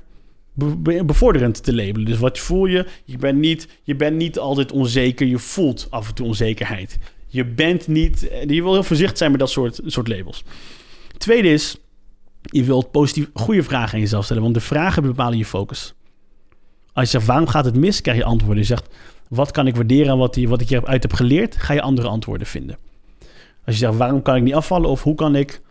bevorderend 1.05 1.63
te 1.63 1.75
labelen. 1.75 2.05
Dus 2.05 2.17
wat 2.17 2.39
voel 2.39 2.65
je? 2.65 2.85
Je 3.05 3.17
bent, 3.17 3.39
niet, 3.39 3.67
je 3.83 3.95
bent 3.95 4.17
niet 4.17 4.39
altijd 4.39 4.71
onzeker, 4.71 5.27
je 5.27 5.39
voelt 5.39 5.87
af 5.89 6.07
en 6.07 6.13
toe 6.13 6.25
onzekerheid. 6.25 6.97
Je 7.27 7.45
bent 7.45 7.87
niet... 7.87 8.29
Je 8.47 8.63
wil 8.63 8.73
heel 8.73 8.83
voorzichtig 8.83 9.17
zijn 9.17 9.31
met 9.31 9.39
dat 9.39 9.49
soort, 9.49 9.79
soort 9.85 10.07
labels. 10.07 10.43
Tweede 11.17 11.49
is, 11.49 11.77
je 12.41 12.63
wilt 12.63 12.91
positief 12.91 13.29
goede 13.33 13.63
vragen 13.63 13.93
aan 13.93 13.99
jezelf 13.99 14.23
stellen, 14.23 14.43
want 14.43 14.53
de 14.53 14.61
vragen 14.61 15.03
bepalen 15.03 15.37
je 15.37 15.45
focus. 15.45 15.93
Als 16.93 17.05
je 17.05 17.11
zegt, 17.11 17.25
waarom 17.25 17.47
gaat 17.47 17.65
het 17.65 17.75
mis? 17.75 18.01
Krijg 18.01 18.17
je 18.17 18.23
antwoorden. 18.23 18.57
Je 18.57 18.65
zegt, 18.65 18.95
wat 19.27 19.51
kan 19.51 19.67
ik 19.67 19.75
waarderen 19.75 20.11
aan 20.11 20.17
wat, 20.17 20.35
wat 20.35 20.61
ik 20.61 20.69
hieruit 20.69 21.01
heb 21.01 21.13
geleerd? 21.13 21.55
Ga 21.55 21.73
je 21.73 21.81
andere 21.81 22.07
antwoorden 22.07 22.47
vinden. 22.47 22.77
Als 23.65 23.75
je 23.75 23.85
zegt, 23.85 23.95
waarom 23.95 24.21
kan 24.21 24.35
ik 24.35 24.43
niet 24.43 24.53
afvallen? 24.53 24.89
Of 24.89 25.03
hoe 25.03 25.15
kan 25.15 25.35
ik... 25.35 25.61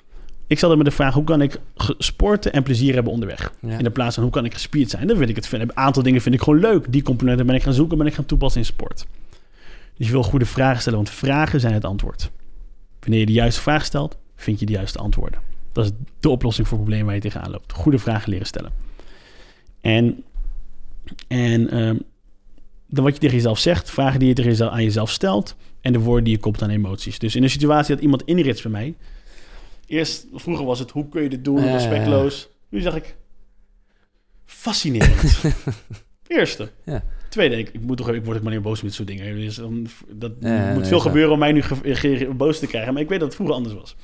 Ik 0.47 0.56
stel 0.56 0.76
met 0.76 0.86
de 0.86 0.93
vraag, 0.93 1.14
hoe 1.14 1.24
kan 1.24 1.40
ik 1.40 1.60
sporten 1.98 2.52
en 2.52 2.62
plezier 2.62 2.94
hebben 2.94 3.12
onderweg? 3.12 3.52
In 3.60 3.85
de 3.85 3.90
plaats 3.90 4.14
van, 4.14 4.22
hoe 4.22 4.32
kan 4.32 4.44
ik 4.44 4.52
gespierd 4.52 4.90
zijn? 4.90 5.06
Dan 5.06 5.16
vind 5.16 5.28
ik 5.28 5.36
het 5.36 5.52
Een 5.52 5.76
aantal 5.76 6.02
dingen 6.02 6.20
vind 6.20 6.35
ik 6.35 6.43
gewoon 6.43 6.60
leuk. 6.60 6.93
Die 6.93 7.02
componenten 7.02 7.47
ben 7.47 7.55
ik 7.55 7.62
gaan 7.62 7.72
zoeken, 7.72 7.98
ben 7.98 8.06
ik 8.06 8.14
gaan 8.14 8.26
toepassen 8.26 8.60
in 8.60 8.66
sport. 8.66 9.06
Dus 9.97 10.06
je 10.06 10.12
wil 10.12 10.22
goede 10.22 10.44
vragen 10.47 10.81
stellen, 10.81 10.98
want 10.98 11.10
vragen 11.10 11.60
zijn 11.60 11.74
het 11.74 11.85
antwoord. 11.85 12.31
Wanneer 13.01 13.20
je 13.20 13.26
de 13.26 13.32
juiste 13.32 13.60
vraag 13.60 13.85
stelt, 13.85 14.16
vind 14.36 14.60
je 14.60 14.66
de 14.66 14.72
juiste 14.72 14.98
antwoorden. 14.98 15.40
Dat 15.72 15.85
is 15.85 15.90
de 16.20 16.28
oplossing 16.28 16.68
voor 16.68 16.78
problemen 16.78 17.06
waar 17.06 17.14
je 17.14 17.20
tegenaan 17.20 17.51
loopt. 17.51 17.72
Goede 17.72 17.98
vragen 17.98 18.31
leren 18.31 18.47
stellen. 18.47 18.72
En, 19.81 20.24
en 21.28 21.78
um, 21.78 22.02
dan 22.95 23.05
wat 23.05 23.15
je 23.15 23.21
tegen 23.21 23.37
jezelf 23.37 23.59
zegt, 23.59 23.91
vragen 23.91 24.19
die 24.19 24.29
je 24.29 24.35
tegen 24.35 24.51
jezelf, 24.51 24.73
aan 24.73 24.83
jezelf 24.83 25.11
stelt 25.11 25.57
en 25.81 25.93
de 25.93 25.99
woorden 25.99 26.25
die 26.25 26.33
je 26.33 26.41
koppelt 26.41 26.62
aan 26.65 26.71
emoties. 26.71 27.19
Dus 27.19 27.37
in 27.37 27.43
een 27.43 27.51
situatie 27.51 27.95
dat 27.95 28.03
iemand 28.03 28.23
inrits 28.25 28.62
bij 28.62 28.71
mij, 28.71 28.95
eerst, 29.87 30.27
vroeger 30.33 30.65
was 30.65 30.79
het 30.79 30.91
hoe 30.91 31.09
kun 31.09 31.23
je 31.23 31.29
dit 31.29 31.45
doen, 31.45 31.71
respectloos. 31.71 32.49
Nu 32.69 32.81
zeg 32.81 32.95
ik, 32.95 33.16
fascinerend. 34.45 35.43
Eerste. 36.27 36.71
Ja. 36.85 37.05
Tweede, 37.29 37.57
ik, 37.57 37.69
ik, 37.69 37.81
moet 37.81 37.97
toch, 37.97 38.09
ik 38.09 38.25
word 38.25 38.37
ook 38.37 38.43
maar 38.43 38.53
niet 38.53 38.62
boos 38.62 38.83
met 38.83 38.95
zo'n 38.95 39.07
dingen. 39.07 39.37
Dus 39.37 39.57
dan, 39.57 39.87
dat 40.09 40.41
moet 40.75 40.87
veel 40.89 41.01
gebeuren 41.01 41.33
om 41.33 41.39
mij 41.39 41.53
nu 41.53 41.62
boos 42.37 42.59
te 42.59 42.66
krijgen. 42.66 42.93
Maar 42.93 43.03
ik 43.03 43.09
weet 43.09 43.19
dat 43.19 43.29
het 43.29 43.37
vroeger 43.37 43.57
anders 43.57 43.75
was. 43.75 43.97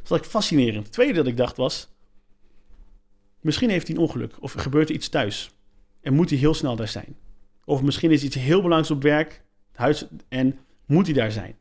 Dus 0.00 0.08
dat 0.08 0.18
ik 0.18 0.24
fascinerend. 0.24 0.92
Tweede 0.92 1.14
dat 1.14 1.26
ik 1.26 1.36
dacht 1.36 1.56
was, 1.56 1.88
misschien 3.40 3.70
heeft 3.70 3.86
hij 3.86 3.96
een 3.96 4.02
ongeluk 4.02 4.34
of 4.40 4.54
er 4.54 4.60
gebeurt 4.60 4.88
er 4.88 4.94
iets 4.94 5.08
thuis. 5.08 5.50
En 6.00 6.14
moet 6.14 6.30
hij 6.30 6.38
heel 6.38 6.54
snel 6.54 6.76
daar 6.76 6.88
zijn. 6.88 7.16
Of 7.68 7.82
misschien 7.82 8.10
is 8.10 8.24
iets 8.24 8.34
heel 8.34 8.56
belangrijks 8.56 8.90
op 8.90 9.02
werk, 9.02 9.42
huis, 9.72 10.06
en 10.28 10.58
moet 10.86 11.06
hij 11.06 11.14
daar 11.14 11.32
zijn. 11.32 11.56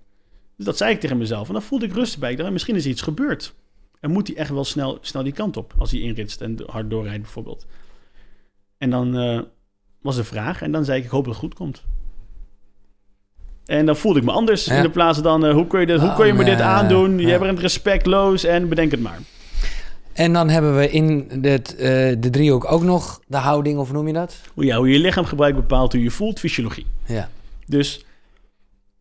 Dus 0.56 0.66
dat 0.66 0.78
zei 0.78 0.94
ik 0.94 1.00
tegen 1.00 1.18
mezelf. 1.18 1.48
En 1.48 1.54
dan 1.54 1.62
voelde 1.62 1.86
ik 1.86 1.94
rust 1.94 2.20
bij. 2.20 2.32
Ik 2.32 2.38
dacht, 2.38 2.52
misschien 2.52 2.76
is 2.76 2.86
iets 2.86 3.02
gebeurd. 3.02 3.56
En 4.00 4.12
moet 4.12 4.28
hij 4.28 4.38
echt 4.38 4.50
wel 4.50 4.64
snel, 4.64 4.98
snel 5.02 5.24
die 5.24 5.34
kant 5.34 5.58
op. 5.58 5.74
Als 5.78 5.92
hij 5.92 6.00
inritst 6.00 6.42
en 6.42 6.58
hard 6.66 6.90
doorrijdt 6.90 7.22
bijvoorbeeld. 7.22 7.66
En 8.78 8.90
dan 8.90 9.18
uh, 9.18 9.42
was 10.02 10.16
de 10.16 10.24
vraag. 10.24 10.62
En 10.62 10.72
dan 10.72 10.86
zei 10.86 10.98
ik, 10.98 11.06
ik 11.06 11.12
hoop 11.12 11.26
dat 11.26 11.34
het 11.34 11.44
goed 11.44 11.54
komt. 11.54 11.84
En 13.66 13.86
dan 13.86 13.96
voelde 13.98 14.20
ik 14.20 14.26
me 14.26 14.32
anders. 14.32 14.68
In 14.68 14.82
de 14.82 14.90
plaats 14.90 15.22
dan, 15.22 15.46
uh, 15.46 15.54
hoe 15.54 15.68
kun 15.68 15.80
je, 15.80 15.86
dit, 15.86 16.00
hoe 16.00 16.14
kun 16.14 16.26
je 16.26 16.34
me 16.34 16.44
dit 16.44 16.62
aandoen? 16.62 17.20
Je 17.20 17.40
bent 17.40 17.60
respectloos 17.60 18.44
en 18.44 18.70
bedenk 18.70 18.92
het 18.92 19.02
maar. 19.02 19.20
En 20.18 20.34
dan 20.34 20.49
hebben 20.49 20.77
we 20.77 20.89
in 20.89 21.27
het, 21.41 21.73
uh, 21.73 21.85
de 22.19 22.30
driehoek 22.31 22.72
ook 22.72 22.84
nog 22.84 23.22
de 23.27 23.38
houding, 23.38 23.77
of 23.77 23.91
noem 23.91 24.07
je 24.07 24.14
dat? 24.14 24.41
Hoe, 24.53 24.65
ja, 24.65 24.77
hoe 24.77 24.89
je 24.89 24.99
lichaam 24.99 25.26
gebruikt 25.26 25.56
bepaalt 25.56 25.91
hoe 25.91 26.03
je 26.03 26.11
voelt, 26.11 26.39
fysiologie. 26.39 26.85
Ja. 27.06 27.30
Dus 27.65 28.06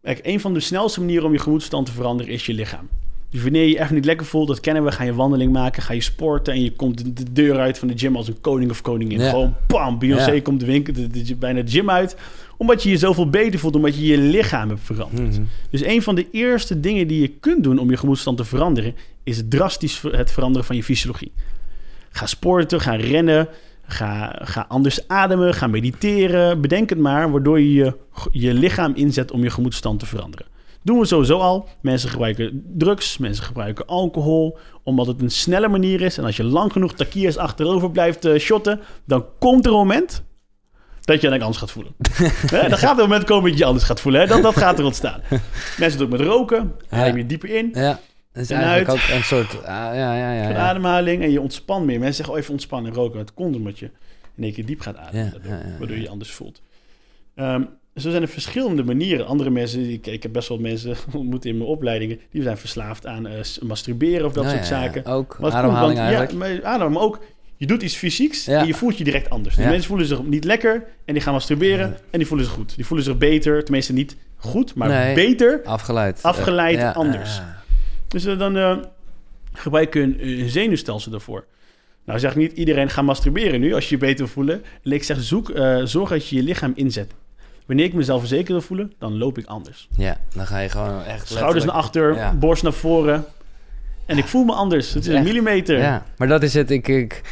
kijk, 0.02 0.20
een 0.22 0.40
van 0.40 0.54
de 0.54 0.60
snelste 0.60 1.00
manieren 1.00 1.24
om 1.24 1.32
je 1.32 1.38
gemoedstand 1.38 1.86
te 1.86 1.92
veranderen 1.92 2.32
is 2.32 2.46
je 2.46 2.52
lichaam. 2.52 2.88
Dus 3.30 3.42
wanneer 3.42 3.62
je 3.62 3.68
je 3.68 3.78
echt 3.78 3.90
niet 3.90 4.04
lekker 4.04 4.26
voelt, 4.26 4.48
dat 4.48 4.60
kennen 4.60 4.84
we, 4.84 4.92
ga 4.92 5.04
je 5.04 5.14
wandeling 5.14 5.52
maken, 5.52 5.82
ga 5.82 5.92
je 5.92 6.00
sporten 6.00 6.54
en 6.54 6.62
je 6.62 6.72
komt 6.72 7.16
de 7.16 7.32
deur 7.32 7.58
uit 7.58 7.78
van 7.78 7.88
de 7.88 7.98
gym 7.98 8.16
als 8.16 8.28
een 8.28 8.40
koning 8.40 8.70
of 8.70 8.80
koningin. 8.80 9.20
Ja. 9.20 9.30
Gewoon 9.30 9.54
bam, 9.66 9.98
Beyoncé 9.98 10.40
komt 10.40 10.60
de 10.60 10.66
winkel, 10.66 10.92
de, 10.92 11.08
de, 11.08 11.34
bijna 11.34 11.62
de 11.62 11.70
gym 11.70 11.90
uit, 11.90 12.16
omdat 12.56 12.82
je 12.82 12.90
je 12.90 12.96
zoveel 12.96 13.30
beter 13.30 13.58
voelt, 13.58 13.76
omdat 13.76 13.96
je 13.96 14.06
je 14.06 14.18
lichaam 14.18 14.68
hebt 14.68 14.80
veranderd. 14.82 15.32
Mhm. 15.32 15.42
Dus 15.70 15.84
een 15.84 16.02
van 16.02 16.14
de 16.14 16.26
eerste 16.30 16.80
dingen 16.80 17.06
die 17.06 17.20
je 17.20 17.28
kunt 17.28 17.62
doen 17.62 17.78
om 17.78 17.90
je 17.90 17.96
gemoedstand 17.96 18.36
te 18.36 18.44
veranderen, 18.44 18.94
is 19.26 19.42
drastisch 19.48 20.02
het 20.10 20.32
veranderen 20.32 20.66
van 20.66 20.76
je 20.76 20.84
fysiologie. 20.84 21.32
Ga 22.10 22.26
sporten, 22.26 22.80
ga 22.80 22.94
rennen, 22.94 23.48
ga, 23.86 24.38
ga 24.42 24.64
anders 24.68 25.08
ademen, 25.08 25.54
ga 25.54 25.66
mediteren. 25.66 26.60
Bedenk 26.60 26.88
het 26.88 26.98
maar, 26.98 27.30
waardoor 27.30 27.60
je, 27.60 27.74
je 27.74 27.94
je 28.32 28.54
lichaam 28.54 28.94
inzet 28.94 29.30
om 29.30 29.42
je 29.42 29.50
gemoedstand 29.50 29.98
te 29.98 30.06
veranderen. 30.06 30.46
Doen 30.82 30.98
we 30.98 31.06
sowieso 31.06 31.38
al. 31.38 31.68
Mensen 31.80 32.08
gebruiken 32.08 32.64
drugs, 32.76 33.18
mensen 33.18 33.44
gebruiken 33.44 33.86
alcohol, 33.86 34.58
omdat 34.82 35.06
het 35.06 35.20
een 35.20 35.30
snelle 35.30 35.68
manier 35.68 36.00
is. 36.00 36.18
En 36.18 36.24
als 36.24 36.36
je 36.36 36.44
lang 36.44 36.72
genoeg 36.72 36.94
takiers 36.94 37.36
achterover 37.36 37.90
blijft 37.90 38.24
uh, 38.24 38.38
shotten, 38.38 38.80
dan 39.04 39.24
komt 39.38 39.66
er 39.66 39.72
een 39.72 39.78
moment 39.78 40.22
dat 41.00 41.20
je 41.20 41.28
dan 41.28 41.40
anders 41.40 41.58
gaat 41.58 41.70
voelen. 41.70 41.92
dan 42.68 42.78
gaat 42.78 42.96
er 42.96 43.02
een 43.02 43.08
moment 43.08 43.24
komen 43.24 43.50
dat 43.50 43.58
je 43.58 43.64
anders 43.64 43.84
gaat 43.84 44.00
voelen. 44.00 44.20
Hè? 44.20 44.26
Dat, 44.26 44.42
dat 44.42 44.56
gaat 44.56 44.78
er 44.78 44.84
ontstaan. 44.84 45.20
Mensen 45.78 45.98
doen 45.98 46.10
het 46.10 46.18
met 46.18 46.28
roken, 46.28 46.74
adem 46.88 47.16
je 47.16 47.26
dieper 47.26 47.50
in. 47.50 47.70
Ja. 47.72 48.00
Is 48.36 48.50
eigenlijk 48.50 48.88
uit. 48.88 48.98
ook 48.98 49.16
een 49.16 49.24
soort 49.24 49.54
uh, 49.54 49.60
ja, 49.64 49.94
ja, 49.94 50.14
ja, 50.14 50.48
ja. 50.48 50.56
ademhaling 50.56 51.22
en 51.22 51.30
je 51.30 51.40
ontspant 51.40 51.86
meer. 51.86 51.98
Mensen 51.98 52.14
zeggen 52.14 52.34
oh, 52.34 52.40
even 52.40 52.52
ontspannen 52.52 52.92
roken. 52.92 53.18
Het 53.18 53.34
komt 53.34 53.56
omdat 53.56 53.78
je 53.78 53.90
in 54.34 54.42
één 54.42 54.52
keer 54.52 54.66
diep 54.66 54.80
gaat 54.80 54.96
ademen. 54.96 55.42
waardoor 55.78 55.96
je 55.96 56.02
je 56.02 56.08
anders 56.08 56.30
voelt. 56.30 56.62
Um, 57.34 57.68
zo 57.94 58.10
zijn 58.10 58.22
er 58.22 58.28
verschillende 58.28 58.84
manieren. 58.84 59.26
Andere 59.26 59.50
mensen, 59.50 59.90
ik, 59.90 60.06
ik 60.06 60.22
heb 60.22 60.32
best 60.32 60.48
wel 60.48 60.58
mensen 60.58 60.96
ontmoet 61.12 61.44
in 61.44 61.56
mijn 61.56 61.68
opleidingen, 61.68 62.20
die 62.30 62.42
zijn 62.42 62.56
verslaafd 62.56 63.06
aan 63.06 63.26
uh, 63.26 63.32
masturberen 63.62 64.26
of 64.26 64.32
dat 64.32 64.50
soort 64.50 64.66
zaken. 64.66 65.04
ook 65.04 65.38
maar 65.40 65.52
ademhaling 65.52 65.98
eigenlijk. 65.98 66.30
Ja, 66.30 66.36
maar, 66.36 66.64
adem, 66.64 66.92
maar 66.92 67.02
ook 67.02 67.20
je 67.56 67.66
doet 67.66 67.82
iets 67.82 67.96
fysieks 67.96 68.46
en 68.46 68.66
je 68.66 68.74
voelt 68.74 68.98
je 68.98 69.04
direct 69.04 69.30
anders. 69.30 69.54
De 69.54 69.62
mensen 69.62 69.88
voelen 69.88 70.06
zich 70.06 70.22
niet 70.22 70.44
lekker 70.44 70.84
en 71.04 71.14
die 71.14 71.22
gaan 71.22 71.32
masturberen 71.32 71.96
en 72.10 72.18
die 72.18 72.26
voelen 72.26 72.46
zich 72.46 72.54
goed. 72.54 72.76
Die 72.76 72.86
voelen 72.86 73.06
zich 73.06 73.18
beter, 73.18 73.62
tenminste 73.64 73.92
niet 73.92 74.16
goed, 74.36 74.74
maar 74.74 75.14
beter. 75.14 75.60
Afgeleid. 75.64 76.22
Afgeleid 76.22 76.94
anders. 76.94 77.40
Dus 78.08 78.26
uh, 78.26 78.38
dan 78.38 78.56
uh, 78.56 78.76
gebruik 79.52 79.94
je 79.94 80.00
een, 80.00 80.28
een, 80.28 80.48
zenuwstelsel 80.48 81.10
daarvoor. 81.10 81.44
Nou 82.04 82.18
zeg 82.18 82.36
niet 82.36 82.52
iedereen 82.52 82.90
gaat 82.90 83.04
masturberen 83.04 83.60
nu 83.60 83.74
als 83.74 83.88
je 83.88 83.94
je 83.94 84.00
beter 84.00 84.24
wil 84.24 84.34
voelen. 84.34 84.64
ik 84.82 85.02
zeg 85.02 85.20
zoek, 85.20 85.48
uh, 85.48 85.80
zorg 85.84 86.10
dat 86.10 86.28
je 86.28 86.36
je 86.36 86.42
lichaam 86.42 86.72
inzet. 86.74 87.12
Wanneer 87.66 87.84
ik 87.84 87.94
mezelf 87.94 88.18
verzekerd 88.18 88.48
wil 88.48 88.60
voelen, 88.60 88.92
dan 88.98 89.18
loop 89.18 89.38
ik 89.38 89.46
anders. 89.46 89.88
Ja, 89.96 90.16
dan 90.34 90.46
ga 90.46 90.58
je 90.58 90.68
gewoon 90.68 91.02
echt... 91.02 91.28
Schouders 91.28 91.64
naar 91.64 91.74
achter, 91.74 92.32
borst 92.38 92.62
naar 92.62 92.72
voren. 92.72 93.24
En 94.06 94.18
ik 94.18 94.24
voel 94.24 94.44
me 94.44 94.52
anders. 94.52 94.94
Het 94.94 95.06
is 95.06 95.14
een 95.14 95.22
millimeter. 95.22 95.78
Ja, 95.78 96.04
maar 96.16 96.28
dat 96.28 96.42
is 96.42 96.54
het. 96.54 96.70
Ik, 96.70 96.88
ik 96.88 97.22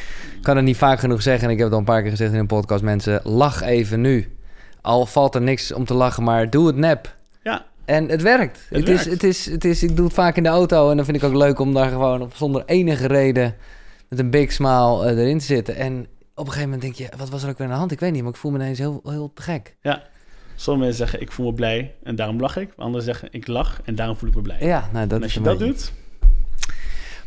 kan 0.43 0.57
het 0.57 0.65
niet 0.65 0.77
vaak 0.77 0.99
genoeg 0.99 1.23
zeggen. 1.23 1.45
En 1.45 1.51
ik 1.51 1.57
heb 1.57 1.67
het 1.67 1.75
al 1.75 1.81
een 1.81 1.87
paar 1.87 2.03
keer 2.03 2.11
gezegd 2.11 2.33
in 2.33 2.39
een 2.39 2.47
podcast. 2.47 2.83
Mensen, 2.83 3.21
lach 3.25 3.63
even 3.63 4.01
nu. 4.01 4.37
Al 4.81 5.07
valt 5.07 5.35
er 5.35 5.43
niks 5.43 5.73
om 5.73 5.85
te 5.85 5.95
lachen, 5.95 6.23
maar 6.23 6.51
doe 6.51 6.67
het 6.67 6.77
nep. 6.77 7.15
Ja. 7.43 7.65
En 7.85 8.09
het 8.09 8.23
werkt. 8.23 8.67
Het, 8.69 8.89
Is, 8.89 9.05
het, 9.05 9.23
is, 9.23 9.47
het 9.51 9.65
is, 9.65 9.83
ik 9.83 9.97
doe 9.97 10.05
het 10.05 10.15
vaak 10.15 10.37
in 10.37 10.43
de 10.43 10.49
auto. 10.49 10.91
En 10.91 10.97
dan 10.97 11.05
vind 11.05 11.17
ik 11.17 11.25
ook 11.25 11.35
leuk 11.35 11.59
om 11.59 11.75
daar 11.75 11.89
gewoon 11.89 12.23
op, 12.23 12.35
zonder 12.35 12.63
enige 12.67 13.07
reden... 13.07 13.55
met 14.09 14.19
een 14.19 14.31
big 14.31 14.53
smile 14.53 15.13
uh, 15.13 15.19
erin 15.21 15.39
te 15.39 15.45
zitten. 15.45 15.77
En 15.77 16.07
op 16.35 16.47
een 16.47 16.53
gegeven 16.53 16.63
moment 16.63 16.83
denk 16.83 16.95
je... 16.95 17.17
wat 17.19 17.29
was 17.29 17.43
er 17.43 17.49
ook 17.49 17.59
weer 17.59 17.67
aan 17.67 17.73
de 17.73 17.79
hand? 17.79 17.93
Ik 17.93 18.01
weet 18.01 18.13
niet, 18.13 18.23
maar 18.23 18.33
ik 18.33 18.39
voel 18.39 18.51
me 18.51 18.59
ineens 18.59 18.79
heel, 18.79 19.01
heel 19.05 19.31
te 19.35 19.43
gek. 19.43 19.77
Ja. 19.81 20.03
Sommige 20.57 20.87
mensen 20.87 21.07
zeggen, 21.07 21.27
ik 21.27 21.33
voel 21.33 21.47
me 21.47 21.53
blij 21.53 21.95
en 22.03 22.17
daarom 22.17 22.41
lach 22.41 22.57
ik. 22.57 22.73
Anderen 22.77 23.05
zeggen, 23.05 23.29
ik 23.31 23.47
lach 23.47 23.81
en 23.85 23.95
daarom 23.95 24.17
voel 24.17 24.29
ik 24.29 24.35
me 24.35 24.43
blij. 24.43 24.57
Ja, 24.61 24.89
nou, 24.93 25.07
dat 25.07 25.19
en 25.19 25.25
als 25.25 25.35
je 25.35 25.41
dat 25.41 25.59
doet... 25.59 25.93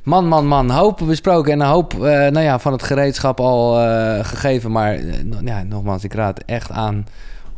Man, 0.04 0.28
man, 0.28 0.48
man. 0.48 0.70
Hoop 0.70 1.02
besproken 1.06 1.52
en 1.52 1.60
een 1.60 1.68
hoop 1.68 1.94
uh, 1.94 2.00
nou 2.00 2.40
ja, 2.40 2.60
van 2.60 2.72
het 2.72 2.84
gereedschap 2.84 3.40
al 3.40 3.82
uh, 3.82 4.26
gegeven. 4.26 4.72
Maar 4.72 5.00
ja, 5.44 5.64
nogmaals, 5.64 6.04
ik 6.04 6.14
raad 6.14 6.44
echt 6.46 6.72
aan 6.72 7.06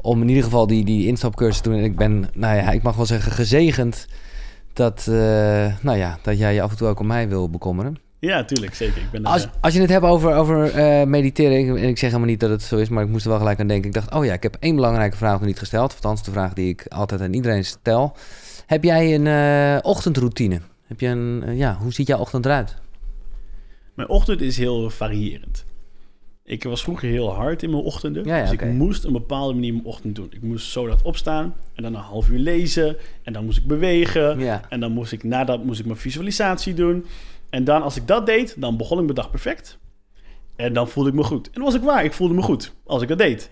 om 0.02 0.22
in 0.22 0.28
ieder 0.30 0.44
geval 0.44 0.68
die, 0.68 0.86
die 0.86 1.08
instapcursus 1.08 1.62
te 1.62 1.70
doen. 1.70 1.78
En 1.78 1.84
ik 1.84 1.96
ben, 1.96 2.30
nou 2.34 2.56
ja, 2.56 2.72
ik 2.72 2.82
mag 2.82 2.96
wel 2.96 3.06
zeggen, 3.06 3.32
gezegend 3.32 4.08
dat, 4.74 5.06
nou 5.82 5.98
ja, 5.98 6.20
dat 6.22 6.38
jij 6.38 6.54
je 6.54 6.62
af 6.62 6.72
en 6.72 6.78
toe 6.78 6.88
ook 6.88 7.00
om 7.00 7.08
mij 7.08 7.30
wil 7.30 7.50
bekommeren. 7.50 7.98
Ja, 8.20 8.44
tuurlijk, 8.44 8.76
zeker. 8.76 9.02
Ik 9.02 9.12
ben 9.12 9.26
als, 9.26 9.48
als 9.62 9.74
je 9.74 9.82
het 9.82 9.90
hebt 9.90 10.06
over, 10.06 10.36
over 10.36 10.78
mediteren, 11.08 11.78
en 11.78 11.88
ik 11.88 11.98
zeg 11.98 12.10
helemaal 12.10 12.30
niet 12.30 12.40
dat 12.40 12.50
het 12.50 12.62
zo 12.62 12.78
is, 12.78 12.90
maar 12.90 13.04
ik 13.04 13.10
moest 13.10 13.24
er 13.24 13.30
wel 13.30 13.40
gelijk 13.40 13.60
aan 13.60 13.68
denken. 13.68 13.88
Ik 13.88 13.96
dacht, 13.96 14.14
oh 14.14 14.26
ja, 14.26 14.34
ik 14.34 14.44
heb 14.44 14.58
één 14.60 14.76
belangrijke 14.76 15.18
vraag 15.18 15.38
nog 15.38 15.48
niet 15.48 15.60
gesteld. 15.60 15.94
Althans, 15.94 16.24
de 16.24 16.32
vraag 16.32 16.54
die 16.54 16.70
ik 16.70 16.86
altijd 16.88 17.22
aan 17.22 17.34
iedereen 17.34 17.66
stel. 17.66 18.16
Heb 18.66 18.84
jij 18.84 19.16
een 19.16 19.84
ochtendroutine? 19.84 20.62
Heb 20.88 21.00
je 21.00 21.08
een, 21.08 21.56
ja, 21.56 21.78
hoe 21.80 21.94
ziet 21.94 22.08
jouw 22.08 22.20
ochtend 22.20 22.46
eruit? 22.46 22.76
Mijn 23.94 24.10
ochtend 24.10 24.42
is 24.42 24.58
heel 24.58 24.90
variërend. 24.90 25.66
Ik 26.50 26.64
was 26.64 26.84
vroeger 26.84 27.10
heel 27.10 27.34
hard 27.34 27.64
in 27.64 27.70
mijn 27.70 27.84
ochtenden. 27.84 28.26
Ja, 28.26 28.36
ja, 28.36 28.44
dus 28.44 28.52
okay. 28.54 28.70
ik 28.70 28.76
moest 28.76 29.04
een 29.04 29.12
bepaalde 29.12 29.54
manier 29.54 29.74
mijn 29.74 29.86
ochtend 29.86 30.16
doen. 30.16 30.28
Ik 30.30 30.42
moest 30.42 30.70
zo 30.72 30.88
dat 30.88 31.02
opstaan 31.02 31.56
en 31.76 31.84
dan 31.84 31.94
een 31.94 32.02
half 32.02 32.30
uur 32.30 32.40
lezen. 32.40 32.98
En 33.24 33.34
dan 33.34 33.46
moest 33.46 33.58
ik 33.58 33.68
bewegen. 33.68 34.40
Ja. 34.40 34.62
En 34.70 34.80
dan 34.80 34.92
moest 34.92 35.12
ik 35.12 35.24
nadat 35.24 35.64
moest 35.64 35.80
ik 35.80 35.86
mijn 35.86 35.98
visualisatie 35.98 36.74
doen. 36.74 37.06
En 37.50 37.64
dan 37.64 37.82
als 37.82 37.96
ik 37.96 38.08
dat 38.08 38.26
deed, 38.26 38.56
dan 38.62 38.78
begon 38.78 38.98
ik 38.98 39.04
mijn 39.04 39.16
dag 39.16 39.32
perfect. 39.32 39.78
En 40.56 40.74
dan 40.74 40.88
voelde 40.88 41.10
ik 41.10 41.16
me 41.16 41.24
goed. 41.24 41.46
En 41.46 41.54
dan 41.54 41.64
was 41.64 41.74
ik 41.74 41.82
waar, 41.82 42.04
ik 42.04 42.14
voelde 42.14 42.34
me 42.34 42.42
goed 42.42 42.74
als 42.86 43.02
ik 43.02 43.08
dat 43.08 43.18
deed. 43.18 43.52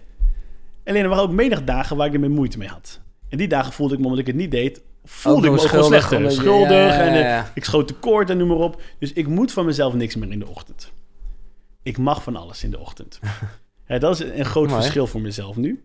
Alleen 0.86 1.04
er 1.04 1.10
waren 1.10 1.24
ook 1.24 1.32
menig 1.32 1.64
dagen 1.64 1.98
waar 1.98 2.08
ik 2.08 2.14
er 2.14 2.20
meer 2.20 2.32
moeite 2.32 2.58
mee 2.58 2.68
had. 2.68 3.02
En 3.30 3.38
die 3.38 3.48
dagen 3.48 3.74
voelde 3.74 3.94
ik 3.94 4.00
me, 4.00 4.06
omdat 4.06 4.22
ik 4.22 4.28
het 4.28 4.36
niet 4.36 4.52
deed, 4.52 4.82
voelde 5.04 5.48
ik 5.48 5.54
me 5.54 5.60
ook 5.60 5.68
gewoon 5.68 5.86
slechter. 5.86 6.32
Schuldig 6.32 6.98
en 6.98 7.16
uh, 7.16 7.44
ik 7.54 7.64
schoot 7.64 7.88
tekort 7.88 8.30
en 8.30 8.38
noem 8.38 8.48
maar 8.48 8.58
op. 8.58 8.82
Dus 9.00 9.14
ik 9.14 9.28
moet 9.28 9.52
van 9.52 9.66
mezelf 9.66 9.94
niks 9.94 10.16
meer 10.16 10.32
in 10.32 10.40
de 10.40 10.48
ochtend. 10.48 10.92
Ik 11.88 11.98
mag 11.98 12.24
van 12.24 12.36
alles 12.36 12.64
in 12.64 12.72
de 12.72 12.80
ochtend. 12.80 13.20
ja, 13.88 13.98
dat 13.98 14.20
is 14.20 14.30
een 14.30 14.46
groot 14.46 14.72
verschil 14.72 15.08
voor 15.08 15.22
mezelf 15.22 15.56
nu. 15.56 15.84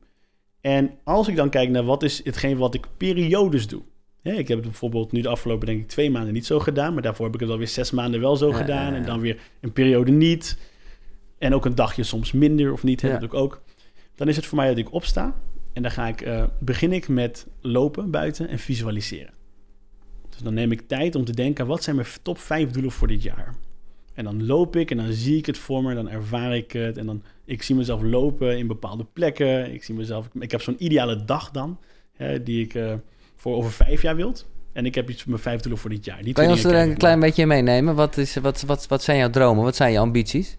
En 0.60 0.90
als 1.04 1.28
ik 1.28 1.36
dan 1.36 1.50
kijk 1.50 1.70
naar 1.70 1.84
wat 1.84 2.02
is 2.02 2.24
hetgeen 2.24 2.56
wat 2.56 2.74
ik 2.74 2.86
periodes 2.96 3.66
doe. 3.66 3.82
ik 4.22 4.48
heb 4.48 4.58
het 4.58 4.66
bijvoorbeeld 4.66 5.12
nu 5.12 5.20
de 5.20 5.28
afgelopen 5.28 5.66
denk 5.66 5.80
ik 5.80 5.88
twee 5.88 6.10
maanden 6.10 6.32
niet 6.32 6.46
zo 6.46 6.58
gedaan. 6.58 6.92
Maar 6.92 7.02
daarvoor 7.02 7.24
heb 7.24 7.34
ik 7.34 7.40
het 7.40 7.50
alweer 7.50 7.68
zes 7.68 7.90
maanden 7.90 8.20
wel 8.20 8.36
zo 8.36 8.52
gedaan. 8.52 8.94
En 8.94 9.04
dan 9.04 9.20
weer 9.20 9.40
een 9.60 9.72
periode 9.72 10.10
niet. 10.10 10.58
En 11.38 11.54
ook 11.54 11.64
een 11.64 11.74
dagje 11.74 12.02
soms 12.02 12.32
minder 12.32 12.72
of 12.72 12.82
niet. 12.82 13.00
Heb 13.00 13.22
ik 13.22 13.34
ook. 13.34 13.62
Dan 14.14 14.28
is 14.28 14.36
het 14.36 14.46
voor 14.46 14.58
mij 14.58 14.68
dat 14.68 14.78
ik 14.78 14.92
opsta. 14.92 15.34
En 15.72 15.82
dan 15.82 15.90
ga 15.90 16.06
ik, 16.08 16.26
uh, 16.26 16.44
begin 16.58 16.92
ik 16.92 17.08
met 17.08 17.46
lopen 17.60 18.10
buiten 18.10 18.48
en 18.48 18.58
visualiseren. 18.58 19.34
Dus 20.30 20.40
dan 20.40 20.54
neem 20.54 20.72
ik 20.72 20.88
tijd 20.88 21.14
om 21.14 21.24
te 21.24 21.32
denken, 21.34 21.66
wat 21.66 21.82
zijn 21.82 21.96
mijn 21.96 22.08
top 22.22 22.38
5 22.38 22.70
doelen 22.70 22.92
voor 22.92 23.08
dit 23.08 23.22
jaar? 23.22 23.54
En 24.14 24.24
dan 24.24 24.46
loop 24.46 24.76
ik 24.76 24.90
en 24.90 24.96
dan 24.96 25.12
zie 25.12 25.36
ik 25.36 25.46
het 25.46 25.58
voor 25.58 25.82
me, 25.82 25.94
dan 25.94 26.08
ervaar 26.08 26.56
ik 26.56 26.72
het. 26.72 26.96
En 26.96 27.06
dan, 27.06 27.22
ik 27.44 27.62
zie 27.62 27.74
mezelf 27.74 28.02
lopen 28.02 28.58
in 28.58 28.66
bepaalde 28.66 29.06
plekken. 29.12 29.72
Ik 29.72 29.84
zie 29.84 29.94
mezelf, 29.94 30.28
ik 30.38 30.50
heb 30.50 30.62
zo'n 30.62 30.84
ideale 30.84 31.24
dag 31.24 31.50
dan, 31.50 31.78
hè, 32.12 32.42
die 32.42 32.64
ik 32.64 32.74
uh, 32.74 32.92
voor 33.36 33.56
over 33.56 33.72
vijf 33.72 34.02
jaar 34.02 34.16
wilt. 34.16 34.50
En 34.72 34.86
ik 34.86 34.94
heb 34.94 35.10
iets 35.10 35.24
mijn 35.24 35.40
vijf 35.40 35.60
doelen 35.60 35.80
voor 35.80 35.90
dit 35.90 36.04
jaar. 36.04 36.22
Die 36.22 36.32
kan 36.32 36.44
je 36.44 36.50
ons 36.50 36.64
er 36.64 36.74
een 36.74 36.96
klein 36.96 37.20
beetje 37.20 37.46
meenemen? 37.46 37.94
Wat, 37.94 38.16
is, 38.16 38.36
wat, 38.36 38.62
wat, 38.62 38.86
wat 38.86 39.02
zijn 39.02 39.18
jouw 39.18 39.30
dromen? 39.30 39.64
Wat 39.64 39.76
zijn 39.76 39.92
je 39.92 39.98
ambities? 39.98 40.56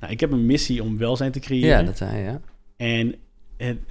Nou, 0.00 0.12
ik 0.12 0.20
heb 0.20 0.32
een 0.32 0.46
missie 0.46 0.82
om 0.82 0.98
welzijn 0.98 1.32
te 1.32 1.40
creëren. 1.40 1.68
Ja, 1.68 1.82
dat 1.82 1.96
zijn 1.96 2.22
ja. 2.22 2.40
En 2.76 3.14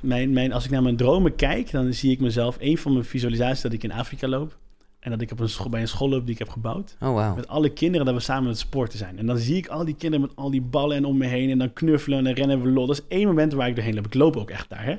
mijn, 0.02 0.34
mijn, 0.34 0.54
als 0.54 0.66
ik 0.66 0.72
naar 0.72 0.84
mijn 0.84 0.98
dromen 0.98 1.36
kijk, 1.36 1.72
dan 1.72 1.94
zie 1.94 2.12
ik 2.12 2.20
mezelf... 2.20 2.58
een 2.60 2.78
van 2.78 2.94
mijn 2.94 3.06
visualisaties 3.06 3.62
dat 3.62 3.74
ik 3.74 3.84
in 3.84 3.92
Afrika 3.92 4.28
loop... 4.28 4.58
en 5.04 5.12
dat 5.12 5.22
ik 5.22 5.32
op 5.32 5.40
een 5.40 5.50
school, 5.50 5.70
bij 5.70 5.82
een 5.82 5.88
school 5.88 6.10
loop 6.10 6.22
die 6.26 6.34
ik 6.34 6.40
heb 6.40 6.50
gebouwd. 6.50 6.96
Oh, 7.00 7.10
wow. 7.10 7.36
Met 7.36 7.48
alle 7.48 7.70
kinderen, 7.70 8.06
dat 8.06 8.16
we 8.16 8.22
samen 8.22 8.50
het 8.50 8.58
sporten 8.58 8.98
zijn. 8.98 9.18
En 9.18 9.26
dan 9.26 9.38
zie 9.38 9.56
ik 9.56 9.68
al 9.68 9.86
die 9.86 9.96
kinderen 9.96 10.28
met 10.28 10.36
al 10.36 10.52
die 10.52 10.62
ballen 10.62 10.98
en 10.98 11.06
om 11.06 11.18
me 11.18 11.26
heen... 11.26 11.50
en 11.50 11.58
dan 11.58 11.74
knuffelen 11.74 12.18
en 12.18 12.24
dan 12.24 12.34
rennen 12.34 12.62
we 12.62 12.70
lol. 12.70 12.86
Dat 12.86 12.98
is 12.98 13.18
één 13.18 13.28
moment 13.28 13.54
waar 13.54 13.68
ik 13.68 13.76
doorheen 13.76 13.96
loop. 13.96 14.06
Ik 14.06 14.14
loop 14.14 14.38
ook 14.38 14.50
echt 14.50 14.70
daar, 14.70 14.86
hè. 14.86 14.98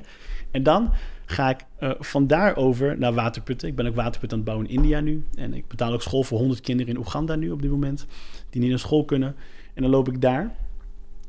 En 0.51 0.63
dan 0.63 0.91
ga 1.25 1.49
ik 1.49 1.65
uh, 1.79 1.91
van 1.99 2.55
over 2.55 2.97
naar 2.97 3.13
waterputten. 3.13 3.67
Ik 3.67 3.75
ben 3.75 3.87
ook 3.87 3.95
waterput 3.95 4.31
aan 4.31 4.37
het 4.37 4.47
bouwen 4.47 4.67
in 4.67 4.75
India 4.75 4.99
nu. 4.99 5.25
En 5.35 5.53
ik 5.53 5.67
betaal 5.67 5.93
ook 5.93 6.01
school 6.01 6.23
voor 6.23 6.37
100 6.37 6.61
kinderen 6.61 6.93
in 6.93 6.99
Oeganda 6.99 7.35
nu 7.35 7.51
op 7.51 7.61
dit 7.61 7.71
moment... 7.71 8.05
die 8.49 8.61
niet 8.61 8.69
naar 8.69 8.79
school 8.79 9.05
kunnen. 9.05 9.35
En 9.73 9.81
dan 9.81 9.91
loop 9.91 10.07
ik 10.07 10.21
daar 10.21 10.55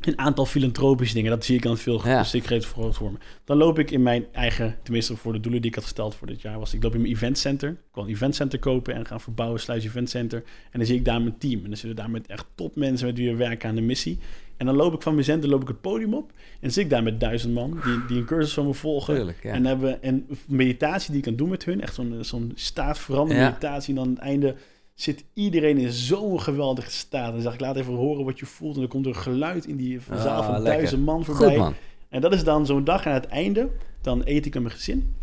een 0.07 0.19
aantal 0.19 0.47
filantropische 0.47 1.15
dingen. 1.15 1.31
Dat 1.31 1.45
zie 1.45 1.57
ik 1.57 1.63
dan 1.63 1.79
veel 1.79 2.07
ja. 2.07 2.25
secret 2.25 2.67
voor 2.67 3.13
me. 3.13 3.19
Dan 3.45 3.57
loop 3.57 3.79
ik 3.79 3.91
in 3.91 4.03
mijn 4.03 4.27
eigen, 4.33 4.77
tenminste 4.83 5.17
voor 5.17 5.33
de 5.33 5.41
doelen 5.41 5.61
die 5.61 5.71
ik 5.71 5.77
had 5.77 5.85
gesteld 5.85 6.15
voor 6.15 6.27
dit 6.27 6.43
jaar, 6.43 6.59
was 6.59 6.75
ik 6.75 6.83
loop 6.83 6.95
in 6.95 7.01
mijn 7.01 7.13
eventcenter. 7.13 7.71
Ik 7.71 7.77
wil 7.93 8.05
een 8.05 8.11
eventcenter 8.11 8.59
kopen 8.59 8.95
en 8.95 9.07
gaan 9.07 9.21
verbouwen, 9.21 9.61
sluis 9.61 9.85
eventcenter. 9.85 10.43
En 10.71 10.79
dan 10.79 10.87
zie 10.87 10.97
ik 10.97 11.05
daar 11.05 11.21
mijn 11.21 11.39
team. 11.39 11.61
En 11.63 11.69
dan 11.69 11.77
zitten 11.77 11.97
daar 11.97 12.11
met 12.11 12.27
echt 12.27 12.47
topmensen 12.55 13.07
met 13.07 13.17
wie 13.17 13.31
we 13.31 13.37
werken 13.37 13.69
aan 13.69 13.75
de 13.75 13.81
missie. 13.81 14.19
En 14.57 14.67
dan 14.67 14.77
loop 14.77 14.95
ik 14.95 15.03
van 15.03 15.13
mijn 15.13 15.25
center 15.25 15.49
loop 15.49 15.63
ik 15.63 15.69
het 15.69 15.81
podium 15.81 16.15
op. 16.15 16.33
En 16.61 16.73
zit 16.73 16.85
ik 16.85 16.91
daar 16.91 17.03
met 17.03 17.21
duizend 17.21 17.55
man 17.55 17.81
die, 17.85 18.07
die 18.09 18.17
een 18.17 18.25
cursus 18.25 18.53
van 18.53 18.67
me 18.67 18.75
volgen. 18.75 19.15
Tuurlijk, 19.15 19.43
ja. 19.43 19.53
En 19.53 19.65
hebben 19.65 19.99
een 20.01 20.27
meditatie 20.47 21.09
die 21.09 21.19
ik 21.19 21.25
kan 21.25 21.37
doen 21.37 21.49
met 21.49 21.65
hun. 21.65 21.81
Echt 21.81 21.95
zo'n 21.95 22.17
zo'n 22.21 22.53
staatveranderde 22.55 23.41
ja. 23.41 23.49
meditatie. 23.49 23.89
En 23.89 23.95
dan 23.95 24.05
aan 24.05 24.15
het 24.15 24.23
einde 24.23 24.55
zit 24.97 25.25
iedereen 25.35 25.79
in 25.79 25.93
zo'n 25.93 26.41
geweldige 26.41 26.91
staat. 26.91 27.35
En 27.35 27.43
zeg 27.43 27.55
ik, 27.55 27.61
laat 27.61 27.77
even 27.77 27.95
horen 27.95 28.25
wat 28.25 28.39
je 28.39 28.47
voelt. 28.47 28.75
En 28.75 28.81
dan 28.81 28.89
komt 28.89 29.07
er 29.07 29.15
een 29.15 29.21
geluid 29.21 29.67
in 29.67 29.77
die 29.77 30.01
zaal 30.11 30.43
van 30.43 30.55
ah, 30.55 30.65
duizend 30.65 31.05
man 31.05 31.25
voorbij. 31.25 31.57
man. 31.57 31.75
En 32.09 32.21
dat 32.21 32.33
is 32.33 32.45
dan 32.45 32.67
zo'n 32.67 32.85
dag. 32.85 33.07
Aan 33.07 33.13
het 33.13 33.27
einde, 33.27 33.71
dan 34.01 34.23
eet 34.25 34.47
ik 34.47 34.55
met 34.55 34.63
mijn 34.63 34.75
gezin 34.75 35.15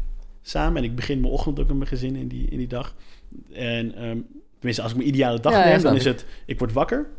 samen. 0.41 0.77
En 0.77 0.83
ik 0.83 0.95
begin 0.95 1.19
mijn 1.19 1.33
ochtend 1.33 1.59
ook 1.59 1.67
met 1.67 1.77
mijn 1.77 1.89
gezin 1.89 2.15
in 2.15 2.27
die, 2.27 2.47
in 2.49 2.57
die 2.57 2.67
dag. 2.67 2.95
En 3.53 4.05
um, 4.07 4.27
tenminste, 4.53 4.81
als 4.81 4.91
ik 4.91 4.97
mijn 4.97 5.09
ideale 5.09 5.39
dag 5.39 5.53
ja, 5.53 5.65
neem, 5.65 5.81
dan 5.81 5.95
is 5.95 6.05
het... 6.05 6.25
Ik 6.45 6.59
word 6.59 6.73
wakker. 6.73 7.09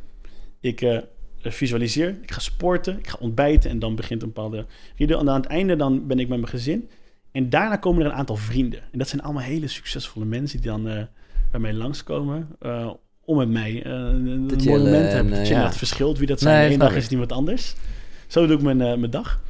Ik 0.60 0.80
uh, 0.80 0.98
visualiseer. 1.42 2.08
Ik 2.22 2.30
ga 2.30 2.40
sporten. 2.40 2.98
Ik 2.98 3.08
ga 3.08 3.16
ontbijten. 3.20 3.70
En 3.70 3.78
dan 3.78 3.94
begint 3.94 4.22
een 4.22 4.28
bepaalde. 4.32 4.66
En 4.96 5.28
aan 5.28 5.40
het 5.40 5.46
einde 5.46 5.76
dan 5.76 6.06
ben 6.06 6.18
ik 6.18 6.28
met 6.28 6.38
mijn 6.38 6.50
gezin. 6.50 6.88
En 7.32 7.50
daarna 7.50 7.76
komen 7.76 8.04
er 8.04 8.10
een 8.10 8.16
aantal 8.16 8.36
vrienden. 8.36 8.80
En 8.92 8.98
dat 8.98 9.08
zijn 9.08 9.22
allemaal 9.22 9.42
hele 9.42 9.68
succesvolle 9.68 10.24
mensen 10.24 10.60
die 10.60 10.70
dan... 10.70 10.88
Uh, 10.88 11.02
mij 11.60 11.72
langskomen. 11.74 12.48
Uh, 12.62 12.90
om 13.24 13.36
met 13.36 13.48
mij 13.48 13.86
uh, 13.86 13.92
een 13.92 14.46
te 14.56 14.68
mooi 14.68 14.82
moment 14.82 15.10
te 15.10 15.16
hebben. 15.16 15.50
Uh, 15.50 15.62
Dat 15.62 15.76
verschilt 15.76 16.18
wie 16.18 16.26
dat 16.26 16.40
zijn. 16.40 16.58
Nee, 16.58 16.72
Eén 16.72 16.78
dag 16.78 16.94
is 16.94 17.02
het 17.02 17.12
iemand 17.12 17.32
anders. 17.32 17.74
Zo 18.26 18.46
doe 18.46 18.56
ik 18.56 18.62
mijn, 18.62 18.76
mijn 18.76 19.10
dag. 19.10 19.40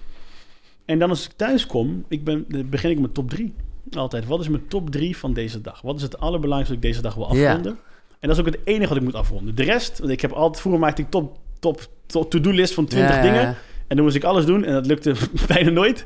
En 0.85 0.99
dan 0.99 1.09
als 1.09 1.27
ik 1.27 1.33
thuis 1.37 1.67
kom, 1.67 2.05
ik 2.09 2.25
ben, 2.25 2.47
begin 2.71 2.91
ik 2.91 2.99
met 2.99 3.15
top 3.15 3.31
drie. 3.31 3.55
Altijd. 3.93 4.27
Wat 4.27 4.41
is 4.41 4.49
mijn 4.49 4.69
top 4.69 4.91
drie 4.91 5.17
van 5.17 5.33
deze 5.33 5.61
dag? 5.61 5.81
Wat 5.81 5.97
is 5.97 6.03
het 6.03 6.19
allerbelangrijkste 6.19 6.75
dat 6.75 6.85
ik 6.85 6.91
deze 6.91 7.03
dag 7.03 7.15
wil 7.15 7.29
afronden? 7.29 7.79
En 8.21 8.29
dat 8.29 8.39
is 8.39 8.39
ook 8.39 8.53
het 8.55 8.61
enige 8.65 8.89
wat 8.89 8.97
ik 8.97 9.03
moet 9.03 9.15
afronden. 9.15 9.55
De 9.55 9.63
rest, 9.63 9.99
want 9.99 10.11
ik 10.11 10.21
heb 10.21 10.33
altijd, 10.33 10.61
vroeger 10.61 10.83
maakte 10.83 11.03
ik 11.03 11.11
top, 11.11 11.39
top, 11.59 11.89
top 12.07 12.31
to-do-list 12.31 12.75
van 12.75 12.87
20 12.87 13.21
dingen. 13.21 13.57
En 13.87 13.97
dan 13.97 14.05
moest 14.05 14.17
ik 14.17 14.25
alles 14.25 14.47
doen 14.47 14.65
en 14.65 14.73
dat 14.73 14.87
lukte 14.87 15.15
bijna 15.49 15.71
nooit. 15.71 16.05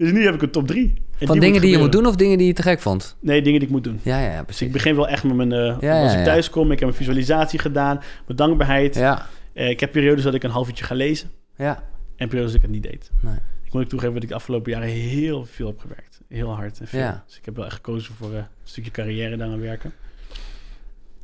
Dus 0.00 0.12
nu 0.12 0.24
heb 0.24 0.34
ik 0.34 0.42
een 0.42 0.50
top 0.50 0.66
drie. 0.66 0.94
Van 1.20 1.38
dingen 1.38 1.60
die 1.60 1.70
je 1.70 1.78
moet 1.78 1.92
doen 1.92 2.06
of 2.06 2.16
dingen 2.16 2.38
die 2.38 2.46
je 2.46 2.52
te 2.52 2.62
gek 2.62 2.80
vond? 2.80 3.16
Nee, 3.20 3.42
dingen 3.42 3.58
die 3.58 3.68
ik 3.68 3.74
moet 3.74 3.84
doen. 3.84 4.00
Ja, 4.02 4.18
ja, 4.18 4.42
precies. 4.42 4.58
Dus 4.58 4.60
ik 4.66 4.72
begin 4.72 4.96
wel 4.96 5.08
echt 5.08 5.24
met 5.24 5.36
mijn... 5.36 5.52
Uh, 5.52 5.76
ja, 5.80 6.02
als 6.02 6.14
ik 6.14 6.24
thuis 6.24 6.50
kom, 6.50 6.72
ik 6.72 6.80
heb 6.80 6.88
een 6.88 6.94
visualisatie 6.94 7.58
gedaan. 7.58 7.96
Mijn 8.26 8.36
dankbaarheid. 8.36 8.94
Ja. 8.94 9.26
Uh, 9.54 9.68
ik 9.68 9.80
heb 9.80 9.92
periodes 9.92 10.24
dat 10.24 10.34
ik 10.34 10.42
een 10.42 10.50
half 10.50 10.68
uurtje 10.68 10.84
ga 10.84 10.94
lezen. 10.94 11.30
Ja. 11.56 11.82
En 12.16 12.28
periodes 12.28 12.52
dat 12.52 12.62
ik 12.62 12.68
het 12.68 12.76
niet 12.76 12.90
deed. 12.90 13.10
Nee. 13.20 13.34
Ik 13.64 13.72
moet 13.72 13.82
ook 13.82 13.88
toegeven 13.88 14.14
dat 14.14 14.22
ik 14.22 14.28
de 14.28 14.34
afgelopen 14.34 14.72
jaren 14.72 14.88
heel 14.88 15.44
veel 15.44 15.66
heb 15.66 15.78
gewerkt. 15.78 16.20
Heel 16.28 16.54
hard 16.54 16.80
en 16.80 16.86
veel. 16.86 17.00
Ja. 17.00 17.24
Dus 17.26 17.36
ik 17.36 17.44
heb 17.44 17.56
wel 17.56 17.64
echt 17.64 17.74
gekozen 17.74 18.14
voor 18.14 18.30
uh, 18.30 18.36
een 18.36 18.44
stukje 18.64 18.90
carrière 18.90 19.36
daaraan 19.36 19.60
werken. 19.60 19.92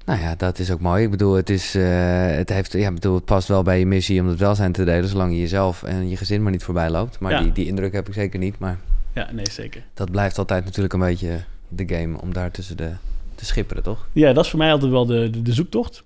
Nou 0.06 0.20
ja, 0.20 0.34
dat 0.34 0.58
is 0.58 0.70
ook 0.70 0.80
mooi. 0.80 1.04
Ik 1.04 1.10
bedoel, 1.10 1.34
het, 1.34 1.50
is, 1.50 1.76
uh, 1.76 1.84
het, 2.26 2.48
heeft, 2.48 2.72
ja, 2.72 2.92
bedoel, 2.92 3.14
het 3.14 3.24
past 3.24 3.48
wel 3.48 3.62
bij 3.62 3.78
je 3.78 3.86
missie 3.86 4.20
om 4.20 4.26
het 4.26 4.38
welzijn 4.38 4.72
te 4.72 4.84
delen, 4.84 5.08
zolang 5.08 5.32
je 5.32 5.38
jezelf 5.38 5.82
en 5.82 6.08
je 6.08 6.16
gezin 6.16 6.42
maar 6.42 6.52
niet 6.52 6.62
voorbij 6.62 6.90
loopt. 6.90 7.18
Maar 7.18 7.42
die, 7.42 7.52
die 7.52 7.66
indruk 7.66 7.92
heb 7.92 8.08
ik 8.08 8.14
zeker 8.14 8.38
niet. 8.38 8.58
Maar 8.58 8.78
ja, 9.14 9.32
nee, 9.32 9.50
zeker. 9.50 9.84
Dat 9.94 10.10
blijft 10.10 10.38
altijd 10.38 10.64
natuurlijk 10.64 10.94
een 10.94 11.00
beetje 11.00 11.40
de 11.68 11.88
game 11.88 12.20
om 12.20 12.32
daar 12.32 12.50
tussen 12.50 12.76
de, 12.76 12.90
te 13.34 13.44
schipperen, 13.44 13.82
toch? 13.82 14.08
Ja, 14.12 14.32
dat 14.32 14.44
is 14.44 14.50
voor 14.50 14.58
mij 14.58 14.72
altijd 14.72 14.90
wel 14.90 15.06
de, 15.06 15.42
de, 15.42 15.52
zoektocht. 15.52 16.04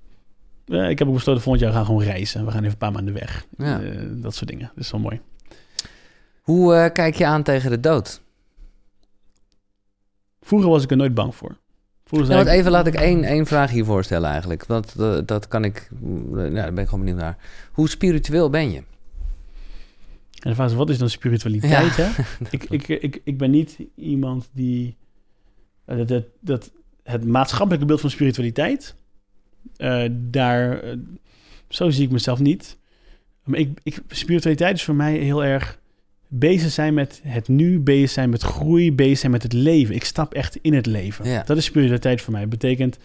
Uh, 0.67 0.91
ik 0.91 0.99
heb 0.99 1.09
ook 1.09 1.15
besloten, 1.15 1.43
volgend 1.43 1.65
jaar 1.65 1.73
gaan 1.73 1.85
gewoon 1.85 2.03
reizen. 2.03 2.45
We 2.45 2.51
gaan 2.51 2.61
even 2.61 2.73
een 2.73 2.79
paar 2.79 2.93
maanden 2.93 3.15
weg. 3.15 3.47
Ja. 3.57 3.81
Uh, 3.81 4.01
dat 4.11 4.35
soort 4.35 4.51
dingen. 4.51 4.71
Dat 4.75 4.85
is 4.85 4.91
wel 4.91 5.01
mooi. 5.01 5.21
Hoe 6.41 6.91
kijk 6.93 7.15
je 7.15 7.27
aan 7.27 7.43
tegen 7.43 7.71
de 7.71 7.81
dood? 7.81 8.21
Vroeger 10.43 10.71
was 10.71 10.83
ik 10.83 10.91
er 10.91 10.97
nooit 10.97 11.15
bang 11.15 11.35
voor. 11.35 11.57
Ja, 12.11 12.27
want 12.27 12.47
even 12.47 12.71
laat 12.71 12.87
ik 12.87 12.95
één, 12.95 13.25
één 13.25 13.47
vraag 13.47 13.71
hiervoor 13.71 14.05
stellen 14.05 14.31
eigenlijk. 14.31 14.67
Want 14.67 14.97
dat, 14.97 15.29
dat 15.29 15.49
kan 15.49 15.65
ik... 15.65 15.89
Nou, 16.01 16.55
daar 16.55 16.73
ben 16.73 16.83
ik 16.83 16.89
gewoon 16.89 17.05
benieuwd 17.05 17.21
naar. 17.21 17.37
Hoe 17.73 17.89
spiritueel 17.89 18.51
ben 18.51 18.71
je? 18.71 18.77
En 20.41 20.51
de 20.51 20.55
vraag 20.55 20.71
is, 20.71 20.77
wat 20.77 20.91
is 20.91 20.99
dan 20.99 21.11
spiritualiteit? 21.11 21.97
Ja, 21.97 22.05
hè? 22.05 22.23
ik, 22.51 22.65
ik, 22.65 22.89
ik, 22.89 23.21
ik 23.25 23.39
ben 23.39 23.51
niet 23.51 23.79
iemand 23.95 24.49
die... 24.53 24.97
Uh, 25.87 26.07
dat, 26.07 26.25
dat, 26.41 26.71
het 27.03 27.25
maatschappelijke 27.25 27.87
beeld 27.87 28.01
van 28.01 28.11
spiritualiteit... 28.11 28.95
Uh, 29.77 30.05
daar... 30.13 30.85
Uh, 30.85 30.93
zo 31.69 31.91
zie 31.91 32.05
ik 32.05 32.11
mezelf 32.11 32.39
niet. 32.39 32.79
Maar 33.45 33.59
ik, 33.59 33.81
ik, 33.83 34.03
spiritualiteit 34.09 34.77
is 34.77 34.85
voor 34.85 34.95
mij 34.95 35.17
heel 35.17 35.45
erg 35.45 35.80
bezig 36.33 36.71
zijn 36.71 36.95
met 36.95 37.21
het 37.25 37.49
nu, 37.49 37.81
bezig 37.81 38.11
zijn 38.11 38.31
met 38.31 38.43
groei, 38.43 38.93
bezig 38.93 39.19
zijn 39.19 39.33
met 39.33 39.43
het 39.43 39.53
leven. 39.53 39.95
Ik 39.95 40.05
stap 40.05 40.35
echt 40.35 40.59
in 40.63 40.75
het 40.75 40.87
leven. 40.87 41.29
Ja. 41.29 41.43
Dat 41.47 41.57
is 41.57 41.65
spiritualiteit 41.65 42.23
voor 42.23 42.33
mij. 42.33 42.41
Dat 42.41 42.51
betekent 42.51 42.99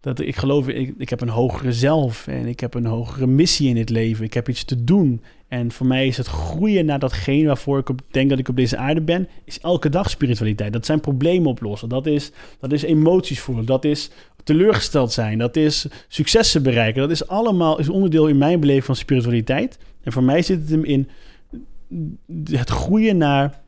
dat 0.00 0.20
ik 0.20 0.36
geloof, 0.36 0.68
ik, 0.68 0.94
ik 0.98 1.08
heb 1.08 1.20
een 1.20 1.28
hogere 1.28 1.72
zelf 1.72 2.26
en 2.26 2.46
ik 2.46 2.60
heb 2.60 2.74
een 2.74 2.86
hogere 2.86 3.26
missie 3.26 3.68
in 3.68 3.76
het 3.76 3.90
leven. 3.90 4.24
Ik 4.24 4.34
heb 4.34 4.48
iets 4.48 4.64
te 4.64 4.84
doen. 4.84 5.22
En 5.48 5.72
voor 5.72 5.86
mij 5.86 6.06
is 6.06 6.16
het 6.16 6.26
groeien 6.26 6.86
naar 6.86 6.98
datgene 6.98 7.46
waarvoor 7.46 7.78
ik 7.78 7.88
op, 7.88 8.00
denk 8.10 8.30
dat 8.30 8.38
ik 8.38 8.48
op 8.48 8.56
deze 8.56 8.76
aarde 8.76 9.00
ben, 9.00 9.28
is 9.44 9.60
elke 9.60 9.88
dag 9.88 10.10
spiritualiteit. 10.10 10.72
Dat 10.72 10.86
zijn 10.86 11.00
problemen 11.00 11.50
oplossen. 11.50 11.88
Dat 11.88 12.06
is, 12.06 12.30
dat 12.60 12.72
is 12.72 12.82
emoties 12.82 13.40
voelen. 13.40 13.66
Dat 13.66 13.84
is 13.84 14.10
teleurgesteld 14.44 15.12
zijn. 15.12 15.38
Dat 15.38 15.56
is 15.56 15.86
successen 16.08 16.62
bereiken. 16.62 17.00
Dat 17.00 17.10
is 17.10 17.28
allemaal 17.28 17.78
is 17.78 17.88
onderdeel 17.88 18.26
in 18.26 18.38
mijn 18.38 18.60
beleving 18.60 18.84
van 18.84 18.96
spiritualiteit. 18.96 19.78
En 20.02 20.12
voor 20.12 20.24
mij 20.24 20.42
zit 20.42 20.60
het 20.60 20.70
hem 20.70 20.84
in 20.84 21.08
het 22.44 22.70
groeien 22.70 23.16
naar 23.16 23.60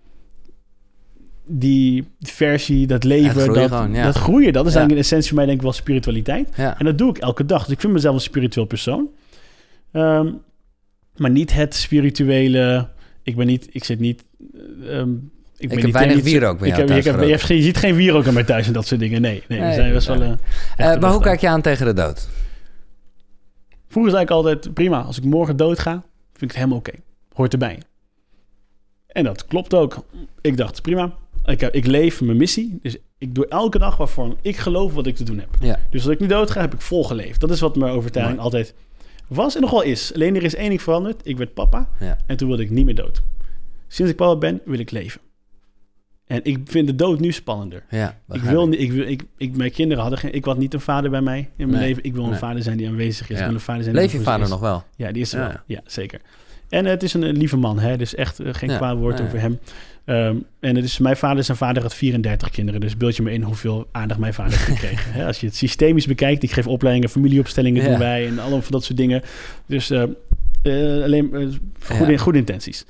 die 1.47 2.05
versie, 2.21 2.87
dat 2.87 3.05
leven, 3.05 3.55
dat, 3.55 3.71
dat 3.93 4.17
groeien, 4.17 4.53
dat 4.53 4.67
is 4.67 4.75
eigenlijk 4.75 4.91
in 4.91 4.97
essentie 4.97 5.29
voor 5.29 5.37
mij 5.37 5.47
denk 5.47 5.57
ik 5.57 5.65
wel 5.65 5.73
spiritualiteit. 5.73 6.49
En 6.55 6.85
dat 6.85 6.99
doe 6.99 7.11
ik 7.11 7.19
elke 7.19 7.47
dag. 7.47 7.65
Dus 7.65 7.75
ik 7.75 7.81
vind 7.81 7.93
mezelf 7.93 8.15
een 8.15 8.21
spiritueel 8.21 8.67
persoon. 8.67 9.09
Um, 9.93 10.43
maar 11.17 11.31
niet 11.31 11.53
het 11.53 11.75
spirituele. 11.75 12.89
Ik 13.23 13.37
ben 13.37 13.47
niet, 13.47 13.69
ik 13.71 13.85
zit 13.85 14.01
niet. 14.01 14.25
Um, 14.91 15.31
ik, 15.57 15.69
ben 15.69 15.79
ik 15.79 15.85
heb 15.85 15.93
weinig 15.93 16.23
wierook 16.23 16.59
bij 16.59 16.69
ik 16.69 16.77
heb, 16.77 16.91
ik 16.91 17.05
heb, 17.05 17.21
je, 17.21 17.31
hebt, 17.31 17.47
je 17.47 17.63
ziet 17.63 17.77
geen 17.77 17.95
wierook 17.95 18.27
aan 18.27 18.35
mijn 18.35 18.47
thuis 18.47 18.67
en 18.67 18.73
dat 18.73 18.87
soort 18.87 19.01
dingen. 19.01 19.21
Nee, 19.21 19.43
nee, 19.49 19.61
nee 19.61 19.75
zijn 19.75 19.93
best 19.93 20.07
wel. 20.07 20.23
Uh, 20.23 20.29
uh, 20.29 20.99
maar 20.99 21.11
hoe 21.11 21.23
kijk 21.23 21.41
je 21.41 21.49
aan 21.49 21.63
tegen 21.63 21.87
de 21.87 21.93
dood? 21.93 22.29
Vroeger 23.89 24.13
zei 24.13 24.23
ik 24.23 24.31
altijd: 24.31 24.75
prima, 24.75 25.03
als 25.03 25.19
ik 25.19 25.25
morgen 25.25 25.57
dood 25.57 25.79
ga, 25.79 25.93
vind 25.93 26.43
ik 26.43 26.49
het 26.49 26.57
helemaal 26.57 26.79
oké. 26.79 26.93
Hoort 27.33 27.53
erbij. 27.53 27.79
En 29.13 29.25
dat 29.25 29.47
klopt 29.47 29.75
ook. 29.75 30.05
Ik 30.41 30.57
dacht: 30.57 30.83
prima, 30.83 31.15
ik, 31.45 31.61
heb, 31.61 31.75
ik 31.75 31.87
leef 31.87 32.21
mijn 32.21 32.37
missie. 32.37 32.79
Dus 32.83 32.97
ik 33.19 33.35
doe 33.35 33.47
elke 33.49 33.79
dag 33.79 33.97
waarvoor 33.97 34.37
ik 34.43 34.57
geloof 34.57 34.95
wat 34.95 35.07
ik 35.07 35.17
te 35.17 35.25
doen 35.25 35.39
heb. 35.39 35.49
Ja. 35.61 35.79
Dus 35.91 36.03
als 36.05 36.13
ik 36.13 36.21
niet 36.21 36.29
dood 36.29 36.51
ga, 36.51 36.61
heb 36.61 36.75
ik 36.75 36.81
volgeleefd. 36.81 37.41
Dat 37.41 37.51
is 37.51 37.61
wat 37.61 37.77
mijn 37.77 37.93
overtuiging 37.93 38.39
altijd 38.39 38.75
was 39.29 39.55
en 39.55 39.61
nog 39.61 39.71
wel 39.71 39.83
is. 39.83 40.15
Alleen 40.15 40.37
er 40.37 40.43
is 40.43 40.55
één 40.55 40.69
ding 40.69 40.83
veranderd. 40.83 41.21
Ik 41.25 41.37
werd 41.37 41.55
papa 41.55 41.89
ja. 42.01 42.19
en 42.27 42.37
toen 42.37 42.49
wilde 42.49 42.63
ik 42.63 42.71
niet 42.71 42.85
meer 42.85 42.95
dood. 42.95 43.23
Sinds 43.89 44.11
ik 44.11 44.17
papa 44.17 44.37
ben, 44.37 44.61
wil 44.65 44.79
ik 44.79 44.91
leven. 44.91 45.21
En 46.27 46.41
ik 46.43 46.59
vind 46.65 46.87
de 46.87 46.95
dood 46.95 47.21
nu 47.21 47.33
spannender. 47.33 47.85
Ja, 47.91 48.21
ik 48.31 48.41
wil, 48.41 48.73
ik 48.73 48.93
wil, 48.93 49.07
ik, 49.07 49.23
ik, 49.37 49.57
mijn 49.57 49.71
kinderen 49.71 50.03
hadden 50.03 50.21
geen, 50.21 50.33
ik 50.33 50.45
was 50.45 50.57
niet 50.57 50.75
een 50.75 50.81
vader 50.81 51.11
bij 51.11 51.21
mij 51.21 51.51
in 51.57 51.69
mijn 51.69 51.83
leven. 51.83 52.05
Ik 52.05 52.15
wil 52.15 52.25
een 52.25 52.37
vader 52.37 52.63
zijn 52.63 52.77
die 52.77 52.89
aanwezig 52.89 53.31
is. 53.31 53.37
Ja. 53.37 53.41
Ik 53.41 53.47
wil 53.47 53.55
een 53.55 53.61
vader 53.61 53.83
zijn 53.83 53.95
Leef 53.95 54.13
je 54.13 54.21
vader 54.21 54.49
nog 54.49 54.61
wel? 54.61 54.85
Ja, 54.97 55.13
die 55.13 55.23
is 55.23 55.33
er 55.33 55.39
wel. 55.41 55.53
Ja, 55.67 55.81
zeker. 55.87 56.21
En 56.73 56.85
het 56.85 57.03
is 57.03 57.15
een, 57.15 57.37
lieve 57.37 57.57
man, 57.57 57.79
hè? 57.79 57.97
dus 57.97 58.15
echt 58.15 58.41
uh, 58.41 58.49
geen 58.53 58.77
kwaad 58.77 58.97
woord 58.97 59.21
over 59.21 59.41
hem. 59.41 59.59
Um, 60.05 60.45
en 60.61 60.77
het 60.77 60.85
is, 60.85 60.99
mijn 60.99 61.17
vader, 61.17 61.45
zijn 61.45 61.57
vader 61.57 61.83
had 61.83 61.95
34 61.95 62.51
kinderen. 62.51 62.81
Dus 62.81 62.97
beeld 62.97 63.17
je 63.17 63.23
me 63.23 63.33
in 63.33 63.43
hoeveel 63.43 63.89
aandacht 63.93 64.21
mijn 64.21 64.35
vader 64.35 64.53
heeft 64.53 64.81
gekregen. 64.81 65.25
Als 65.27 65.41
je 65.41 65.47
het 65.47 65.57
systemisch 65.57 66.07
bekijkt, 66.07 66.43
ik 66.43 66.53
geef 66.53 66.67
opleidingen, 66.67 67.11
familieopstellingen 67.11 67.85
doen 67.85 67.99
wij 67.99 68.27
en 68.27 68.39
allemaal 68.39 68.63
van 68.63 68.73
dat 68.73 68.85
soort 68.85 68.99
dingen. 68.99 69.23
Dus 69.67 69.91
uh, 69.91 70.03
uh, 70.63 71.05
alleen 71.05 71.61
goede, 71.89 72.19
goede 72.19 72.39
intenties. 72.39 72.85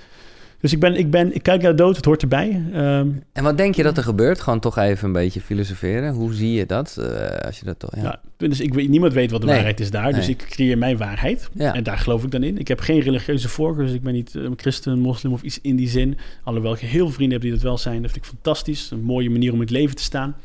Dus 0.63 0.73
ik, 0.73 0.81
ben, 0.81 0.95
ik, 0.95 1.11
ben, 1.11 1.35
ik 1.35 1.43
kijk 1.43 1.63
naar 1.63 1.71
de 1.71 1.77
dood, 1.77 1.97
het 1.97 2.05
hoort 2.05 2.23
erbij. 2.23 2.65
Um, 2.75 3.23
en 3.33 3.43
wat 3.43 3.57
denk 3.57 3.75
je 3.75 3.83
dat 3.83 3.97
er 3.97 4.03
gebeurt? 4.03 4.41
Gewoon 4.41 4.61
toch 4.61 4.79
even 4.79 5.07
een 5.07 5.13
beetje 5.13 5.41
filosoferen. 5.41 6.15
Hoe 6.15 6.35
zie 6.35 6.53
je 6.53 6.67
dat? 6.67 6.97
Uh, 6.99 7.29
als 7.29 7.59
je 7.59 7.65
dat 7.65 7.79
toch, 7.79 7.91
ja. 7.97 8.21
dus 8.37 8.61
ik 8.61 8.89
niemand 8.89 9.13
weet 9.13 9.31
wat 9.31 9.41
de 9.41 9.47
waarheid 9.47 9.81
is 9.81 9.91
daar. 9.91 10.13
Dus 10.13 10.29
ik 10.29 10.39
creëer 10.39 10.79
mijn 10.79 10.97
waarheid. 10.97 11.49
Ja. 11.53 11.75
En 11.75 11.83
daar 11.83 11.99
geloof 11.99 12.25
ik 12.25 12.31
dan 12.31 12.43
in. 12.43 12.59
Ik 12.59 12.69
heb 12.69 12.81
geen 12.81 13.01
religieuze 13.01 13.49
voorkeur. 13.49 13.85
Dus 13.85 13.95
ik 13.95 14.03
ben 14.03 14.13
niet 14.13 14.35
een 14.35 14.55
christen, 14.57 14.99
moslim 14.99 15.33
of 15.33 15.43
iets 15.43 15.61
in 15.61 15.77
die 15.77 15.89
zin. 15.89 16.19
Alhoewel 16.45 16.73
ik 16.73 16.79
heel 16.79 16.91
veel 16.91 17.15
vrienden 17.15 17.33
heb 17.33 17.43
die 17.43 17.53
dat 17.53 17.63
wel 17.63 17.79
zijn. 17.79 18.03
Dat 18.03 18.11
vind 18.11 18.25
ik 18.25 18.31
fantastisch. 18.31 18.91
Een 18.91 19.03
mooie 19.03 19.31
manier 19.31 19.53
om 19.53 19.61
het 19.61 19.71
leven 19.71 19.97
te 19.97 20.03
staan. 20.03 20.37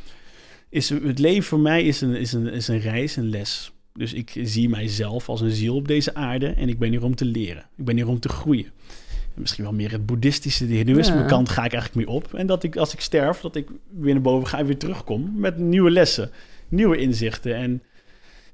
Is, 0.70 0.90
het 0.90 1.20
leven 1.20 1.44
voor 1.44 1.60
mij 1.60 1.84
is 1.84 2.02
een, 2.02 2.16
is, 2.16 2.34
een, 2.34 2.48
is 2.48 2.68
een 2.68 2.80
reis, 2.80 3.16
een 3.16 3.30
les. 3.30 3.72
Dus 3.94 4.14
ik 4.14 4.40
zie 4.44 4.70
mijzelf 4.70 5.30
als 5.30 5.42
een 5.42 5.52
ziel 5.52 5.76
op 5.76 5.88
deze 5.88 6.16
aarde. 6.16 6.48
En 6.48 6.70
ik 6.70 6.80
ben 6.80 6.90
hier 6.90 7.04
om 7.04 7.16
te 7.16 7.26
leren. 7.26 7.66
Ik 7.78 7.86
ben 7.86 7.96
hier 7.96 8.08
om 8.08 8.20
te 8.20 8.30
groeien 8.30 8.72
misschien 9.40 9.64
wel 9.64 9.74
meer 9.74 9.92
het 9.92 10.06
boeddhistische, 10.06 10.68
de 10.68 10.74
hindoeïsme 10.74 11.26
kant 11.26 11.50
ga 11.50 11.66
ik 11.66 11.74
eigenlijk 11.74 12.06
mee 12.06 12.16
op. 12.16 12.34
En 12.34 12.48
dat 12.48 12.64
ik 12.64 12.76
als 12.76 12.94
ik 12.94 13.00
sterf, 13.00 13.40
dat 13.40 13.56
ik 13.56 13.68
weer 14.00 14.14
naar 14.14 14.22
boven 14.22 14.48
ga 14.48 14.58
en 14.58 14.66
weer 14.66 14.78
terugkom 14.78 15.32
met 15.36 15.58
nieuwe 15.58 15.92
lessen, 15.92 16.32
nieuwe 16.68 16.98
inzichten. 16.98 17.56
En 17.56 17.82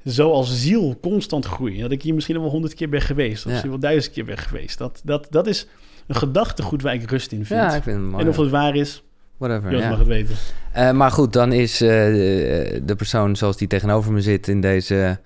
zo 0.06 0.32
als 0.32 0.62
ziel 0.62 0.98
constant 1.02 1.46
groeien. 1.46 1.82
Dat 1.82 1.92
ik 1.92 2.02
hier 2.02 2.14
misschien 2.14 2.36
al 2.36 2.42
wel 2.42 2.52
honderd 2.52 2.74
keer 2.74 2.90
ben 2.90 3.02
geweest, 3.02 3.46
of 3.46 3.52
misschien 3.52 3.70
wel 3.70 3.80
duizend 3.80 4.14
keer 4.14 4.26
ben 4.26 4.38
geweest. 4.38 4.78
Dat, 4.78 5.02
dat, 5.04 5.28
dat 5.30 5.48
is 5.48 5.68
een 6.08 6.16
gedachtegoed 6.16 6.82
waar 6.82 6.94
ik 6.94 7.10
rust 7.10 7.32
in 7.32 7.46
vind. 7.46 7.60
Ja, 7.60 7.76
ik 7.76 7.84
vind 7.84 7.98
het 7.98 8.10
mooi, 8.10 8.24
en 8.24 8.30
of 8.30 8.38
het 8.38 8.50
waar 8.50 8.76
is, 8.76 9.04
Whatever, 9.38 9.72
ja. 9.72 9.90
mag 9.90 9.98
het 9.98 10.08
weten. 10.08 10.36
Uh, 10.78 10.92
maar 10.92 11.12
goed, 11.12 11.34
dan 11.34 11.52
is 11.52 11.82
uh, 11.82 11.90
de 11.90 12.94
persoon 12.98 13.36
zoals 13.36 13.58
die 13.58 13.68
tegenover 13.68 14.12
me 14.12 14.22
zit 14.22 14.48
in 14.48 14.62
deze 14.62 15.20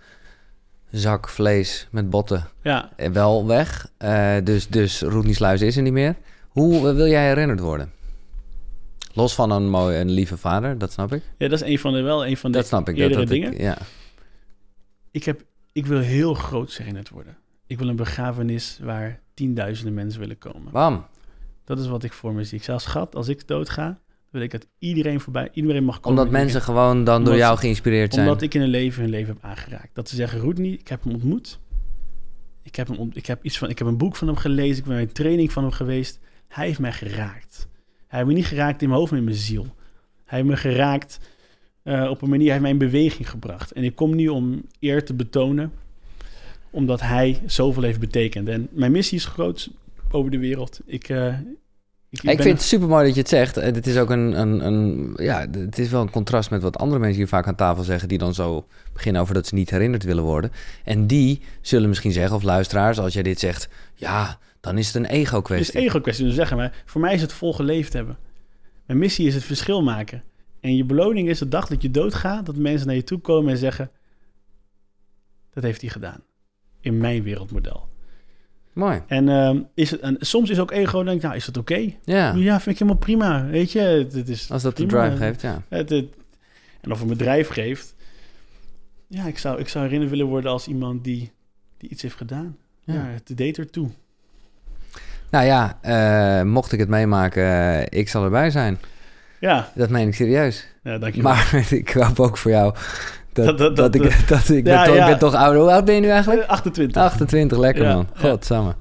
zak 0.91 1.29
vlees 1.29 1.87
met 1.91 2.09
botten 2.09 2.47
ja. 2.63 2.89
wel 3.11 3.47
weg. 3.47 3.91
Uh, 3.99 4.35
dus, 4.43 4.67
dus 4.67 5.01
Roetniesluis 5.01 5.61
is 5.61 5.75
er 5.75 5.81
niet 5.81 5.93
meer. 5.93 6.15
Hoe 6.47 6.93
wil 6.93 7.07
jij 7.07 7.27
herinnerd 7.27 7.59
worden? 7.59 7.91
Los 9.13 9.35
van 9.35 9.51
een 9.51 9.69
mooie 9.69 9.97
een 9.97 10.11
lieve 10.11 10.37
vader, 10.37 10.77
dat 10.77 10.91
snap 10.91 11.13
ik. 11.13 11.23
Ja, 11.37 11.47
dat 11.47 11.61
is 11.61 11.67
een 11.67 11.79
van 11.79 11.93
de 11.93 12.01
wel 12.01 12.27
een 12.27 12.37
van 12.37 12.51
de 12.51 12.57
dat 12.57 12.67
snap 12.67 12.89
ik, 12.89 12.97
dat, 12.97 13.13
dat 13.13 13.27
dingen. 13.27 13.53
Ik, 13.53 13.59
ja. 13.59 13.77
ik, 15.11 15.23
heb, 15.23 15.43
ik 15.71 15.85
wil 15.85 15.99
heel 15.99 16.33
groot 16.33 16.73
herinnerd 16.73 17.09
worden. 17.09 17.37
Ik 17.67 17.77
wil 17.77 17.87
een 17.87 17.95
begrafenis 17.95 18.79
waar 18.81 19.19
tienduizenden 19.33 19.93
mensen 19.93 20.19
willen 20.19 20.37
komen. 20.37 20.71
Bam. 20.71 21.05
Dat 21.63 21.79
is 21.79 21.87
wat 21.87 22.03
ik 22.03 22.13
voor 22.13 22.33
me 22.33 22.43
zie. 22.43 22.57
Ik 22.57 22.63
zeg, 22.63 22.81
schat, 22.81 23.15
als 23.15 23.27
ik 23.27 23.47
dood 23.47 23.69
ik 24.41 24.51
dat 24.51 24.67
iedereen 24.79 25.19
voorbij, 25.19 25.49
iedereen 25.53 25.83
mag 25.83 25.99
komen. 25.99 26.19
Omdat 26.19 26.33
mensen 26.33 26.61
gewoon 26.61 27.03
dan 27.03 27.23
door 27.23 27.35
jou 27.35 27.57
geïnspireerd 27.57 28.13
zijn. 28.13 28.27
Omdat 28.27 28.41
ik 28.41 28.53
in 28.53 28.61
hun 28.61 28.69
leven 28.69 29.01
hun 29.01 29.11
leven 29.11 29.33
heb 29.33 29.43
aangeraakt. 29.43 29.89
Dat 29.95 30.09
ze 30.09 30.15
zeggen, 30.15 30.39
Roetnie, 30.39 30.77
ik 30.79 30.87
heb 30.87 31.03
hem 31.03 31.13
ontmoet. 31.13 31.59
Ik 32.63 32.75
heb, 32.75 32.87
hem, 32.87 33.09
ik, 33.13 33.25
heb 33.25 33.43
iets 33.43 33.57
van, 33.57 33.69
ik 33.69 33.77
heb 33.77 33.87
een 33.87 33.97
boek 33.97 34.15
van 34.15 34.27
hem 34.27 34.35
gelezen. 34.35 34.77
Ik 34.77 34.83
ben 34.83 34.93
bij 34.93 35.01
een 35.01 35.11
training 35.11 35.51
van 35.51 35.63
hem 35.63 35.71
geweest. 35.71 36.19
Hij 36.47 36.65
heeft 36.65 36.79
mij 36.79 36.91
geraakt. 36.91 37.67
Hij 38.07 38.19
heeft 38.19 38.31
me 38.31 38.35
niet 38.35 38.45
geraakt 38.45 38.81
in 38.81 38.87
mijn 38.87 38.99
hoofd, 38.99 39.11
maar 39.11 39.19
in 39.19 39.25
mijn 39.25 39.37
ziel. 39.37 39.75
Hij 40.25 40.37
heeft 40.37 40.49
me 40.49 40.57
geraakt 40.57 41.19
uh, 41.83 42.09
op 42.09 42.21
een 42.21 42.29
manier, 42.29 42.43
hij 42.43 42.51
heeft 42.51 42.61
mij 42.61 42.71
in 42.71 42.91
beweging 42.91 43.29
gebracht. 43.29 43.71
En 43.71 43.83
ik 43.83 43.95
kom 43.95 44.15
nu 44.15 44.27
om 44.27 44.61
eer 44.79 45.05
te 45.05 45.13
betonen, 45.13 45.71
omdat 46.69 47.01
hij 47.01 47.41
zoveel 47.45 47.83
heeft 47.83 47.99
betekend. 47.99 48.47
En 48.47 48.67
mijn 48.71 48.91
missie 48.91 49.17
is 49.17 49.25
groot 49.25 49.69
over 50.11 50.31
de 50.31 50.37
wereld. 50.37 50.79
Ik, 50.85 51.09
uh, 51.09 51.33
ik, 52.09 52.23
ik, 52.23 52.41
vind 52.41 52.57
het 52.57 52.67
super 52.67 52.87
mooi 52.87 53.05
dat 53.05 53.13
je 53.13 53.19
het 53.19 53.29
zegt. 53.29 53.55
Het 53.55 53.87
is 53.87 53.97
ook 53.97 54.09
een, 54.09 54.39
een, 54.39 54.65
een, 54.65 55.13
ja, 55.15 55.47
het 55.51 55.79
is 55.79 55.89
wel 55.89 56.01
een 56.01 56.09
contrast 56.09 56.49
met 56.49 56.61
wat 56.61 56.77
andere 56.77 56.99
mensen 56.99 57.17
hier 57.17 57.27
vaak 57.27 57.47
aan 57.47 57.55
tafel 57.55 57.83
zeggen, 57.83 58.07
die 58.07 58.17
dan 58.17 58.33
zo 58.33 58.67
beginnen 58.93 59.21
over 59.21 59.33
dat 59.33 59.47
ze 59.47 59.55
niet 59.55 59.69
herinnerd 59.69 60.03
willen 60.03 60.23
worden. 60.23 60.51
En 60.83 61.07
die 61.07 61.41
zullen 61.61 61.89
misschien 61.89 62.11
zeggen, 62.11 62.35
of 62.35 62.43
luisteraars, 62.43 62.99
als 62.99 63.13
jij 63.13 63.23
dit 63.23 63.39
zegt, 63.39 63.69
ja, 63.93 64.39
dan 64.59 64.77
is 64.77 64.87
het 64.87 64.95
een 64.95 65.05
ego-kwestie. 65.05 65.65
Het 65.65 65.75
is 65.75 65.81
een 65.81 65.87
ego-kwestie, 65.87 66.25
dus 66.25 66.35
zeggen 66.35 66.57
maar. 66.57 66.83
Voor 66.85 67.01
mij 67.01 67.13
is 67.13 67.21
het 67.21 67.33
volgeleefd 67.33 67.93
hebben. 67.93 68.17
Mijn 68.85 68.99
missie 68.99 69.27
is 69.27 69.33
het 69.33 69.43
verschil 69.43 69.83
maken. 69.83 70.23
En 70.59 70.75
je 70.75 70.85
beloning 70.85 71.29
is 71.29 71.39
de 71.39 71.47
dag 71.47 71.67
dat 71.67 71.81
je 71.81 71.91
doodgaat, 71.91 72.45
dat 72.45 72.55
mensen 72.55 72.87
naar 72.87 72.95
je 72.95 73.03
toe 73.03 73.19
komen 73.19 73.51
en 73.51 73.57
zeggen: 73.57 73.91
Dat 75.53 75.63
heeft 75.63 75.81
hij 75.81 75.89
gedaan. 75.89 76.23
In 76.81 76.97
mijn 76.97 77.23
wereldmodel. 77.23 77.87
Mooi. 78.77 79.01
En, 79.07 79.27
uh, 79.27 79.55
is 79.73 79.91
het, 79.91 79.99
en 79.99 80.17
soms 80.19 80.49
is 80.49 80.59
ook 80.59 80.71
ego, 80.71 81.03
denk 81.03 81.17
ik, 81.17 81.23
nou, 81.23 81.35
is 81.35 81.45
dat 81.45 81.57
oké? 81.57 81.93
Ja. 82.03 82.33
Ja, 82.33 82.59
vind 82.59 82.75
ik 82.75 82.81
helemaal 82.81 83.01
prima. 83.01 83.45
Weet 83.45 83.71
je, 83.71 83.79
het, 84.11 84.29
is 84.29 84.51
Als 84.51 84.61
dat 84.61 84.73
prima. 84.73 84.89
de 84.89 84.97
drive 84.97 85.23
geeft, 85.23 85.41
ja. 85.41 85.61
Het, 85.69 85.89
het, 85.89 86.05
en 86.81 86.91
of 86.91 87.01
een 87.01 87.07
bedrijf 87.07 87.47
geeft. 87.47 87.95
Ja, 89.07 89.25
ik 89.25 89.37
zou, 89.37 89.59
ik 89.59 89.67
zou 89.67 89.83
herinnerd 89.83 90.11
willen 90.11 90.25
worden 90.25 90.51
als 90.51 90.67
iemand 90.67 91.03
die, 91.03 91.31
die 91.77 91.89
iets 91.89 92.01
heeft 92.01 92.15
gedaan. 92.15 92.57
Ja, 92.83 92.93
ja 92.93 93.05
het 93.05 93.37
deed 93.37 93.57
ertoe. 93.57 93.89
Nou 95.29 95.45
ja, 95.45 95.79
uh, 96.41 96.51
mocht 96.51 96.71
ik 96.71 96.79
het 96.79 96.89
meemaken, 96.89 97.43
uh, 97.43 97.81
ik 97.89 98.09
zal 98.09 98.23
erbij 98.23 98.49
zijn. 98.49 98.79
Ja. 99.39 99.71
Dat 99.75 99.89
meen 99.89 100.07
ik 100.07 100.15
serieus. 100.15 100.67
Ja, 100.83 101.11
Maar 101.21 101.65
ik 101.69 101.89
hoop 101.89 102.19
ook 102.19 102.37
voor 102.37 102.51
jou 102.51 102.75
dat, 103.45 103.57
dat, 103.57 103.75
dat, 103.75 103.95
ik, 103.95 104.01
dat 104.27 104.49
ik, 104.49 104.67
ja, 104.67 104.83
ben, 104.83 104.85
toch, 104.85 104.95
ja. 104.95 105.05
ben 105.05 105.17
toch 105.17 105.33
ouder. 105.33 105.61
Hoe 105.61 105.71
oud 105.71 105.85
ben 105.85 105.95
je 105.95 106.01
nu 106.01 106.09
eigenlijk? 106.09 106.47
28. 106.47 107.01
28, 107.01 107.57
lekker 107.57 107.85
man. 107.85 108.07
God, 108.15 108.45
samen. 108.45 108.75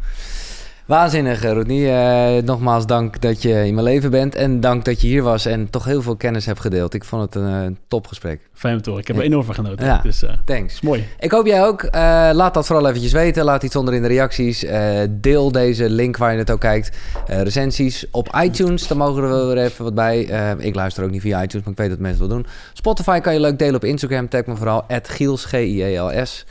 Waanzinnig, 0.86 1.42
Rodney. 1.42 2.36
Uh, 2.36 2.42
nogmaals 2.42 2.86
dank 2.86 3.20
dat 3.20 3.42
je 3.42 3.66
in 3.66 3.74
mijn 3.74 3.86
leven 3.86 4.10
bent. 4.10 4.34
En 4.34 4.60
dank 4.60 4.84
dat 4.84 5.00
je 5.00 5.06
hier 5.06 5.22
was 5.22 5.46
en 5.46 5.70
toch 5.70 5.84
heel 5.84 6.02
veel 6.02 6.16
kennis 6.16 6.46
hebt 6.46 6.60
gedeeld. 6.60 6.94
Ik 6.94 7.04
vond 7.04 7.22
het 7.22 7.34
een 7.34 7.64
uh, 7.64 7.76
topgesprek. 7.88 8.40
Fijn 8.52 8.82
toch. 8.82 8.98
Ik 8.98 9.06
heb 9.06 9.16
er 9.16 9.22
enorm 9.22 9.44
van 9.44 9.54
genoten. 9.54 9.86
Ja, 9.86 10.00
dus, 10.02 10.22
uh, 10.22 10.30
thanks. 10.44 10.80
mooi. 10.80 11.04
Ik 11.18 11.30
hoop 11.30 11.46
jij 11.46 11.64
ook. 11.64 11.88
laat 12.32 12.54
dat 12.54 12.66
vooral 12.66 12.88
eventjes 12.88 13.12
weten. 13.12 13.44
Laat 13.44 13.62
iets 13.62 13.76
onder 13.76 13.94
in 13.94 14.02
de 14.02 14.08
reacties. 14.08 14.66
deel 15.10 15.52
deze 15.52 15.90
link 15.90 16.16
waar 16.16 16.32
je 16.32 16.38
het 16.38 16.50
ook 16.50 16.60
kijkt. 16.60 16.96
recensies 17.26 18.06
op 18.10 18.38
iTunes. 18.42 18.86
Daar 18.86 18.98
mogen 18.98 19.22
we 19.22 19.54
weer 19.54 19.64
even 19.64 19.84
wat 19.84 19.94
bij. 19.94 20.20
ik 20.58 20.74
luister 20.74 21.04
ook 21.04 21.10
niet 21.10 21.20
via 21.20 21.42
iTunes, 21.42 21.64
maar 21.64 21.72
ik 21.74 21.78
weet 21.78 21.90
dat 21.90 21.98
mensen 21.98 22.20
wel 22.20 22.36
doen. 22.36 22.46
Spotify 22.72 23.20
kan 23.20 23.32
je 23.32 23.40
leuk 23.40 23.58
delen 23.58 23.74
op 23.74 23.84
Instagram. 23.84 24.28
Tag 24.28 24.46
me 24.46 24.56
vooral. 24.56 24.84
Giels, 25.02 25.44
G-I-E-L-S. 25.44 26.44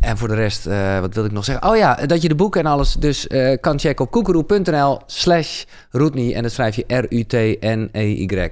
En 0.00 0.18
voor 0.18 0.28
de 0.28 0.34
rest, 0.34 0.66
uh, 0.66 1.00
wat 1.00 1.14
wil 1.14 1.24
ik 1.24 1.32
nog 1.32 1.44
zeggen? 1.44 1.68
Oh 1.68 1.76
ja, 1.76 1.94
dat 1.94 2.22
je 2.22 2.28
de 2.28 2.34
boeken 2.34 2.60
en 2.60 2.66
alles 2.66 2.92
dus 2.92 3.26
uh, 3.28 3.56
kan 3.60 3.78
checken 3.78 4.04
op 4.04 4.10
koekeroe.nl 4.10 5.00
slash 5.06 5.64
Roetny. 5.90 6.32
En 6.32 6.42
dat 6.42 6.52
schrijf 6.52 6.76
je 6.76 6.84
R-U-T-N-E-Y. 6.86 8.50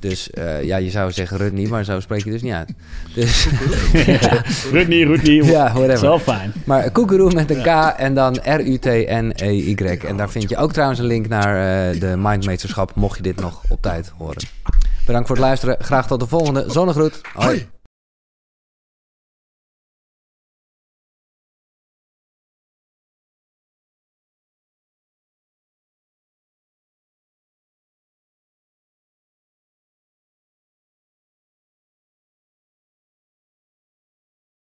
Dus 0.00 0.30
uh, 0.34 0.62
ja, 0.62 0.76
je 0.76 0.90
zou 0.90 1.12
zeggen 1.12 1.36
Rutney, 1.36 1.66
maar 1.66 1.84
zo 1.84 2.00
spreek 2.00 2.24
je 2.24 2.30
dus 2.30 2.42
niet 2.42 2.52
uit. 2.52 2.72
Dus, 3.14 3.48
ja. 3.92 4.42
Rutney, 4.72 5.02
Rutney. 5.02 5.34
Ja, 5.34 5.72
whatever. 5.72 5.98
Zo 5.98 6.18
fijn. 6.18 6.52
Maar 6.64 6.90
koekeroe 6.90 7.32
met 7.32 7.50
een 7.50 7.62
K 7.62 7.94
en 7.96 8.14
dan 8.14 8.38
R-U-T-N-E-Y. 8.42 9.98
En 10.06 10.16
daar 10.16 10.30
vind 10.30 10.48
je 10.48 10.56
ook 10.56 10.72
trouwens 10.72 11.00
een 11.00 11.06
link 11.06 11.28
naar 11.28 11.92
de 11.98 12.14
Mindmeesterschap, 12.16 12.94
mocht 12.94 13.16
je 13.16 13.22
dit 13.22 13.40
nog 13.40 13.62
op 13.68 13.82
tijd 13.82 14.12
horen. 14.18 14.46
Bedankt 15.06 15.26
voor 15.26 15.36
het 15.36 15.44
luisteren. 15.44 15.76
Graag 15.78 16.06
tot 16.06 16.20
de 16.20 16.26
volgende. 16.26 16.64
Zonnegroet. 16.66 17.20
Hoi. 17.34 17.68